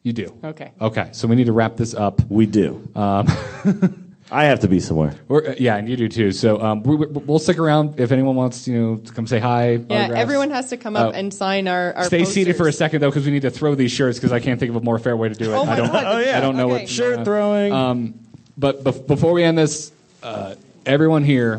You 0.05 0.13
do. 0.13 0.35
Okay. 0.43 0.73
Okay. 0.81 1.09
So 1.13 1.29
we 1.29 1.37
need 1.37 1.47
to 1.47 1.53
wrap 1.53 1.77
this 1.77 1.93
up. 1.95 2.23
We 2.31 2.47
do. 2.47 2.89
Um, 2.95 3.27
I 4.33 4.45
have 4.45 4.61
to 4.61 4.69
be 4.69 4.81
somewhere. 4.81 5.15
We're, 5.29 5.49
uh, 5.51 5.55
yeah, 5.59 5.77
and 5.77 5.87
you 5.89 5.97
do 5.97 6.09
too. 6.09 6.33
So 6.33 6.61
um, 6.61 6.83
we, 6.83 6.97
we- 6.97 7.07
we'll 7.07 7.39
stick 7.39 7.59
around 7.59 8.01
if 8.01 8.13
anyone 8.13 8.35
wants, 8.35 8.67
you 8.67 8.81
know, 8.81 8.97
to 8.97 9.13
come 9.13 9.27
say 9.27 9.39
hi. 9.39 9.73
Yeah, 9.73 9.77
autographs. 10.05 10.13
everyone 10.21 10.51
has 10.51 10.71
to 10.71 10.77
come 10.79 10.97
up 10.97 11.09
Uh, 11.09 11.19
and 11.19 11.33
sign 11.35 11.69
our, 11.69 11.93
our 11.93 12.05
Stay 12.05 12.25
seated 12.25 12.57
for 12.57 12.67
a 12.67 12.73
second 12.73 13.03
though, 13.03 13.11
because 13.11 13.27
we 13.27 13.31
need 13.31 13.43
to 13.43 13.51
throw 13.51 13.75
these 13.75 13.93
shirts. 13.93 14.19
Because 14.19 14.33
I 14.33 14.41
can't 14.41 14.59
think 14.59 14.71
of 14.71 14.77
a 14.77 14.81
more 14.81 14.99
fair 14.99 15.17
way 15.17 15.29
to 15.29 15.35
do 15.35 15.53
it. 15.53 15.55
Oh 15.55 15.67
my 15.67 15.73
I 15.73 15.77
don't. 15.77 15.93
God. 15.93 16.05
Oh, 16.07 16.19
yeah. 16.19 16.39
I 16.39 16.41
don't 16.41 16.57
know 16.57 16.71
Okay. 16.71 16.81
what 16.83 16.89
Shirt 16.89 17.25
throwing. 17.25 17.73
Um, 17.73 18.15
but 18.57 18.83
bef- 18.83 19.07
before 19.07 19.33
we 19.33 19.45
end 19.45 19.59
this, 19.59 19.93
uh, 20.23 20.55
everyone 20.87 21.25
here, 21.25 21.59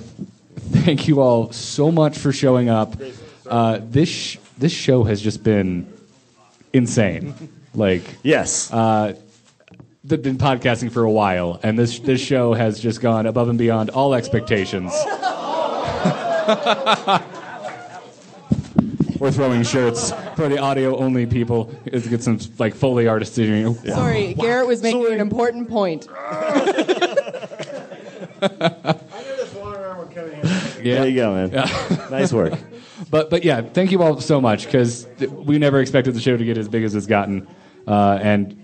thank 0.58 1.08
you 1.08 1.22
all 1.22 1.52
so 1.52 1.92
much 1.92 2.18
for 2.18 2.32
showing 2.32 2.70
up. 2.70 2.96
Uh, 3.48 3.80
this 3.84 4.10
sh- 4.10 4.38
this 4.58 4.72
show 4.72 5.04
has 5.04 5.22
just 5.22 5.44
been 5.44 5.86
insane. 6.72 7.34
Like 7.76 8.04
yes, 8.24 8.72
uh, 8.72 9.16
they've 10.04 10.22
been 10.22 10.38
podcasting 10.38 10.92
for 10.92 11.04
a 11.04 11.12
while, 11.12 11.60
and 11.64 11.78
this 11.80 12.00
this 12.00 12.22
show 12.22 12.54
has 12.54 12.80
just 12.80 13.02
gone 13.02 13.26
above 13.26 13.50
and 13.50 13.58
beyond 13.58 13.90
all 13.90 14.14
expectations. 14.14 14.92
We're 19.20 19.32
throwing 19.32 19.64
shirts 19.64 20.12
for 20.36 20.50
the 20.50 20.58
audio 20.58 20.98
only 20.98 21.26
people. 21.26 21.74
Let's 21.90 22.08
get 22.08 22.22
some 22.22 22.40
like 22.60 22.76
foley 22.76 23.08
artists 23.08 23.38
in 23.38 23.46
here. 23.76 23.94
Sorry, 23.94 24.34
Garrett 24.34 24.68
was 24.68 24.84
making 24.84 25.06
an 25.14 25.22
important 25.22 25.70
point. 25.70 26.08
Yeah. 28.44 28.50
There 28.50 29.38
was 29.38 29.54
water 29.54 29.86
armor 29.86 30.06
coming 30.14 30.34
in. 30.34 30.42
There 30.84 31.08
you 31.08 31.16
go, 31.16 31.34
man. 31.34 31.52
nice 32.12 32.34
work. 32.34 32.54
But 33.10 33.30
but 33.30 33.44
yeah, 33.44 33.62
thank 33.62 33.92
you 33.92 34.02
all 34.04 34.20
so 34.22 34.42
much 34.42 34.66
because 34.66 35.08
we 35.30 35.58
never 35.60 35.80
expected 35.80 36.14
the 36.14 36.20
show 36.20 36.36
to 36.36 36.44
get 36.46 36.58
as 36.58 36.68
big 36.68 36.84
as 36.84 36.94
it's 36.96 37.06
gotten, 37.06 37.48
uh, 37.88 38.20
and 38.22 38.63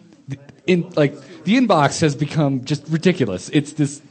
in 0.70 0.90
like 0.96 1.16
the 1.44 1.56
inbox 1.56 2.02
has 2.02 2.16
become 2.16 2.64
just 2.66 2.88
ridiculous. 2.88 3.50
It's 3.50 3.74
this 3.74 4.02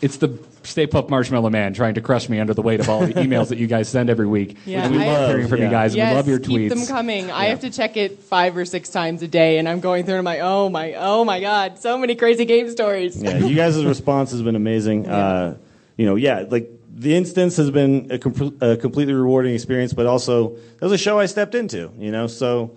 it's 0.00 0.16
the 0.18 0.38
Stay 0.62 0.86
Puft 0.86 1.10
Marshmallow 1.10 1.50
Man 1.50 1.74
trying 1.74 1.94
to 1.94 2.00
crush 2.00 2.28
me 2.28 2.40
under 2.40 2.54
the 2.54 2.62
weight 2.62 2.80
of 2.80 2.88
all 2.88 3.00
the 3.00 3.12
emails 3.14 3.48
that 3.48 3.58
you 3.58 3.66
guys 3.66 3.88
send 3.88 4.10
every 4.10 4.26
week. 4.26 4.56
Yeah, 4.64 4.84
and 4.84 4.94
we 4.94 5.02
I- 5.02 5.06
love 5.06 5.30
hearing 5.30 5.48
from 5.48 5.62
you 5.62 5.68
guys. 5.70 5.94
Yes, 5.94 6.06
and 6.06 6.12
we 6.12 6.16
love 6.16 6.28
your 6.28 6.38
tweets. 6.38 6.46
keep 6.46 6.72
tweets. 6.72 6.86
them 6.86 6.86
coming. 6.86 7.30
I 7.30 7.46
have 7.46 7.60
to 7.60 7.70
check 7.70 7.96
it 7.96 8.20
five 8.20 8.56
or 8.56 8.64
six 8.64 8.88
times 8.88 9.22
a 9.22 9.28
day, 9.28 9.58
and 9.58 9.68
I'm 9.68 9.80
going 9.80 10.04
through 10.04 10.18
and 10.18 10.26
I'm 10.28 10.36
like, 10.36 10.40
oh 10.42 10.68
my, 10.68 10.94
oh 10.94 11.24
my 11.24 11.40
god, 11.40 11.78
so 11.78 11.98
many 11.98 12.14
crazy 12.14 12.44
game 12.44 12.70
stories. 12.70 13.22
Yeah, 13.22 13.38
you 13.38 13.54
guys' 13.54 13.84
response 13.94 14.30
has 14.32 14.42
been 14.42 14.56
amazing. 14.56 15.06
Uh, 15.06 15.56
you 15.96 16.06
know, 16.06 16.14
yeah, 16.14 16.44
like 16.48 16.70
the 16.94 17.14
instance 17.14 17.56
has 17.56 17.70
been 17.70 18.10
a, 18.10 18.18
com- 18.18 18.56
a 18.60 18.76
completely 18.76 19.14
rewarding 19.14 19.54
experience, 19.54 19.92
but 19.92 20.06
also 20.06 20.56
that 20.56 20.82
was 20.82 20.92
a 20.92 20.98
show 20.98 21.18
I 21.18 21.26
stepped 21.26 21.54
into. 21.54 21.92
You 21.98 22.10
know, 22.10 22.26
so 22.26 22.76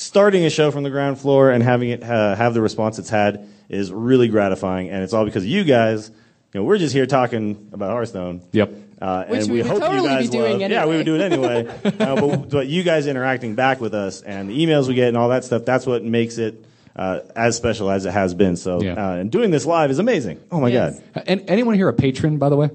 starting 0.00 0.46
a 0.46 0.50
show 0.50 0.70
from 0.70 0.82
the 0.82 0.90
ground 0.90 1.18
floor 1.18 1.50
and 1.50 1.62
having 1.62 1.90
it 1.90 2.02
uh, 2.02 2.34
have 2.34 2.54
the 2.54 2.62
response 2.62 2.98
it's 2.98 3.10
had 3.10 3.46
is 3.68 3.92
really 3.92 4.28
gratifying, 4.28 4.88
and 4.88 5.02
it's 5.02 5.12
all 5.12 5.24
because 5.24 5.42
of 5.42 5.48
you 5.48 5.62
guys. 5.62 6.10
You 6.52 6.60
know, 6.60 6.64
we're 6.64 6.78
just 6.78 6.94
here 6.94 7.06
talking 7.06 7.68
about 7.72 7.90
Hearthstone. 7.90 8.42
Yep. 8.52 8.74
Uh, 9.00 9.24
Which 9.26 9.42
and 9.42 9.50
we 9.50 9.52
we, 9.52 9.62
would 9.62 9.70
hope 9.70 9.80
totally 9.80 9.96
you 9.98 10.02
be 10.02 10.08
guys 10.08 10.30
doing 10.30 10.60
love. 10.60 10.70
Yeah, 10.70 10.86
we 10.86 10.96
would 10.96 11.06
do 11.06 11.14
it 11.14 11.20
anyway. 11.20 11.66
uh, 11.84 12.20
but, 12.20 12.50
but 12.50 12.66
you 12.66 12.82
guys 12.82 13.06
interacting 13.06 13.54
back 13.54 13.80
with 13.80 13.94
us 13.94 14.20
and 14.22 14.50
the 14.50 14.66
emails 14.66 14.88
we 14.88 14.94
get 14.94 15.08
and 15.08 15.16
all 15.16 15.28
that 15.28 15.44
stuff, 15.44 15.64
that's 15.64 15.86
what 15.86 16.02
makes 16.02 16.38
it 16.38 16.64
uh, 16.96 17.20
as 17.36 17.56
special 17.56 17.90
as 17.90 18.04
it 18.04 18.12
has 18.12 18.34
been. 18.34 18.56
So, 18.56 18.82
Yeah. 18.82 18.94
uh, 18.94 19.16
and 19.16 19.30
doing 19.30 19.50
this 19.50 19.64
live 19.64 19.90
is 19.90 19.98
amazing. 19.98 20.40
Oh 20.50 20.60
my 20.60 20.70
God. 20.70 21.02
And 21.14 21.44
anyone 21.48 21.76
here 21.76 21.88
a 21.88 21.94
patron, 21.94 22.38
by 22.38 22.48
the 22.48 22.56
way? 22.56 22.70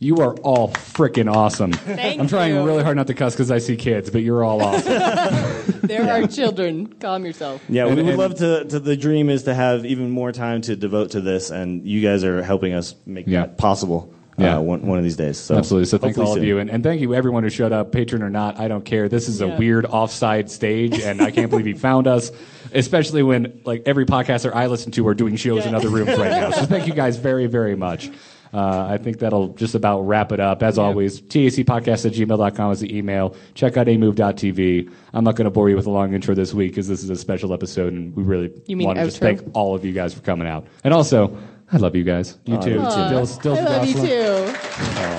You 0.00 0.18
are 0.18 0.34
all 0.36 0.68
freaking 0.68 1.32
awesome. 1.32 1.72
Thank 1.72 2.20
I'm 2.20 2.28
trying 2.28 2.54
you. 2.54 2.64
really 2.64 2.84
hard 2.84 2.96
not 2.96 3.08
to 3.08 3.14
cuss 3.14 3.34
because 3.34 3.50
I 3.50 3.58
see 3.58 3.76
kids, 3.76 4.10
but 4.10 4.22
you're 4.22 4.44
all 4.44 4.62
awesome. 4.62 5.64
There 5.88 6.10
are 6.10 6.26
children. 6.26 6.86
Calm 6.86 7.24
yourself. 7.24 7.62
Yeah, 7.68 7.86
we 7.86 7.94
would 7.94 8.06
and- 8.06 8.18
love 8.18 8.34
to, 8.36 8.64
to. 8.66 8.78
The 8.78 8.96
dream 8.96 9.30
is 9.30 9.44
to 9.44 9.54
have 9.54 9.86
even 9.86 10.10
more 10.10 10.32
time 10.32 10.60
to 10.62 10.76
devote 10.76 11.12
to 11.12 11.20
this, 11.22 11.50
and 11.50 11.86
you 11.86 12.02
guys 12.02 12.24
are 12.24 12.42
helping 12.42 12.74
us 12.74 12.94
make 13.06 13.26
Yeah. 13.26 13.40
that 13.46 13.56
possible. 13.58 14.12
Yeah. 14.36 14.58
uh, 14.58 14.60
one, 14.60 14.82
one 14.86 14.98
of 14.98 15.04
these 15.04 15.16
days. 15.16 15.36
So 15.38 15.56
Absolutely. 15.56 15.86
So 15.86 15.98
thank 15.98 16.14
hopefully 16.14 16.30
all 16.30 16.36
of 16.38 16.44
you, 16.44 16.58
and, 16.60 16.70
and 16.70 16.84
thank 16.84 17.00
you 17.00 17.12
everyone 17.14 17.42
who 17.42 17.50
showed 17.50 17.72
up, 17.72 17.90
patron 17.90 18.22
or 18.22 18.30
not. 18.30 18.60
I 18.60 18.68
don't 18.68 18.84
care. 18.84 19.08
This 19.08 19.28
is 19.28 19.40
a 19.40 19.48
Yeah. 19.48 19.58
weird 19.58 19.84
offside 19.86 20.48
stage, 20.50 21.00
and 21.00 21.20
I 21.22 21.30
can't 21.32 21.50
believe 21.50 21.66
you 21.66 21.76
found 21.76 22.06
us. 22.06 22.30
Especially 22.72 23.22
when 23.22 23.60
like 23.64 23.82
every 23.86 24.04
podcaster 24.04 24.54
I 24.54 24.66
listen 24.66 24.92
to 24.92 25.08
are 25.08 25.14
doing 25.14 25.36
shows 25.36 25.64
in 25.64 25.74
other 25.74 25.88
rooms 25.88 26.10
right 26.18 26.30
now. 26.30 26.50
So 26.50 26.66
thank 26.66 26.86
you 26.86 26.92
guys 26.92 27.16
very 27.16 27.46
very 27.46 27.74
much. 27.76 28.10
Uh, 28.52 28.86
I 28.90 28.96
think 28.98 29.18
that'll 29.18 29.48
just 29.48 29.74
about 29.74 30.00
wrap 30.02 30.32
it 30.32 30.40
up. 30.40 30.62
As 30.62 30.78
always, 30.78 31.20
tacpodcast 31.20 32.06
at 32.06 32.12
gmail.com 32.12 32.72
is 32.72 32.80
the 32.80 32.96
email. 32.96 33.36
Check 33.54 33.76
out 33.76 33.88
amove.tv. 33.88 34.90
I'm 35.12 35.24
not 35.24 35.36
going 35.36 35.44
to 35.44 35.50
bore 35.50 35.68
you 35.68 35.76
with 35.76 35.86
a 35.86 35.90
long 35.90 36.14
intro 36.14 36.34
this 36.34 36.54
week 36.54 36.72
because 36.72 36.88
this 36.88 37.02
is 37.02 37.10
a 37.10 37.16
special 37.16 37.52
episode, 37.52 37.92
and 37.92 38.14
we 38.16 38.22
really 38.22 38.48
want 38.68 38.98
to 38.98 39.04
just 39.04 39.18
thank 39.18 39.42
all 39.54 39.74
of 39.74 39.84
you 39.84 39.92
guys 39.92 40.14
for 40.14 40.20
coming 40.20 40.48
out. 40.48 40.66
And 40.84 40.94
also, 40.94 41.36
I 41.70 41.76
love 41.76 41.94
you 41.94 42.04
guys. 42.04 42.38
You 42.46 42.56
Aw, 42.56 42.60
too. 42.60 42.70
you 42.70 42.76
too. 42.76 43.08
Dills- 43.10 43.38
Dills 43.38 43.58
I 43.58 43.62
love 43.64 43.86
you 43.86 43.94
too. 43.94 44.54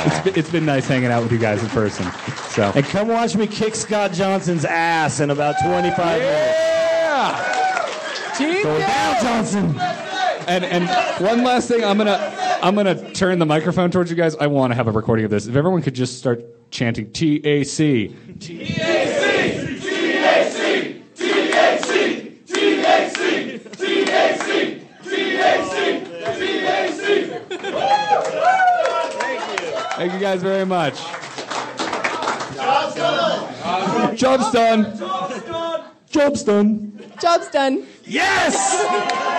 It's 0.01 0.19
been, 0.21 0.35
it's 0.35 0.49
been 0.51 0.65
nice 0.65 0.87
hanging 0.87 1.11
out 1.11 1.21
with 1.21 1.31
you 1.31 1.37
guys 1.37 1.61
in 1.61 1.69
person. 1.69 2.11
So 2.49 2.71
And 2.75 2.83
come 2.85 3.07
watch 3.09 3.35
me 3.35 3.45
kick 3.45 3.75
Scott 3.75 4.13
Johnson's 4.13 4.65
ass 4.65 5.19
in 5.19 5.29
about 5.29 5.55
25 5.63 5.95
minutes. 6.19 6.57
Yeah. 8.39 8.63
Go 8.63 8.79
down, 8.79 9.21
Johnson. 9.21 9.75
And 10.47 10.63
and 10.65 10.87
one 11.21 11.43
last 11.43 11.67
thing, 11.67 11.83
I'm 11.83 11.97
gonna 11.97 12.17
I'm 12.61 12.75
gonna 12.75 13.11
turn 13.13 13.39
the 13.39 13.45
microphone 13.45 13.91
towards 13.91 14.09
you 14.09 14.17
guys. 14.17 14.35
I 14.35 14.47
want 14.47 14.71
to 14.71 14.75
have 14.75 14.87
a 14.87 14.91
recording 14.91 15.25
of 15.25 15.31
this. 15.31 15.47
If 15.47 15.55
everyone 15.55 15.81
could 15.81 15.95
just 15.95 16.17
start 16.17 16.43
chanting 16.71 17.11
T 17.11 17.41
A 17.45 17.63
C. 17.63 18.07
Thank 18.09 18.49
you 18.49 18.75
Thank 29.95 30.13
you 30.13 30.19
guys 30.19 30.41
very 30.41 30.65
much. 30.65 30.97
Job's 32.55 32.95
done. 32.95 34.15
Job's 34.15 34.51
done. 34.51 34.97
Job's 36.09 36.43
done. 36.43 37.01
Job's 37.21 37.49
done. 37.49 37.85
Yes. 38.05 38.55
All 38.55 38.87
right. 38.87 39.38